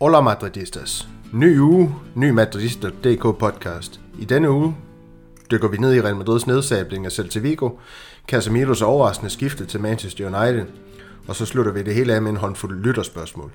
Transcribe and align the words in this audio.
Hola 0.00 0.20
Madridistas. 0.20 1.08
Ny 1.32 1.60
uge, 1.60 1.94
ny 2.14 2.30
Madridista.dk 2.30 3.22
podcast. 3.38 4.00
I 4.18 4.24
denne 4.24 4.50
uge 4.50 4.76
dykker 5.50 5.68
vi 5.68 5.76
ned 5.76 5.94
i 5.94 6.00
Real 6.00 6.16
Madrids 6.16 6.46
nedsabling 6.46 7.06
af 7.06 7.12
Celta 7.12 7.38
Vigo, 7.38 7.70
Casemiros 8.28 8.82
overraskende 8.82 9.30
skifte 9.30 9.66
til 9.66 9.80
Manchester 9.80 10.26
United, 10.26 10.66
og 11.28 11.36
så 11.36 11.46
slutter 11.46 11.72
vi 11.72 11.82
det 11.82 11.94
hele 11.94 12.14
af 12.14 12.22
med 12.22 12.30
en 12.30 12.36
håndfuld 12.36 12.80
lytterspørgsmål. 12.80 13.52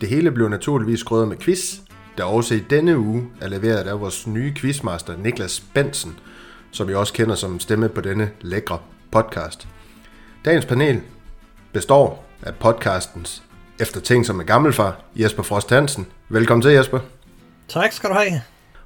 Det 0.00 0.08
hele 0.08 0.30
blev 0.30 0.48
naturligvis 0.48 1.02
krydret 1.02 1.28
med 1.28 1.36
quiz, 1.36 1.78
der 2.18 2.24
også 2.24 2.54
i 2.54 2.60
denne 2.60 2.98
uge 2.98 3.24
er 3.40 3.48
leveret 3.48 3.86
af 3.86 4.00
vores 4.00 4.26
nye 4.26 4.54
quizmaster 4.54 5.16
Niklas 5.16 5.62
Bensen, 5.74 6.18
som 6.70 6.88
vi 6.88 6.94
også 6.94 7.12
kender 7.12 7.34
som 7.34 7.60
stemme 7.60 7.88
på 7.88 8.00
denne 8.00 8.30
lækre 8.40 8.78
podcast. 9.10 9.68
Dagens 10.44 10.64
panel 10.64 11.00
består 11.72 12.24
af 12.42 12.54
podcastens 12.54 13.42
efter 13.80 14.00
ting 14.00 14.26
som 14.26 14.40
er 14.40 14.44
gammelfar, 14.44 15.00
Jesper 15.16 15.42
Frost 15.42 15.70
Hansen. 15.70 16.06
Velkommen 16.28 16.62
til, 16.62 16.70
Jesper. 16.70 16.98
Tak 17.68 17.92
skal 17.92 18.10
du 18.10 18.14
have. 18.14 18.40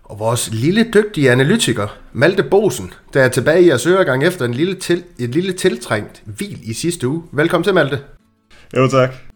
Og 0.04 0.18
vores 0.18 0.50
lille 0.52 0.90
dygtige 0.94 1.30
analytiker, 1.30 1.96
Malte 2.12 2.42
Bosen, 2.42 2.92
der 3.14 3.22
er 3.22 3.28
tilbage 3.28 3.62
i 3.62 3.68
jeres 3.68 3.86
øregang 3.86 4.24
efter 4.24 4.44
en 4.44 4.54
lille 4.54 4.74
til, 4.74 5.04
et 5.18 5.30
lille 5.30 5.52
tiltrængt 5.52 6.22
hvil 6.24 6.70
i 6.70 6.72
sidste 6.72 7.08
uge. 7.08 7.22
Velkommen 7.32 7.64
til, 7.64 7.74
Malte. 7.74 8.00
Jo, 8.76 8.88
tak. 8.88 9.35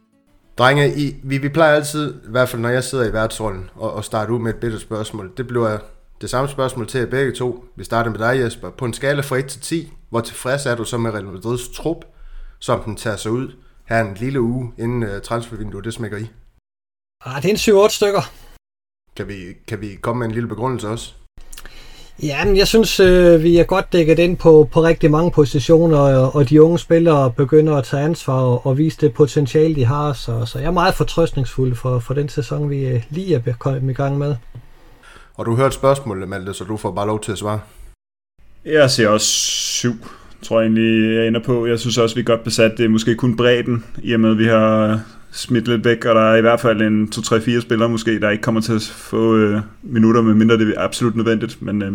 Drenge, 0.61 0.97
I, 0.97 1.17
vi, 1.23 1.39
vi 1.39 1.49
plejer 1.49 1.75
altid, 1.75 2.15
i 2.15 2.31
hvert 2.31 2.49
fald 2.49 2.63
når 2.63 2.69
jeg 2.69 2.85
sidder 2.85 3.05
i 3.05 3.13
værtsrollen, 3.13 3.71
og, 3.75 3.93
og 3.93 4.05
starte 4.05 4.33
ud 4.33 4.39
med 4.39 4.55
et 4.55 4.61
bedre 4.61 4.81
spørgsmål. 4.81 5.33
Det 5.37 5.47
bliver 5.47 5.79
det 6.21 6.31
samme 6.31 6.49
spørgsmål 6.49 6.87
til 6.87 7.01
jer 7.01 7.07
begge 7.07 7.33
to. 7.33 7.65
Vi 7.77 7.85
starter 7.85 8.11
med 8.11 8.19
dig, 8.19 8.41
Jesper. 8.41 8.71
På 8.71 8.85
en 8.85 8.93
skala 8.93 9.21
fra 9.21 9.37
1 9.37 9.47
til 9.47 9.61
10, 9.61 9.93
hvor 10.09 10.21
tilfreds 10.21 10.67
er 10.67 10.75
du 10.75 10.85
så 10.85 10.99
med 10.99 11.11
Real 11.11 11.25
Madrids 11.25 11.69
trup, 11.69 12.05
som 12.59 12.81
den 12.81 12.97
tager 12.97 13.17
sig 13.17 13.33
ud 13.33 13.53
her 13.85 14.01
en 14.01 14.15
lille 14.15 14.41
uge, 14.41 14.73
inden 14.79 15.03
uh, 15.03 15.21
transfervinduet 15.23 15.85
det 15.85 15.95
smækker 15.95 16.19
i? 16.19 16.31
Ah, 17.25 17.43
det 17.43 17.69
er 17.69 17.75
en 17.75 17.87
7-8 17.87 17.89
stykker. 17.89 18.23
Kan 19.17 19.29
vi, 19.29 19.39
kan 19.69 19.81
vi 19.81 19.95
komme 19.95 20.19
med 20.19 20.27
en 20.27 20.35
lille 20.35 20.49
begrundelse 20.49 20.89
også? 20.89 21.15
Ja, 22.23 22.45
men 22.45 22.57
jeg 22.57 22.67
synes, 22.67 23.01
øh, 23.01 23.43
vi 23.43 23.57
er 23.57 23.65
godt 23.65 23.93
dækket 23.93 24.19
ind 24.19 24.37
på, 24.37 24.69
på 24.73 24.83
rigtig 24.83 25.11
mange 25.11 25.31
positioner, 25.31 25.99
og, 25.99 26.35
og 26.35 26.49
de 26.49 26.63
unge 26.63 26.79
spillere 26.79 27.33
begynder 27.33 27.77
at 27.77 27.85
tage 27.85 28.03
ansvar 28.03 28.41
og, 28.41 28.67
og 28.67 28.79
vise 28.79 28.99
det 29.01 29.15
potentiale, 29.15 29.75
de 29.75 29.85
har. 29.85 30.13
Så, 30.13 30.47
så 30.47 30.59
jeg 30.59 30.67
er 30.67 30.71
meget 30.71 30.95
fortrøstningsfuld 30.95 31.75
for, 31.75 31.99
for 31.99 32.15
den 32.15 32.29
sæson, 32.29 32.71
vi 32.71 32.87
øh, 32.87 33.03
lige 33.11 33.35
er 33.35 33.53
kommet 33.59 33.91
i 33.91 33.95
gang 33.95 34.19
med. 34.19 34.35
Og 35.35 35.47
du 35.47 35.57
hørte 35.57 35.75
spørgsmålet, 35.75 36.29
Malte, 36.29 36.55
så 36.55 36.65
du 36.65 36.77
får 36.77 36.91
bare 36.93 37.07
lov 37.07 37.21
til 37.21 37.33
at 37.33 37.39
svare. 37.39 37.61
Jeg 38.65 38.91
siger 38.91 39.09
også 39.09 39.27
syv, 39.27 39.95
tror 40.43 40.61
jeg 40.61 40.67
egentlig, 40.67 41.17
jeg 41.17 41.27
ender 41.27 41.41
på. 41.43 41.67
Jeg 41.67 41.79
synes 41.79 41.99
også, 41.99 42.15
vi 42.15 42.21
er 42.21 42.25
godt 42.25 42.45
besat. 42.45 42.73
Det 42.77 42.85
er 42.85 42.89
måske 42.89 43.15
kun 43.15 43.37
bredden, 43.37 43.85
i 44.03 44.13
og 44.13 44.21
med, 44.21 44.31
at 44.31 44.39
vi 44.39 44.47
har 44.47 45.01
smidt 45.33 45.69
lidt 45.69 45.85
væk, 45.85 46.05
og 46.05 46.15
der 46.15 46.33
er 46.33 46.37
i 46.37 46.41
hvert 46.41 46.61
fald 46.61 46.83
en 46.83 47.09
2-3-4 47.15 47.61
spillere 47.61 47.89
måske, 47.89 48.21
der 48.21 48.31
ikke 48.31 48.43
kommer 48.43 48.61
til 48.61 48.73
at 48.73 48.83
få 48.83 49.37
øh, 49.37 49.61
minutter, 49.83 50.23
medmindre 50.23 50.59
det 50.59 50.75
er 50.77 50.85
absolut 50.85 51.17
nødvendigt. 51.17 51.63
Men, 51.63 51.83
øh, 51.83 51.93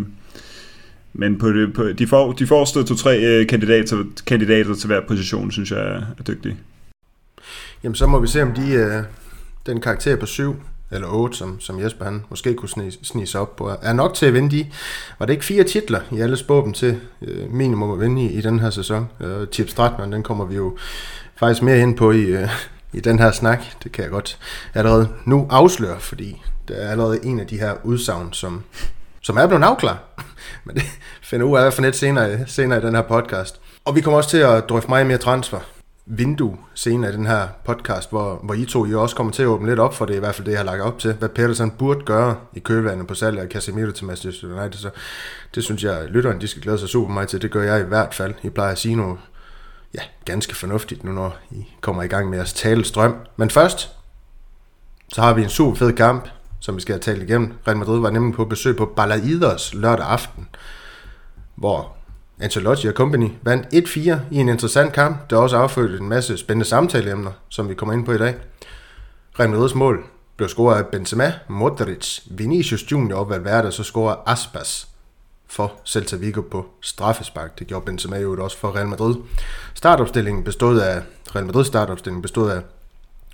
men 1.14 1.38
på 1.38 1.50
det, 1.50 1.74
på, 1.74 1.84
de, 1.84 2.08
får, 2.08 2.32
de 2.32 2.48
forreste 2.48 2.80
2-3 2.80 3.10
øh, 3.10 3.48
kandidater, 3.48 4.04
kandidater 4.28 4.76
til 4.76 4.88
hver 4.88 5.02
position, 5.08 5.52
synes 5.52 5.72
jeg 5.72 5.80
er, 5.80 6.02
er 6.20 6.24
dygtige. 6.28 6.58
Jamen 7.84 7.96
så 7.96 8.08
må 8.08 8.20
vi 8.20 8.28
se, 8.28 8.42
om 8.42 8.52
de, 8.54 8.74
øh, 8.74 9.04
den 9.66 9.82
karakter 9.82 10.16
på 10.16 10.26
7 10.26 10.56
eller 10.92 11.08
8, 11.08 11.38
som, 11.38 11.60
som 11.60 11.80
Jesper 11.80 12.06
han 12.06 12.24
måske 12.30 12.54
kunne 12.54 12.70
snige, 12.70 12.92
snige 13.04 13.28
sig 13.28 13.42
op 13.42 13.56
på, 13.56 13.72
er 13.82 13.94
nok 13.94 14.14
til 14.14 14.26
at 14.26 14.34
vinde 14.34 14.58
de. 14.58 14.66
Var 15.20 15.26
det 15.26 15.34
ikke 15.34 15.46
fire 15.46 15.64
titler, 15.64 16.00
i 16.12 16.20
alle 16.20 16.38
spåben 16.38 16.74
til 16.74 17.00
øh, 17.22 17.52
minimum 17.52 17.92
at 17.92 18.00
vinde 18.00 18.24
i, 18.24 18.38
i 18.38 18.42
den 18.42 18.60
her 18.60 18.70
sæson? 18.70 19.08
Øh, 19.22 19.48
Chip 19.52 19.70
Stratman, 19.70 20.12
den 20.12 20.24
kommer 20.24 20.46
vi 20.46 20.56
jo 20.56 20.78
faktisk 21.36 21.62
mere 21.62 21.80
ind 21.80 21.98
på 21.98 22.12
i, 22.12 22.22
øh, 22.22 22.50
i 22.96 23.00
den 23.00 23.20
her 23.20 23.32
snak. 23.32 23.60
Det 23.84 23.92
kan 23.92 24.04
jeg 24.04 24.12
godt 24.12 24.40
allerede 24.74 25.10
nu 25.26 25.48
afsløre, 25.50 26.00
fordi 26.00 26.44
der 26.68 26.76
er 26.76 26.92
allerede 26.92 27.26
en 27.26 27.40
af 27.40 27.48
de 27.48 27.60
her 27.60 27.74
udsagn, 27.84 28.34
som, 28.34 28.64
som 29.22 29.38
er 29.38 29.48
blevet 29.48 29.64
afklaret. 29.64 29.98
Men 30.66 30.76
det 30.76 30.84
finder 31.24 31.46
ud 31.46 31.58
af 31.58 31.74
for 31.74 31.82
lidt 31.82 31.96
senere, 31.96 32.48
senere 32.48 32.80
i 32.80 32.86
den 32.86 32.96
her 32.96 33.02
podcast. 33.02 33.62
Og 33.86 33.96
vi 33.96 34.02
kommer 34.02 34.18
også 34.18 34.30
til 34.30 34.38
at 34.38 34.70
drøfte 34.70 34.90
meget 34.90 35.08
mere 35.08 35.18
transfer 35.18 35.60
vindue 36.06 36.58
senere 36.74 37.14
i 37.14 37.16
den 37.16 37.26
her 37.26 37.48
podcast, 37.66 38.10
hvor, 38.10 38.40
hvor 38.44 38.54
I 38.54 38.66
to 38.66 38.86
I 38.86 38.94
også 38.94 39.16
kommer 39.16 39.34
til 39.34 39.44
at 39.44 39.48
åbne 39.48 39.70
lidt 39.70 39.80
op 39.80 39.94
for 39.94 40.06
det, 40.06 40.16
i 40.16 40.20
hvert 40.20 40.36
fald 40.36 40.46
det, 40.46 40.52
jeg 40.52 40.60
har 40.60 40.66
lagt 40.66 40.82
op 40.82 41.00
til, 41.00 41.14
hvad 41.14 41.30
Pedersen 41.30 41.72
burde 41.72 42.00
gøre 42.06 42.36
i 42.54 42.60
kølvandet 42.60 43.08
på 43.08 43.16
salget 43.16 43.42
af 43.42 43.50
Casemiro 43.50 43.92
til 43.92 44.06
Manchester 44.06 44.48
United. 44.48 44.80
Så 44.80 44.90
det 45.56 45.64
synes 45.64 45.84
jeg, 45.84 46.06
lytteren 46.10 46.42
de 46.42 46.48
skal 46.48 46.62
glæde 46.62 46.78
sig 46.78 46.90
super 46.90 47.14
meget 47.14 47.30
til. 47.30 47.42
Det 47.42 47.52
gør 47.52 47.64
jeg 47.64 47.82
i 47.82 47.84
hvert 47.84 48.14
fald. 48.14 48.34
I 48.44 48.50
plejer 48.50 48.72
at 48.72 48.78
sige 48.78 48.96
noget 48.96 49.18
ja, 49.98 50.04
ganske 50.26 50.56
fornuftigt 50.56 51.04
nu, 51.04 51.12
når 51.12 51.38
I 51.52 51.68
kommer 51.82 52.04
i 52.04 52.08
gang 52.08 52.30
med 52.30 52.38
jeres 52.38 52.54
talestrøm. 52.54 53.16
Men 53.36 53.50
først, 53.50 53.92
så 55.14 55.22
har 55.22 55.34
vi 55.34 55.44
en 55.44 55.50
super 55.50 55.76
fed 55.76 55.94
kamp, 55.94 56.28
som 56.60 56.76
vi 56.76 56.82
skal 56.82 56.94
have 56.94 57.02
talt 57.02 57.24
igennem. 57.24 57.54
Real 57.68 57.78
Madrid 57.78 58.00
var 58.00 58.10
nemlig 58.10 58.36
på 58.36 58.46
besøg 58.46 58.78
på 58.78 58.86
Balaidos 58.86 59.74
lørdag 59.74 60.06
aften, 60.06 60.48
hvor 61.56 61.96
Ancelotti 62.40 62.88
og 62.88 62.94
company 62.94 63.32
vandt 63.42 63.66
1-4 63.66 64.00
i 64.32 64.38
en 64.38 64.50
interessant 64.50 64.94
kamp, 64.94 65.30
der 65.30 65.38
også 65.38 65.58
affødte 65.58 65.98
en 65.98 66.10
masse 66.10 66.38
spændende 66.38 66.66
samtaleemner, 66.66 67.32
som 67.50 67.70
vi 67.70 67.74
kommer 67.74 67.94
ind 67.94 68.06
på 68.06 68.12
i 68.12 68.18
dag. 68.18 68.36
Real 69.40 69.50
Madrids 69.50 69.76
mål 69.76 70.06
blev 70.38 70.50
scoret 70.50 70.78
af 70.78 70.88
Benzema, 70.88 71.34
Modric, 71.48 72.20
Vinicius 72.30 72.92
Junior 72.92 73.20
og 73.20 73.30
Valverde, 73.30 73.72
så 73.72 73.84
scorer 73.84 74.16
Aspas 74.26 74.88
for 75.48 75.74
Celta 75.86 76.16
Vigo 76.16 76.42
på 76.42 76.66
straffespark. 76.82 77.60
Det 77.60 77.68
gjorde 77.68 77.86
Benzema 77.86 78.18
jo 78.18 78.44
også 78.44 78.58
for 78.58 78.76
Real 78.76 78.88
Madrid. 78.88 79.16
Startopstillingen 79.74 80.44
bestod 80.44 80.80
af, 80.80 81.02
Real 81.36 81.46
Madrid 81.46 81.66
startopstillingen 81.66 82.22
bestod 82.22 82.50
af 82.52 82.62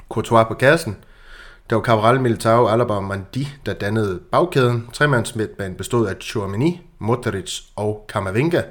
Courtois 0.10 0.48
på 0.48 0.54
kassen, 0.54 0.98
der 1.72 1.76
var 1.76 1.84
Cabral, 1.84 2.22
Militao, 2.22 2.68
Alaba 2.68 2.94
og 2.94 3.04
Mandi, 3.04 3.48
der 3.66 3.74
dannede 3.74 4.20
bagkæden. 4.32 4.90
Tremandsmidtbanen 4.94 5.78
bestod 5.78 6.08
af 6.08 6.16
Chouameni, 6.22 6.82
Modric 7.00 7.60
og 7.76 8.06
Camavinga. 8.08 8.62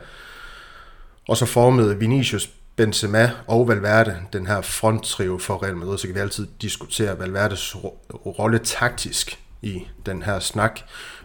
Og 1.28 1.36
så 1.36 1.46
formede 1.46 1.98
Vinicius, 1.98 2.50
Benzema 2.76 3.30
og 3.46 3.68
Valverde 3.68 4.16
den 4.32 4.46
her 4.46 4.60
fronttrio 4.60 5.38
for 5.38 5.62
Real 5.62 5.76
Madrid, 5.76 5.98
så 5.98 6.06
kan 6.06 6.14
vi 6.14 6.20
altid 6.20 6.46
diskutere 6.62 7.18
Valverdes 7.18 7.76
rolle 8.38 8.58
taktisk 8.58 9.38
i 9.62 9.86
den 10.06 10.22
her 10.22 10.38
snak. 10.38 10.80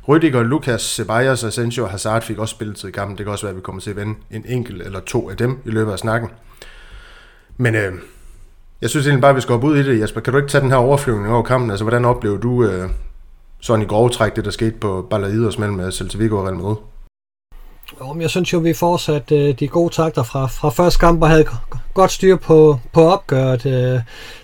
Rüdiger, 0.08 0.44
Lucas, 0.44 0.82
Ceballos, 0.82 1.44
Asensio 1.44 1.84
og 1.84 1.90
Hazard 1.90 2.22
fik 2.22 2.38
også 2.38 2.52
spilletid 2.52 2.90
i 2.90 2.92
kampen. 2.92 3.18
Det 3.18 3.26
kan 3.26 3.32
også 3.32 3.46
være, 3.46 3.52
at 3.52 3.58
vi 3.58 3.62
kommer 3.62 3.82
til 3.82 3.90
at 3.90 3.96
vende 3.96 4.16
en 4.32 4.46
enkelt 4.48 4.82
eller 4.82 5.00
to 5.00 5.30
af 5.30 5.38
dem 5.38 5.60
i 5.66 5.70
løbet 5.70 5.92
af 5.92 6.00
snakken. 6.00 6.30
Men 7.58 7.76
øh, 7.76 7.94
jeg 8.82 8.90
synes 8.90 9.06
egentlig 9.08 9.22
bare, 9.22 9.30
at 9.30 9.36
vi 9.36 9.42
skal 9.42 9.54
hoppe 9.54 9.68
ud 9.68 9.78
i 9.78 9.84
det, 9.84 10.02
Jesper. 10.02 10.22
Kan 10.22 10.34
du 10.34 10.40
ikke 10.40 10.50
tage 10.50 10.62
den 10.62 10.70
her 10.70 10.78
overflyvning 10.78 11.34
over 11.34 11.44
kampen? 11.44 11.70
Altså, 11.70 11.84
hvordan 11.84 12.06
oplevede 12.06 12.42
du 12.42 12.64
øh, 12.64 12.90
sådan 13.60 13.86
i 13.86 13.88
grove 13.88 14.10
træk 14.10 14.36
det, 14.36 14.46
der 14.46 14.52
skete 14.52 14.72
på 14.72 15.08
Balaidos 15.10 15.58
mellem 15.58 15.80
øh, 15.80 15.92
Celta 15.92 16.18
Vigo 16.18 16.38
og 16.38 16.44
Real 16.44 16.56
Madrid? 16.56 16.76
Jo, 18.00 18.20
jeg 18.20 18.30
synes 18.30 18.54
jo, 18.54 18.60
vi 18.60 18.74
fortsatte 18.74 19.36
øh, 19.36 19.60
de 19.60 19.68
gode 19.68 19.94
takter 19.94 20.24
fra, 20.24 20.48
fra 20.48 20.70
første 20.70 21.00
kamp 21.00 21.22
og 21.22 21.30
havde 21.30 21.46
godt 21.94 22.12
styr 22.12 22.36
på, 22.36 22.80
på 22.94 23.02
opgøret. 23.02 23.66
Øh, 23.66 23.72
det 23.72 24.04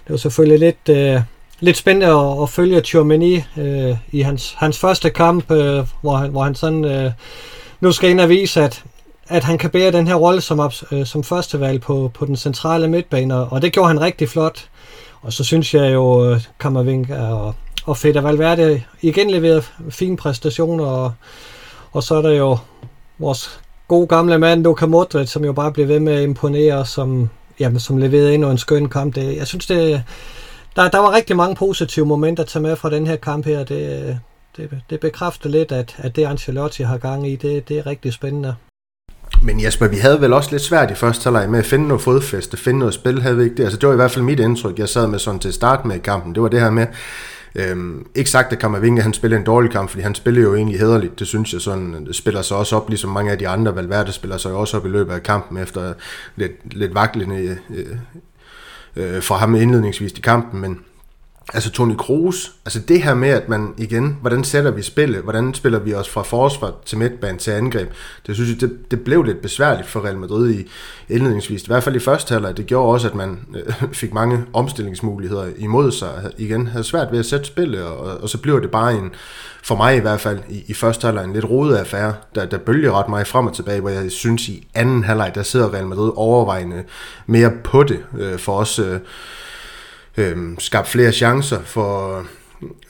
var 0.09 0.17
selvfølgelig 0.17 0.59
lidt, 0.59 0.97
øh, 0.97 1.22
lidt 1.61 1.77
spændende 1.77 2.07
at, 2.07 2.41
at 2.44 2.49
følge 2.49 2.81
Tchouameni 2.81 3.44
øh, 3.57 3.95
i 4.11 4.22
hans, 4.22 4.55
hans 4.57 4.79
første 4.79 5.09
kamp, 5.09 5.51
øh, 5.51 5.85
hvor, 6.01 6.16
han, 6.16 6.29
hvor 6.29 6.44
han 6.44 6.55
sådan 6.55 6.85
øh, 6.85 7.11
nu 7.79 7.91
skal 7.91 8.09
ind 8.09 8.19
og 8.19 8.29
vise, 8.29 8.61
at, 8.61 8.83
at 9.27 9.44
han 9.44 9.57
kan 9.57 9.69
bære 9.69 9.91
den 9.91 10.07
her 10.07 10.16
rolle 10.16 10.41
som, 10.41 10.72
øh, 10.91 11.05
som 11.05 11.23
førstevalg 11.23 11.81
på, 11.81 12.11
på 12.13 12.25
den 12.25 12.35
centrale 12.35 12.88
midtbane, 12.88 13.35
og 13.35 13.61
det 13.61 13.73
gjorde 13.73 13.88
han 13.88 14.01
rigtig 14.01 14.29
flot. 14.29 14.66
Og 15.22 15.33
så 15.33 15.44
synes 15.44 15.73
jeg 15.73 15.94
jo, 15.94 16.31
øh, 16.31 16.41
Kammervink 16.59 17.09
og, 17.09 17.55
og 17.85 17.97
Feder 17.97 18.22
Valverde 18.22 18.83
igen 19.01 19.29
leverede 19.29 19.63
fine 19.89 20.17
præstationer, 20.17 20.85
og, 20.85 21.13
og 21.91 22.03
så 22.03 22.16
er 22.16 22.22
der 22.22 22.31
jo 22.31 22.58
vores 23.19 23.59
gode 23.87 24.08
gamle 24.08 24.37
mand, 24.37 24.63
Luka 24.63 24.85
Modric, 24.85 25.29
som 25.29 25.46
jo 25.46 25.53
bare 25.53 25.72
blev 25.72 25.87
ved 25.87 25.99
med 25.99 26.13
at 26.13 26.23
imponere, 26.23 26.85
som, 26.85 27.29
jamen, 27.59 27.79
som 27.79 27.97
leverede 27.97 28.34
endnu 28.34 28.49
en 28.49 28.58
skøn 28.58 28.90
kamp. 28.90 29.16
Det, 29.16 29.37
jeg 29.37 29.47
synes, 29.47 29.66
det, 29.66 30.03
der, 30.76 30.90
der 30.90 31.00
var 31.00 31.12
rigtig 31.12 31.35
mange 31.35 31.56
positive 31.56 32.06
momenter 32.06 32.44
at 32.44 32.50
tage 32.50 32.64
med 32.64 32.76
fra 32.76 32.90
den 32.90 33.08
her 33.08 33.16
kamp 33.16 33.46
her. 33.46 33.64
Det, 33.64 34.20
det, 34.58 34.70
det 34.90 35.00
bekræfter 35.00 35.50
lidt, 35.50 35.72
at, 35.72 35.96
at 35.97 36.16
det 36.16 36.26
Ancelotti 36.26 36.84
har 36.84 36.97
gang 36.97 37.28
i, 37.28 37.35
det, 37.35 37.70
det 37.70 37.78
er 37.78 37.85
rigtig 37.85 38.14
spændende. 38.14 38.56
Men 39.41 39.64
Jesper, 39.64 39.88
vi 39.88 39.96
havde 39.96 40.22
vel 40.22 40.34
også 40.34 40.52
lidt 40.52 40.62
svært 40.62 40.91
i 40.91 40.96
første 40.96 41.23
halvleg 41.23 41.50
med 41.50 41.59
at 41.59 41.66
finde 41.66 41.88
noget 41.88 42.02
fodfæste, 42.02 42.58
finde 42.58 42.79
noget 42.79 42.94
spil, 42.94 43.22
havde 43.22 43.38
vi 43.38 43.44
ikke 43.44 43.56
det? 43.56 43.64
Altså 43.64 43.79
det 43.79 43.88
var 43.88 43.94
i 43.94 43.96
hvert 43.96 44.12
fald 44.12 44.26
mit 44.26 44.40
indtryk, 44.40 44.79
jeg 44.79 44.90
sad 44.90 45.08
med 45.08 45.20
sådan 45.20 45.40
til 45.40 45.53
start 45.53 45.85
med 45.85 45.96
i 45.96 46.00
kampen. 46.00 46.35
Det 46.35 46.44
var 46.44 46.50
det 46.50 46.62
her 46.62 46.70
med, 46.70 46.88
Øhm, 47.56 48.06
ikke 48.16 48.29
sagt, 48.29 48.53
at 48.53 48.59
Kammervinge 48.59 49.02
han 49.02 49.14
spiller 49.14 49.38
en 49.38 49.44
dårlig 49.44 49.72
kamp, 49.72 49.90
fordi 49.90 50.03
han 50.03 50.16
spiller 50.16 50.41
jo 50.41 50.56
egentlig 50.56 50.79
hederligt, 50.79 51.20
det 51.20 51.28
synes 51.28 51.53
jeg 51.53 51.62
sådan, 51.62 52.08
spiller 52.12 52.41
sig 52.41 52.58
også 52.58 52.76
op, 52.76 52.90
ligesom 52.90 53.09
mange 53.09 53.32
af 53.32 53.38
de 53.38 53.47
andre, 53.47 53.76
Valverde 53.76 54.12
spiller 54.12 54.38
sig 54.38 54.52
også 54.52 54.78
op 54.78 54.85
i 54.85 54.90
løbet 54.90 55.14
af 55.14 55.23
kampen, 55.23 55.58
efter 55.58 55.94
lidt, 56.35 56.73
lidt 56.73 56.96
vaklende 56.96 57.58
øh, 57.70 57.85
øh, 58.96 59.23
fra 59.23 59.38
ham 59.38 59.55
indledningsvis 59.55 60.11
i 60.11 60.22
kampen, 60.22 60.61
men 60.61 60.79
Altså 61.53 61.72
Toni 61.72 61.96
Kroos, 61.97 62.52
altså 62.66 62.79
det 62.79 63.03
her 63.03 63.14
med, 63.14 63.29
at 63.29 63.49
man 63.49 63.73
igen, 63.78 64.17
hvordan 64.22 64.43
sætter 64.43 64.72
vi 64.72 64.82
spillet, 64.82 65.22
hvordan 65.22 65.53
spiller 65.53 65.79
vi 65.79 65.93
os 65.93 66.09
fra 66.09 66.22
forsvar 66.22 66.73
til 66.85 66.97
midtbane 66.97 67.38
til 67.38 67.52
angreb, 67.52 67.90
det 68.28 68.35
synes 68.35 68.49
jeg, 68.49 68.61
det, 68.61 68.91
det 68.91 69.02
blev 69.02 69.23
lidt 69.23 69.41
besværligt 69.41 69.88
for 69.88 70.05
Real 70.05 70.17
Madrid 70.17 70.53
i 70.53 70.67
indledningsvis, 71.09 71.64
i 71.64 71.67
hvert 71.67 71.84
fald 71.84 71.96
i 71.96 71.99
første 71.99 72.34
halvleg. 72.34 72.58
Det 72.58 72.66
gjorde 72.66 72.93
også, 72.93 73.08
at 73.08 73.16
man 73.16 73.40
øh, 73.55 73.73
fik 74.02 74.14
mange 74.14 74.43
omstillingsmuligheder 74.53 75.46
imod 75.58 75.91
sig, 75.91 76.32
igen 76.38 76.67
havde 76.67 76.84
svært 76.84 77.11
ved 77.11 77.20
at 77.20 77.26
sætte 77.26 77.46
spillet, 77.46 77.84
og, 77.84 78.22
og 78.22 78.29
så 78.29 78.37
blev 78.37 78.61
det 78.61 78.72
bare 78.72 78.94
en, 78.94 79.11
for 79.64 79.76
mig 79.76 79.97
i 79.97 79.99
hvert 79.99 80.22
fald, 80.22 80.40
i, 80.49 80.64
i 80.67 80.73
første 80.73 81.05
halvleg 81.05 81.23
en 81.23 81.34
lidt 81.34 81.46
rodet 81.46 81.76
affære, 81.76 82.14
der, 82.35 82.46
der 82.46 82.58
bølger 82.58 82.91
ret 82.91 83.09
meget 83.09 83.28
frem 83.28 83.47
og 83.47 83.55
tilbage, 83.55 83.82
hvor 83.82 83.90
jeg 83.90 84.11
synes 84.11 84.49
i 84.49 84.67
anden 84.73 85.03
halvleg, 85.03 85.32
der 85.35 85.44
sidder 85.44 85.73
Real 85.73 85.87
Madrid 85.87 86.11
overvejende 86.16 86.84
mere 87.26 87.52
på 87.64 87.84
det 87.84 87.99
øh, 88.20 88.40
for 88.40 88.58
os. 88.58 88.79
Øh, 88.79 88.99
øh, 90.17 90.37
skabt 90.59 90.87
flere 90.87 91.11
chancer 91.11 91.59
for 91.66 92.17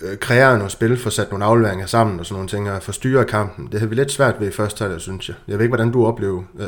øh, 0.01 0.17
kreere 0.17 0.57
noget 0.57 0.71
spil, 0.71 0.97
for 0.97 1.09
sat 1.09 1.31
nogle 1.31 1.45
afleveringer 1.45 1.85
sammen 1.85 2.19
og 2.19 2.25
sådan 2.25 2.35
nogle 2.35 2.49
ting, 2.49 2.71
og 2.71 2.83
forstyrre 2.83 3.25
kampen. 3.25 3.67
Det 3.71 3.79
havde 3.79 3.89
vi 3.89 3.95
lidt 3.95 4.11
svært 4.11 4.35
ved 4.39 4.47
i 4.47 4.51
første 4.51 4.81
halvdel, 4.81 5.01
synes 5.01 5.27
jeg. 5.29 5.35
Jeg 5.47 5.57
ved 5.57 5.65
ikke, 5.65 5.75
hvordan 5.75 5.91
du 5.91 6.05
oplever, 6.05 6.43
øh, 6.59 6.67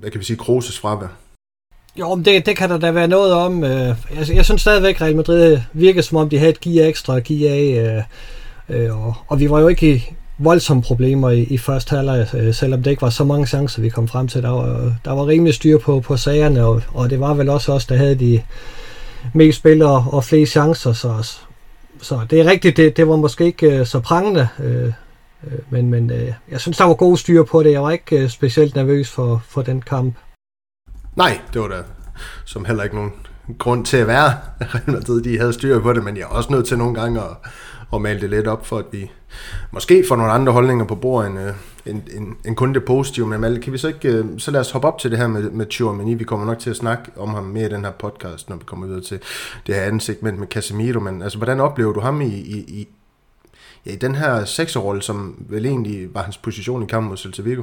hvad 0.00 0.10
kan 0.10 0.20
vi 0.20 0.24
sige, 0.24 0.38
Kroos' 0.42 0.80
fravær. 0.80 1.08
Jo, 1.96 2.14
men 2.14 2.24
det, 2.24 2.46
det 2.46 2.56
kan 2.56 2.70
der 2.70 2.78
da 2.78 2.90
være 2.90 3.08
noget 3.08 3.32
om. 3.32 3.64
Øh, 3.64 3.96
altså, 4.16 4.34
jeg 4.34 4.44
synes 4.44 4.60
stadigvæk, 4.60 4.94
at 4.94 5.02
Real 5.02 5.16
Madrid 5.16 5.58
virker 5.72 6.02
som 6.02 6.16
om, 6.16 6.28
de 6.28 6.38
havde 6.38 6.50
et 6.50 6.60
gear 6.60 6.88
ekstra 6.88 7.16
at 7.16 7.24
give 7.24 7.50
af, 7.50 7.96
øh, 8.68 8.84
øh, 8.84 9.06
og, 9.06 9.14
og 9.28 9.40
vi 9.40 9.50
var 9.50 9.60
jo 9.60 9.68
ikke 9.68 9.94
i 9.94 10.14
voldsomme 10.38 10.82
problemer 10.82 11.30
i, 11.30 11.42
i 11.42 11.58
første 11.58 11.96
halvleg, 11.96 12.26
øh, 12.34 12.54
selvom 12.54 12.82
det 12.82 12.90
ikke 12.90 13.02
var 13.02 13.10
så 13.10 13.24
mange 13.24 13.46
chancer, 13.46 13.82
vi 13.82 13.88
kom 13.88 14.08
frem 14.08 14.28
til. 14.28 14.42
Der 14.42 14.48
var, 14.48 14.92
der 15.04 15.12
var 15.12 15.26
rimelig 15.26 15.54
styr 15.54 15.78
på, 15.78 16.00
på 16.00 16.16
sagerne, 16.16 16.64
og, 16.64 16.82
og 16.94 17.10
det 17.10 17.20
var 17.20 17.34
vel 17.34 17.48
også 17.48 17.72
os, 17.72 17.86
der 17.86 17.96
havde 17.96 18.14
de, 18.14 18.42
mest 19.32 19.58
spillere 19.58 20.06
og 20.10 20.24
flere 20.24 20.46
chancer, 20.46 20.92
så, 20.92 21.36
så 22.00 22.20
det 22.30 22.40
er 22.40 22.44
rigtigt, 22.44 22.76
det, 22.76 22.96
det 22.96 23.08
var 23.08 23.16
måske 23.16 23.44
ikke 23.44 23.78
øh, 23.78 23.86
så 23.86 24.00
prangende, 24.00 24.48
øh, 24.58 24.86
øh, 25.46 25.58
men, 25.70 25.90
men 25.90 26.10
øh, 26.10 26.32
jeg 26.50 26.60
synes, 26.60 26.76
der 26.76 26.84
var 26.84 26.94
god 26.94 27.16
styr 27.16 27.42
på 27.42 27.62
det. 27.62 27.72
Jeg 27.72 27.82
var 27.82 27.90
ikke 27.90 28.18
øh, 28.18 28.28
specielt 28.28 28.74
nervøs 28.74 29.10
for, 29.10 29.42
for 29.48 29.62
den 29.62 29.82
kamp. 29.82 30.14
Nej, 31.16 31.40
det 31.52 31.60
var 31.60 31.68
da 31.68 31.82
som 32.44 32.64
heller 32.64 32.82
ikke 32.82 32.96
nogen 32.96 33.12
grund 33.58 33.84
til 33.84 33.96
at 33.96 34.06
være. 34.06 34.32
de 35.24 35.38
havde 35.38 35.52
styr 35.52 35.80
på 35.80 35.92
det, 35.92 36.04
men 36.04 36.16
jeg 36.16 36.22
er 36.22 36.26
også 36.26 36.52
nødt 36.52 36.66
til 36.66 36.78
nogle 36.78 36.94
gange 36.94 37.20
at, 37.20 37.36
og 37.94 38.02
male 38.02 38.20
det 38.20 38.30
lidt 38.30 38.46
op, 38.46 38.66
for 38.66 38.78
at 38.78 38.84
vi 38.92 39.10
måske 39.70 40.04
får 40.08 40.16
nogle 40.16 40.32
andre 40.32 40.52
holdninger 40.52 40.84
på 40.84 40.94
bordet 40.94 41.30
end, 41.30 41.38
øh, 41.38 41.52
end, 41.86 42.02
end, 42.16 42.36
end 42.44 42.56
kun 42.56 42.74
det 42.74 42.84
positive. 42.84 43.26
Men 43.26 43.40
Malte, 43.40 43.60
kan 43.60 43.72
vi 43.72 43.78
så 43.78 43.88
ikke, 43.88 44.08
øh, 44.08 44.24
så 44.38 44.50
lad 44.50 44.60
os 44.60 44.70
hoppe 44.70 44.88
op 44.88 44.98
til 44.98 45.10
det 45.10 45.18
her 45.18 45.26
med, 45.26 45.50
med 45.50 45.66
Chouameni. 45.70 46.14
Vi 46.14 46.24
kommer 46.24 46.46
nok 46.46 46.58
til 46.58 46.70
at 46.70 46.76
snakke 46.76 47.10
om 47.16 47.28
ham 47.28 47.44
mere 47.44 47.66
i 47.66 47.72
den 47.72 47.84
her 47.84 47.92
podcast, 47.92 48.48
når 48.48 48.56
vi 48.56 48.64
kommer 48.66 48.86
videre 48.86 49.02
til 49.02 49.20
det 49.66 49.74
her 49.74 49.82
andet 49.82 50.02
segment 50.02 50.38
med 50.38 50.46
Casemiro. 50.46 51.00
Men 51.00 51.22
altså, 51.22 51.38
hvordan 51.38 51.60
oplever 51.60 51.92
du 51.92 52.00
ham 52.00 52.20
i, 52.20 52.34
i, 52.34 52.58
i, 52.58 52.88
ja, 53.86 53.92
i 53.92 53.96
den 53.96 54.14
her 54.14 54.44
sekserrolle, 54.44 55.02
som 55.02 55.44
vel 55.48 55.66
egentlig 55.66 56.14
var 56.14 56.22
hans 56.22 56.36
position 56.36 56.82
i 56.82 56.86
kampen 56.86 57.08
mod 57.08 57.16
Celta 57.16 57.42
Vigo? 57.42 57.62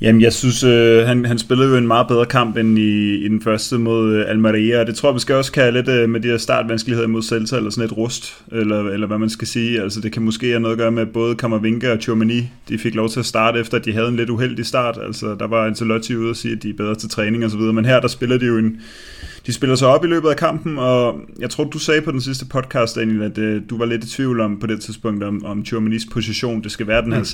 Jamen, 0.00 0.20
jeg 0.20 0.32
synes, 0.32 0.64
øh, 0.64 1.06
han, 1.06 1.24
han 1.24 1.38
spillede 1.38 1.70
jo 1.70 1.76
en 1.76 1.86
meget 1.86 2.08
bedre 2.08 2.26
kamp 2.26 2.56
end 2.56 2.78
i, 2.78 3.14
i 3.24 3.28
den 3.28 3.40
første 3.42 3.78
mod 3.78 4.14
øh, 4.14 4.30
Almeria, 4.30 4.80
og 4.80 4.86
det 4.86 4.96
tror 4.96 5.08
jeg 5.08 5.14
måske 5.14 5.36
også 5.36 5.52
kan 5.52 5.72
lidt 5.72 5.88
øh, 5.88 6.08
med 6.08 6.20
de 6.20 6.28
her 6.28 6.36
startvanskeligheder 6.36 7.08
mod 7.08 7.22
Celta, 7.22 7.56
eller 7.56 7.70
sådan 7.70 7.84
et 7.84 7.96
rust, 7.96 8.44
eller, 8.52 8.90
eller 8.90 9.06
hvad 9.06 9.18
man 9.18 9.30
skal 9.30 9.48
sige. 9.48 9.82
Altså, 9.82 10.00
det 10.00 10.12
kan 10.12 10.22
måske 10.22 10.46
have 10.46 10.60
noget 10.60 10.74
at 10.74 10.78
gøre 10.78 10.90
med, 10.92 11.02
at 11.02 11.12
både 11.12 11.34
Kammervinka 11.34 11.92
og 11.92 11.98
Chomini, 12.00 12.50
de 12.68 12.78
fik 12.78 12.94
lov 12.94 13.08
til 13.08 13.20
at 13.20 13.26
starte, 13.26 13.60
efter 13.60 13.78
at 13.78 13.84
de 13.84 13.92
havde 13.92 14.08
en 14.08 14.16
lidt 14.16 14.30
uheldig 14.30 14.66
start. 14.66 14.98
Altså, 15.02 15.36
der 15.40 15.46
var 15.46 15.66
Ancelotti 15.66 16.16
ude 16.16 16.30
og 16.30 16.36
sige, 16.36 16.52
at 16.52 16.62
de 16.62 16.70
er 16.70 16.74
bedre 16.76 16.94
til 16.94 17.08
træning 17.08 17.44
og 17.44 17.50
så 17.50 17.56
videre, 17.56 17.72
men 17.72 17.84
her, 17.84 18.00
der 18.00 18.08
spiller 18.08 18.38
de 18.38 18.46
jo 18.46 18.58
en, 18.58 18.80
de 19.46 19.52
spiller 19.52 19.76
sig 19.76 19.88
op 19.88 20.04
i 20.04 20.08
løbet 20.08 20.28
af 20.28 20.36
kampen, 20.36 20.78
og 20.78 21.20
jeg 21.38 21.50
tror, 21.50 21.64
du 21.64 21.78
sagde 21.78 22.00
på 22.00 22.12
den 22.12 22.20
sidste 22.20 22.46
podcast, 22.46 22.96
Daniel, 22.96 23.22
at 23.22 23.38
øh, 23.38 23.62
du 23.70 23.78
var 23.78 23.84
lidt 23.84 24.04
i 24.04 24.08
tvivl 24.08 24.40
om 24.40 24.60
på 24.60 24.66
det 24.66 24.80
tidspunkt, 24.80 25.24
om, 25.24 25.44
om 25.44 25.64
Chominis 25.64 26.06
position, 26.12 26.62
det 26.62 26.72
skal 26.72 26.86
være 26.86 27.02
den 27.02 27.12
her 27.12 27.18
mm. 27.18 27.24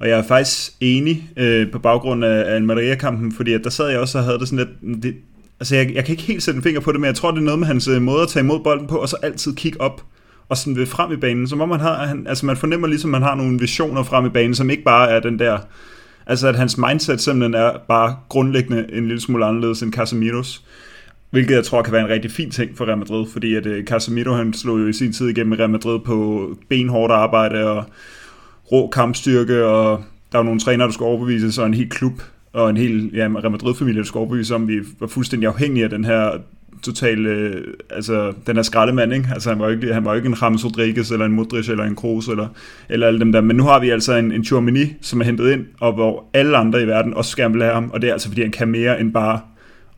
Og 0.00 0.08
jeg 0.08 0.18
er 0.18 0.22
faktisk 0.22 0.72
enig 0.80 1.30
øh, 1.36 1.70
på 1.70 1.78
baggrund 1.78 2.24
af, 2.24 2.54
af 2.54 2.62
Maria-kampen, 2.62 3.32
fordi 3.32 3.52
at 3.52 3.60
der 3.64 3.70
sad 3.70 3.88
jeg 3.88 4.00
også 4.00 4.18
og 4.18 4.24
havde 4.24 4.38
det 4.38 4.48
sådan 4.48 4.66
lidt... 4.82 5.02
Det, 5.02 5.14
altså 5.60 5.76
jeg, 5.76 5.94
jeg 5.94 6.04
kan 6.04 6.12
ikke 6.12 6.22
helt 6.22 6.42
sætte 6.42 6.58
en 6.58 6.62
finger 6.62 6.80
på 6.80 6.92
det, 6.92 7.00
men 7.00 7.06
jeg 7.06 7.14
tror, 7.14 7.30
det 7.30 7.38
er 7.38 7.42
noget 7.42 7.58
med 7.58 7.66
hans 7.66 7.88
øh, 7.88 8.02
måde 8.02 8.22
at 8.22 8.28
tage 8.28 8.42
imod 8.42 8.60
bolden 8.60 8.86
på, 8.86 8.96
og 8.96 9.08
så 9.08 9.16
altid 9.22 9.54
kigge 9.54 9.80
op 9.80 10.02
og 10.48 10.56
sådan 10.56 10.76
ved 10.76 10.86
frem 10.86 11.12
i 11.12 11.16
banen, 11.16 11.48
som 11.48 11.60
om 11.60 11.68
man 11.68 11.80
har, 11.80 12.06
han, 12.06 12.26
altså 12.26 12.46
man 12.46 12.56
fornemmer 12.56 12.86
ligesom, 12.86 13.14
at 13.14 13.20
man 13.20 13.28
har 13.28 13.34
nogle 13.34 13.58
visioner 13.58 14.02
frem 14.02 14.26
i 14.26 14.28
banen, 14.28 14.54
som 14.54 14.70
ikke 14.70 14.82
bare 14.82 15.10
er 15.10 15.20
den 15.20 15.38
der, 15.38 15.58
altså 16.26 16.48
at 16.48 16.56
hans 16.56 16.78
mindset 16.78 17.20
simpelthen 17.20 17.54
er 17.54 17.72
bare 17.88 18.16
grundlæggende 18.28 18.86
en 18.92 19.06
lille 19.06 19.20
smule 19.20 19.44
anderledes 19.44 19.82
end 19.82 19.92
Casemiros. 19.92 20.64
Hvilket 21.30 21.54
jeg 21.54 21.64
tror 21.64 21.82
kan 21.82 21.92
være 21.92 22.02
en 22.02 22.08
rigtig 22.08 22.30
fin 22.30 22.50
ting 22.50 22.76
for 22.76 22.84
Real 22.84 22.98
Madrid, 22.98 23.26
fordi 23.32 23.54
at 23.54 23.66
øh, 23.66 23.84
Casemiro 23.84 24.32
han 24.32 24.52
slog 24.52 24.80
jo 24.80 24.86
i 24.86 24.92
sin 24.92 25.12
tid 25.12 25.28
igennem 25.28 25.52
Real 25.52 25.70
Madrid 25.70 25.98
på 25.98 26.48
benhårdt 26.68 27.12
arbejde 27.12 27.70
og 27.70 27.84
rå 28.72 28.88
kampstyrke, 28.88 29.64
og 29.64 30.04
der 30.32 30.38
var 30.38 30.44
nogle 30.44 30.60
trænere, 30.60 30.86
der 30.86 30.92
skulle 30.92 31.08
overbevises, 31.08 31.58
og 31.58 31.66
en 31.66 31.74
hel 31.74 31.88
klub 31.88 32.22
og 32.52 32.70
en 32.70 32.76
hel 32.76 33.10
ja, 33.14 33.22
Real 33.22 33.50
Madrid-familie, 33.50 33.98
der 33.98 34.06
skulle 34.06 34.20
overbevise 34.20 34.54
om, 34.54 34.68
vi 34.68 34.80
var 35.00 35.06
fuldstændig 35.06 35.48
afhængige 35.48 35.84
af 35.84 35.90
den 35.90 36.04
her 36.04 36.38
total, 36.82 37.26
øh, 37.26 37.64
altså 37.90 38.32
den 38.46 38.56
her 38.56 38.62
skraldemand, 38.62 39.12
ikke? 39.12 39.28
Altså 39.34 39.50
han 39.50 39.58
var 39.58 39.64
jo 39.64 39.72
ikke, 39.72 39.94
han 39.94 40.04
var 40.04 40.10
jo 40.10 40.16
ikke 40.16 40.28
en 40.28 40.36
James 40.42 40.64
Rodriguez, 40.64 41.10
eller 41.10 41.26
en 41.26 41.32
Modric, 41.32 41.68
eller 41.68 41.84
en 41.84 41.96
Kroos, 41.96 42.28
eller, 42.28 42.48
eller 42.88 43.06
alle 43.06 43.20
dem 43.20 43.32
der, 43.32 43.40
men 43.40 43.56
nu 43.56 43.62
har 43.62 43.80
vi 43.80 43.90
altså 43.90 44.14
en, 44.14 44.32
en 44.32 44.44
Chouamini, 44.44 44.94
som 45.00 45.20
er 45.20 45.24
hentet 45.24 45.52
ind, 45.52 45.66
og 45.80 45.92
hvor 45.92 46.24
alle 46.34 46.56
andre 46.56 46.82
i 46.82 46.86
verden 46.86 47.14
også 47.14 47.36
gerne 47.36 47.54
vil 47.54 47.62
have 47.62 47.74
ham, 47.74 47.90
og 47.92 48.02
det 48.02 48.08
er 48.08 48.12
altså 48.12 48.28
fordi 48.28 48.42
han 48.42 48.50
kan 48.50 48.68
mere 48.68 49.00
end 49.00 49.12
bare 49.12 49.40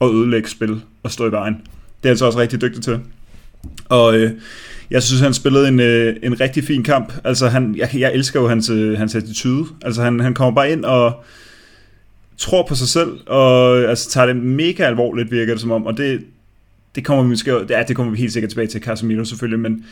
at 0.01 0.11
ødelægge 0.11 0.49
spil 0.49 0.81
og 1.03 1.11
stå 1.11 1.29
i 1.29 1.33
vejen. 1.33 1.55
Det 2.03 2.09
er 2.09 2.11
altså 2.11 2.27
også 2.27 2.39
rigtig 2.39 2.61
dygtig 2.61 2.83
til. 2.83 3.01
Og 3.89 4.17
øh, 4.17 4.31
jeg 4.93 5.03
synes, 5.03 5.21
han 5.21 5.35
spillede 5.35 5.69
en, 5.69 5.81
øh, 5.81 6.17
en 6.23 6.41
rigtig 6.41 6.65
fin 6.65 6.83
kamp. 6.83 7.13
Altså, 7.25 7.49
han, 7.49 7.75
jeg, 7.77 7.91
jeg 7.95 8.15
elsker 8.15 8.41
jo 8.41 8.49
hans, 8.49 8.71
øh, 8.71 8.99
hans 8.99 9.15
attitude. 9.15 9.67
Altså, 9.83 10.03
han, 10.03 10.21
han 10.21 10.35
kommer 10.35 10.55
bare 10.55 10.73
ind 10.73 10.85
og 10.85 11.25
tror 12.37 12.67
på 12.69 12.75
sig 12.75 12.89
selv, 12.89 13.11
og 13.27 13.79
altså, 13.79 14.11
tager 14.11 14.27
det 14.27 14.37
mega 14.37 14.83
alvorligt, 14.83 15.31
virker 15.31 15.55
det 15.55 15.61
som 15.61 15.71
om. 15.71 15.87
Og 15.87 15.97
det, 15.97 16.25
det 16.95 17.05
kommer 17.05 17.23
vi 17.23 17.29
måske, 17.29 17.53
ja, 17.71 17.83
det 17.89 17.97
kommer 17.97 18.13
vi 18.13 18.19
helt 18.19 18.33
sikkert 18.33 18.51
tilbage 18.51 18.69
til 18.69 18.83
Casemiro 18.83 19.25
selvfølgelig, 19.25 19.61
men, 19.61 19.85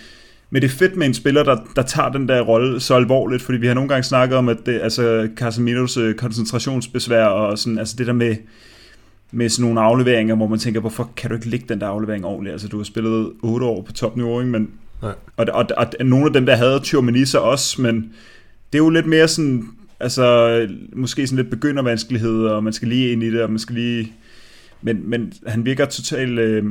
men 0.50 0.62
det 0.62 0.69
er 0.69 0.73
fedt 0.73 0.97
med 0.97 1.06
en 1.06 1.14
spiller, 1.14 1.43
der, 1.43 1.56
der 1.76 1.82
tager 1.82 2.08
den 2.08 2.29
der 2.29 2.41
rolle 2.41 2.81
så 2.81 2.94
alvorligt, 2.94 3.43
fordi 3.43 3.58
vi 3.58 3.67
har 3.67 3.75
nogle 3.75 3.88
gange 3.88 4.03
snakket 4.03 4.38
om, 4.38 4.49
at 4.49 4.56
det, 4.67 4.81
altså 4.82 5.29
Casemiros 5.37 5.96
øh, 5.96 6.14
koncentrationsbesvær 6.14 7.25
og 7.25 7.58
sådan, 7.58 7.79
altså 7.79 7.94
det 7.99 8.06
der 8.06 8.12
med, 8.12 8.37
med 9.31 9.49
sådan 9.49 9.62
nogle 9.64 9.81
afleveringer, 9.81 10.35
hvor 10.35 10.46
man 10.46 10.58
tænker, 10.58 10.81
hvorfor 10.81 11.11
kan 11.17 11.31
du 11.31 11.37
ikke 11.37 11.49
lægge 11.49 11.67
den 11.69 11.81
der 11.81 11.87
aflevering 11.87 12.25
ordentligt? 12.25 12.53
Altså, 12.53 12.69
du 12.69 12.76
har 12.76 12.85
spillet 12.85 13.32
8 13.43 13.67
år 13.67 13.82
på 13.82 13.93
topniveau, 13.93 14.41
ikke? 14.41 14.53
Men, 14.53 14.70
Nej. 15.02 15.14
Og, 15.37 15.47
og, 15.52 15.67
og, 15.76 15.87
og, 16.00 16.06
nogle 16.06 16.26
af 16.26 16.32
dem, 16.32 16.47
der 16.47 16.56
havde 16.56 16.81
Tjurmani 16.85 17.25
så 17.25 17.38
også, 17.38 17.82
men 17.82 17.97
det 18.73 18.79
er 18.79 18.82
jo 18.82 18.88
lidt 18.88 19.06
mere 19.06 19.29
sådan, 19.29 19.69
altså, 20.00 20.69
måske 20.93 21.27
sådan 21.27 21.36
lidt 21.36 21.51
begyndervanskelighed, 21.51 22.44
og 22.44 22.65
man 22.65 22.72
skal 22.72 22.89
lige 22.89 23.13
ind 23.13 23.22
i 23.22 23.31
det, 23.31 23.43
og 23.43 23.51
man 23.51 23.58
skal 23.58 23.75
lige... 23.75 24.13
Men, 24.82 25.10
men 25.10 25.32
han 25.46 25.65
virker 25.65 25.84
totalt 25.84 26.39
øh, 26.39 26.65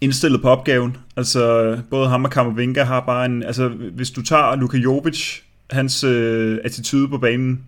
indstillet 0.00 0.42
på 0.42 0.48
opgaven. 0.48 0.96
Altså, 1.16 1.76
både 1.90 2.08
ham 2.08 2.24
og 2.24 2.30
Kammervinga 2.30 2.82
har 2.82 3.00
bare 3.00 3.26
en... 3.26 3.42
Altså, 3.42 3.68
hvis 3.68 4.10
du 4.10 4.22
tager 4.22 4.56
Luka 4.56 4.76
Jovic, 4.76 5.40
hans 5.70 6.04
øh, 6.04 6.58
attitude 6.64 7.08
på 7.08 7.18
banen, 7.18 7.60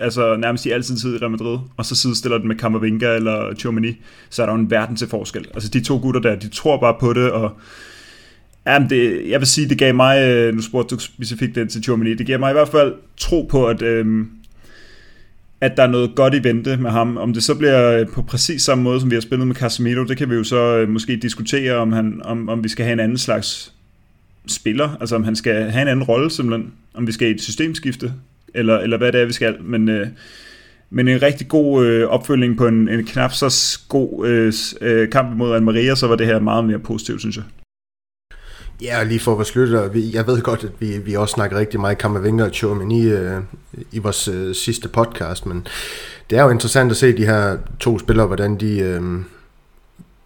altså 0.00 0.36
nærmest 0.36 0.66
i 0.66 0.70
altid 0.70 0.96
tid 0.96 1.14
i 1.14 1.18
Real 1.18 1.30
Madrid, 1.30 1.58
og 1.76 1.86
så 1.86 1.94
sidestiller 1.94 2.38
den 2.38 2.48
med 2.48 2.56
Kammervinga 2.56 3.14
eller 3.14 3.54
Chomini, 3.54 4.00
så 4.30 4.42
er 4.42 4.46
der 4.46 4.52
jo 4.52 4.60
en 4.60 4.70
verden 4.70 4.96
til 4.96 5.08
forskel. 5.08 5.46
Altså 5.54 5.68
de 5.68 5.80
to 5.80 5.98
gutter 5.98 6.20
der, 6.20 6.34
de 6.34 6.48
tror 6.48 6.80
bare 6.80 6.96
på 7.00 7.12
det, 7.12 7.30
og 7.30 7.56
Jamen 8.66 8.90
det, 8.90 9.28
jeg 9.28 9.40
vil 9.40 9.46
sige, 9.46 9.68
det 9.68 9.78
gav 9.78 9.94
mig, 9.94 10.22
øh, 10.22 10.54
nu 10.54 10.62
spurgte 10.62 10.94
du 10.94 11.00
specifikt 11.00 11.54
den 11.54 11.68
til 11.68 11.82
Germany, 11.86 12.10
det 12.10 12.26
gav 12.26 12.38
mig 12.38 12.50
i 12.50 12.52
hvert 12.52 12.68
fald 12.68 12.94
tro 13.16 13.42
på, 13.42 13.66
at, 13.66 13.82
øhm, 13.82 14.28
at 15.60 15.76
der 15.76 15.82
er 15.82 15.86
noget 15.86 16.14
godt 16.14 16.34
i 16.34 16.44
vente 16.44 16.76
med 16.76 16.90
ham. 16.90 17.16
Om 17.16 17.32
det 17.32 17.42
så 17.42 17.54
bliver 17.54 17.98
øh, 17.98 18.06
på 18.08 18.22
præcis 18.22 18.62
samme 18.62 18.84
måde, 18.84 19.00
som 19.00 19.10
vi 19.10 19.16
har 19.16 19.20
spillet 19.20 19.46
med 19.46 19.56
Casemiro, 19.56 20.04
det 20.04 20.16
kan 20.16 20.30
vi 20.30 20.34
jo 20.34 20.44
så 20.44 20.78
øh, 20.78 20.88
måske 20.88 21.16
diskutere, 21.16 21.74
om, 21.74 21.92
han, 21.92 22.20
om, 22.24 22.48
om 22.48 22.64
vi 22.64 22.68
skal 22.68 22.84
have 22.84 22.92
en 22.92 23.00
anden 23.00 23.18
slags 23.18 23.72
spiller, 24.46 24.96
altså 25.00 25.16
om 25.16 25.24
han 25.24 25.36
skal 25.36 25.70
have 25.70 25.82
en 25.82 25.88
anden 25.88 26.04
rolle 26.04 26.30
simpelthen, 26.30 26.72
om 26.94 27.06
vi 27.06 27.12
skal 27.12 27.28
i 27.28 27.30
et 27.30 27.42
systemskifte, 27.42 28.12
eller, 28.54 28.78
eller 28.78 28.98
hvad 28.98 29.12
det 29.12 29.20
er, 29.20 29.24
vi 29.24 29.32
skal. 29.32 29.62
Men, 29.62 29.88
øh, 29.88 30.06
men 30.90 31.08
en 31.08 31.22
rigtig 31.22 31.48
god 31.48 31.86
øh, 31.86 32.08
opfølgning 32.08 32.56
på 32.56 32.66
en, 32.66 32.88
en 32.88 33.04
knap 33.04 33.32
så 33.32 33.78
god 33.88 34.26
øh, 34.26 34.52
øh 34.80 35.10
kamp 35.10 35.36
mod 35.36 35.54
Almeria, 35.54 35.94
så 35.94 36.06
var 36.06 36.16
det 36.16 36.26
her 36.26 36.40
meget 36.40 36.64
mere 36.64 36.78
positivt, 36.78 37.20
synes 37.20 37.36
jeg. 37.36 37.44
Ja, 38.82 39.02
lige 39.02 39.20
for 39.20 39.40
at 39.40 39.46
slutte, 39.46 39.90
jeg 40.12 40.26
ved 40.26 40.42
godt, 40.42 40.64
at 40.64 40.70
vi, 40.78 40.98
vi 40.98 41.14
også 41.14 41.32
snakker 41.32 41.58
rigtig 41.58 41.80
meget 41.80 41.98
Kammervinger 41.98 42.44
og 42.44 42.50
Chomini 42.50 43.02
øh, 43.02 43.40
i 43.92 43.98
vores 43.98 44.28
øh, 44.28 44.54
sidste 44.54 44.88
podcast, 44.88 45.46
men 45.46 45.66
det 46.30 46.38
er 46.38 46.42
jo 46.42 46.50
interessant 46.50 46.90
at 46.90 46.96
se 46.96 47.16
de 47.16 47.26
her 47.26 47.56
to 47.80 47.98
spillere, 47.98 48.26
hvordan 48.26 48.56
de, 48.56 48.78
øh, 48.78 49.02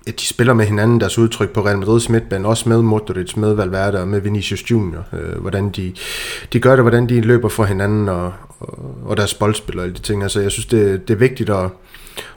at 0.07 0.21
de 0.21 0.27
spiller 0.27 0.55
med 0.55 0.67
hinanden, 0.67 1.01
deres 1.01 1.19
udtryk 1.19 1.51
på 1.51 1.67
Real 1.67 1.83
Madrid's 1.83 2.13
midtbane, 2.13 2.49
også 2.49 2.69
med 2.69 2.83
Modric, 2.83 3.37
med 3.37 3.55
Valverde 3.55 4.01
og 4.01 4.09
med 4.09 4.21
Vinicius 4.21 4.71
Junior, 4.71 5.05
øh, 5.13 5.41
hvordan 5.41 5.71
de, 5.71 5.95
de 6.53 6.61
gør 6.61 6.77
det, 6.77 6.85
hvordan 6.85 7.09
de 7.09 7.21
løber 7.21 7.49
for 7.49 7.65
hinanden 7.65 8.09
og, 8.09 8.33
og, 8.61 8.95
og 9.05 9.17
deres 9.17 9.35
boldspil 9.35 9.79
og 9.79 9.85
alle 9.85 9.95
de 9.95 10.01
ting. 10.01 10.23
Altså, 10.23 10.41
jeg 10.41 10.51
synes, 10.51 10.67
det, 10.67 11.09
det 11.09 11.15
er 11.15 11.19
vigtigt 11.19 11.51
at, 11.51 11.71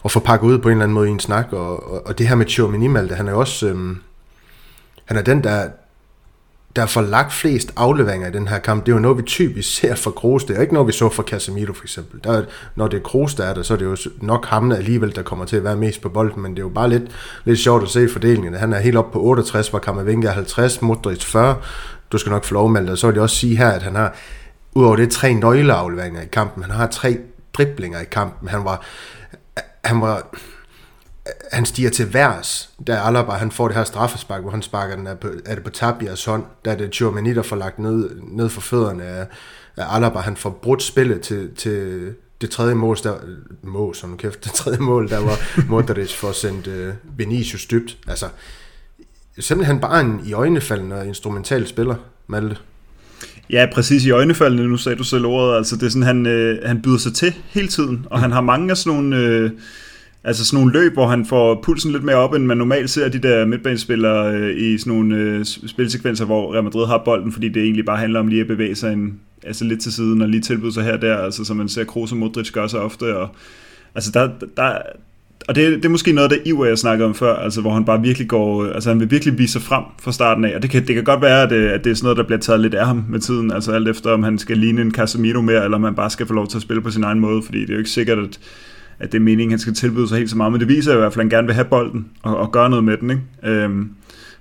at 0.05 0.11
få 0.11 0.19
pakket 0.19 0.47
ud 0.47 0.57
på 0.57 0.69
en 0.69 0.71
eller 0.71 0.83
anden 0.83 0.93
måde 0.93 1.07
i 1.07 1.11
en 1.11 1.19
snak, 1.19 1.47
og, 1.51 1.91
og, 1.91 2.07
og 2.07 2.17
det 2.17 2.27
her 2.27 2.35
med 2.35 2.45
Chouamini 2.45 2.87
Malte, 2.87 3.15
han 3.15 3.27
er 3.27 3.31
jo 3.31 3.39
også, 3.39 3.67
øh, 3.67 3.95
han 5.05 5.17
er 5.17 5.21
den, 5.21 5.43
der, 5.43 5.69
der 6.75 6.85
får 6.85 7.01
lagt 7.01 7.33
flest 7.33 7.73
afleveringer 7.75 8.27
i 8.27 8.31
den 8.31 8.47
her 8.47 8.59
kamp. 8.59 8.85
Det 8.85 8.91
er 8.91 8.95
jo 8.95 9.01
noget, 9.01 9.17
vi 9.17 9.23
typisk 9.23 9.75
ser 9.75 9.95
fra 9.95 10.11
Kroos. 10.11 10.43
Det 10.43 10.57
er 10.57 10.61
ikke 10.61 10.73
noget, 10.73 10.87
vi 10.87 10.91
så 10.91 11.09
fra 11.09 11.23
Casemiro 11.23 11.73
for 11.73 11.83
eksempel. 11.83 12.23
Der, 12.23 12.43
når 12.75 12.87
det 12.87 12.97
er 12.97 13.01
Kroos, 13.01 13.35
der 13.35 13.45
er 13.45 13.53
der, 13.53 13.63
så 13.63 13.73
er 13.73 13.77
det 13.77 13.85
jo 13.85 13.97
nok 14.21 14.45
ham 14.45 14.71
alligevel, 14.71 15.15
der 15.15 15.23
kommer 15.23 15.45
til 15.45 15.57
at 15.57 15.63
være 15.63 15.75
mest 15.75 16.01
på 16.01 16.09
bolden, 16.09 16.41
men 16.41 16.51
det 16.51 16.59
er 16.59 16.63
jo 16.63 16.69
bare 16.69 16.89
lidt, 16.89 17.03
lidt 17.45 17.59
sjovt 17.59 17.83
at 17.83 17.89
se 17.89 18.09
fordelingen. 18.09 18.53
Han 18.53 18.73
er 18.73 18.79
helt 18.79 18.97
op 18.97 19.11
på 19.11 19.21
68, 19.21 19.69
hvor 19.69 19.79
Kammervinga 19.79 20.27
er 20.27 20.31
50, 20.31 20.81
Modric 20.81 21.23
40. 21.23 21.55
Du 22.11 22.17
skal 22.17 22.29
nok 22.29 22.43
få 22.43 22.53
lov 22.53 22.71
og 22.71 22.97
Så 22.97 23.07
vil 23.07 23.13
jeg 23.13 23.23
også 23.23 23.35
sige 23.35 23.57
her, 23.57 23.69
at 23.69 23.83
han 23.83 23.95
har, 23.95 24.15
udover 24.75 24.95
det, 24.95 25.11
tre 25.11 25.33
nøgleafleveringer 25.33 26.21
i 26.21 26.27
kampen. 26.31 26.63
Han 26.63 26.71
har 26.71 26.87
tre 26.87 27.17
driblinger 27.53 27.99
i 27.99 28.05
kampen. 28.11 28.49
Han 28.49 28.63
var, 28.63 28.85
han 29.83 30.01
var 30.01 30.35
han 31.51 31.65
stiger 31.65 31.89
til 31.89 32.13
værs, 32.13 32.69
da 32.87 33.01
Alaba 33.05 33.31
han 33.31 33.51
får 33.51 33.67
det 33.67 33.77
her 33.77 33.83
straffespark, 33.83 34.41
hvor 34.41 34.51
han 34.51 34.61
sparker 34.61 34.95
den, 34.95 35.07
er, 35.07 35.15
på, 35.15 35.27
er 35.45 35.55
det 35.55 35.63
på 35.63 35.69
Tabias 35.69 36.25
hånd, 36.25 36.43
da 36.65 36.71
er 36.71 36.75
det 36.75 36.91
Tchouameni, 36.91 37.33
der 37.33 37.41
får 37.41 37.55
lagt 37.55 37.79
ned, 37.79 38.09
ned 38.31 38.49
for 38.49 38.61
fødderne 38.61 39.03
af, 39.03 39.27
af 39.77 39.95
Alaba. 39.95 40.19
Han 40.19 40.35
får 40.35 40.49
brudt 40.49 40.83
spillet 40.83 41.21
til, 41.21 41.49
til 41.55 42.11
det 42.41 42.49
tredje 42.49 42.75
mål, 42.75 42.97
der, 43.03 43.15
mål, 43.63 43.95
som 43.95 44.17
kæft, 44.17 44.43
det 44.43 44.51
tredje 44.53 44.79
mål, 44.79 45.09
der 45.09 45.19
var 45.19 45.39
Modric 45.69 46.13
for 46.15 46.29
at 46.29 46.35
sende 46.35 46.87
uh, 46.87 47.19
Vinicius 47.19 47.65
dybt. 47.65 47.97
Altså, 48.07 48.25
simpelthen 49.39 49.79
bare 49.79 50.01
en 50.01 50.21
i 50.25 50.33
øjnefaldende 50.33 51.07
instrumental 51.07 51.67
spiller, 51.67 51.95
Malte. 52.27 52.57
Ja, 53.49 53.67
præcis 53.73 54.05
i 54.05 54.11
øjnefaldene, 54.11 54.67
nu 54.67 54.77
sagde 54.77 54.97
du 54.97 55.03
selv 55.03 55.25
ordet, 55.25 55.57
altså 55.57 55.75
det 55.75 55.83
er 55.83 55.89
sådan, 55.89 56.03
han, 56.03 56.25
øh, 56.25 56.59
han 56.65 56.81
byder 56.81 56.97
sig 56.97 57.13
til 57.13 57.33
hele 57.47 57.67
tiden, 57.67 58.07
og 58.09 58.19
han 58.19 58.31
har 58.31 58.41
mange 58.41 58.71
af 58.71 58.77
sådan 58.77 58.93
nogle... 58.93 59.17
Øh, 59.17 59.51
Altså 60.23 60.45
sådan 60.45 60.59
nogle 60.59 60.73
løb, 60.73 60.93
hvor 60.93 61.07
han 61.07 61.25
får 61.25 61.61
pulsen 61.63 61.91
lidt 61.91 62.03
mere 62.03 62.15
op, 62.15 62.33
end 62.33 62.45
man 62.45 62.57
normalt 62.57 62.89
ser 62.89 63.09
de 63.09 63.19
der 63.19 63.45
midtbanespillere 63.45 64.33
øh, 64.33 64.57
i 64.57 64.77
sådan 64.77 64.93
nogle 64.93 65.15
øh, 65.15 65.45
spilsekvenser, 65.45 66.25
hvor 66.25 66.53
Real 66.53 66.63
Madrid 66.63 66.87
har 66.87 67.01
bolden, 67.05 67.31
fordi 67.31 67.49
det 67.49 67.63
egentlig 67.63 67.85
bare 67.85 67.97
handler 67.97 68.19
om 68.19 68.27
lige 68.27 68.41
at 68.41 68.47
bevæge 68.47 68.75
sig 68.75 68.93
en, 68.93 69.19
altså 69.43 69.65
lidt 69.65 69.81
til 69.81 69.93
siden 69.93 70.21
og 70.21 70.29
lige 70.29 70.41
tilbyde 70.41 70.73
sig 70.73 70.83
her 70.83 70.93
og 70.93 71.01
der, 71.01 71.17
altså 71.17 71.45
som 71.45 71.57
man 71.57 71.69
ser 71.69 71.83
Kroos 71.83 72.11
og 72.11 72.17
Modric 72.17 72.51
gør 72.51 72.67
så 72.67 72.77
ofte. 72.77 73.17
Og, 73.17 73.29
altså 73.95 74.11
der, 74.11 74.29
der, 74.57 74.77
og 75.47 75.55
det, 75.55 75.75
det 75.75 75.85
er 75.85 75.89
måske 75.89 76.11
noget 76.11 76.31
af 76.31 76.37
det 76.37 76.47
Iver, 76.47 76.65
jeg 76.65 76.77
snakkede 76.77 77.07
om 77.07 77.15
før, 77.15 77.35
altså 77.35 77.61
hvor 77.61 77.73
han 77.73 77.85
bare 77.85 78.01
virkelig 78.01 78.27
går, 78.27 78.63
øh, 78.63 78.75
altså 78.75 78.89
han 78.89 78.99
vil 78.99 79.11
virkelig 79.11 79.37
vise 79.37 79.53
sig 79.53 79.61
frem 79.61 79.83
fra 80.01 80.11
starten 80.11 80.45
af, 80.45 80.55
og 80.55 80.61
det 80.61 80.69
kan, 80.69 80.87
det 80.87 80.95
kan 80.95 81.03
godt 81.03 81.21
være, 81.21 81.43
at 81.43 81.51
øh, 81.51 81.71
at 81.71 81.83
det 81.83 81.89
er 81.89 81.95
sådan 81.95 82.05
noget, 82.05 82.17
der 82.17 82.23
bliver 82.23 82.39
taget 82.39 82.61
lidt 82.61 82.73
af 82.73 82.85
ham 82.85 83.05
med 83.09 83.19
tiden, 83.19 83.51
altså 83.51 83.71
alt 83.71 83.87
efter 83.87 84.11
om 84.11 84.23
han 84.23 84.37
skal 84.37 84.57
ligne 84.57 84.81
en 84.81 84.91
Casemiro 84.91 85.41
mere, 85.41 85.63
eller 85.63 85.77
om 85.77 85.83
han 85.83 85.95
bare 85.95 86.09
skal 86.09 86.27
få 86.27 86.33
lov 86.33 86.47
til 86.47 86.57
at 86.57 86.61
spille 86.61 86.81
på 86.81 86.91
sin 86.91 87.03
egen 87.03 87.19
måde, 87.19 87.41
fordi 87.43 87.61
det 87.61 87.69
er 87.69 87.73
jo 87.73 87.79
ikke 87.79 87.89
sikkert, 87.89 88.17
at 88.17 88.39
at 88.99 89.11
det 89.11 89.17
er 89.17 89.21
meningen, 89.21 89.49
at 89.49 89.51
han 89.51 89.59
skal 89.59 89.73
tilbyde 89.73 90.07
sig 90.07 90.17
helt 90.17 90.29
så 90.29 90.37
meget, 90.37 90.51
men 90.51 90.61
det 90.61 90.67
viser 90.67 90.93
i 90.93 90.97
hvert 90.97 91.13
fald, 91.13 91.19
at 91.19 91.23
han 91.23 91.37
gerne 91.37 91.47
vil 91.47 91.55
have 91.55 91.65
bolden 91.65 92.07
og, 92.21 92.37
og 92.37 92.51
gøre 92.51 92.69
noget 92.69 92.85
med 92.85 92.97
den. 92.97 93.09
Ikke? 93.09 93.23
Øhm, 93.43 93.91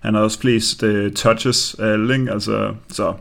han 0.00 0.14
har 0.14 0.20
også 0.20 0.40
flest 0.40 0.82
øh, 0.82 1.12
touches 1.12 1.76
af 1.78 1.92
alle, 1.92 2.14
ikke? 2.14 2.32
Altså, 2.32 2.74
så 2.88 3.14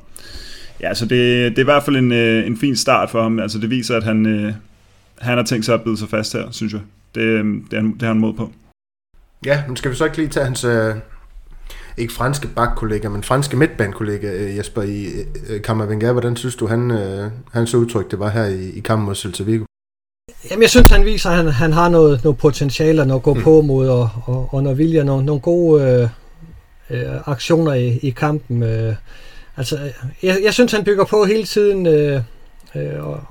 ja, 0.82 0.94
så 0.94 1.06
det, 1.06 1.52
det 1.52 1.58
er 1.58 1.64
i 1.64 1.64
hvert 1.64 1.84
fald 1.84 1.96
en, 1.96 2.12
øh, 2.12 2.48
en 2.48 2.58
fin 2.58 2.76
start 2.76 3.10
for 3.10 3.24
ham. 3.24 3.40
Altså, 3.40 3.60
det 3.60 3.70
viser, 3.70 3.98
at 3.98 4.04
han, 4.04 4.26
øh, 4.26 4.54
han 5.18 5.38
har 5.38 5.46
tænkt 5.46 5.66
sig 5.66 5.74
at 5.74 5.84
bide 5.84 5.98
sig 5.98 6.10
fast 6.10 6.34
her, 6.34 6.52
synes 6.52 6.74
jeg. 6.74 6.82
Det, 7.16 7.22
øh, 7.22 7.46
det, 7.72 7.78
er, 7.78 7.82
det 7.82 8.02
har 8.02 8.08
han 8.08 8.20
mod 8.20 8.34
på. 8.34 8.52
Ja, 9.46 9.64
nu 9.70 9.76
skal 9.76 9.92
vi 9.92 9.96
så 9.96 10.06
ikke 10.06 10.18
lige 10.18 10.30
tage 10.30 10.46
hans, 10.46 10.64
øh, 10.64 10.96
ikke 11.98 12.14
franske 12.14 12.48
bakkollega, 12.48 13.10
men 13.10 13.24
franske 13.24 13.58
midtbanekollega 13.58 14.34
øh, 14.34 14.58
Jesper 14.58 14.82
i 14.82 15.06
øh, 15.06 15.56
uh, 15.56 15.62
Kammervenga. 15.62 16.12
Hvordan 16.12 16.36
synes 16.36 16.56
du, 16.56 16.68
han, 16.68 16.90
han 16.90 17.32
hans 17.54 17.76
udtryk 17.76 18.12
det 18.12 18.20
var 18.20 18.30
her 18.30 18.46
i, 18.46 18.70
i 18.70 18.80
kampen 18.80 19.06
mod 19.06 19.16
Celta 19.16 19.44
Vigo? 19.44 19.67
Jamen, 20.50 20.62
jeg 20.62 20.70
synes, 20.70 20.92
han 20.92 21.06
viser, 21.06 21.30
at 21.30 21.36
han, 21.36 21.48
han 21.48 21.74
har 21.74 21.90
noget, 21.90 22.24
noget 22.24 22.38
potentiale 22.38 23.02
og 23.02 23.08
noget 23.08 23.24
gå 23.24 23.34
mm. 23.34 23.42
på 23.42 23.62
mod, 23.62 23.88
og, 23.88 24.10
og, 24.26 24.50
og 24.52 24.64
noget 24.64 24.78
vilje, 24.78 25.04
nogle, 25.04 25.26
nogle 25.26 25.42
gode 25.42 25.84
øh, 25.84 26.10
øh, 26.90 27.16
aktioner 27.26 27.74
i, 27.74 27.98
i 27.98 28.10
kampen. 28.10 28.64
Øh. 28.64 28.96
Altså, 29.58 29.80
jeg, 30.24 30.38
jeg 30.44 30.54
synes, 30.54 30.72
han 30.72 30.84
bygger 30.84 31.06
på 31.06 31.26
hele 31.26 31.44
tiden, 31.44 31.86
øh, 31.86 32.22
øh, 32.76 33.08
og, 33.08 33.24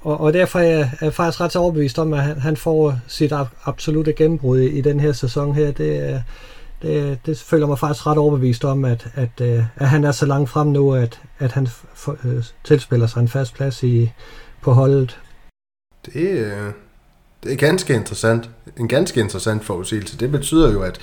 og, 0.00 0.20
og 0.20 0.32
derfor 0.32 0.58
er 0.58 0.62
jeg, 0.62 0.90
er 1.00 1.10
faktisk 1.10 1.40
ret 1.40 1.56
overbevist 1.56 1.98
om, 1.98 2.12
at 2.12 2.22
han, 2.22 2.40
han 2.40 2.56
får 2.56 2.98
sit 3.08 3.32
absolute 3.64 4.12
gennembrud 4.12 4.60
i, 4.60 4.66
i 4.66 4.80
den 4.80 5.00
her 5.00 5.12
sæson 5.12 5.54
her. 5.54 5.70
Det, 5.70 6.22
det, 6.82 7.18
det 7.26 7.38
føler 7.38 7.66
mig 7.66 7.78
faktisk 7.78 8.06
ret 8.06 8.18
overbevist 8.18 8.64
om, 8.64 8.84
at, 8.84 9.06
at, 9.14 9.40
øh, 9.40 9.64
at 9.76 9.88
han 9.88 10.04
er 10.04 10.12
så 10.12 10.26
langt 10.26 10.50
frem 10.50 10.66
nu, 10.66 10.94
at, 10.94 11.20
at 11.38 11.52
han 11.52 11.68
for, 11.94 12.16
øh, 12.24 12.44
tilspiller 12.64 13.06
sig 13.06 13.20
en 13.20 13.28
fast 13.28 13.54
plads 13.54 13.82
i, 13.82 14.10
på 14.60 14.72
holdet. 14.72 15.18
Det, 16.06 16.14
øh, 16.14 16.72
det 17.42 17.52
er 17.52 17.56
ganske 17.56 17.94
interessant. 17.94 18.50
En 18.78 18.88
ganske 18.88 19.20
interessant 19.20 19.64
forudsigelse. 19.64 20.18
Det 20.18 20.30
betyder 20.30 20.72
jo, 20.72 20.82
at, 20.82 20.98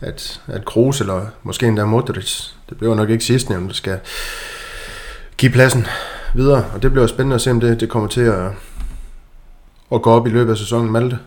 at, 0.00 0.40
at 0.46 0.64
Kroos 0.64 1.00
eller 1.00 1.26
måske 1.42 1.66
endda 1.66 1.84
Modric, 1.84 2.42
det 2.68 2.78
bliver 2.78 2.94
nok 2.94 3.10
ikke 3.10 3.24
sidst 3.24 3.50
nævnt, 3.50 3.68
der 3.68 3.74
skal 3.74 4.00
give 5.36 5.52
pladsen 5.52 5.86
videre. 6.34 6.64
Og 6.74 6.82
det 6.82 6.92
bliver 6.92 7.06
spændende 7.06 7.34
at 7.34 7.40
se, 7.40 7.50
om 7.50 7.60
det, 7.60 7.80
det 7.80 7.88
kommer 7.88 8.08
til 8.08 8.20
at, 8.20 8.50
at 9.92 10.02
gå 10.02 10.10
op 10.10 10.26
i 10.26 10.30
løbet 10.30 10.50
af 10.50 10.58
sæsonen. 10.58 10.92
Malte? 10.92 11.18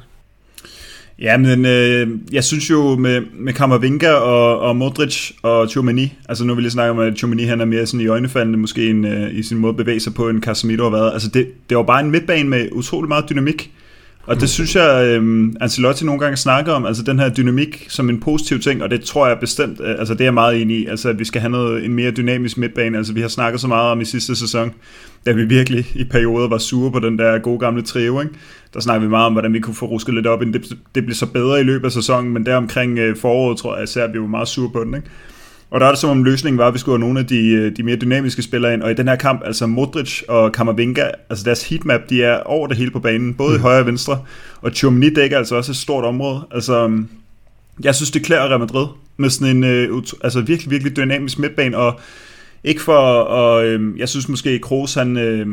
Ja, 1.22 1.38
men 1.38 1.66
øh, 1.66 2.08
jeg 2.32 2.44
synes 2.44 2.70
jo 2.70 2.96
med, 2.96 3.22
med 3.40 3.54
Kammervinga 3.54 4.12
og, 4.12 4.60
og 4.60 4.76
Modric 4.76 5.32
og 5.42 5.70
Tchouameni, 5.70 6.14
altså 6.30 6.44
nu 6.46 6.56
vil 6.56 6.64
jeg 6.64 6.72
snakke 6.72 6.92
om, 6.92 7.00
at 7.00 7.16
Tchouameni 7.16 7.44
han 7.44 7.62
er 7.62 7.66
mere 7.66 7.86
sådan 7.86 8.02
i 8.02 8.08
øjnefaldende 8.08 8.60
måske 8.60 8.90
en, 8.90 9.06
øh, 9.06 9.36
i 9.36 9.44
sin 9.44 9.58
måde 9.58 9.70
at 9.70 9.78
bevæge 9.78 10.00
sig 10.00 10.14
på, 10.14 10.30
en 10.30 10.44
Casemiro 10.44 10.84
har 10.84 10.90
været. 10.90 11.14
Altså 11.14 11.30
det, 11.30 11.48
det 11.70 11.78
var 11.78 11.84
bare 11.84 12.02
en 12.02 12.12
midtbane 12.12 12.50
med 12.50 12.68
utrolig 12.72 13.08
meget 13.08 13.30
dynamik. 13.30 13.72
Og 14.24 14.42
det 14.42 14.50
synes 14.50 14.76
jeg, 14.76 15.06
øh, 15.08 15.54
Ancelotti 15.62 16.06
nogle 16.06 16.20
gange 16.20 16.38
snakker 16.38 16.74
om, 16.74 16.86
altså 16.86 17.04
den 17.04 17.20
her 17.20 17.30
dynamik 17.30 17.86
som 17.90 18.10
en 18.10 18.20
positiv 18.20 18.60
ting, 18.60 18.84
og 18.84 18.90
det 18.90 19.02
tror 19.02 19.28
jeg 19.28 19.40
bestemt, 19.40 19.82
øh, 19.82 19.96
altså 20.00 20.14
det 20.14 20.22
er 20.22 20.26
jeg 20.26 20.34
meget 20.34 20.62
enig 20.62 20.78
i, 20.78 20.86
altså 20.86 21.10
at 21.10 21.20
vi 21.20 21.26
skal 21.26 21.42
have 21.42 21.52
noget, 21.52 21.86
en 21.86 21.94
mere 21.94 22.12
dynamisk 22.12 22.58
midtbane, 22.58 22.98
altså 22.98 23.14
vi 23.14 23.22
har 23.22 23.28
snakket 23.28 23.62
så 23.62 23.68
meget 23.68 23.92
om 23.92 24.02
i 24.02 24.06
sidste 24.06 24.36
sæson, 24.36 24.72
da 25.26 25.32
vi 25.32 25.46
virkelig 25.46 25.86
i 25.96 26.04
perioder 26.04 26.48
var 26.48 26.58
sure 26.58 26.92
på 26.92 27.00
den 27.00 27.20
der 27.20 27.40
gode 27.40 27.60
gamle 27.60 27.82
trio, 27.82 28.22
ikke? 28.22 28.34
der 28.74 28.80
snakker 28.80 29.02
vi 29.02 29.10
meget 29.10 29.26
om, 29.26 29.34
hvordan 29.34 29.54
vi 29.54 29.60
kunne 29.60 29.76
få 29.76 29.86
rusket 29.86 30.14
lidt 30.14 30.28
op, 30.28 30.40
det, 30.40 30.78
det 30.96 31.06
blev 31.06 31.16
så 31.16 31.26
bedre 31.26 31.60
i 31.60 31.64
løbet 31.64 31.86
af 31.86 31.92
sæsonen, 31.92 32.34
men 32.34 32.46
der 32.46 32.56
omkring 32.56 33.00
øh, 33.00 33.18
foråret, 33.18 33.58
tror 33.58 33.76
jeg, 33.76 33.84
især 33.84 34.08
vi 34.08 34.20
var 34.20 34.28
meget 34.28 34.48
sure 34.48 34.72
på 34.72 34.84
den, 34.84 34.96
ikke? 34.96 35.08
Og 35.72 35.80
der 35.80 35.86
er 35.86 35.90
det 35.90 36.00
som 36.00 36.10
om 36.10 36.24
løsningen 36.24 36.58
var, 36.58 36.68
at 36.68 36.74
vi 36.74 36.80
skulle 36.80 36.94
have 36.94 37.00
nogle 37.00 37.20
af 37.20 37.26
de, 37.26 37.48
øh, 37.48 37.78
de 37.78 37.84
mere 37.84 37.96
dynamiske 37.96 38.42
spillere 38.42 38.74
ind, 38.74 38.82
og 38.82 38.92
i 38.92 38.94
den 38.94 39.08
her 39.08 39.16
kamp, 39.16 39.42
altså 39.46 39.68
Modric 39.68 40.22
og 40.28 40.52
Kammervinga, 40.52 41.04
altså 41.30 41.46
deres 41.46 41.70
heatmap, 41.70 42.02
de 42.10 42.24
er 42.24 42.40
over 42.40 42.68
det 42.68 42.78
hele 42.78 42.92
på 42.92 43.00
banen, 43.00 43.34
både 43.34 43.50
mm. 43.50 43.56
i 43.56 43.60
højre 43.60 43.80
og 43.80 43.86
venstre, 43.86 44.20
og 44.62 44.74
Tchouameni 44.74 45.10
dækker 45.10 45.38
altså 45.38 45.56
også 45.56 45.72
et 45.72 45.76
stort 45.76 46.04
område. 46.04 46.42
Altså, 46.52 46.84
øhm, 46.84 47.08
jeg 47.84 47.96
synes, 47.96 48.12
det 48.12 48.24
klæder 48.24 48.50
Real 48.50 48.60
Madrid 48.60 48.88
med 49.18 49.30
sådan 49.30 49.64
en 49.64 49.90
uh, 49.92 50.04
altså 50.24 50.42
virkelig, 50.42 50.72
virkelig 50.72 50.96
dynamisk 50.96 51.40
midtbane, 51.40 51.78
og 51.78 52.00
ikke 52.64 52.82
for, 52.82 52.98
og 53.22 53.68
uh, 53.68 54.00
jeg 54.00 54.10
synes 54.10 54.30
måske, 54.30 54.60
Kroos, 54.60 54.94
han, 54.94 55.18
uh, 55.18 55.48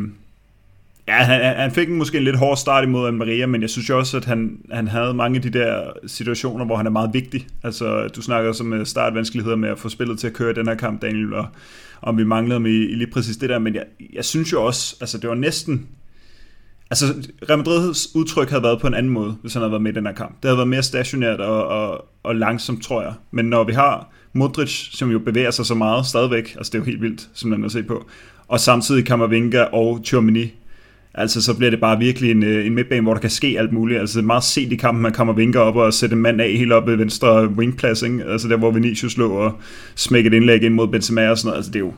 Ja, 1.08 1.14
han, 1.14 1.56
han 1.56 1.70
fik 1.70 1.88
måske 1.88 2.18
en 2.18 2.24
lidt 2.24 2.36
hård 2.36 2.56
start 2.56 2.84
imod 2.84 3.12
Maria, 3.12 3.46
men 3.46 3.62
jeg 3.62 3.70
synes 3.70 3.88
jo 3.88 3.98
også, 3.98 4.16
at 4.16 4.24
han, 4.24 4.58
han 4.72 4.88
havde 4.88 5.14
mange 5.14 5.36
af 5.36 5.42
de 5.42 5.50
der 5.50 5.92
situationer, 6.06 6.64
hvor 6.64 6.76
han 6.76 6.86
er 6.86 6.90
meget 6.90 7.10
vigtig. 7.14 7.46
Altså, 7.62 8.08
du 8.08 8.22
snakker 8.22 8.48
også 8.48 8.64
om 8.64 8.72
øh, 8.72 8.86
startvanskeligheder 8.86 9.56
med 9.56 9.68
at 9.68 9.78
få 9.78 9.88
spillet 9.88 10.18
til 10.18 10.26
at 10.26 10.32
køre 10.32 10.50
i 10.50 10.54
den 10.54 10.68
her 10.68 10.74
kamp, 10.74 11.02
Daniel, 11.02 11.34
og 11.34 11.46
om 12.02 12.18
vi 12.18 12.24
manglede 12.24 12.54
ham 12.54 12.66
i, 12.66 12.70
i 12.70 12.94
lige 12.94 13.10
præcis 13.10 13.36
det 13.36 13.48
der, 13.48 13.58
men 13.58 13.74
jeg, 13.74 13.84
jeg 14.12 14.24
synes 14.24 14.52
jo 14.52 14.64
også, 14.64 14.96
altså 15.00 15.18
det 15.18 15.28
var 15.28 15.36
næsten, 15.36 15.86
altså 16.90 17.06
Real 17.50 17.60
Madrid's 17.60 18.18
udtryk 18.18 18.50
havde 18.50 18.62
været 18.62 18.80
på 18.80 18.86
en 18.86 18.94
anden 18.94 19.12
måde, 19.12 19.36
hvis 19.42 19.52
han 19.52 19.60
havde 19.60 19.72
været 19.72 19.82
med 19.82 19.92
i 19.92 19.94
den 19.94 20.06
her 20.06 20.12
kamp. 20.12 20.42
Det 20.42 20.44
havde 20.44 20.58
været 20.58 20.68
mere 20.68 20.82
stationært 20.82 21.40
og, 21.40 21.66
og, 21.66 22.08
og 22.22 22.36
langsomt, 22.36 22.82
tror 22.82 23.02
jeg. 23.02 23.12
Men 23.30 23.44
når 23.44 23.64
vi 23.64 23.72
har 23.72 24.12
Modric, 24.32 24.88
som 24.92 25.10
jo 25.10 25.18
bevæger 25.18 25.50
sig 25.50 25.66
så 25.66 25.74
meget 25.74 26.06
stadigvæk, 26.06 26.54
altså 26.56 26.70
det 26.70 26.78
er 26.78 26.82
jo 26.82 26.84
helt 26.84 27.02
vildt, 27.02 27.28
som 27.34 27.50
man 27.50 27.64
at 27.64 27.72
se 27.72 27.82
på, 27.82 28.06
og 28.48 28.60
samtidig 28.60 29.06
Kammervinga 29.06 29.62
og 29.62 30.00
Tchouameni, 30.04 30.54
Altså, 31.18 31.42
så 31.42 31.54
bliver 31.54 31.70
det 31.70 31.80
bare 31.80 31.98
virkelig 31.98 32.30
en, 32.30 32.42
øh, 32.42 32.66
en 32.66 32.74
midtbane, 32.74 33.02
hvor 33.02 33.14
der 33.14 33.20
kan 33.20 33.30
ske 33.30 33.56
alt 33.58 33.72
muligt. 33.72 34.00
Altså, 34.00 34.18
det 34.18 34.22
er 34.22 34.26
meget 34.26 34.44
sent 34.44 34.72
i 34.72 34.76
kampen, 34.76 35.02
man 35.02 35.12
kommer 35.12 35.34
vinker 35.34 35.60
op 35.60 35.76
og 35.76 35.94
sætter 35.94 36.16
en 36.16 36.22
mand 36.22 36.40
af 36.40 36.52
helt 36.52 36.72
op 36.72 36.88
i 36.88 36.92
venstre 36.92 37.48
wingplads, 37.48 38.02
ikke? 38.02 38.24
Altså, 38.24 38.48
der 38.48 38.56
hvor 38.56 38.70
Vinicius 38.70 39.16
lå 39.16 39.32
og 39.32 39.52
smækker 39.94 40.30
et 40.30 40.34
indlæg 40.34 40.62
ind 40.62 40.74
mod 40.74 40.88
Benzema 40.88 41.30
og 41.30 41.38
sådan 41.38 41.48
noget. 41.48 41.56
Altså, 41.56 41.72
det 41.72 41.76
er 41.76 41.84
jo... 41.84 41.92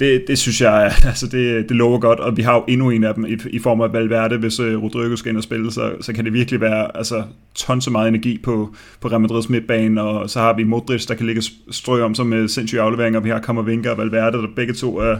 Det, 0.00 0.24
det 0.28 0.38
synes 0.38 0.60
jeg, 0.60 0.92
altså 1.04 1.26
det, 1.26 1.68
det 1.68 1.76
lover 1.76 1.98
godt, 1.98 2.20
og 2.20 2.36
vi 2.36 2.42
har 2.42 2.54
jo 2.54 2.64
endnu 2.68 2.90
en 2.90 3.04
af 3.04 3.14
dem 3.14 3.26
i, 3.26 3.36
i 3.50 3.58
form 3.58 3.80
af 3.80 3.92
Valverde, 3.92 4.38
hvis 4.38 4.60
uh, 4.60 4.82
Rodrigo 4.82 5.16
skal 5.16 5.28
ind 5.28 5.36
og 5.36 5.42
spille, 5.42 5.72
så, 5.72 5.92
så 6.00 6.12
kan 6.12 6.24
det 6.24 6.32
virkelig 6.32 6.60
være 6.60 6.96
altså, 6.96 7.22
tons 7.54 7.84
så 7.84 7.90
meget 7.90 8.08
energi 8.08 8.38
på, 8.38 8.74
på 9.00 9.08
Real 9.08 9.20
Madrids 9.20 9.48
midtbane, 9.48 10.02
og 10.02 10.30
så 10.30 10.40
har 10.40 10.52
vi 10.52 10.64
Modric, 10.64 11.06
der 11.06 11.14
kan 11.14 11.26
ligge 11.26 11.42
strø 11.70 12.02
om 12.02 12.14
sig 12.14 12.26
med 12.26 12.48
sindssyge 12.48 12.80
afleveringer, 12.80 13.20
vi 13.20 13.28
har 13.28 13.38
Kammervinga 13.38 13.90
og 13.90 13.98
Valverde, 13.98 14.38
der 14.38 14.46
begge 14.56 14.74
to 14.74 14.98
er 14.98 15.16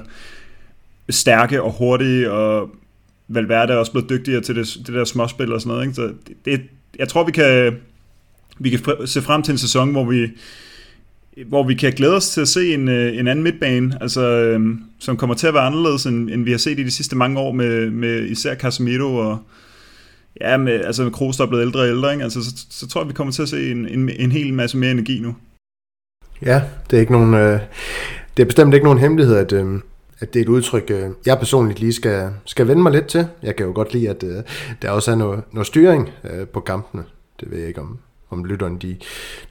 stærke 1.10 1.62
og 1.62 1.72
hurtige, 1.72 2.32
og 2.32 2.70
Valverde 3.28 3.72
er 3.72 3.76
også 3.76 3.92
blevet 3.92 4.10
dygtigere 4.10 4.40
til 4.40 4.56
det, 4.56 4.76
det 4.86 4.94
der 4.94 5.04
småspil 5.04 5.52
og 5.52 5.60
sådan 5.60 5.70
noget. 5.70 5.84
Ikke? 5.84 5.94
Så 5.94 6.02
det, 6.02 6.36
det, 6.44 6.60
jeg 6.98 7.08
tror, 7.08 7.24
vi 7.24 7.32
kan, 7.32 7.76
vi 8.58 8.70
kan 8.70 8.80
se 9.06 9.22
frem 9.22 9.42
til 9.42 9.52
en 9.52 9.58
sæson, 9.58 9.90
hvor 9.90 10.04
vi, 10.04 10.28
hvor 11.46 11.66
vi 11.66 11.74
kan 11.74 11.92
glæde 11.92 12.16
os 12.16 12.28
til 12.28 12.40
at 12.40 12.48
se 12.48 12.74
en, 12.74 12.88
øh, 12.88 13.18
en 13.18 13.28
anden 13.28 13.42
midtbane, 13.42 13.98
altså, 14.00 14.20
øhm, 14.20 14.80
som 14.98 15.16
kommer 15.16 15.34
til 15.34 15.46
at 15.46 15.54
være 15.54 15.62
anderledes, 15.62 16.06
end, 16.06 16.30
end 16.30 16.44
vi 16.44 16.50
har 16.50 16.58
set 16.58 16.78
i 16.78 16.84
de 16.84 16.90
sidste 16.90 17.16
mange 17.16 17.40
år 17.40 17.52
med, 17.52 17.90
med 17.90 18.24
især 18.24 18.54
Casemiro 18.54 19.16
og 19.16 19.38
ja, 20.40 20.56
med, 20.56 20.84
altså 20.84 21.02
med 21.02 21.12
Kroos, 21.12 21.36
der 21.36 21.44
er 21.44 21.48
blevet 21.48 21.62
ældre 21.62 21.80
og 21.80 21.88
ældre. 21.88 22.12
Ikke? 22.12 22.24
Altså, 22.24 22.44
så, 22.44 22.66
så 22.70 22.88
tror 22.88 23.00
jeg, 23.00 23.08
vi 23.08 23.14
kommer 23.14 23.32
til 23.32 23.42
at 23.42 23.48
se 23.48 23.70
en, 23.70 23.88
en, 23.88 24.08
en 24.08 24.32
hel 24.32 24.54
masse 24.54 24.76
mere 24.76 24.90
energi 24.90 25.20
nu. 25.20 25.36
Ja, 26.42 26.62
det 26.90 26.96
er 26.96 27.00
ikke 27.00 27.12
nogen... 27.12 27.34
Øh 27.34 27.60
det 28.36 28.42
er 28.42 28.46
bestemt 28.46 28.74
ikke 28.74 28.84
nogen 28.84 28.98
hemmelighed, 28.98 29.36
at, 29.36 29.52
øh, 29.52 29.80
at 30.20 30.34
det 30.34 30.40
er 30.40 30.44
et 30.44 30.48
udtryk, 30.48 30.90
øh, 30.90 31.10
jeg 31.26 31.38
personligt 31.38 31.80
lige 31.80 31.92
skal, 31.92 32.30
skal 32.44 32.68
vende 32.68 32.82
mig 32.82 32.92
lidt 32.92 33.06
til. 33.06 33.28
Jeg 33.42 33.56
kan 33.56 33.66
jo 33.66 33.72
godt 33.74 33.92
lide, 33.92 34.08
at 34.08 34.22
øh, 34.22 34.42
der 34.82 34.90
også 34.90 35.10
er 35.10 35.14
noget, 35.14 35.42
noget 35.52 35.66
styring 35.66 36.10
øh, 36.24 36.46
på 36.46 36.60
kampene. 36.60 37.04
Det 37.40 37.50
ved 37.50 37.58
jeg 37.58 37.68
ikke, 37.68 37.80
om, 37.80 37.98
om 38.30 38.44
lytterne 38.44 38.78
de, 38.78 38.96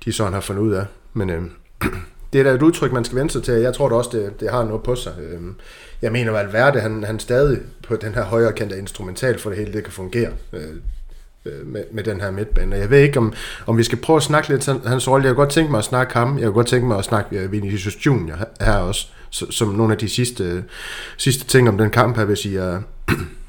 de 0.06 0.12
sådan 0.12 0.34
har 0.34 0.42
fundet 0.42 0.62
ud 0.64 0.74
af. 0.74 0.86
Men 1.14 1.30
øh, 1.30 1.44
det 2.34 2.40
er 2.40 2.44
da 2.44 2.50
et 2.50 2.62
udtryk, 2.62 2.92
man 2.92 3.06
skal 3.06 3.18
vende 3.18 3.32
sig 3.32 3.44
til, 3.44 3.54
jeg 3.54 3.74
tror 3.74 3.90
da 3.90 3.96
også, 3.96 4.10
det, 4.14 4.40
det 4.40 4.52
har 4.52 4.64
noget 4.64 4.84
på 4.84 4.96
sig. 4.96 5.14
Øh, 5.20 5.42
jeg 6.02 6.12
mener, 6.12 6.34
at 6.34 6.54
Valverde, 6.54 6.80
han, 6.80 7.04
han 7.04 7.20
stadig 7.20 7.60
på 7.88 7.96
den 7.96 8.14
her 8.14 8.24
højre 8.24 8.54
kant 8.54 8.72
er 8.72 8.76
instrumental 8.76 9.40
for 9.40 9.50
det 9.50 9.60
hele, 9.60 9.74
det 9.74 9.84
kan 9.84 9.94
fungere. 9.94 10.32
Øh 10.54 10.76
Øh, 11.46 11.68
med, 11.68 11.84
med 11.92 12.04
den 12.04 12.22
her 12.22 12.32
midtbane. 12.32 12.76
Jeg 12.76 12.90
ved 12.90 13.00
ikke, 13.00 13.20
om, 13.20 13.34
om 13.68 13.78
vi 13.78 13.84
skal 13.84 13.98
prøve 13.98 14.18
at 14.18 14.24
snakke 14.24 14.50
lidt 14.50 14.70
om 14.70 14.82
hans 14.86 15.08
rolle. 15.08 15.26
Jeg 15.26 15.36
kunne 15.36 15.44
godt 15.44 15.54
tænke 15.54 15.72
mig 15.72 15.78
at 15.78 15.84
snakke 15.84 16.14
ham. 16.14 16.38
Jeg 16.38 16.46
kunne 16.46 16.54
godt 16.54 16.68
tænke 16.68 16.88
mig 16.88 16.98
at 16.98 17.06
snakke 17.06 17.40
øh, 17.40 17.52
Vinicius 17.52 18.06
Junior 18.06 18.36
her 18.62 18.78
også, 18.78 19.08
som 19.30 19.68
nogle 19.68 19.94
af 19.94 20.00
de 20.00 20.10
sidste, 20.10 20.44
øh, 20.44 20.64
sidste 21.18 21.46
ting 21.46 21.70
om 21.70 21.78
den 21.78 21.90
kamp 21.90 22.18
her, 22.18 22.26
hvis 22.26 22.46
I 22.46 22.56
er, 22.56 22.82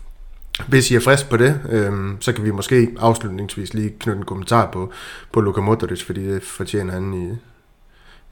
hvis 0.69 0.91
I 0.91 0.95
er 0.95 1.01
frisk 1.01 1.29
på 1.29 1.37
det, 1.37 1.61
øhm, 1.71 2.17
så 2.21 2.33
kan 2.33 2.45
vi 2.45 2.51
måske 2.51 2.89
afslutningsvis 2.99 3.75
lige 3.75 3.95
knytte 4.01 4.19
en 4.19 4.25
kommentar 4.25 4.71
på, 4.73 4.93
på 5.33 5.41
Luka 5.41 5.61
Modric, 5.61 6.03
fordi 6.03 6.29
det 6.29 6.43
fortjener 6.43 6.93
han 6.93 7.15
i, 7.15 7.37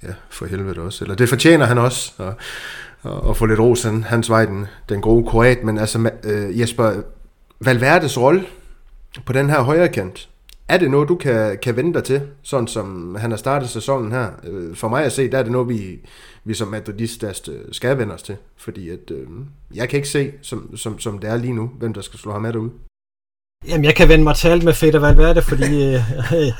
ja, 0.06 0.12
for 0.30 0.46
helvede 0.46 0.80
også. 0.80 1.04
Eller 1.04 1.14
det 1.14 1.28
fortjener 1.28 1.66
han 1.66 1.78
også, 1.78 2.12
og, 2.18 2.34
og, 3.02 3.20
og 3.20 3.36
få 3.36 3.46
lidt 3.46 3.60
ros 3.60 3.82
hans 4.06 4.30
vej, 4.30 4.44
den, 4.44 4.66
den 4.88 5.00
gode 5.00 5.26
kroat. 5.26 5.64
Men 5.64 5.78
altså, 5.78 6.10
øh, 6.24 6.60
Jesper, 6.60 6.92
Valverdes 7.60 8.18
rolle 8.18 8.44
på 9.26 9.32
den 9.32 9.50
her 9.50 9.62
højre 9.62 9.88
kant, 9.88 10.28
er 10.68 10.78
det 10.78 10.90
noget, 10.90 11.08
du 11.08 11.14
kan, 11.16 11.58
kan 11.62 11.76
vente 11.76 11.98
dig 11.98 12.04
til, 12.04 12.22
sådan 12.42 12.66
som 12.66 13.14
han 13.20 13.30
har 13.30 13.38
startet 13.38 13.68
sæsonen 13.68 14.12
her? 14.12 14.28
Øh, 14.44 14.76
for 14.76 14.88
mig 14.88 15.04
at 15.04 15.12
se, 15.12 15.30
der 15.30 15.38
er 15.38 15.42
det 15.42 15.52
noget, 15.52 15.68
vi, 15.68 15.98
vi 16.44 16.54
som 16.54 16.68
madridistast 16.68 17.48
øh, 17.48 17.60
skal 17.72 17.98
vende 17.98 18.14
os 18.14 18.22
til. 18.22 18.36
Fordi 18.56 18.90
at, 18.90 19.10
øh, 19.10 19.26
jeg 19.74 19.88
kan 19.88 19.96
ikke 19.96 20.08
se, 20.08 20.32
som, 20.42 20.76
som, 20.76 20.98
som 20.98 21.18
det 21.18 21.30
er 21.30 21.36
lige 21.36 21.52
nu, 21.52 21.70
hvem 21.78 21.94
der 21.94 22.00
skal 22.00 22.18
slå 22.18 22.32
ham 22.32 22.44
af 22.44 22.52
derude. 22.52 22.70
Jamen, 23.68 23.84
jeg 23.84 23.94
kan 23.94 24.08
vende 24.08 24.24
mig 24.24 24.36
til 24.36 24.48
alt 24.48 24.64
med 24.64 24.72
Feder 24.72 24.98
Valverde, 24.98 25.42
fordi 25.50 25.84
øh, 25.84 26.00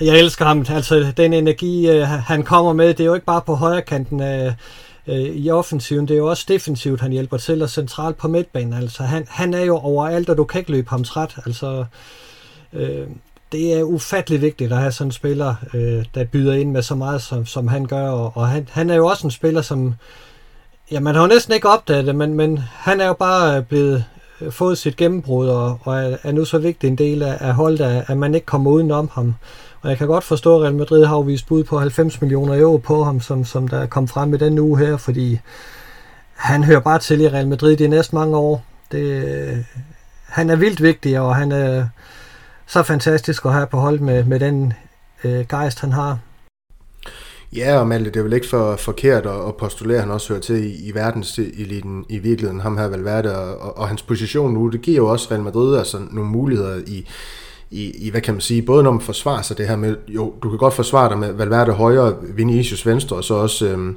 jeg 0.01 0.19
elsker 0.19 0.45
ham. 0.45 0.65
Altså, 0.69 1.13
den 1.17 1.33
energi, 1.33 1.91
øh, 1.91 2.03
han 2.07 2.43
kommer 2.43 2.73
med, 2.73 2.89
det 2.89 3.01
er 3.01 3.05
jo 3.05 3.15
ikke 3.15 3.27
bare 3.27 3.43
på 3.47 3.55
højre 3.55 3.83
kanten 3.83 4.21
af, 4.21 4.55
øh, 5.07 5.15
i 5.17 5.51
offensiven, 5.51 6.09
det 6.09 6.15
er 6.15 6.19
jo 6.19 6.31
også 6.31 6.45
defensivt, 6.49 7.01
han 7.01 7.13
hjælper 7.13 7.37
til, 7.37 7.63
og 7.63 7.71
centralt 7.71 8.17
på 8.17 8.29
midtbanen. 8.29 8.73
Altså, 8.73 9.03
han, 9.03 9.27
han 9.29 9.55
er 9.55 9.65
jo 9.65 9.77
overalt, 9.77 10.31
og 10.31 10.37
du 10.37 10.45
kan 10.45 10.59
ikke 10.59 10.71
løbe 10.71 10.91
ham 10.91 11.05
træt. 11.05 11.37
Altså, 11.47 11.79
øh, 11.81 11.87
Øh, 12.75 13.07
det 13.53 13.79
er 13.79 13.83
ufattelig 13.83 14.41
vigtigt 14.41 14.73
at 14.73 14.79
have 14.79 14.93
sådan 14.93 15.09
en 15.09 15.13
spiller, 15.13 15.55
øh, 15.75 16.05
der 16.15 16.25
byder 16.25 16.55
ind 16.55 16.71
med 16.71 16.83
så 16.83 16.95
meget, 16.95 17.23
som, 17.23 17.47
som 17.47 17.69
han 17.69 17.87
gør. 17.87 18.09
Og, 18.09 18.33
og 18.35 18.49
han, 18.49 18.69
han 18.73 18.91
er 18.91 18.95
jo 18.95 19.07
også 19.07 19.27
en 19.27 19.31
spiller, 19.31 19.63
som... 19.63 19.95
Ja, 20.91 21.01
man 21.01 21.15
har 21.15 21.23
jo 21.23 21.29
næsten 21.29 21.55
ikke 21.55 21.69
opdaget 21.69 22.07
det, 22.07 22.15
men, 22.15 22.35
men 22.35 22.59
han 22.59 23.01
er 23.01 23.07
jo 23.07 23.13
bare 23.13 23.57
øh, 23.57 23.65
blevet 23.65 24.05
øh, 24.41 24.53
fået 24.53 24.79
sit 24.79 24.97
gennembrud, 24.97 25.49
og, 25.49 25.79
og 25.83 25.95
er, 25.95 26.17
er 26.23 26.33
nu 26.33 26.45
så 26.45 26.59
vigtig 26.59 26.89
en 26.89 26.99
del 26.99 27.23
af, 27.23 27.37
af 27.41 27.55
holdet, 27.55 27.81
at, 27.81 28.05
at 28.07 28.17
man 28.17 28.35
ikke 28.35 28.47
kommer 28.47 28.71
udenom 28.71 29.11
ham. 29.13 29.35
Og 29.83 29.91
jeg 29.91 29.99
kan 29.99 30.07
godt 30.07 30.25
forstå, 30.25 30.57
at 30.57 30.63
Real 30.63 30.75
Madrid 30.75 31.05
har 31.05 31.21
vist 31.21 31.47
bud 31.47 31.65
på 31.65 31.79
90 31.79 32.21
millioner 32.21 32.61
euro 32.61 32.77
på 32.77 33.05
ham, 33.05 33.21
som, 33.21 33.45
som 33.45 33.69
der 33.69 33.87
kom 33.87 34.09
frem 34.09 34.35
i 34.35 34.37
den 34.37 34.59
uge 34.59 34.79
her, 34.79 34.97
fordi 34.97 35.39
han 36.35 36.65
hører 36.65 36.81
bare 36.81 36.99
til 36.99 37.21
i 37.21 37.29
Real 37.29 37.49
Madrid 37.49 37.77
de 37.77 37.89
næste 37.89 38.15
mange 38.15 38.37
år. 38.37 38.65
Det, 38.93 39.65
han 40.27 40.51
er 40.51 40.57
vildt 40.57 40.83
vigtig, 40.83 41.21
og 41.21 41.37
han 41.37 41.53
er 41.53 41.87
så 42.67 42.83
fantastisk 42.83 43.45
at 43.45 43.53
have 43.53 43.67
på 43.67 43.77
hold 43.77 44.01
med, 44.01 44.25
med 44.25 44.41
den 44.41 44.73
øh, 45.25 45.45
gejst, 45.49 45.81
han 45.81 45.93
har. 45.93 46.19
Ja, 47.57 47.79
og 47.79 47.87
Malte, 47.87 48.11
det 48.11 48.17
er 48.17 48.23
vel 48.23 48.33
ikke 48.33 48.49
for 48.49 48.77
forkert 48.77 49.27
at, 49.27 49.49
at 49.49 49.57
postulere, 49.57 49.97
at 49.97 50.03
han 50.03 50.13
også 50.13 50.29
hører 50.29 50.41
til 50.41 50.65
i, 50.65 50.89
i 50.89 50.95
verdenseliten 50.95 52.05
i 52.09 52.19
virkeligheden, 52.19 52.61
ham 52.61 52.79
her 52.79 52.89
Valverde, 52.89 53.39
og, 53.39 53.59
og, 53.59 53.79
og 53.79 53.89
hans 53.89 54.03
position 54.03 54.55
nu, 54.55 54.69
det 54.69 54.83
giver 54.83 54.97
jo 54.97 55.09
også 55.09 55.29
Real 55.31 55.43
Madrid 55.43 55.79
altså 55.79 55.99
nogle 56.11 56.31
muligheder 56.31 56.81
i, 56.87 57.09
i, 57.71 58.07
i, 58.07 58.11
hvad 58.11 58.21
kan 58.21 58.35
man 58.35 58.41
sige, 58.41 58.63
både 58.63 58.83
når 58.83 58.91
man 58.91 59.01
forsvarer 59.01 59.43
sig 59.43 59.59
det 59.59 59.69
her 59.69 59.77
med, 59.77 59.97
jo, 60.09 60.35
du 60.43 60.49
kan 60.49 60.59
godt 60.59 60.75
forsvare 60.75 61.09
dig 61.09 61.19
med 61.19 61.33
Valverde 61.33 61.73
højre, 61.73 62.17
Vinicius 62.23 62.87
venstre, 62.87 63.17
og 63.17 63.25
så 63.25 63.35
også 63.35 63.67
øhm, 63.67 63.97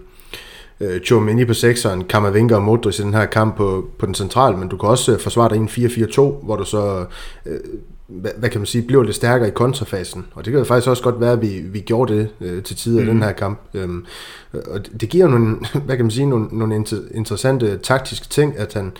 øh, 0.80 1.01
Chouameni 1.01 1.45
på 1.45 1.53
sekseren, 1.53 2.03
Kammervinga 2.03 2.56
og 2.56 2.63
Modric 2.63 2.99
i 2.99 3.03
den 3.03 3.13
her 3.13 3.25
kamp 3.25 3.58
på, 3.58 3.89
på 3.99 4.06
den 4.06 4.13
centrale, 4.13 4.58
men 4.58 4.67
du 4.67 4.77
kan 4.77 4.89
også 4.89 5.13
øh, 5.13 5.19
forsvare 5.19 5.49
dig 5.49 5.56
i 5.56 5.60
en 5.60 5.67
4-4-2, 5.67 6.21
hvor 6.45 6.56
du 6.56 6.65
så 6.65 7.06
øh, 7.45 7.60
hvad, 8.08 8.32
hvad 8.38 8.50
kan 8.50 8.62
man 8.62 8.65
sige, 8.65 8.82
bliver 8.82 9.04
lidt 9.04 9.15
stærkere 9.15 9.48
i 9.48 9.52
kontrafasen. 9.52 10.26
Og 10.34 10.46
det 10.46 10.52
kan 10.52 10.60
jo 10.60 10.65
faktisk 10.65 10.89
også 10.89 11.04
godt 11.04 11.20
være, 11.22 11.32
at 11.32 11.41
vi, 11.41 11.60
vi 11.60 11.80
gjorde 11.80 12.13
det 12.13 12.30
øh, 12.41 12.63
til 12.63 12.76
tider 12.76 13.02
mm. 13.02 13.08
i 13.08 13.12
den 13.12 13.24
her 13.24 13.32
kamp. 13.32 13.60
Øhm, 13.74 14.06
og 14.54 15.02
det 15.02 15.10
giver 15.10 15.28
nogle, 15.28 15.56
hvad 15.86 15.96
kan 15.96 16.06
man 16.06 16.12
sige, 16.12 16.26
nogle, 16.26 16.48
nogle 16.52 16.76
inter, 16.76 16.98
interessante 17.12 17.78
taktiske 17.78 18.28
ting, 18.28 18.58
at 18.58 18.74
han, 18.74 18.91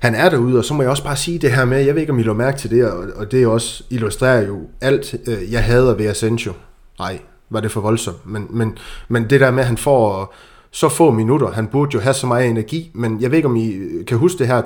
han 0.00 0.14
er 0.14 0.28
derude, 0.28 0.58
og 0.58 0.64
så 0.64 0.74
må 0.74 0.82
jeg 0.82 0.90
også 0.90 1.04
bare 1.04 1.16
sige 1.16 1.38
det 1.38 1.52
her 1.52 1.64
med, 1.64 1.84
jeg 1.84 1.94
ved 1.94 2.00
ikke, 2.00 2.12
om 2.12 2.18
I 2.18 2.22
lå 2.22 2.32
mærke 2.32 2.58
til 2.58 2.70
det, 2.70 2.92
og, 2.92 3.04
og 3.16 3.32
det 3.32 3.46
også 3.46 3.84
illustrerer 3.90 4.46
jo 4.46 4.60
alt, 4.80 5.14
øh, 5.26 5.52
jeg 5.52 5.64
hader 5.64 5.94
ved 5.94 6.06
Asensio. 6.06 6.52
Nej, 6.98 7.18
var 7.50 7.60
det 7.60 7.70
for 7.70 7.80
voldsomt. 7.80 8.26
Men, 8.26 8.46
men, 8.50 8.78
men 9.08 9.30
det 9.30 9.40
der 9.40 9.50
med, 9.50 9.60
at 9.60 9.66
han 9.66 9.76
får 9.76 10.34
så 10.74 10.88
få 10.88 11.10
minutter. 11.10 11.50
Han 11.50 11.66
burde 11.66 11.90
jo 11.94 12.00
have 12.00 12.14
så 12.14 12.26
meget 12.26 12.50
energi, 12.50 12.90
men 12.94 13.20
jeg 13.20 13.30
ved 13.30 13.38
ikke, 13.38 13.48
om 13.48 13.56
I 13.56 13.72
øh, 13.72 14.06
kan 14.06 14.18
huske 14.18 14.38
det 14.38 14.46
her 14.46 14.62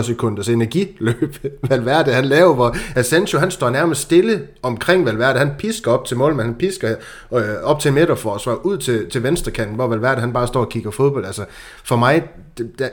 30-45 0.00 0.02
sekunders 0.02 0.48
energiløb, 0.48 1.36
Valverde 1.70 2.12
han 2.12 2.24
laver, 2.24 2.54
hvor 2.54 2.76
Asensio 2.96 3.38
han 3.38 3.50
står 3.50 3.70
nærmest 3.70 4.00
stille 4.00 4.46
omkring 4.62 5.06
Valverde. 5.06 5.38
Han 5.38 5.50
pisker 5.58 5.90
op 5.90 6.04
til 6.04 6.16
målmanden, 6.16 6.52
han 6.52 6.58
pisker 6.58 6.94
øh, 7.34 7.40
op 7.62 7.80
til 7.80 7.92
midterforsvar, 7.92 8.54
ud 8.54 8.78
til, 8.78 9.10
til 9.10 9.22
venstrekanten, 9.22 9.74
hvor 9.74 9.86
Valverde 9.86 10.20
han 10.20 10.32
bare 10.32 10.46
står 10.46 10.60
og 10.60 10.68
kigger 10.68 10.90
fodbold. 10.90 11.24
Altså, 11.24 11.44
for 11.84 11.96
mig, 11.96 12.22
det, 12.58 12.90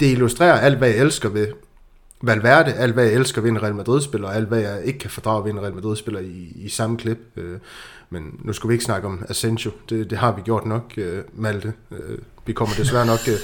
det 0.00 0.06
illustrerer 0.06 0.58
alt, 0.60 0.78
hvad 0.78 0.88
jeg 0.88 0.98
elsker 0.98 1.28
ved 1.28 1.46
Valverde, 2.22 2.72
alt 2.72 2.94
hvad 2.94 3.04
jeg 3.04 3.12
elsker 3.12 3.40
ved 3.40 3.50
en 3.50 3.62
Real 3.62 3.74
Madrid-spiller, 3.74 4.28
og 4.28 4.36
alt 4.36 4.48
hvad 4.48 4.58
jeg 4.58 4.80
ikke 4.84 4.98
kan 4.98 5.10
fordrage 5.10 5.44
ved 5.44 5.52
en 5.52 5.60
Real 5.60 5.74
Madrid-spiller 5.74 6.20
i, 6.20 6.52
i 6.54 6.68
samme 6.68 6.96
klip. 6.96 7.18
Øh, 7.36 7.58
men 8.10 8.40
nu 8.44 8.52
skal 8.52 8.68
vi 8.68 8.74
ikke 8.74 8.84
snakke 8.84 9.08
om 9.08 9.24
Asensio, 9.28 9.70
det, 9.90 10.10
det 10.10 10.18
har 10.18 10.36
vi 10.36 10.42
gjort 10.42 10.66
nok, 10.66 10.94
øh, 10.96 11.22
Malte. 11.32 11.72
Øh, 11.92 12.18
vi 12.46 12.52
kommer 12.52 12.74
desværre 12.74 13.06
nok 13.06 13.18
øh, 13.28 13.34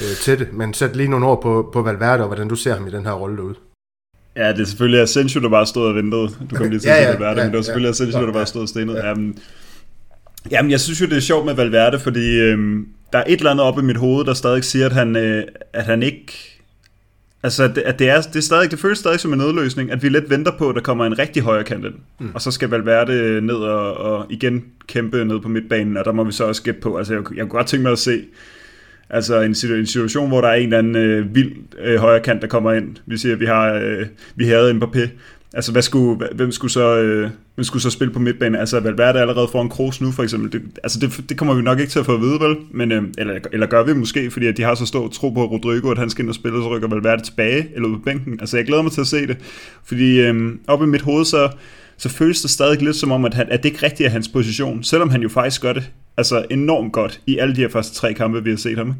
øh, 0.00 0.16
til 0.16 0.38
det, 0.38 0.52
men 0.52 0.74
sæt 0.74 0.96
lige 0.96 1.08
nogle 1.08 1.26
ord 1.26 1.42
på, 1.42 1.70
på 1.72 1.82
Valverde, 1.82 2.22
og 2.22 2.26
hvordan 2.26 2.48
du 2.48 2.54
ser 2.54 2.74
ham 2.74 2.86
i 2.86 2.90
den 2.90 3.06
her 3.06 3.12
rolle 3.12 3.36
derude. 3.36 3.54
Ja, 4.36 4.52
det 4.52 4.60
er 4.60 4.64
selvfølgelig 4.64 5.00
Asensio, 5.00 5.40
der 5.40 5.48
bare 5.48 5.66
stod 5.66 5.86
og 5.88 5.94
ventede. 5.94 6.28
Du 6.50 6.56
kom 6.56 6.68
lige 6.68 6.80
til 6.80 6.88
ja, 6.88 7.02
ja, 7.02 7.10
Valverde, 7.10 7.40
ja, 7.40 7.46
men 7.46 7.52
det 7.52 7.56
var 7.56 7.62
selvfølgelig 7.62 7.88
ja, 7.88 7.90
Asensio, 7.90 8.26
der 8.26 8.32
bare 8.32 8.46
stod 8.46 8.62
og 8.62 8.68
stenet. 8.68 8.94
Ja. 8.94 9.08
Jamen, 9.08 9.38
jamen, 10.50 10.70
jeg 10.70 10.80
synes 10.80 11.00
jo, 11.00 11.06
det 11.06 11.16
er 11.16 11.20
sjovt 11.20 11.46
med 11.46 11.54
Valverde, 11.54 11.98
fordi 11.98 12.40
øhm, 12.40 12.88
der 13.12 13.18
er 13.18 13.24
et 13.26 13.38
eller 13.38 13.50
andet 13.50 13.66
oppe 13.66 13.80
i 13.80 13.84
mit 13.84 13.96
hoved, 13.96 14.24
der 14.24 14.34
stadig 14.34 14.64
siger, 14.64 14.86
at 14.86 14.92
han, 14.92 15.16
øh, 15.16 15.44
at 15.72 15.84
han 15.84 16.02
ikke 16.02 16.51
Altså, 17.42 17.64
at 17.64 17.74
det, 17.74 17.82
at 17.82 17.98
det, 17.98 18.08
er, 18.08 18.20
det, 18.20 18.36
er 18.36 18.40
stadig, 18.40 18.70
det 18.70 18.78
føles 18.78 18.98
stadig 18.98 19.20
som 19.20 19.32
en 19.32 19.38
nødløsning, 19.38 19.90
at 19.90 20.02
vi 20.02 20.08
lidt 20.08 20.30
venter 20.30 20.52
på, 20.58 20.68
at 20.68 20.74
der 20.74 20.80
kommer 20.80 21.06
en 21.06 21.18
rigtig 21.18 21.42
højre 21.42 21.64
kant 21.64 21.84
ind. 21.84 21.94
Mm. 22.20 22.30
Og 22.34 22.40
så 22.40 22.50
skal 22.50 22.68
Valverde 22.68 23.40
ned 23.40 23.54
og, 23.54 23.96
og 23.96 24.26
igen 24.30 24.64
kæmpe 24.86 25.24
ned 25.24 25.40
på 25.40 25.48
midtbanen, 25.48 25.96
og 25.96 26.04
der 26.04 26.12
må 26.12 26.24
vi 26.24 26.32
så 26.32 26.44
også 26.44 26.62
gætte 26.62 26.80
på. 26.80 26.96
Altså, 26.96 27.12
jeg, 27.12 27.22
jeg 27.34 27.40
kunne 27.40 27.58
godt 27.58 27.66
tænke 27.66 27.82
mig 27.82 27.92
at 27.92 27.98
se 27.98 28.24
altså 29.10 29.40
en, 29.40 29.50
en 29.50 29.86
situation, 29.86 30.28
hvor 30.28 30.40
der 30.40 30.48
er 30.48 30.54
en 30.54 30.64
eller 30.64 30.78
anden 30.78 30.96
øh, 30.96 31.34
vild 31.34 31.52
øh, 31.78 31.96
højre 31.96 32.20
kant, 32.20 32.42
der 32.42 32.48
kommer 32.48 32.72
ind. 32.72 32.96
Vi 33.06 33.16
siger, 33.16 33.32
at 33.32 33.40
vi 33.40 33.46
har 33.46 33.72
øh, 33.72 34.06
vi 34.36 34.46
havde 34.46 34.70
en 34.70 34.82
Mbappé, 34.82 35.08
Altså, 35.54 35.72
hvad 35.72 35.82
skulle, 35.82 36.28
hvem, 36.34 36.52
skulle 36.52 36.72
så, 36.72 36.96
øh, 36.96 37.30
hvem 37.54 37.64
skulle 37.64 37.82
så 37.82 37.90
spille 37.90 38.12
på 38.12 38.18
midtbanen? 38.18 38.60
Altså, 38.60 38.80
Valverde 38.80 39.20
allerede 39.20 39.48
foran 39.52 39.68
Kroos 39.68 40.00
nu, 40.00 40.12
for 40.12 40.22
eksempel. 40.22 40.52
Det, 40.52 40.62
altså, 40.82 40.98
det, 40.98 41.24
det 41.28 41.38
kommer 41.38 41.54
vi 41.54 41.62
nok 41.62 41.80
ikke 41.80 41.90
til 41.90 41.98
at 41.98 42.06
få 42.06 42.14
at 42.14 42.20
vide, 42.20 42.40
vel? 42.40 42.56
Men, 42.70 42.92
øh, 42.92 43.02
eller, 43.18 43.38
eller 43.52 43.66
gør 43.66 43.84
vi 43.84 43.94
måske, 43.94 44.30
fordi 44.30 44.46
at 44.46 44.56
de 44.56 44.62
har 44.62 44.74
så 44.74 44.86
stor 44.86 45.08
tro 45.08 45.30
på 45.30 45.44
Rodrigo, 45.44 45.90
at 45.90 45.98
han 45.98 46.10
skal 46.10 46.22
ind 46.22 46.28
og 46.28 46.34
spille, 46.34 46.58
og 46.58 46.62
så 46.62 46.76
rykker 46.76 46.88
Valverde 46.88 47.22
tilbage, 47.22 47.68
eller 47.74 47.88
ud 47.88 47.96
på 47.96 48.02
bænken. 48.04 48.40
Altså, 48.40 48.56
jeg 48.56 48.66
glæder 48.66 48.82
mig 48.82 48.92
til 48.92 49.00
at 49.00 49.06
se 49.06 49.26
det. 49.26 49.36
Fordi 49.84 50.20
øh, 50.20 50.54
op 50.66 50.82
i 50.82 50.86
mit 50.86 51.02
hoved, 51.02 51.24
så, 51.24 51.50
så 51.96 52.08
føles 52.08 52.42
det 52.42 52.50
stadig 52.50 52.82
lidt 52.82 52.96
som 52.96 53.12
om, 53.12 53.24
at, 53.24 53.34
han, 53.34 53.46
at 53.50 53.62
det 53.62 53.68
ikke 53.68 53.86
rigtigt 53.86 54.06
er 54.06 54.10
hans 54.10 54.28
position, 54.28 54.82
selvom 54.82 55.10
han 55.10 55.22
jo 55.22 55.28
faktisk 55.28 55.62
gør 55.62 55.72
det 55.72 55.90
altså 56.16 56.44
enormt 56.50 56.92
godt 56.92 57.20
i 57.26 57.38
alle 57.38 57.56
de 57.56 57.60
her 57.60 57.68
første 57.68 57.94
tre 57.94 58.14
kampe, 58.14 58.44
vi 58.44 58.50
har 58.50 58.56
set 58.56 58.78
ham. 58.78 58.94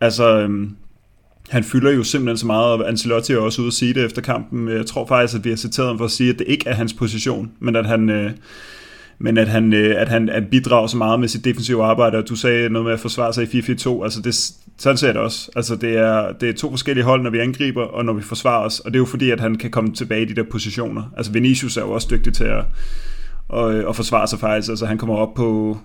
Altså, 0.00 0.38
øh, 0.38 0.68
han 1.48 1.64
fylder 1.64 1.90
jo 1.90 2.02
simpelthen 2.02 2.36
så 2.36 2.46
meget, 2.46 2.72
og 2.72 2.88
Ancelotti 2.88 3.32
er 3.32 3.38
også 3.38 3.62
ude 3.62 3.66
at 3.66 3.72
sige 3.72 3.94
det 3.94 4.04
efter 4.04 4.22
kampen. 4.22 4.68
Jeg 4.68 4.86
tror 4.86 5.06
faktisk, 5.06 5.38
at 5.38 5.44
vi 5.44 5.50
har 5.50 5.56
citeret 5.56 5.88
ham 5.88 5.98
for 5.98 6.04
at 6.04 6.10
sige, 6.10 6.30
at 6.30 6.38
det 6.38 6.46
ikke 6.48 6.68
er 6.68 6.74
hans 6.74 6.92
position, 6.92 7.50
men 7.60 7.76
at 7.76 7.86
han, 7.86 8.10
øh, 8.10 8.30
men 9.18 9.38
at 9.38 9.48
han, 9.48 9.72
øh, 9.72 10.00
at 10.00 10.08
han 10.08 10.28
at 10.28 10.42
bidrager 10.50 10.86
så 10.86 10.96
meget 10.96 11.20
med 11.20 11.28
sit 11.28 11.44
defensive 11.44 11.84
arbejde, 11.84 12.18
og 12.18 12.28
du 12.28 12.36
sagde 12.36 12.68
noget 12.68 12.84
med 12.84 12.92
at 12.92 13.00
forsvare 13.00 13.32
sig 13.32 13.54
i 13.54 13.60
4-4-2, 13.60 14.02
altså 14.04 14.20
det, 14.22 14.34
sådan 14.78 14.96
ser 14.96 15.12
det 15.12 15.22
også. 15.22 15.50
Altså 15.56 15.76
det 15.76 15.96
er, 15.98 16.32
det 16.32 16.48
er 16.48 16.52
to 16.52 16.70
forskellige 16.70 17.04
hold, 17.04 17.22
når 17.22 17.30
vi 17.30 17.38
angriber, 17.38 17.82
og 17.82 18.04
når 18.04 18.12
vi 18.12 18.22
forsvarer 18.22 18.64
os, 18.64 18.80
og 18.80 18.90
det 18.90 18.96
er 18.96 19.00
jo 19.00 19.06
fordi, 19.06 19.30
at 19.30 19.40
han 19.40 19.54
kan 19.54 19.70
komme 19.70 19.94
tilbage 19.94 20.22
i 20.22 20.24
de 20.24 20.34
der 20.34 20.44
positioner. 20.50 21.02
Altså 21.16 21.32
Vinicius 21.32 21.76
er 21.76 21.82
jo 21.82 21.90
også 21.90 22.08
dygtig 22.10 22.34
til 22.34 22.44
at, 22.44 22.64
og, 23.48 23.64
og 23.64 23.96
forsvare 23.96 24.28
sig 24.28 24.38
faktisk, 24.38 24.68
altså 24.68 24.86
han 24.86 24.98
kommer 24.98 25.16
op 25.16 25.34
på 25.34 25.78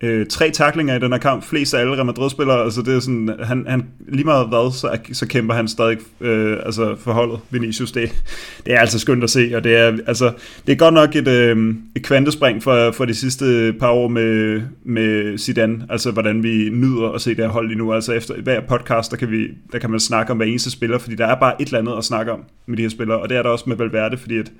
øh, 0.00 0.26
tre 0.26 0.50
taklinger 0.50 0.96
i 0.96 0.98
den 0.98 1.12
her 1.12 1.18
kamp, 1.18 1.44
flest 1.44 1.74
af 1.74 1.80
alle 1.80 1.92
Real 1.94 2.06
Madrid-spillere, 2.06 2.64
altså 2.64 2.82
det 2.82 2.94
er 2.94 3.00
sådan, 3.00 3.30
han, 3.44 3.66
han 3.68 3.86
lige 4.08 4.24
meget 4.24 4.48
hvad, 4.48 4.72
så, 4.72 4.98
så 5.12 5.26
kæmper 5.26 5.54
han 5.54 5.68
stadig 5.68 5.98
øh, 6.20 6.56
altså 6.66 6.96
forholdet, 6.98 7.40
Vinicius, 7.50 7.92
det, 7.92 8.22
det 8.66 8.74
er 8.74 8.78
altså 8.78 8.98
skønt 8.98 9.24
at 9.24 9.30
se, 9.30 9.52
og 9.54 9.64
det 9.64 9.76
er, 9.76 9.98
altså, 10.06 10.32
det 10.66 10.72
er 10.72 10.76
godt 10.76 10.94
nok 10.94 11.16
et, 11.16 11.28
øh, 11.28 11.74
et 11.96 12.02
kvantespring 12.02 12.62
for, 12.62 12.90
for 12.90 13.04
de 13.04 13.14
sidste 13.14 13.74
par 13.80 13.90
år 13.90 14.08
med, 14.08 14.62
med 14.84 15.38
Zidane, 15.38 15.86
altså 15.90 16.10
hvordan 16.10 16.42
vi 16.42 16.70
nyder 16.70 17.10
at 17.10 17.20
se 17.20 17.30
det 17.30 17.44
her 17.44 17.48
hold 17.48 17.68
lige 17.68 17.78
nu, 17.78 17.92
altså 17.92 18.12
efter 18.12 18.34
hver 18.42 18.60
podcast, 18.60 19.10
der 19.10 19.16
kan, 19.16 19.30
vi, 19.30 19.48
der 19.72 19.78
kan 19.78 19.90
man 19.90 20.00
snakke 20.00 20.32
om 20.32 20.36
hver 20.36 20.46
eneste 20.46 20.70
spiller, 20.70 20.98
fordi 20.98 21.16
der 21.16 21.26
er 21.26 21.34
bare 21.34 21.62
et 21.62 21.66
eller 21.66 21.78
andet 21.78 21.94
at 21.98 22.04
snakke 22.04 22.32
om 22.32 22.44
med 22.66 22.76
de 22.76 22.82
her 22.82 22.88
spillere, 22.88 23.18
og 23.18 23.28
det 23.28 23.36
er 23.36 23.42
der 23.42 23.50
også 23.50 23.64
med 23.68 23.76
Valverde, 23.76 24.16
fordi 24.16 24.38
at 24.38 24.52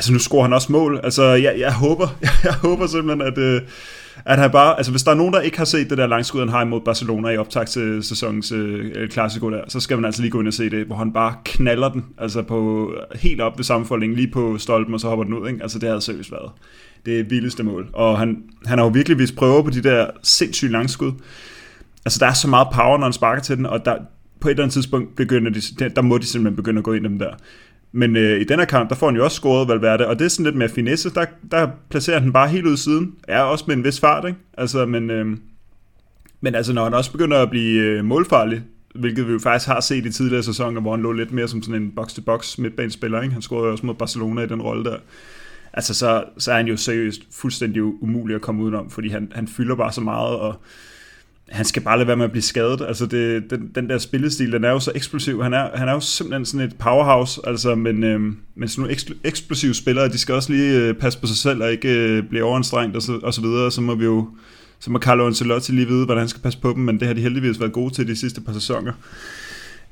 Altså 0.00 0.12
nu 0.12 0.18
scorer 0.18 0.42
han 0.42 0.52
også 0.52 0.72
mål. 0.72 1.00
Altså 1.02 1.24
jeg, 1.24 1.54
jeg 1.58 1.74
håber, 1.74 2.08
jeg 2.44 2.54
håber 2.54 2.86
simpelthen, 2.86 3.20
at, 3.20 3.38
øh, 3.38 3.62
at 4.24 4.38
han 4.38 4.50
bare, 4.50 4.76
altså 4.76 4.92
hvis 4.92 5.02
der 5.02 5.10
er 5.10 5.14
nogen, 5.14 5.34
der 5.34 5.40
ikke 5.40 5.58
har 5.58 5.64
set 5.64 5.90
det 5.90 5.98
der 5.98 6.06
langskud, 6.06 6.40
han 6.40 6.48
har 6.48 6.62
imod 6.62 6.80
Barcelona 6.80 7.28
i 7.28 7.36
optag 7.36 7.66
til 7.66 8.02
sæsonens 8.02 8.52
øh, 8.52 9.08
klassiko 9.08 9.50
der, 9.50 9.60
så 9.68 9.80
skal 9.80 9.96
man 9.96 10.04
altså 10.04 10.22
lige 10.22 10.30
gå 10.30 10.40
ind 10.40 10.48
og 10.48 10.54
se 10.54 10.70
det, 10.70 10.86
hvor 10.86 10.96
han 10.96 11.12
bare 11.12 11.34
knaller 11.44 11.88
den, 11.88 12.04
altså 12.18 12.42
på, 12.42 12.92
helt 13.14 13.40
op 13.40 13.58
ved 13.58 13.64
sammenfoldningen, 13.64 14.16
lige 14.16 14.30
på 14.30 14.58
stolpen, 14.58 14.94
og 14.94 15.00
så 15.00 15.08
hopper 15.08 15.24
den 15.24 15.34
ud, 15.34 15.48
ikke? 15.48 15.62
Altså 15.62 15.78
det 15.78 15.88
havde 15.88 16.00
seriøst 16.00 16.32
været 16.32 16.50
det 17.06 17.30
vildeste 17.30 17.62
mål. 17.62 17.88
Og 17.92 18.18
han, 18.18 18.42
han 18.66 18.78
har 18.78 18.84
jo 18.84 18.90
virkelig 18.90 19.18
vist 19.18 19.36
prøver 19.36 19.62
på 19.62 19.70
de 19.70 19.82
der 19.82 20.06
sindssyge 20.22 20.72
langskud. 20.72 21.12
Altså 22.04 22.18
der 22.18 22.26
er 22.26 22.32
så 22.32 22.48
meget 22.48 22.68
power, 22.74 22.98
når 22.98 23.04
han 23.04 23.12
sparker 23.12 23.42
til 23.42 23.56
den, 23.56 23.66
og 23.66 23.84
der, 23.84 23.96
på 24.40 24.48
et 24.48 24.50
eller 24.50 24.62
andet 24.62 24.72
tidspunkt 24.72 25.16
begynder 25.16 25.50
de, 25.50 25.88
der 25.96 26.02
må 26.02 26.18
de 26.18 26.26
simpelthen 26.26 26.56
begynde 26.56 26.78
at 26.78 26.84
gå 26.84 26.92
ind 26.92 27.04
dem 27.04 27.18
der. 27.18 27.34
Men 27.92 28.16
øh, 28.16 28.40
i 28.40 28.44
den 28.44 28.58
her 28.58 28.66
kamp, 28.66 28.90
der 28.90 28.96
får 28.96 29.06
han 29.06 29.16
jo 29.16 29.24
også 29.24 29.36
scoret 29.36 29.68
Valverde, 29.68 30.06
og 30.06 30.18
det 30.18 30.24
er 30.24 30.28
sådan 30.28 30.44
lidt 30.44 30.56
mere 30.56 30.68
finesse, 30.68 31.10
der, 31.14 31.24
der 31.50 31.68
placerer 31.90 32.20
han 32.20 32.32
bare 32.32 32.48
helt 32.48 32.66
ud 32.66 32.76
siden. 32.76 33.14
Er 33.28 33.40
også 33.40 33.64
med 33.68 33.76
en 33.76 33.84
vis 33.84 34.00
fart, 34.00 34.24
ikke? 34.28 34.38
Altså, 34.58 34.86
men, 34.86 35.10
øh, 35.10 35.26
men 36.40 36.54
altså, 36.54 36.72
når 36.72 36.84
han 36.84 36.94
også 36.94 37.12
begynder 37.12 37.38
at 37.38 37.50
blive 37.50 37.82
øh, 37.82 38.04
målfarlig, 38.04 38.62
hvilket 38.94 39.26
vi 39.26 39.32
jo 39.32 39.38
faktisk 39.38 39.68
har 39.68 39.80
set 39.80 40.06
i 40.06 40.12
tidligere 40.12 40.42
sæsoner, 40.42 40.80
hvor 40.80 40.90
han 40.90 41.02
lå 41.02 41.12
lidt 41.12 41.32
mere 41.32 41.48
som 41.48 41.62
sådan 41.62 41.82
en 41.82 41.92
box-to-box 41.96 42.58
midtbanespiller, 42.58 43.22
ikke? 43.22 43.32
Han 43.32 43.42
scorede 43.42 43.66
jo 43.66 43.72
også 43.72 43.86
mod 43.86 43.94
Barcelona 43.94 44.42
i 44.42 44.46
den 44.46 44.62
rolle 44.62 44.84
der. 44.84 44.96
Altså, 45.72 45.94
så, 45.94 46.24
så 46.38 46.52
er 46.52 46.56
han 46.56 46.66
jo 46.66 46.76
seriøst 46.76 47.22
fuldstændig 47.32 47.82
umulig 47.82 48.34
at 48.34 48.40
komme 48.40 48.62
udenom, 48.62 48.90
fordi 48.90 49.08
han, 49.08 49.32
han 49.34 49.48
fylder 49.48 49.74
bare 49.74 49.92
så 49.92 50.00
meget, 50.00 50.36
og 50.38 50.54
han 51.50 51.64
skal 51.64 51.82
bare 51.82 51.98
lade 51.98 52.06
være 52.06 52.16
med 52.16 52.24
at 52.24 52.30
blive 52.30 52.42
skadet. 52.42 52.80
Altså 52.88 53.06
det, 53.06 53.50
den, 53.50 53.70
den 53.74 53.88
der 53.88 53.98
spillestil, 53.98 54.52
den 54.52 54.64
er 54.64 54.70
jo 54.70 54.80
så 54.80 54.92
eksplosiv. 54.94 55.42
Han 55.42 55.54
er, 55.54 55.68
han 55.74 55.88
er 55.88 55.92
jo 55.92 56.00
simpelthen 56.00 56.44
sådan 56.44 56.66
et 56.66 56.76
powerhouse, 56.78 57.40
altså, 57.46 57.74
men, 57.74 58.04
øh, 58.04 58.20
men 58.54 58.68
sådan 58.68 58.82
nogle 58.82 58.96
eksplosive 59.24 59.74
spillere, 59.74 60.08
de 60.08 60.18
skal 60.18 60.34
også 60.34 60.52
lige 60.52 60.78
øh, 60.78 60.94
passe 60.94 61.20
på 61.20 61.26
sig 61.26 61.36
selv 61.36 61.62
og 61.62 61.72
ikke 61.72 61.88
øh, 61.88 62.22
blive 62.22 62.44
overanstrengt 62.44 62.96
og 62.96 63.02
så, 63.02 63.18
og 63.22 63.34
så 63.34 63.40
videre. 63.40 63.70
Så 63.70 63.80
må 63.80 63.94
vi 63.94 64.04
jo, 64.04 64.28
så 64.80 64.90
må 64.90 64.98
Carlo 64.98 65.26
Ancelotti 65.26 65.72
lige 65.72 65.88
vide, 65.88 66.04
hvordan 66.04 66.20
han 66.20 66.28
skal 66.28 66.42
passe 66.42 66.58
på 66.60 66.72
dem, 66.72 66.82
men 66.82 67.00
det 67.00 67.06
har 67.06 67.14
de 67.14 67.20
heldigvis 67.20 67.60
været 67.60 67.72
gode 67.72 67.94
til 67.94 68.08
de 68.08 68.16
sidste 68.16 68.40
par 68.40 68.52
sæsoner. 68.52 68.92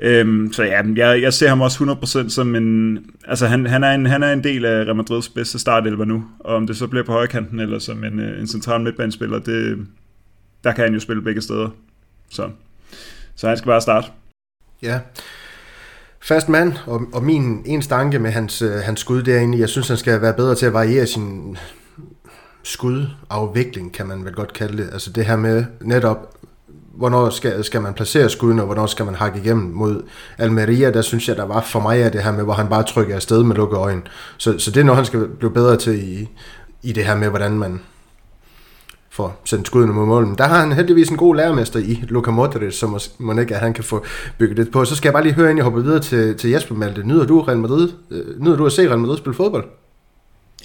Øhm, 0.01 0.53
så 0.53 0.63
ja, 0.65 0.83
jeg, 0.97 1.23
jeg 1.23 1.33
ser 1.33 1.49
ham 1.49 1.61
også 1.61 1.99
100% 2.25 2.29
som 2.29 2.55
en... 2.55 2.99
Altså, 3.27 3.47
han, 3.47 3.67
han, 3.67 3.85
er 3.85 3.93
en, 3.93 4.07
han 4.07 4.23
er 4.23 4.33
en 4.33 4.45
del 4.45 4.65
af 4.65 4.85
Real 4.85 4.97
Madrids 4.97 5.29
bedste 5.29 5.59
startelver 5.59 6.05
nu, 6.05 6.25
og 6.41 6.57
om 6.57 6.67
det 6.67 6.77
så 6.77 6.87
bliver 6.87 7.05
på 7.05 7.13
højkanten 7.13 7.61
eller 7.61 7.79
som 7.79 8.05
en, 8.05 8.21
øh, 8.21 8.41
en 8.41 8.47
central 8.47 8.81
midtbanespiller, 8.81 9.39
det, 9.39 9.87
der 10.65 10.73
kan 10.73 10.85
han 10.85 10.95
jo 10.95 11.01
spille 11.01 11.23
begge 11.23 11.43
steder. 11.43 11.69
Så, 12.31 12.51
så 13.37 13.49
han 13.49 13.57
skal 13.57 13.67
bare 13.67 13.81
starte. 13.81 14.09
Ja. 14.83 15.01
Fast 16.21 16.49
mand, 16.49 16.73
og, 16.87 17.01
og 17.13 17.25
min 17.25 17.63
en 17.67 17.83
stanke 17.83 18.19
med 18.19 18.31
hans, 18.31 18.63
øh, 18.63 18.73
hans 18.73 19.01
skud 19.01 19.23
derinde, 19.23 19.59
jeg 19.59 19.69
synes, 19.69 19.89
han 19.89 19.97
skal 19.97 20.23
være 20.23 20.35
bedre 20.35 20.55
til 20.55 20.67
at 20.67 20.73
variere 20.73 21.07
sin 21.07 21.57
skudafvikling, 22.63 23.93
kan 23.93 24.07
man 24.07 24.25
vel 24.25 24.35
godt 24.35 24.53
kalde 24.53 24.83
det. 24.83 24.91
Altså 24.93 25.13
det 25.13 25.27
her 25.27 25.37
med 25.37 25.65
netop, 25.81 26.35
hvornår 26.95 27.31
skal, 27.31 27.65
skal 27.65 27.83
man 27.83 27.95
placere 27.95 28.31
skuden, 28.31 28.59
og 28.59 28.67
hvornår 28.67 28.87
skal 28.87 29.05
man 29.05 29.15
hakke 29.15 29.41
igennem 29.41 29.73
mod 29.73 30.03
Almeria, 30.39 30.91
der 30.91 31.03
synes 31.03 31.29
jeg, 31.29 31.37
der 31.37 31.45
var 31.45 31.61
for 31.61 31.81
mig 31.81 32.05
af 32.05 32.13
det 32.13 32.23
her 32.23 32.33
med, 32.33 32.45
hvor 32.45 32.53
han 32.53 32.69
bare 32.69 32.83
trykker 32.83 33.15
afsted 33.15 33.43
med 33.43 33.57
lukkede 33.57 33.81
øjne. 33.81 34.03
Så, 34.37 34.59
så 34.59 34.71
det 34.71 34.81
er 34.81 34.85
noget, 34.85 34.97
han 34.97 35.07
skal 35.07 35.29
blive 35.29 35.53
bedre 35.53 35.77
til 35.77 36.13
i, 36.13 36.29
i 36.83 36.93
det 36.93 37.05
her 37.05 37.17
med, 37.17 37.29
hvordan 37.29 37.59
man, 37.59 37.81
for 39.19 39.37
sendt 39.45 39.67
skuddene 39.67 39.93
mod 39.93 40.07
målen. 40.07 40.35
Der 40.39 40.45
har 40.45 40.61
han 40.61 40.73
heldigvis 40.73 41.09
en 41.09 41.17
god 41.17 41.37
lærermester 41.37 41.81
i 41.81 42.05
Luka 42.09 42.31
Modric, 42.31 42.75
som 42.75 42.99
må 43.19 43.39
ikke, 43.41 43.55
at 43.55 43.61
han 43.61 43.75
kan 43.75 43.85
få 43.85 44.05
bygget 44.39 44.57
det 44.57 44.71
på. 44.71 44.85
Så 44.85 44.97
skal 44.97 45.09
jeg 45.09 45.13
bare 45.13 45.23
lige 45.23 45.35
høre, 45.35 45.47
inden 45.47 45.57
jeg 45.57 45.65
hopper 45.65 45.81
videre 45.81 46.01
til, 46.01 46.37
til 46.37 46.51
Jesper 46.51 46.75
Malte. 46.75 47.03
Nyder 47.03 47.27
du, 47.27 47.41
Real 47.41 47.59
Madrid, 47.59 47.89
øh, 48.11 48.41
nyder 48.43 48.57
du 48.57 48.67
at 48.67 48.73
se 48.73 48.89
Real 48.89 48.99
Madrid 48.99 49.19
spille 49.19 49.37
fodbold? 49.37 49.65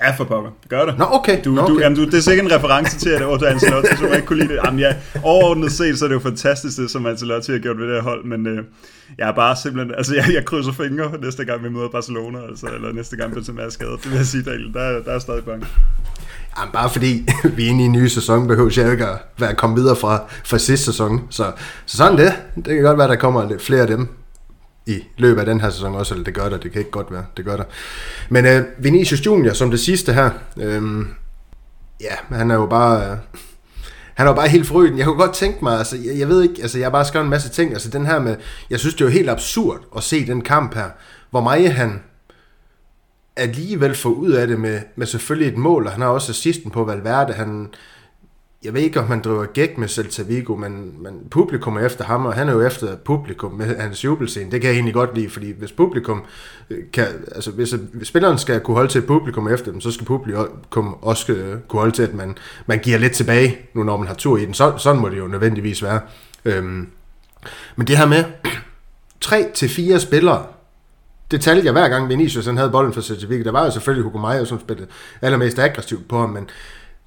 Ja, 0.01 0.11
for 0.17 0.23
pokker. 0.23 0.51
Gør 0.69 0.85
det. 0.85 0.97
Nå, 0.97 1.05
okay. 1.11 1.37
Du, 1.45 1.51
Nå, 1.51 1.61
okay. 1.61 1.73
Du, 1.73 1.79
jamen, 1.79 1.97
du, 1.97 2.05
det 2.05 2.13
er 2.13 2.19
sikkert 2.19 2.45
en 2.45 2.51
reference 2.51 2.99
til, 2.99 3.09
at 3.09 3.19
det 3.19 3.27
var 3.27 3.45
Ancelotti, 3.45 3.95
som 3.95 4.07
jeg 4.07 4.15
ikke 4.15 4.27
kunne 4.27 4.39
lide 4.39 4.53
det. 4.53 4.59
Jamen, 4.65 4.79
ja, 4.79 4.95
overordnet 5.23 5.71
set, 5.71 5.99
så 5.99 6.05
er 6.05 6.09
det 6.09 6.15
jo 6.15 6.19
fantastisk, 6.19 6.77
det, 6.77 6.91
som 6.91 7.05
Ancelotti 7.05 7.51
har 7.51 7.59
gjort 7.59 7.77
ved 7.77 7.87
det 7.87 7.95
her 7.95 8.01
hold, 8.01 8.25
men 8.25 8.47
øh, 8.47 8.63
jeg 9.17 9.29
er 9.29 9.31
bare 9.33 9.55
simpelthen, 9.63 9.95
altså 9.95 10.15
jeg, 10.15 10.25
jeg 10.33 10.45
krydser 10.45 10.71
fingre 10.71 11.11
næste 11.21 11.45
gang, 11.45 11.63
vi 11.63 11.69
møder 11.69 11.89
Barcelona, 11.89 12.39
altså, 12.49 12.67
eller 12.75 12.93
næste 12.93 13.15
gang, 13.17 13.33
Benzema 13.33 13.61
er 13.61 13.69
skadet. 13.69 13.99
Det 14.03 14.11
vil 14.11 14.17
jeg 14.17 14.25
sige, 14.25 14.43
Daniel, 14.43 14.73
der, 14.73 15.03
der 15.05 15.11
er 15.11 15.19
stadig 15.19 15.43
bange. 15.43 15.65
Jamen, 16.59 16.71
bare 16.73 16.89
fordi 16.89 17.27
vi 17.55 17.65
er 17.65 17.69
inde 17.69 17.83
i 17.83 17.85
en 17.85 17.91
ny 17.91 18.07
sæson, 18.07 18.47
behøver 18.47 18.73
jeg 18.77 18.91
ikke 18.91 19.07
at 19.07 19.17
være 19.37 19.55
kommet 19.55 19.79
videre 19.79 19.95
fra, 19.95 20.23
fra 20.43 20.57
sidste 20.57 20.85
sæson. 20.85 21.27
Så, 21.29 21.51
så 21.85 21.97
sådan 21.97 22.17
det. 22.17 22.33
Det 22.55 22.65
kan 22.65 22.81
godt 22.81 22.97
være, 22.97 23.07
der 23.07 23.15
kommer 23.15 23.49
lidt 23.49 23.61
flere 23.61 23.81
af 23.81 23.87
dem 23.87 24.07
i 24.85 25.03
løbet 25.17 25.39
af 25.39 25.45
den 25.45 25.61
her 25.61 25.69
sæson 25.69 25.95
også, 25.95 26.13
eller 26.13 26.23
det 26.23 26.33
gør 26.33 26.49
der, 26.49 26.57
det 26.57 26.71
kan 26.71 26.79
ikke 26.79 26.91
godt 26.91 27.11
være, 27.11 27.25
det 27.37 27.45
gør 27.45 27.57
der. 27.57 27.63
Men 28.29 28.45
øh, 28.45 28.63
Vinicius 28.77 29.25
Junior 29.25 29.53
som 29.53 29.71
det 29.71 29.79
sidste 29.79 30.13
her, 30.13 30.29
øh, 30.57 31.05
ja, 32.01 32.35
han 32.35 32.51
er 32.51 32.55
jo 32.55 32.65
bare... 32.65 33.11
Øh, 33.11 33.17
han 34.13 34.27
er 34.27 34.31
jo 34.31 34.35
bare 34.35 34.47
helt 34.47 34.67
forrygende. 34.67 34.97
Jeg 34.97 35.05
kunne 35.05 35.17
godt 35.17 35.33
tænke 35.33 35.57
mig, 35.63 35.77
altså, 35.77 35.97
jeg, 35.97 36.19
jeg 36.19 36.27
ved 36.27 36.43
ikke, 36.43 36.61
altså, 36.61 36.77
jeg 36.77 36.85
har 36.85 36.91
bare 36.91 37.05
skrevet 37.05 37.23
en 37.23 37.29
masse 37.29 37.49
ting, 37.49 37.73
altså 37.73 37.89
den 37.89 38.05
her 38.05 38.19
med, 38.19 38.35
jeg 38.69 38.79
synes 38.79 38.95
det 38.95 39.01
er 39.01 39.05
jo 39.05 39.11
helt 39.11 39.29
absurd 39.29 39.79
at 39.97 40.03
se 40.03 40.27
den 40.27 40.41
kamp 40.41 40.75
her, 40.75 40.89
hvor 41.31 41.41
meget 41.41 41.73
han 41.73 42.01
alligevel 43.35 43.95
få 43.95 44.09
ud 44.13 44.31
af 44.31 44.47
det 44.47 44.59
med, 44.59 44.81
med 44.95 45.07
selvfølgelig 45.07 45.47
et 45.47 45.57
mål, 45.57 45.85
og 45.85 45.91
han 45.91 46.01
har 46.01 46.09
også 46.09 46.31
assisten 46.31 46.71
på 46.71 46.83
Valverde, 46.83 47.33
han, 47.33 47.67
jeg 48.63 48.73
ved 48.73 48.81
ikke, 48.81 48.99
om 48.99 49.07
han 49.07 49.21
driver 49.21 49.45
gæk 49.45 49.77
med 49.77 49.87
Celta 49.87 50.23
Vigo, 50.23 50.55
men, 50.55 51.03
men 51.03 51.27
publikum 51.31 51.75
er 51.75 51.85
efter 51.85 52.05
ham, 52.05 52.25
og 52.25 52.33
han 52.33 52.49
er 52.49 52.53
jo 52.53 52.61
efter 52.61 52.95
publikum 52.95 53.51
med 53.51 53.77
hans 53.77 54.03
jubelscene. 54.03 54.51
Det 54.51 54.61
kan 54.61 54.67
jeg 54.67 54.75
egentlig 54.75 54.93
godt 54.93 55.15
lide, 55.15 55.29
fordi 55.29 55.51
hvis 55.51 55.71
publikum 55.71 56.23
øh, 56.69 56.79
kan, 56.93 57.05
altså 57.35 57.51
hvis, 57.51 57.71
hvis 57.93 58.07
spilleren 58.07 58.37
skal 58.37 58.59
kunne 58.59 58.75
holde 58.75 58.91
til 58.91 58.99
et 58.99 59.07
publikum 59.07 59.47
efter 59.47 59.71
dem, 59.71 59.81
så 59.81 59.91
skal 59.91 60.05
publikum 60.05 60.97
også 61.01 61.33
øh, 61.33 61.59
kunne 61.67 61.79
holde 61.79 61.95
til, 61.95 62.03
at 62.03 62.13
man, 62.13 62.37
man 62.65 62.79
giver 62.79 62.97
lidt 62.97 63.13
tilbage, 63.13 63.57
nu 63.73 63.83
når 63.83 63.97
man 63.97 64.07
har 64.07 64.15
tur 64.15 64.37
i 64.37 64.45
den. 64.45 64.53
Så, 64.53 64.73
sådan 64.77 65.01
må 65.01 65.09
det 65.09 65.17
jo 65.17 65.27
nødvendigvis 65.27 65.83
være. 65.83 65.99
Øhm, 66.45 66.87
men 67.75 67.87
det 67.87 67.97
her 67.97 68.05
med 68.05 68.23
tre 69.21 69.51
til 69.53 69.69
fire 69.69 69.99
spillere, 69.99 70.45
detaljer, 71.31 71.71
hver 71.71 71.89
gang 71.89 72.09
Vinicius 72.09 72.45
han 72.45 72.57
havde 72.57 72.71
bolden 72.71 72.93
for 72.93 73.01
Celta 73.01 73.25
Vigo. 73.25 73.43
Der 73.43 73.51
var 73.51 73.65
jo 73.65 73.71
selvfølgelig 73.71 74.03
Hugo 74.03 74.17
Mayo, 74.17 74.45
som 74.45 74.59
spillede 74.59 74.87
allermest 75.21 75.59
aggressivt 75.59 76.07
på 76.07 76.19
ham, 76.19 76.29
men 76.29 76.49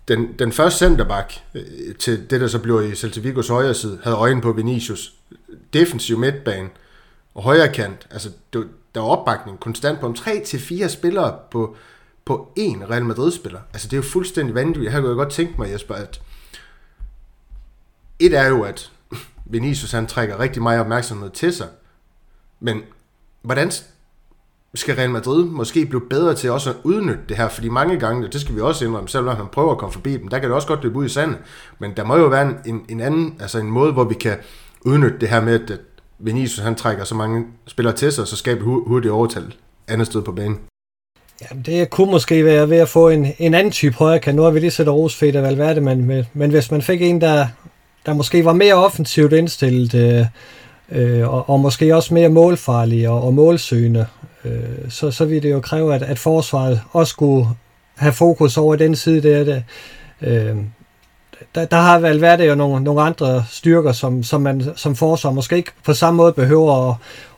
den, 0.08 0.32
den 0.38 0.52
første 0.52 0.78
centerback 0.78 1.40
øh, 1.54 1.94
til 1.98 2.30
det, 2.30 2.40
der 2.40 2.46
så 2.46 2.58
blev 2.58 2.92
i 2.92 2.94
Celta 2.94 3.20
Vigos 3.20 3.48
højre 3.48 3.74
side, 3.74 3.98
havde 4.04 4.16
øjen 4.16 4.40
på 4.40 4.52
Vinicius. 4.52 5.14
Defensiv 5.72 6.18
midtbane 6.18 6.68
og 7.34 7.42
højre 7.42 7.72
kant. 7.72 8.06
Altså, 8.10 8.30
det, 8.52 8.68
der 8.94 9.00
var 9.00 9.08
opbakning 9.08 9.60
konstant 9.60 10.00
på 10.00 10.06
om 10.06 10.14
3-4 10.18 10.88
spillere 10.88 11.38
på, 11.50 11.76
på 12.24 12.52
én 12.58 12.90
Real 12.90 13.04
Madrid-spiller. 13.04 13.60
Altså, 13.72 13.88
det 13.88 13.92
er 13.92 13.96
jo 13.96 14.02
fuldstændig 14.02 14.54
vanvittigt. 14.54 14.92
Her 14.92 15.00
kunne 15.00 15.08
jeg 15.08 15.16
godt 15.16 15.32
tænke 15.32 15.54
mig, 15.58 15.72
Jesper, 15.72 15.94
at 15.94 16.20
et 18.18 18.34
er 18.34 18.48
jo, 18.48 18.62
at 18.62 18.90
Vinicius 19.44 19.92
han 19.92 20.06
trækker 20.06 20.40
rigtig 20.40 20.62
meget 20.62 20.80
opmærksomhed 20.80 21.30
til 21.30 21.52
sig. 21.52 21.68
Men 22.60 22.82
hvordan 23.42 23.70
skal 24.76 24.94
Real 24.94 25.10
Madrid 25.10 25.44
måske 25.44 25.86
blive 25.86 26.02
bedre 26.10 26.34
til 26.34 26.50
også 26.50 26.70
at 26.70 26.76
udnytte 26.84 27.20
det 27.28 27.36
her, 27.36 27.48
fordi 27.48 27.68
mange 27.68 27.98
gange, 27.98 28.28
det 28.28 28.40
skal 28.40 28.54
vi 28.54 28.60
også 28.60 28.84
indrømme, 28.84 29.08
selvom 29.08 29.36
han 29.36 29.46
prøver 29.52 29.72
at 29.72 29.78
komme 29.78 29.92
forbi 29.92 30.12
dem, 30.12 30.28
der 30.28 30.38
kan 30.38 30.48
det 30.48 30.54
også 30.54 30.68
godt 30.68 30.82
løbe 30.82 30.98
ud 30.98 31.06
i 31.06 31.08
sandet, 31.08 31.38
men 31.78 31.92
der 31.96 32.04
må 32.04 32.16
jo 32.16 32.26
være 32.26 32.54
en, 32.66 32.80
en 32.88 33.00
anden, 33.00 33.34
altså 33.40 33.58
en 33.58 33.70
måde, 33.70 33.92
hvor 33.92 34.04
vi 34.04 34.14
kan 34.14 34.36
udnytte 34.84 35.18
det 35.20 35.28
her 35.28 35.40
med, 35.40 35.70
at 35.70 35.80
Vinicius 36.18 36.64
han 36.64 36.74
trækker 36.74 37.04
så 37.04 37.14
mange 37.14 37.44
spillere 37.66 37.94
til 37.94 38.12
sig, 38.12 38.26
så 38.26 38.36
skaber 38.36 38.64
hurtigt 38.64 39.12
overtal 39.12 39.54
andet 39.88 40.06
sted 40.06 40.22
på 40.22 40.32
banen. 40.32 40.58
Jamen, 41.50 41.62
det 41.62 41.90
kunne 41.90 42.10
måske 42.10 42.44
være 42.44 42.70
ved 42.70 42.76
at 42.76 42.88
få 42.88 43.08
en, 43.08 43.26
en 43.38 43.54
anden 43.54 43.72
type 43.72 43.96
højre 43.96 44.18
kan. 44.18 44.34
Nu 44.34 44.42
har 44.42 44.50
vi 44.50 44.60
lige 44.60 44.70
set 44.70 44.88
Rosfedt 44.88 45.36
og 45.36 45.42
Valverde, 45.42 45.80
men, 45.80 46.04
men, 46.04 46.24
men 46.34 46.50
hvis 46.50 46.70
man 46.70 46.82
fik 46.82 47.02
en, 47.02 47.20
der, 47.20 47.46
der 48.06 48.14
måske 48.14 48.44
var 48.44 48.52
mere 48.52 48.74
offensivt 48.74 49.32
indstillet, 49.32 49.94
øh, 49.94 50.26
øh, 50.92 51.34
og, 51.34 51.50
og 51.50 51.60
måske 51.60 51.96
også 51.96 52.14
mere 52.14 52.28
målfarlig 52.28 53.08
og, 53.08 53.22
og 53.22 53.34
målsøgende, 53.34 54.06
øh, 54.46 54.90
så, 54.90 55.10
så 55.10 55.24
ville 55.24 55.42
det 55.48 55.50
jo 55.50 55.60
kræve, 55.60 55.94
at, 55.94 56.02
at 56.02 56.18
forsvaret 56.18 56.80
også 56.92 57.10
skulle 57.10 57.48
have 57.96 58.12
fokus 58.12 58.56
over 58.56 58.76
den 58.76 58.96
side 58.96 59.22
der. 59.22 59.44
Det, 59.44 59.64
øh, 60.20 60.56
der, 61.54 61.64
der 61.64 61.76
har 61.76 61.98
vel 61.98 62.20
været 62.20 62.48
jo 62.48 62.54
nogle, 62.54 62.84
nogle 62.84 63.02
andre 63.02 63.44
styrker, 63.50 63.92
som, 63.92 64.22
som 64.22 64.40
man 64.40 64.62
som 64.76 64.96
forsvar 64.96 65.30
måske 65.30 65.56
ikke 65.56 65.72
på 65.84 65.94
samme 65.94 66.16
måde 66.16 66.32
behøver 66.32 66.90
at, 66.90 66.96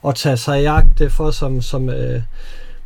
at 0.08 0.14
tage 0.14 0.36
sig 0.36 0.60
i 0.60 0.62
jagt 0.62 1.02
for, 1.12 1.30
som, 1.30 1.62
som 1.62 1.90
øh, 1.90 2.22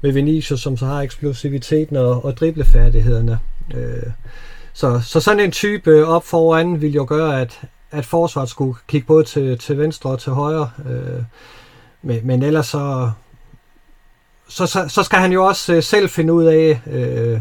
med 0.01 0.13
Vinicius, 0.13 0.61
som 0.61 0.77
så 0.77 0.87
har 0.87 1.01
eksplosiviteten 1.01 1.97
og, 1.97 2.25
og 2.25 2.37
driblefærdighederne. 2.37 3.39
Øh, 3.75 4.11
så, 4.73 5.01
så 5.05 5.21
sådan 5.21 5.41
en 5.41 5.51
type 5.51 6.07
op 6.07 6.25
foran 6.25 6.81
vil 6.81 6.93
jo 6.93 7.05
gøre, 7.09 7.41
at, 7.41 7.61
at 7.91 8.05
forsvaret 8.05 8.49
skulle 8.49 8.75
kigge 8.89 9.07
både 9.07 9.25
til, 9.25 9.59
til 9.59 9.79
venstre 9.79 10.11
og 10.11 10.19
til 10.19 10.33
højre. 10.33 10.71
Øh, 10.91 11.23
men, 12.03 12.21
men 12.27 12.43
ellers 12.43 12.67
så, 12.67 13.11
så, 14.53 14.67
så, 14.67 14.89
så 14.89 15.03
skal 15.03 15.19
han 15.19 15.33
jo 15.33 15.47
også 15.47 15.75
øh, 15.75 15.83
selv 15.83 16.09
finde 16.09 16.33
ud 16.33 16.45
af, 16.45 16.81
øh, 16.87 17.41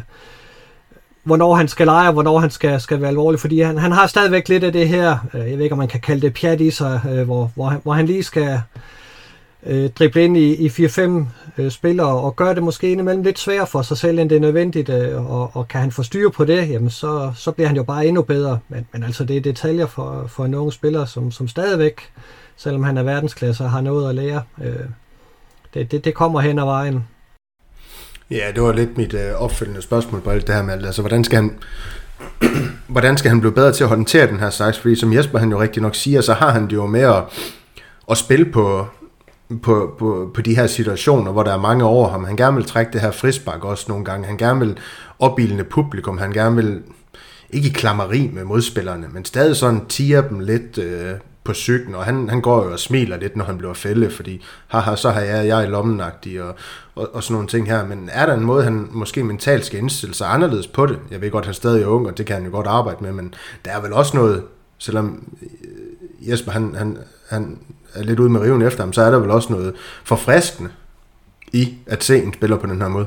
hvornår 1.23 1.55
han 1.55 1.67
skal 1.67 1.85
lege, 1.85 2.07
og 2.07 2.13
hvornår 2.13 2.39
han 2.39 2.49
skal, 2.49 2.81
skal 2.81 3.01
være 3.01 3.09
alvorlig, 3.09 3.39
fordi 3.39 3.61
han, 3.61 3.77
han 3.77 3.91
har 3.91 4.07
stadigvæk 4.07 4.49
lidt 4.49 4.63
af 4.63 4.73
det 4.73 4.87
her, 4.87 5.17
øh, 5.33 5.49
jeg 5.49 5.57
ved 5.57 5.63
ikke, 5.63 5.73
om 5.73 5.79
man 5.79 5.87
kan 5.87 5.99
kalde 5.99 6.21
det 6.21 6.33
pjat 6.33 6.61
i 6.61 6.71
sig, 6.71 7.01
øh, 7.09 7.23
hvor, 7.23 7.51
hvor, 7.55 7.65
han, 7.65 7.79
hvor 7.83 7.93
han 7.93 8.05
lige 8.05 8.23
skal 8.23 8.61
øh, 9.65 9.89
drible 9.89 10.23
ind 10.23 10.37
i, 10.37 10.55
i 10.55 10.67
4-5 10.67 11.01
øh, 11.57 11.71
spillere, 11.71 12.07
og 12.07 12.35
gøre 12.35 12.55
det 12.55 12.63
måske 12.63 12.91
indimellem 12.91 13.23
lidt 13.23 13.39
sværere 13.39 13.67
for 13.67 13.81
sig 13.81 13.97
selv, 13.97 14.19
end 14.19 14.29
det 14.29 14.35
er 14.35 14.39
nødvendigt, 14.39 14.89
øh, 14.89 15.31
og, 15.31 15.51
og 15.53 15.67
kan 15.67 15.81
han 15.81 15.91
få 15.91 16.03
styr 16.03 16.29
på 16.29 16.45
det, 16.45 16.69
jamen 16.69 16.89
så, 16.89 17.31
så 17.35 17.51
bliver 17.51 17.67
han 17.67 17.77
jo 17.77 17.83
bare 17.83 18.05
endnu 18.05 18.21
bedre, 18.21 18.59
men, 18.69 18.87
men 18.93 19.03
altså 19.03 19.23
det 19.23 19.37
er 19.37 19.41
detaljer 19.41 19.85
for, 19.85 20.25
for 20.27 20.45
en 20.45 20.53
ung 20.53 20.73
spiller, 20.73 21.05
som, 21.05 21.31
som 21.31 21.47
stadigvæk, 21.47 22.01
selvom 22.57 22.83
han 22.83 22.97
er 22.97 23.03
verdensklasse, 23.03 23.63
har 23.63 23.81
noget 23.81 24.09
at 24.09 24.15
lære. 24.15 24.41
Øh, 24.63 24.85
det, 25.73 25.91
det, 25.91 26.05
det 26.05 26.13
kommer 26.13 26.39
hen 26.39 26.59
ad 26.59 26.63
vejen. 26.63 27.03
Ja, 28.31 28.51
det 28.55 28.63
var 28.63 28.73
lidt 28.73 28.97
mit 28.97 29.13
øh, 29.13 29.33
opfølgende 29.33 29.81
spørgsmål 29.81 30.21
på 30.21 30.29
alt 30.29 30.47
det 30.47 30.55
her 30.55 30.61
med, 30.63 30.85
altså 30.85 31.01
hvordan 31.01 31.23
skal 31.23 31.35
han 31.35 31.57
hvordan 32.87 33.17
skal 33.17 33.29
han 33.29 33.39
blive 33.39 33.51
bedre 33.51 33.73
til 33.73 33.83
at 33.83 33.89
håndtere 33.89 34.27
den 34.27 34.39
her 34.39 34.49
slags, 34.49 34.79
fordi 34.79 34.95
som 34.95 35.13
Jesper 35.13 35.39
han 35.39 35.51
jo 35.51 35.61
rigtig 35.61 35.81
nok 35.81 35.95
siger, 35.95 36.21
så 36.21 36.33
har 36.33 36.49
han 36.51 36.63
det 36.63 36.73
jo 36.73 36.85
med 36.85 37.01
at, 37.01 37.23
at 38.11 38.17
spille 38.17 38.45
på, 38.45 38.87
på, 39.63 39.95
på, 39.99 40.31
på 40.33 40.41
de 40.41 40.55
her 40.55 40.67
situationer, 40.67 41.31
hvor 41.31 41.43
der 41.43 41.53
er 41.53 41.61
mange 41.61 41.83
over 41.83 42.09
ham. 42.09 42.23
Han 42.23 42.35
gerne 42.35 42.55
vil 42.55 42.65
trække 42.65 42.93
det 42.93 43.01
her 43.01 43.11
frisbak 43.11 43.65
også 43.65 43.85
nogle 43.87 44.05
gange. 44.05 44.27
Han 44.27 44.37
gerne 44.37 44.59
vil 44.59 44.77
opbilende 45.19 45.63
publikum. 45.63 46.17
Han 46.17 46.31
gerne 46.31 46.55
vil 46.55 46.81
ikke 47.49 47.67
i 47.67 47.71
klammeri 47.71 48.29
med 48.33 48.43
modspillerne, 48.43 49.07
men 49.13 49.25
stadig 49.25 49.55
sådan 49.55 49.85
tiger 49.85 50.21
dem 50.21 50.39
lidt 50.39 50.77
øh, 50.77 51.13
på 51.43 51.53
cyklen, 51.53 51.95
og 51.95 52.05
han, 52.05 52.29
han 52.29 52.41
går 52.41 52.65
jo 52.65 52.71
og 52.71 52.79
smiler 52.79 53.17
lidt, 53.17 53.35
når 53.35 53.45
han 53.45 53.57
bliver 53.57 53.73
fælde, 53.73 54.11
fordi 54.11 54.43
haha, 54.67 54.95
så 54.95 55.09
har 55.09 55.21
jeg, 55.21 55.47
jeg 55.47 55.63
i 55.63 55.67
lommenagtig 55.67 56.43
og, 56.43 56.55
og, 56.95 57.15
og 57.15 57.23
sådan 57.23 57.33
nogle 57.33 57.47
ting 57.47 57.67
her. 57.67 57.85
Men 57.85 58.09
er 58.13 58.25
der 58.25 58.33
en 58.33 58.43
måde, 58.43 58.63
han 58.63 58.87
måske 58.91 59.23
mentalt 59.23 59.65
skal 59.65 59.79
indstille 59.79 60.15
sig 60.15 60.33
anderledes 60.33 60.67
på 60.67 60.85
det? 60.85 60.99
Jeg 61.11 61.21
ved 61.21 61.31
godt, 61.31 61.45
han 61.45 61.53
stadig 61.53 61.83
er 61.83 61.87
ung, 61.87 62.07
og 62.07 62.17
det 62.17 62.25
kan 62.25 62.35
han 62.35 62.45
jo 62.45 62.51
godt 62.51 62.67
arbejde 62.67 63.03
med, 63.03 63.11
men 63.11 63.33
der 63.65 63.71
er 63.71 63.81
vel 63.81 63.93
også 63.93 64.17
noget, 64.17 64.43
selvom 64.77 65.27
øh, 65.41 66.29
Jesper 66.29 66.51
han, 66.51 66.75
han, 66.75 66.97
han 67.29 67.59
er 67.93 68.03
lidt 68.03 68.19
ude 68.19 68.29
med 68.29 68.41
riven 68.41 68.61
efter 68.61 68.83
ham, 68.83 68.93
så 68.93 69.01
er 69.01 69.11
der 69.11 69.19
vel 69.19 69.31
også 69.31 69.53
noget 69.53 69.73
forfriskende 70.03 70.69
i 71.53 71.77
at 71.85 72.03
se 72.03 72.23
en 72.23 72.33
spiller 72.33 72.57
på 72.57 72.67
den 72.67 72.81
her 72.81 72.87
måde. 72.87 73.05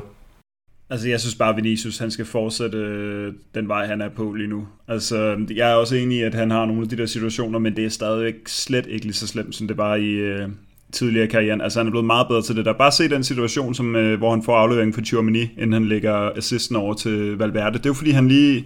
Altså, 0.89 1.09
jeg 1.09 1.19
synes 1.19 1.35
bare, 1.35 1.49
at 1.49 1.55
Vinicius 1.55 1.97
han 1.97 2.11
skal 2.11 2.25
fortsætte 2.25 2.77
øh, 2.77 3.33
den 3.55 3.67
vej, 3.67 3.85
han 3.85 4.01
er 4.01 4.09
på 4.09 4.33
lige 4.33 4.47
nu. 4.47 4.67
Altså, 4.87 5.37
jeg 5.55 5.71
er 5.71 5.75
også 5.75 5.95
enig 5.95 6.17
i, 6.17 6.21
at 6.21 6.33
han 6.33 6.51
har 6.51 6.65
nogle 6.65 6.81
af 6.81 6.89
de 6.89 6.97
der 6.97 7.05
situationer, 7.05 7.59
men 7.59 7.75
det 7.75 7.85
er 7.85 7.89
stadigvæk 7.89 8.35
slet 8.47 8.87
ikke 8.89 9.05
lige 9.05 9.13
så 9.13 9.27
slemt, 9.27 9.55
som 9.55 9.67
det 9.67 9.77
var 9.77 9.95
i 9.95 10.09
øh, 10.09 10.47
tidligere 10.91 11.27
karrieren. 11.27 11.61
Altså, 11.61 11.79
han 11.79 11.87
er 11.87 11.91
blevet 11.91 12.05
meget 12.05 12.27
bedre 12.27 12.41
til 12.41 12.55
det 12.55 12.65
der. 12.65 12.73
Bare 12.73 12.91
se 12.91 13.09
den 13.09 13.23
situation, 13.23 13.75
som, 13.75 13.95
øh, 13.95 14.17
hvor 14.17 14.31
han 14.31 14.43
får 14.43 14.55
aflevering 14.55 14.93
for 14.93 15.01
Tchouameni, 15.01 15.41
inden 15.41 15.73
han 15.73 15.85
lægger 15.85 16.31
assisten 16.37 16.75
over 16.75 16.93
til 16.93 17.37
Valverde. 17.37 17.77
Det 17.77 17.85
er 17.85 17.89
jo 17.89 17.93
fordi, 17.93 18.11
han 18.11 18.27
lige... 18.27 18.65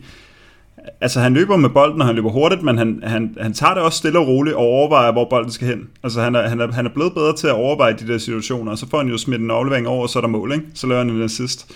Altså, 1.01 1.19
han 1.19 1.33
løber 1.33 1.57
med 1.57 1.69
bolden, 1.69 2.01
og 2.01 2.07
han 2.07 2.15
løber 2.15 2.29
hurtigt, 2.29 2.63
men 2.63 2.77
han, 2.77 2.99
han, 3.03 3.37
han 3.41 3.53
tager 3.53 3.73
det 3.73 3.83
også 3.83 3.97
stille 3.97 4.19
og 4.19 4.27
roligt 4.27 4.55
og 4.55 4.61
overvejer, 4.61 5.11
hvor 5.11 5.27
bolden 5.29 5.51
skal 5.51 5.67
hen. 5.67 5.87
Altså, 6.03 6.21
han 6.21 6.35
er, 6.35 6.49
han 6.49 6.59
er, 6.59 6.71
han 6.71 6.85
er 6.85 6.89
blevet 6.89 7.13
bedre 7.13 7.35
til 7.35 7.47
at 7.47 7.53
overveje 7.53 7.95
de 7.99 8.07
der 8.07 8.17
situationer, 8.17 8.71
og 8.71 8.77
så 8.77 8.89
får 8.89 8.97
han 8.97 9.07
jo 9.07 9.17
smidt 9.17 9.41
en 9.41 9.51
aflevering 9.51 9.87
over, 9.87 10.01
og 10.01 10.09
så 10.09 10.19
er 10.19 10.21
der 10.21 10.27
mål, 10.27 10.53
ikke? 10.53 10.65
Så 10.73 10.87
laver 10.87 10.99
han 11.03 11.09
en 11.09 11.21
assist. 11.21 11.71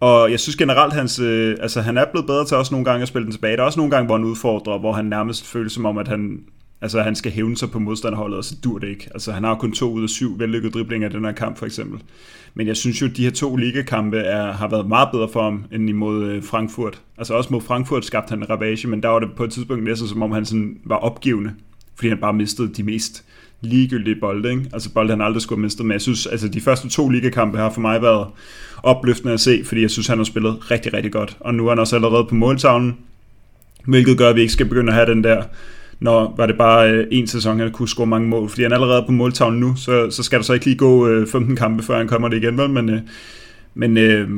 Og 0.00 0.30
jeg 0.30 0.40
synes 0.40 0.56
generelt, 0.56 0.92
hans, 0.92 1.18
øh, 1.18 1.56
altså, 1.60 1.80
han 1.80 1.98
er 1.98 2.04
blevet 2.12 2.26
bedre 2.26 2.44
til 2.44 2.56
også 2.56 2.74
nogle 2.74 2.84
gange 2.84 3.02
at 3.02 3.08
spille 3.08 3.24
den 3.24 3.32
tilbage. 3.32 3.56
Der 3.56 3.62
er 3.62 3.66
også 3.66 3.80
nogle 3.80 3.90
gange, 3.90 4.06
hvor 4.06 4.16
han 4.16 4.24
udfordrer, 4.24 4.78
hvor 4.78 4.92
han 4.92 5.04
nærmest 5.04 5.46
føles 5.46 5.72
som 5.72 5.86
om, 5.86 5.98
at 5.98 6.08
han, 6.08 6.40
altså, 6.80 7.02
han 7.02 7.14
skal 7.14 7.32
hævne 7.32 7.56
sig 7.56 7.70
på 7.70 7.78
modstanderholdet, 7.78 8.38
og 8.38 8.44
så 8.44 8.54
dur 8.64 8.78
det 8.78 8.88
ikke. 8.88 9.08
Altså, 9.14 9.32
han 9.32 9.44
har 9.44 9.54
kun 9.54 9.72
to 9.72 9.92
ud 9.92 10.02
af 10.02 10.08
syv 10.08 10.38
vellykkede 10.38 10.72
driblinger 10.72 11.08
i 11.08 11.12
den 11.12 11.24
her 11.24 11.32
kamp, 11.32 11.58
for 11.58 11.66
eksempel. 11.66 12.00
Men 12.54 12.66
jeg 12.66 12.76
synes 12.76 13.02
jo, 13.02 13.06
at 13.06 13.16
de 13.16 13.24
her 13.24 13.30
to 13.30 13.56
ligakampe 13.56 14.18
er, 14.18 14.52
har 14.52 14.68
været 14.68 14.88
meget 14.88 15.08
bedre 15.12 15.28
for 15.28 15.42
ham, 15.42 15.64
end 15.72 15.88
imod 15.88 16.24
øh, 16.24 16.42
Frankfurt. 16.42 17.00
Altså 17.18 17.34
også 17.34 17.52
mod 17.52 17.60
Frankfurt 17.60 18.04
skabte 18.04 18.30
han 18.30 18.38
en 18.38 18.50
ravage, 18.50 18.88
men 18.88 19.02
der 19.02 19.08
var 19.08 19.18
det 19.18 19.28
på 19.36 19.44
et 19.44 19.50
tidspunkt 19.50 19.84
næsten 19.84 20.08
som 20.08 20.22
om 20.22 20.32
han 20.32 20.44
sådan 20.44 20.78
var 20.84 20.96
opgivende, 20.96 21.52
fordi 21.94 22.08
han 22.08 22.18
bare 22.18 22.32
mistede 22.32 22.74
de 22.74 22.82
mest 22.82 23.24
ligegyldige 23.60 24.16
bolde. 24.20 24.50
Ikke? 24.50 24.70
Altså 24.72 24.92
bolde, 24.92 25.10
han 25.10 25.20
aldrig 25.20 25.42
skulle 25.42 25.58
have 25.58 25.62
mistet. 25.62 25.86
Men 25.86 25.92
jeg 25.92 26.00
synes, 26.00 26.26
altså 26.26 26.48
de 26.48 26.60
første 26.60 26.88
to 26.88 27.08
ligakampe 27.08 27.58
har 27.58 27.70
for 27.70 27.80
mig 27.80 28.02
været 28.02 28.26
opløftende 28.82 29.34
at 29.34 29.40
se, 29.40 29.62
fordi 29.64 29.82
jeg 29.82 29.90
synes, 29.90 30.06
han 30.06 30.18
har 30.18 30.24
spillet 30.24 30.70
rigtig, 30.70 30.94
rigtig 30.94 31.12
godt. 31.12 31.36
Og 31.40 31.54
nu 31.54 31.66
er 31.66 31.70
han 31.70 31.78
også 31.78 31.96
allerede 31.96 32.24
på 32.24 32.34
måltavlen, 32.34 32.96
hvilket 33.86 34.18
gør, 34.18 34.28
at 34.28 34.36
vi 34.36 34.40
ikke 34.40 34.52
skal 34.52 34.66
begynde 34.66 34.92
at 34.92 34.94
have 34.94 35.06
den 35.06 35.24
der 35.24 35.42
når 36.00 36.34
var 36.36 36.46
det 36.46 36.58
bare 36.58 36.90
øh, 36.90 37.06
en 37.10 37.26
sæson, 37.26 37.60
han 37.60 37.72
kunne 37.72 37.88
score 37.88 38.06
mange 38.06 38.28
mål. 38.28 38.48
Fordi 38.48 38.62
han 38.62 38.72
er 38.72 38.76
allerede 38.76 39.02
på 39.06 39.12
måltavlen 39.12 39.60
nu, 39.60 39.76
så, 39.76 40.10
så 40.10 40.22
skal 40.22 40.38
der 40.38 40.44
så 40.44 40.52
ikke 40.52 40.64
lige 40.64 40.76
gå 40.76 41.08
øh, 41.08 41.26
15 41.26 41.56
kampe, 41.56 41.82
før 41.82 41.96
han 41.98 42.08
kommer 42.08 42.28
det 42.28 42.36
igen. 42.36 42.58
Vel? 42.58 42.70
Men, 42.70 42.88
øh, 42.88 43.00
men 43.74 43.96
øh, 43.96 44.28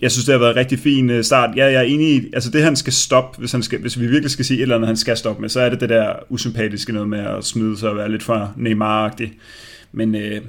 jeg 0.00 0.12
synes, 0.12 0.24
det 0.24 0.32
har 0.32 0.38
været 0.38 0.50
en 0.50 0.56
rigtig 0.56 0.78
fin 0.78 1.10
øh, 1.10 1.24
start. 1.24 1.56
Ja, 1.56 1.64
jeg 1.64 1.74
er 1.74 1.82
enig 1.82 2.14
i, 2.14 2.30
altså 2.32 2.50
det 2.50 2.62
han 2.62 2.76
skal 2.76 2.92
stoppe, 2.92 3.38
hvis, 3.38 3.52
han 3.52 3.62
skal, 3.62 3.80
hvis 3.80 4.00
vi 4.00 4.06
virkelig 4.06 4.30
skal 4.30 4.44
sige 4.44 4.58
et 4.58 4.62
eller 4.62 4.74
andet, 4.74 4.88
han 4.88 4.96
skal 4.96 5.16
stoppe 5.16 5.40
med, 5.40 5.48
så 5.48 5.60
er 5.60 5.68
det 5.68 5.80
det 5.80 5.88
der 5.88 6.12
usympatiske 6.28 6.92
noget 6.92 7.08
med 7.08 7.18
at 7.18 7.44
smide 7.44 7.78
sig 7.78 7.90
og 7.90 7.96
være 7.96 8.10
lidt 8.10 8.22
for 8.22 8.52
Neymar-agtig. 8.56 9.32
Men, 9.92 10.14
øh, 10.14 10.40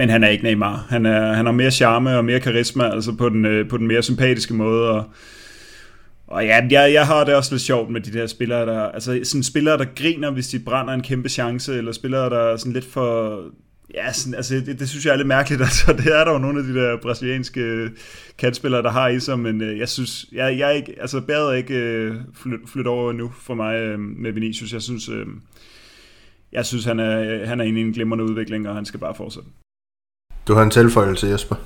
men 0.00 0.08
han 0.08 0.24
er 0.24 0.28
ikke 0.28 0.44
Neymar. 0.44 0.86
Han, 0.88 1.06
er, 1.06 1.32
han 1.32 1.46
har 1.46 1.52
mere 1.52 1.70
charme 1.70 2.16
og 2.16 2.24
mere 2.24 2.40
karisma, 2.40 2.84
altså 2.84 3.12
på 3.12 3.28
den, 3.28 3.44
øh, 3.44 3.68
på 3.68 3.76
den 3.76 3.86
mere 3.86 4.02
sympatiske 4.02 4.54
måde, 4.54 4.90
og, 4.90 5.04
og 6.26 6.44
ja, 6.44 6.66
jeg, 6.70 6.92
jeg 6.92 7.06
har 7.06 7.24
det 7.24 7.34
også 7.34 7.54
lidt 7.54 7.62
sjovt 7.62 7.90
med 7.90 8.00
de 8.00 8.12
der 8.12 8.26
spillere, 8.26 8.66
der, 8.66 8.80
altså 8.80 9.20
sådan 9.24 9.42
spillere, 9.42 9.78
der 9.78 9.84
griner, 9.96 10.30
hvis 10.30 10.48
de 10.48 10.58
brænder 10.58 10.94
en 10.94 11.02
kæmpe 11.02 11.28
chance, 11.28 11.78
eller 11.78 11.92
spillere, 11.92 12.30
der 12.30 12.38
er 12.38 12.56
sådan 12.56 12.72
lidt 12.72 12.84
for, 12.84 13.38
ja, 13.94 14.12
sådan, 14.12 14.34
altså 14.34 14.54
det, 14.54 14.78
det, 14.78 14.88
synes 14.88 15.06
jeg 15.06 15.12
er 15.12 15.16
lidt 15.16 15.28
mærkeligt, 15.28 15.62
altså 15.68 15.92
det 15.92 16.06
er 16.18 16.24
der 16.24 16.32
jo 16.32 16.38
nogle 16.38 16.58
af 16.58 16.64
de 16.64 16.74
der 16.74 16.96
brasilianske 17.02 17.90
kantspillere, 18.38 18.82
der 18.82 18.90
har 18.90 19.08
i 19.08 19.20
sig, 19.20 19.38
men 19.38 19.62
øh, 19.62 19.78
jeg 19.78 19.88
synes, 19.88 20.26
jeg, 20.32 20.58
jeg 20.58 20.76
ikke, 20.76 20.94
altså 21.00 21.20
bæret 21.20 21.52
er 21.52 21.56
ikke 21.56 21.74
øh, 21.74 22.14
flyt, 22.34 22.60
flyt 22.66 22.86
over 22.86 23.12
nu 23.12 23.32
for 23.42 23.54
mig 23.54 23.80
øh, 23.80 23.98
med 23.98 24.32
Vinicius, 24.32 24.72
jeg 24.72 24.82
synes, 24.82 25.08
øh, 25.08 25.26
jeg 26.52 26.66
synes 26.66 26.84
han 26.84 27.00
er, 27.00 27.20
øh, 27.20 27.48
han 27.48 27.60
er 27.60 27.64
inde 27.64 27.80
i 27.80 27.84
en 27.84 27.92
glimrende 27.92 28.24
udvikling, 28.24 28.68
og 28.68 28.74
han 28.74 28.84
skal 28.84 29.00
bare 29.00 29.14
fortsætte. 29.14 29.48
Du 30.48 30.54
har 30.54 30.62
en 30.62 30.70
tilføjelse, 30.70 31.26
Jesper. 31.26 31.56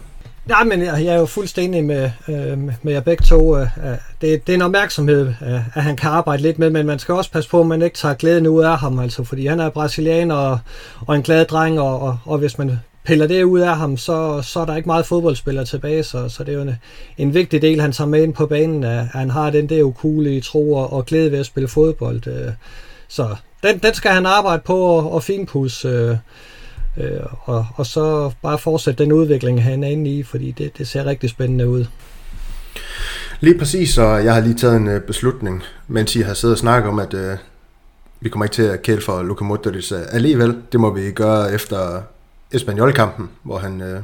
Nej, 0.46 0.64
men 0.64 0.82
jeg, 0.82 1.04
jeg 1.04 1.14
er 1.14 1.18
jo 1.18 1.26
fuldstændig 1.26 1.84
med, 1.84 2.10
øh, 2.28 2.58
med 2.58 2.92
jer 2.92 3.00
begge 3.00 3.24
to. 3.24 3.56
Øh, 3.56 3.62
øh, 3.62 3.92
det, 4.20 4.46
det 4.46 4.52
er 4.52 4.54
en 4.54 4.62
opmærksomhed, 4.62 5.28
øh, 5.28 5.76
at 5.76 5.82
han 5.82 5.96
kan 5.96 6.10
arbejde 6.10 6.42
lidt 6.42 6.58
med, 6.58 6.70
men 6.70 6.86
man 6.86 6.98
skal 6.98 7.14
også 7.14 7.30
passe 7.30 7.50
på, 7.50 7.60
at 7.60 7.66
man 7.66 7.82
ikke 7.82 7.96
tager 7.96 8.14
glæden 8.14 8.46
ud 8.46 8.62
af 8.62 8.78
ham, 8.78 8.98
altså, 8.98 9.24
fordi 9.24 9.46
han 9.46 9.60
er 9.60 9.68
brasilianer 9.68 10.34
og, 10.34 10.58
og 11.06 11.16
en 11.16 11.22
glad 11.22 11.44
dreng, 11.44 11.80
og, 11.80 12.00
og, 12.00 12.18
og 12.24 12.38
hvis 12.38 12.58
man 12.58 12.78
piller 13.04 13.26
det 13.26 13.42
ud 13.42 13.60
af 13.60 13.76
ham, 13.76 13.96
så, 13.96 14.42
så 14.42 14.60
er 14.60 14.64
der 14.64 14.76
ikke 14.76 14.86
meget 14.86 15.06
fodboldspillere 15.06 15.64
tilbage, 15.64 16.02
så, 16.02 16.28
så 16.28 16.44
det 16.44 16.54
er 16.54 16.56
jo 16.56 16.62
en, 16.62 16.76
en 17.18 17.34
vigtig 17.34 17.62
del, 17.62 17.80
han 17.80 17.92
tager 17.92 18.08
med 18.08 18.22
ind 18.22 18.34
på 18.34 18.46
banen, 18.46 18.84
at 18.84 19.06
han 19.06 19.30
har 19.30 19.50
den 19.50 19.68
der 19.68 19.82
ukulige 19.82 20.40
tro 20.40 20.72
og, 20.72 20.92
og 20.92 21.06
glæde 21.06 21.32
ved 21.32 21.38
at 21.38 21.46
spille 21.46 21.68
fodbold. 21.68 22.26
Øh, 22.26 22.52
så 23.08 23.36
den, 23.62 23.78
den 23.78 23.94
skal 23.94 24.10
han 24.10 24.26
arbejde 24.26 24.62
på 24.66 24.78
og, 24.78 25.12
og 25.12 25.22
finpudse. 25.22 25.88
Øh, 25.88 26.16
Øh, 26.96 27.20
og, 27.44 27.66
og 27.74 27.86
så 27.86 28.30
bare 28.42 28.58
fortsætte 28.58 29.04
den 29.04 29.12
udvikling, 29.12 29.62
han 29.62 29.84
er 29.84 29.88
inde 29.88 30.10
i, 30.10 30.22
fordi 30.22 30.50
det, 30.50 30.78
det 30.78 30.88
ser 30.88 31.04
rigtig 31.04 31.30
spændende 31.30 31.68
ud. 31.68 31.84
Lige 33.40 33.58
præcis, 33.58 33.98
og 33.98 34.24
jeg 34.24 34.34
har 34.34 34.40
lige 34.40 34.54
taget 34.54 34.76
en 34.76 34.88
øh, 34.88 35.00
beslutning, 35.00 35.62
mens 35.88 36.16
I 36.16 36.20
har 36.20 36.34
siddet 36.34 36.54
og 36.54 36.58
snakket 36.58 36.90
om, 36.90 36.98
at 36.98 37.14
øh, 37.14 37.36
vi 38.20 38.28
kommer 38.28 38.44
ikke 38.44 38.54
til 38.54 38.62
at 38.62 38.82
kæle 38.82 39.00
for 39.00 39.22
Luka 39.22 39.44
Modric 39.44 39.92
alligevel. 40.08 40.56
Det 40.72 40.80
må 40.80 40.90
vi 40.94 41.10
gøre 41.10 41.52
efter 41.52 42.02
Espanyol-kampen, 42.52 43.30
hvor 43.42 43.58
han 43.58 43.80
øh, 43.80 44.00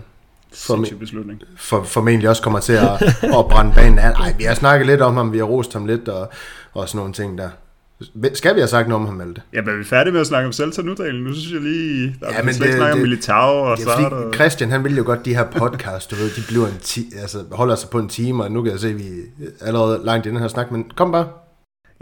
formen- 0.55 0.87
for, 1.59 1.83
formentlig 1.83 2.29
også 2.29 2.43
kommer 2.43 2.61
til 2.61 2.73
at, 2.73 3.03
at 3.23 3.49
brænde 3.51 3.73
banen 3.75 3.99
af. 3.99 4.13
Nej, 4.13 4.35
vi 4.39 4.45
har 4.45 4.55
snakket 4.55 4.87
lidt 4.87 5.01
om 5.01 5.17
ham, 5.17 5.33
vi 5.33 5.39
har 5.39 5.45
rost 5.45 5.73
ham 5.73 5.87
lidt 5.87 6.09
og, 6.09 6.31
og 6.73 6.89
sådan 6.89 6.99
nogle 6.99 7.13
ting 7.13 7.39
der. 7.39 7.49
Skal 8.35 8.55
vi 8.55 8.61
have 8.61 8.69
sagt 8.69 8.89
noget 8.89 9.01
om 9.03 9.07
ham, 9.07 9.17
Malte? 9.17 9.43
Ja, 9.53 9.63
men 9.63 9.75
er 9.75 9.79
vi 9.79 9.85
færdige 9.85 10.13
med 10.13 10.21
at 10.21 10.27
snakke 10.27 10.47
om 10.47 10.53
Celta 10.53 10.83
nu, 10.83 10.95
Daniel? 10.95 11.23
Nu 11.23 11.33
synes 11.33 11.53
jeg 11.53 11.61
lige, 11.61 12.17
der 12.21 12.33
ja, 12.33 12.43
men 12.43 12.55
det, 12.55 12.75
snakke 12.75 12.93
om 12.93 12.99
Militao 12.99 13.63
og 13.63 13.79
så 13.79 13.91
og... 14.11 14.35
Christian, 14.35 14.71
han 14.71 14.85
vil 14.85 14.97
jo 14.97 15.05
godt 15.05 15.25
de 15.25 15.35
her 15.35 15.45
podcast, 15.45 16.11
du 16.11 16.17
ved, 16.17 16.31
de 16.31 16.43
bliver 16.49 16.67
en 16.67 16.79
ti, 16.81 17.13
altså, 17.21 17.39
holder 17.53 17.75
sig 17.75 17.91
på 17.91 17.99
en 17.99 18.09
time, 18.09 18.45
og 18.45 18.53
nu 18.53 18.63
kan 18.63 18.73
jeg 18.73 18.81
se, 18.81 18.89
at 18.89 18.99
vi 18.99 19.05
er 19.61 19.67
allerede 19.67 20.01
langt 20.05 20.27
i 20.27 20.29
den 20.29 20.39
her 20.39 20.49
snak, 20.49 20.71
men 20.71 20.91
kom 20.97 21.13
bare. 21.13 21.29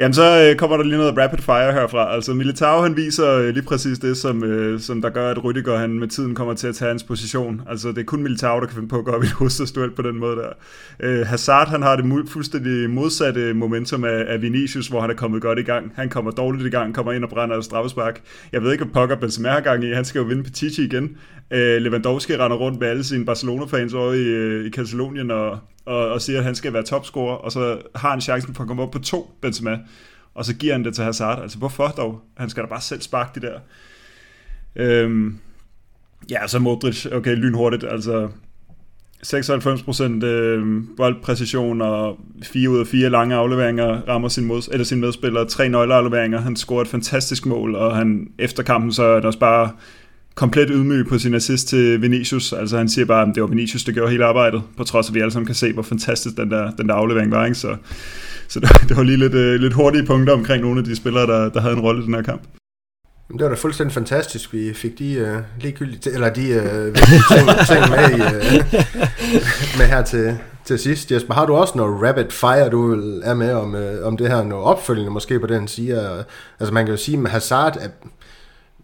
Jamen, 0.01 0.15
så 0.15 0.49
øh, 0.51 0.57
kommer 0.57 0.77
der 0.77 0.85
lige 0.85 0.97
noget 0.99 1.19
rapid 1.19 1.39
fire 1.39 1.73
herfra. 1.73 2.15
Altså, 2.15 2.35
Militao, 2.35 2.83
han 2.83 2.97
viser 2.97 3.33
øh, 3.33 3.49
lige 3.49 3.63
præcis 3.63 3.99
det, 3.99 4.17
som, 4.17 4.45
øh, 4.45 4.81
som 4.81 5.03
der 5.03 5.11
gør, 5.11 5.31
at 5.31 5.39
Rüdiger, 5.39 5.77
han 5.77 5.99
med 5.99 6.09
tiden 6.09 6.35
kommer 6.35 6.55
til 6.55 6.67
at 6.69 6.75
tage 6.75 6.89
hans 6.89 7.03
position. 7.03 7.63
Altså, 7.69 7.89
det 7.89 7.99
er 7.99 8.05
kun 8.05 8.23
Militao, 8.23 8.61
der 8.61 8.67
kan 8.67 8.75
finde 8.75 8.89
på 8.89 8.99
at 8.99 9.05
gå 9.05 9.11
op 9.11 9.23
i 9.23 9.27
et 9.27 9.95
på 9.97 10.03
den 10.03 10.19
måde 10.19 10.37
der. 10.37 10.49
Øh, 11.01 11.27
Hazard, 11.27 11.69
han 11.69 11.83
har 11.83 11.97
det 11.97 12.05
mu- 12.05 12.33
fuldstændig 12.33 12.91
modsatte 12.91 13.55
momentum 13.55 14.05
af, 14.05 14.25
af 14.29 14.43
Vinicius, 14.43 14.87
hvor 14.87 15.01
han 15.01 15.11
er 15.11 15.15
kommet 15.15 15.43
godt 15.43 15.59
i 15.59 15.63
gang. 15.63 15.93
Han 15.97 16.09
kommer 16.09 16.31
dårligt 16.31 16.67
i 16.67 16.71
gang, 16.71 16.95
kommer 16.95 17.13
ind 17.13 17.25
og 17.25 17.31
brænder 17.31 17.57
et 17.57 17.65
straffespark. 17.65 18.21
Jeg 18.53 18.63
ved 18.63 18.73
ikke, 18.73 18.85
hvad 18.85 18.95
pokker 18.95 19.17
Benzema 19.17 19.49
har 19.49 19.61
gang 19.61 19.85
i. 19.85 19.93
Han 19.93 20.05
skal 20.05 20.19
jo 20.19 20.25
vinde 20.25 20.43
Petici 20.43 20.85
igen. 20.85 21.17
Øh, 21.51 21.83
Lewandowski 21.83 22.37
render 22.37 22.57
rundt 22.57 22.81
med 22.81 22.89
alle 22.89 23.05
sine 23.05 23.25
Barcelona-fans 23.25 23.95
over 23.95 24.13
i, 24.13 24.25
øh, 24.25 24.67
i 24.67 24.71
Katalonien 24.71 25.31
og, 25.31 25.59
og, 25.89 26.09
og 26.09 26.23
siger, 26.23 26.39
at 26.39 26.45
han 26.45 26.55
skal 26.55 26.73
være 26.73 26.83
topscorer, 26.83 27.35
og 27.35 27.53
så 27.53 27.79
har 27.95 28.11
han 28.11 28.21
chancen 28.21 28.55
for 28.55 28.63
at 28.63 28.69
komme 28.69 28.83
op 28.83 28.91
på 28.91 28.99
to 28.99 29.31
Benzema, 29.43 29.79
og 30.35 30.45
så 30.45 30.55
giver 30.55 30.73
han 30.73 30.85
det 30.85 30.95
til 30.95 31.05
Hazard. 31.05 31.43
Altså 31.43 31.59
hvorfor 31.59 31.89
dog? 31.89 32.21
Han 32.37 32.51
skal 32.51 32.63
da 32.63 32.69
bare 32.69 32.81
selv 32.81 33.01
sparke 33.01 33.41
de 33.41 33.47
der. 33.47 33.59
Øhm, 34.77 35.39
ja, 36.31 36.47
så 36.47 36.59
Modric, 36.59 37.07
okay, 37.13 37.37
lynhurtigt, 37.37 37.85
altså 37.85 38.29
96% 39.27 40.25
øh, 40.25 40.83
boldpræcision 40.97 41.81
og 41.83 42.19
4 42.43 42.71
ud 42.71 42.79
af 42.81 42.87
4 42.87 43.11
lange 43.11 43.35
afleveringer 43.35 44.01
rammer 44.09 44.29
sin, 44.29 44.45
mod, 44.45 44.69
eller 44.73 44.85
sin 44.85 45.01
medspiller. 45.01 45.45
Tre 45.45 45.69
nøgleafleveringer. 45.69 46.41
Han 46.41 46.57
scorer 46.57 46.83
et 46.83 46.89
fantastisk 46.89 47.47
mål, 47.47 47.75
og 47.75 47.97
han 47.97 48.29
efter 48.39 48.63
kampen 48.63 48.93
så 48.93 49.03
er 49.03 49.15
det 49.15 49.25
også 49.25 49.39
bare 49.39 49.71
komplet 50.39 50.69
ydmyg 50.73 51.07
på 51.09 51.19
sin 51.19 51.35
assist 51.35 51.69
til 51.69 52.03
Vinicius. 52.03 52.53
Altså 52.53 52.79
han 52.79 52.89
siger 52.89 53.05
bare, 53.05 53.29
at 53.29 53.35
det 53.35 53.43
var 53.43 53.49
Vinicius, 53.49 53.85
der 53.85 53.93
gjorde 53.93 54.11
hele 54.11 54.25
arbejdet, 54.25 54.63
på 54.77 54.85
trods 54.85 55.07
af, 55.07 55.11
at 55.11 55.15
vi 55.15 55.21
alle 55.21 55.33
sammen 55.33 55.47
kan 55.47 55.55
se, 55.55 55.73
hvor 55.73 55.83
fantastisk 55.83 56.37
den 56.37 56.51
der, 56.51 56.71
den 56.71 56.89
der 56.89 56.95
aflevering 56.95 57.31
var. 57.33 57.45
Ikke? 57.45 57.59
Så, 57.59 57.77
så 58.49 58.61
det 58.89 58.97
var 58.97 59.03
lige 59.03 59.17
lidt, 59.17 59.35
øh, 59.35 59.61
lidt 59.61 59.73
hurtige 59.73 60.07
punkter 60.07 60.33
omkring 60.33 60.63
nogle 60.63 60.79
af 60.79 60.85
de 60.85 60.97
spillere, 60.97 61.27
der, 61.27 61.49
der 61.49 61.61
havde 61.61 61.75
en 61.75 61.81
rolle 61.81 62.03
i 62.03 62.07
den 62.07 62.15
her 62.15 62.23
kamp. 62.23 62.43
Det 63.33 63.41
var 63.41 63.49
da 63.49 63.55
fuldstændig 63.55 63.95
fantastisk. 63.95 64.53
Vi 64.53 64.75
fik 64.75 64.99
de 64.99 65.15
øh, 65.15 65.37
uh, 65.37 65.43
ligegyldige, 65.61 66.15
eller 66.15 66.29
de 66.29 66.49
øh, 66.49 66.89
uh, 66.89 66.95
ting, 67.33 67.49
ting 67.69 67.91
med, 67.91 68.11
i, 68.11 68.21
uh, 68.21 69.79
med 69.79 69.87
her 69.87 70.03
til, 70.03 70.39
til 70.65 70.79
sidst. 70.79 71.13
Jesper, 71.13 71.35
har 71.35 71.47
du 71.47 71.55
også 71.55 71.73
noget 71.77 72.03
rapid 72.03 72.31
fire, 72.31 72.69
du 72.69 72.93
er 73.25 73.35
med 73.35 73.53
om, 73.53 73.75
uh, 73.75 74.07
om 74.07 74.17
det 74.17 74.29
her, 74.29 74.45
noget 74.45 74.65
opfølgende 74.65 75.11
måske 75.11 75.41
på 75.41 75.47
den 75.47 75.69
siger? 75.69 76.23
Altså 76.61 76.75
man 76.75 76.85
kan 76.85 76.95
jo 76.95 76.97
sige 76.97 77.17
med 77.17 77.31
Hazard, 77.31 77.77
at 77.81 77.91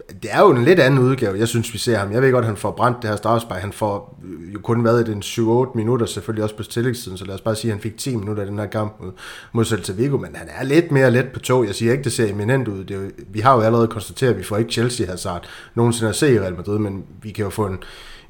det 0.09 0.33
er 0.33 0.41
jo 0.41 0.51
en 0.51 0.65
lidt 0.65 0.81
anden 0.81 1.01
udgave, 1.01 1.39
jeg 1.39 1.49
synes, 1.49 1.73
vi 1.73 1.79
ser 1.79 1.99
ham. 1.99 2.13
Jeg 2.13 2.23
ved 2.23 2.33
godt, 2.33 2.43
at 2.43 2.47
han 2.47 2.57
får 2.57 2.71
brændt 2.71 3.03
det 3.03 3.11
her 3.11 3.17
straffespark. 3.17 3.61
Han 3.61 3.73
får 3.73 4.21
øh, 4.25 4.55
jo 4.55 4.61
kun 4.63 4.85
været 4.85 5.09
i 5.09 5.11
den 5.11 5.23
7-8 5.23 5.77
minutter, 5.77 6.07
selvfølgelig 6.07 6.43
også 6.45 6.57
på 6.57 6.63
tillægstiden, 6.63 7.19
så 7.19 7.25
lad 7.25 7.35
os 7.35 7.41
bare 7.41 7.57
sige, 7.57 7.71
at 7.71 7.77
han 7.77 7.83
fik 7.83 7.99
10 7.99 8.17
minutter 8.17 8.43
i 8.43 8.47
den 8.47 8.59
her 8.59 8.67
kamp 8.67 9.01
mod, 9.01 9.13
mod 9.53 9.65
Celta 9.65 9.93
Vigo, 9.93 10.17
men 10.17 10.37
han 10.37 10.49
er 10.59 10.65
lidt 10.65 10.91
mere 10.93 11.11
let 11.11 11.27
på 11.33 11.41
tog. 11.41 11.67
Jeg 11.67 11.75
siger 11.75 11.93
ikke, 11.93 12.05
det 12.05 12.13
ser 12.13 12.31
eminent 12.31 12.69
ud. 12.69 12.85
Det 12.85 12.97
er 12.97 13.01
jo, 13.01 13.11
vi 13.29 13.41
har 13.41 13.55
jo 13.55 13.61
allerede 13.61 13.89
konstateret, 13.89 14.31
at 14.31 14.39
vi 14.39 14.43
får 14.43 14.57
ikke 14.57 14.73
Chelsea 14.73 15.07
Hazard 15.07 15.47
nogensinde 15.75 16.09
at 16.11 16.17
se 16.17 16.35
i 16.35 16.41
Real 16.41 16.57
Madrid, 16.57 16.79
men 16.79 17.05
vi 17.23 17.31
kan 17.31 17.45
jo 17.45 17.51
få 17.51 17.67
en, 17.67 17.79